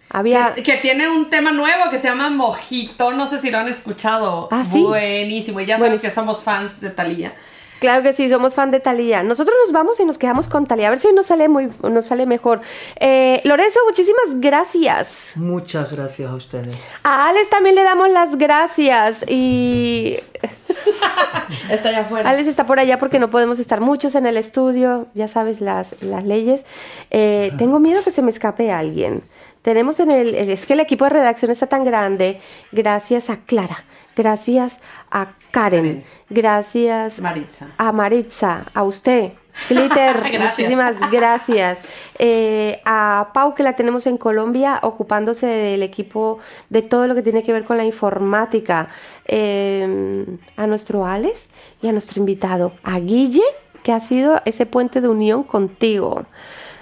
Había... 0.09 0.53
Que, 0.55 0.63
que 0.63 0.77
tiene 0.77 1.07
un 1.09 1.29
tema 1.29 1.51
nuevo 1.51 1.89
que 1.91 1.99
se 1.99 2.07
llama 2.07 2.29
Mojito, 2.29 3.11
no 3.11 3.27
sé 3.27 3.39
si 3.39 3.51
lo 3.51 3.59
han 3.59 3.67
escuchado. 3.67 4.47
Ah, 4.51 4.65
¿sí? 4.69 4.81
Buenísimo, 4.81 5.59
y 5.59 5.65
ya 5.65 5.75
sabes 5.77 5.91
Buenísimo. 5.91 6.09
que 6.09 6.15
somos 6.15 6.43
fans 6.43 6.81
de 6.81 6.89
Talía. 6.89 7.33
Claro 7.79 8.03
que 8.03 8.11
sí, 8.11 8.27
somos 8.29 8.53
fan 8.55 8.71
de 8.71 8.81
Talía. 8.81 9.23
Nosotros 9.23 9.55
nos 9.63 9.71
vamos 9.71 9.99
y 10.01 10.05
nos 10.05 10.17
quedamos 10.17 10.49
con 10.49 10.65
Talía. 10.65 10.87
A 10.87 10.89
ver 10.89 10.99
si 10.99 11.07
hoy 11.07 11.13
nos 11.13 11.27
sale 11.27 11.47
muy, 11.47 11.69
nos 11.81 12.07
sale 12.07 12.25
mejor. 12.25 12.59
Eh, 12.97 13.39
Lorenzo, 13.45 13.79
muchísimas 13.87 14.41
gracias. 14.41 15.29
Muchas 15.35 15.89
gracias 15.89 16.29
a 16.29 16.35
ustedes. 16.35 16.75
A 17.03 17.29
Alex 17.29 17.49
también 17.49 17.75
le 17.75 17.83
damos 17.83 18.09
las 18.09 18.37
gracias 18.37 19.23
y 19.29 20.17
Está 21.69 21.89
allá 21.89 22.01
afuera. 22.01 22.29
Alex 22.29 22.47
está 22.47 22.65
por 22.65 22.79
allá 22.79 22.97
porque 22.97 23.17
no 23.19 23.29
podemos 23.29 23.59
estar 23.59 23.79
muchos 23.79 24.15
en 24.15 24.25
el 24.25 24.37
estudio, 24.37 25.07
ya 25.13 25.27
sabes 25.27 25.61
las, 25.61 26.01
las 26.01 26.23
leyes. 26.25 26.65
Eh, 27.11 27.53
tengo 27.57 27.79
miedo 27.79 28.03
que 28.03 28.11
se 28.11 28.21
me 28.21 28.29
escape 28.29 28.71
alguien. 28.71 29.23
Tenemos 29.61 29.99
en 29.99 30.11
el, 30.11 30.35
es 30.35 30.65
que 30.65 30.73
el 30.73 30.79
equipo 30.79 31.03
de 31.05 31.09
redacción 31.11 31.51
está 31.51 31.67
tan 31.67 31.83
grande, 31.83 32.39
gracias 32.71 33.29
a 33.29 33.37
Clara, 33.37 33.83
gracias 34.15 34.79
a 35.11 35.33
Karen, 35.51 36.03
gracias 36.29 37.19
Maritza. 37.19 37.67
a 37.77 37.91
Maritza, 37.91 38.63
a 38.73 38.83
usted, 38.83 39.33
Glitter, 39.67 40.15
Gracias. 40.31 40.41
muchísimas 40.41 41.11
gracias. 41.11 41.79
Eh, 42.17 42.79
a 42.85 43.29
Pau, 43.33 43.53
que 43.55 43.63
la 43.63 43.73
tenemos 43.73 44.07
en 44.07 44.17
Colombia, 44.17 44.79
ocupándose 44.83 45.47
del 45.47 45.83
equipo 45.83 46.39
de 46.69 46.81
todo 46.81 47.07
lo 47.07 47.15
que 47.15 47.21
tiene 47.21 47.43
que 47.43 47.51
ver 47.51 47.65
con 47.65 47.75
la 47.77 47.83
informática. 47.83 48.87
Eh, 49.25 50.25
a 50.55 50.65
nuestro 50.67 51.05
Alex 51.05 51.47
y 51.81 51.87
a 51.87 51.91
nuestro 51.91 52.19
invitado, 52.19 52.71
a 52.83 52.99
Guille, 52.99 53.43
que 53.83 53.91
ha 53.91 53.99
sido 53.99 54.41
ese 54.45 54.65
puente 54.65 55.01
de 55.01 55.07
unión 55.07 55.43
contigo. 55.43 56.25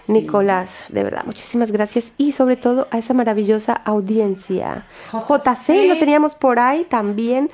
Nicolás, 0.07 0.77
de 0.89 1.03
verdad, 1.03 1.23
muchísimas 1.25 1.71
gracias 1.71 2.11
y 2.17 2.31
sobre 2.31 2.55
todo 2.55 2.87
a 2.91 2.97
esa 2.97 3.13
maravillosa 3.13 3.73
audiencia. 3.73 4.85
JC, 5.11 5.87
lo 5.87 5.97
teníamos 5.97 6.35
por 6.35 6.59
ahí 6.59 6.85
también. 6.85 7.49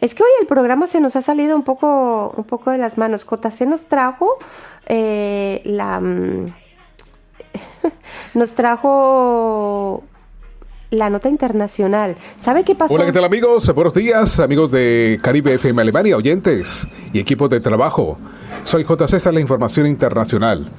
Es 0.00 0.14
que 0.14 0.22
hoy 0.22 0.30
el 0.40 0.46
programa 0.46 0.86
se 0.86 1.00
nos 1.00 1.16
ha 1.16 1.22
salido 1.22 1.56
un 1.56 1.64
poco, 1.64 2.32
un 2.36 2.44
poco 2.44 2.70
de 2.70 2.78
las 2.78 2.98
manos. 2.98 3.26
JC 3.26 3.66
nos 3.66 3.86
trajo 3.86 4.38
eh, 4.86 5.60
la. 5.64 6.00
mm, 6.00 6.46
nos 8.34 8.54
trajo 8.54 10.02
la 10.90 11.10
nota 11.10 11.28
internacional. 11.28 12.16
¿Sabe 12.40 12.64
qué 12.64 12.74
pasó? 12.74 12.94
Hola, 12.94 13.04
¿qué 13.04 13.12
tal 13.12 13.24
amigos? 13.24 13.72
Buenos 13.74 13.94
días, 13.94 14.40
amigos 14.40 14.70
de 14.70 15.18
Caribe 15.22 15.54
FM 15.54 15.82
Alemania, 15.82 16.16
oyentes 16.16 16.86
y 17.12 17.18
equipos 17.18 17.50
de 17.50 17.60
trabajo. 17.60 18.18
Soy 18.64 18.84
J. 18.84 19.06
César, 19.08 19.34
la 19.34 19.40
información 19.40 19.86
internacional. 19.86 20.70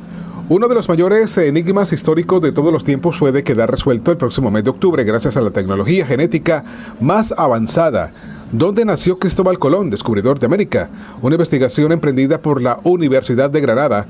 Uno 0.49 0.67
de 0.67 0.73
los 0.73 0.89
mayores 0.89 1.37
enigmas 1.37 1.93
históricos 1.93 2.41
de 2.41 2.51
todos 2.51 2.73
los 2.73 2.83
tiempos 2.83 3.19
puede 3.19 3.43
quedar 3.43 3.69
resuelto 3.69 4.09
el 4.09 4.17
próximo 4.17 4.49
mes 4.49 4.63
de 4.63 4.71
octubre 4.71 5.03
gracias 5.03 5.37
a 5.37 5.41
la 5.41 5.51
tecnología 5.51 6.07
genética 6.07 6.63
más 6.99 7.35
avanzada. 7.37 8.11
¿Dónde 8.51 8.83
nació 8.83 9.19
Cristóbal 9.19 9.59
Colón, 9.59 9.91
descubridor 9.91 10.39
de 10.39 10.47
América? 10.47 10.89
Una 11.21 11.35
investigación 11.35 11.91
emprendida 11.91 12.41
por 12.41 12.63
la 12.63 12.79
Universidad 12.83 13.51
de 13.51 13.61
Granada 13.61 14.07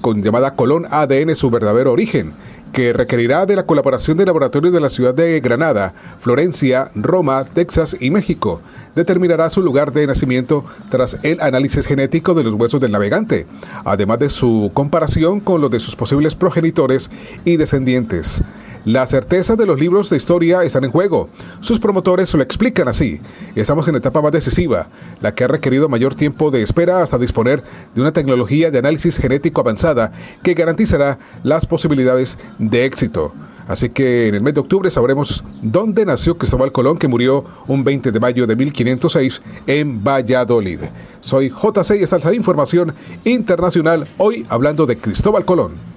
con 0.00 0.22
llamada 0.22 0.54
Colón 0.54 0.86
ADN 0.88 1.34
su 1.34 1.50
verdadero 1.50 1.90
origen, 1.90 2.34
que 2.72 2.92
requerirá 2.92 3.46
de 3.46 3.56
la 3.56 3.64
colaboración 3.64 4.16
de 4.16 4.26
laboratorios 4.26 4.72
de 4.72 4.80
la 4.80 4.90
ciudad 4.90 5.14
de 5.14 5.40
Granada, 5.40 5.94
Florencia, 6.20 6.90
Roma, 6.94 7.44
Texas 7.44 7.96
y 7.98 8.10
México. 8.10 8.60
Determinará 8.94 9.50
su 9.50 9.62
lugar 9.62 9.92
de 9.92 10.06
nacimiento 10.06 10.64
tras 10.90 11.18
el 11.22 11.40
análisis 11.40 11.86
genético 11.86 12.34
de 12.34 12.44
los 12.44 12.54
huesos 12.54 12.80
del 12.80 12.92
navegante, 12.92 13.46
además 13.84 14.18
de 14.18 14.30
su 14.30 14.70
comparación 14.74 15.40
con 15.40 15.60
los 15.60 15.70
de 15.70 15.80
sus 15.80 15.96
posibles 15.96 16.34
progenitores 16.34 17.10
y 17.44 17.56
descendientes. 17.56 18.42
La 18.86 19.06
certeza 19.06 19.56
de 19.56 19.66
los 19.66 19.78
libros 19.78 20.08
de 20.08 20.16
historia 20.16 20.62
están 20.62 20.84
en 20.84 20.90
juego. 20.90 21.28
Sus 21.60 21.78
promotores 21.78 22.32
lo 22.32 22.42
explican 22.42 22.88
así. 22.88 23.20
Estamos 23.54 23.86
en 23.86 23.92
la 23.92 23.98
etapa 23.98 24.22
más 24.22 24.32
decisiva, 24.32 24.88
la 25.20 25.34
que 25.34 25.44
ha 25.44 25.48
requerido 25.48 25.90
mayor 25.90 26.14
tiempo 26.14 26.50
de 26.50 26.62
espera 26.62 27.02
hasta 27.02 27.18
disponer 27.18 27.62
de 27.94 28.00
una 28.00 28.12
tecnología 28.12 28.70
de 28.70 28.78
análisis 28.78 29.18
genético 29.18 29.60
avanzada 29.60 30.12
que 30.42 30.54
garantizará 30.54 31.18
las 31.42 31.66
posibilidades 31.66 32.38
de 32.58 32.86
éxito. 32.86 33.34
Así 33.68 33.90
que 33.90 34.28
en 34.28 34.34
el 34.34 34.42
mes 34.42 34.54
de 34.54 34.60
octubre 34.60 34.90
sabremos 34.90 35.44
dónde 35.60 36.06
nació 36.06 36.38
Cristóbal 36.38 36.72
Colón, 36.72 36.98
que 36.98 37.06
murió 37.06 37.44
un 37.68 37.84
20 37.84 38.12
de 38.12 38.18
mayo 38.18 38.46
de 38.46 38.56
1506 38.56 39.42
en 39.66 40.02
Valladolid. 40.02 40.80
Soy 41.20 41.50
JC 41.50 42.00
y 42.00 42.02
esta 42.02 42.16
es 42.16 42.24
la 42.24 42.34
información 42.34 42.94
internacional, 43.24 44.08
hoy 44.16 44.46
hablando 44.48 44.86
de 44.86 44.96
Cristóbal 44.96 45.44
Colón. 45.44 45.89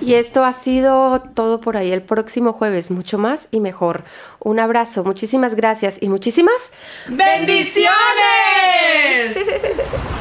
Y 0.10 0.14
esto 0.14 0.44
ha 0.44 0.52
sido 0.52 1.20
todo 1.34 1.60
por 1.60 1.76
ahí 1.76 1.92
el 1.92 2.02
próximo 2.02 2.52
jueves, 2.52 2.90
mucho 2.90 3.18
más 3.18 3.46
y 3.50 3.60
mejor. 3.60 4.04
Un 4.38 4.58
abrazo, 4.58 5.04
muchísimas 5.04 5.54
gracias 5.54 5.98
y 6.00 6.08
muchísimas 6.08 6.70
bendiciones. 7.08 7.86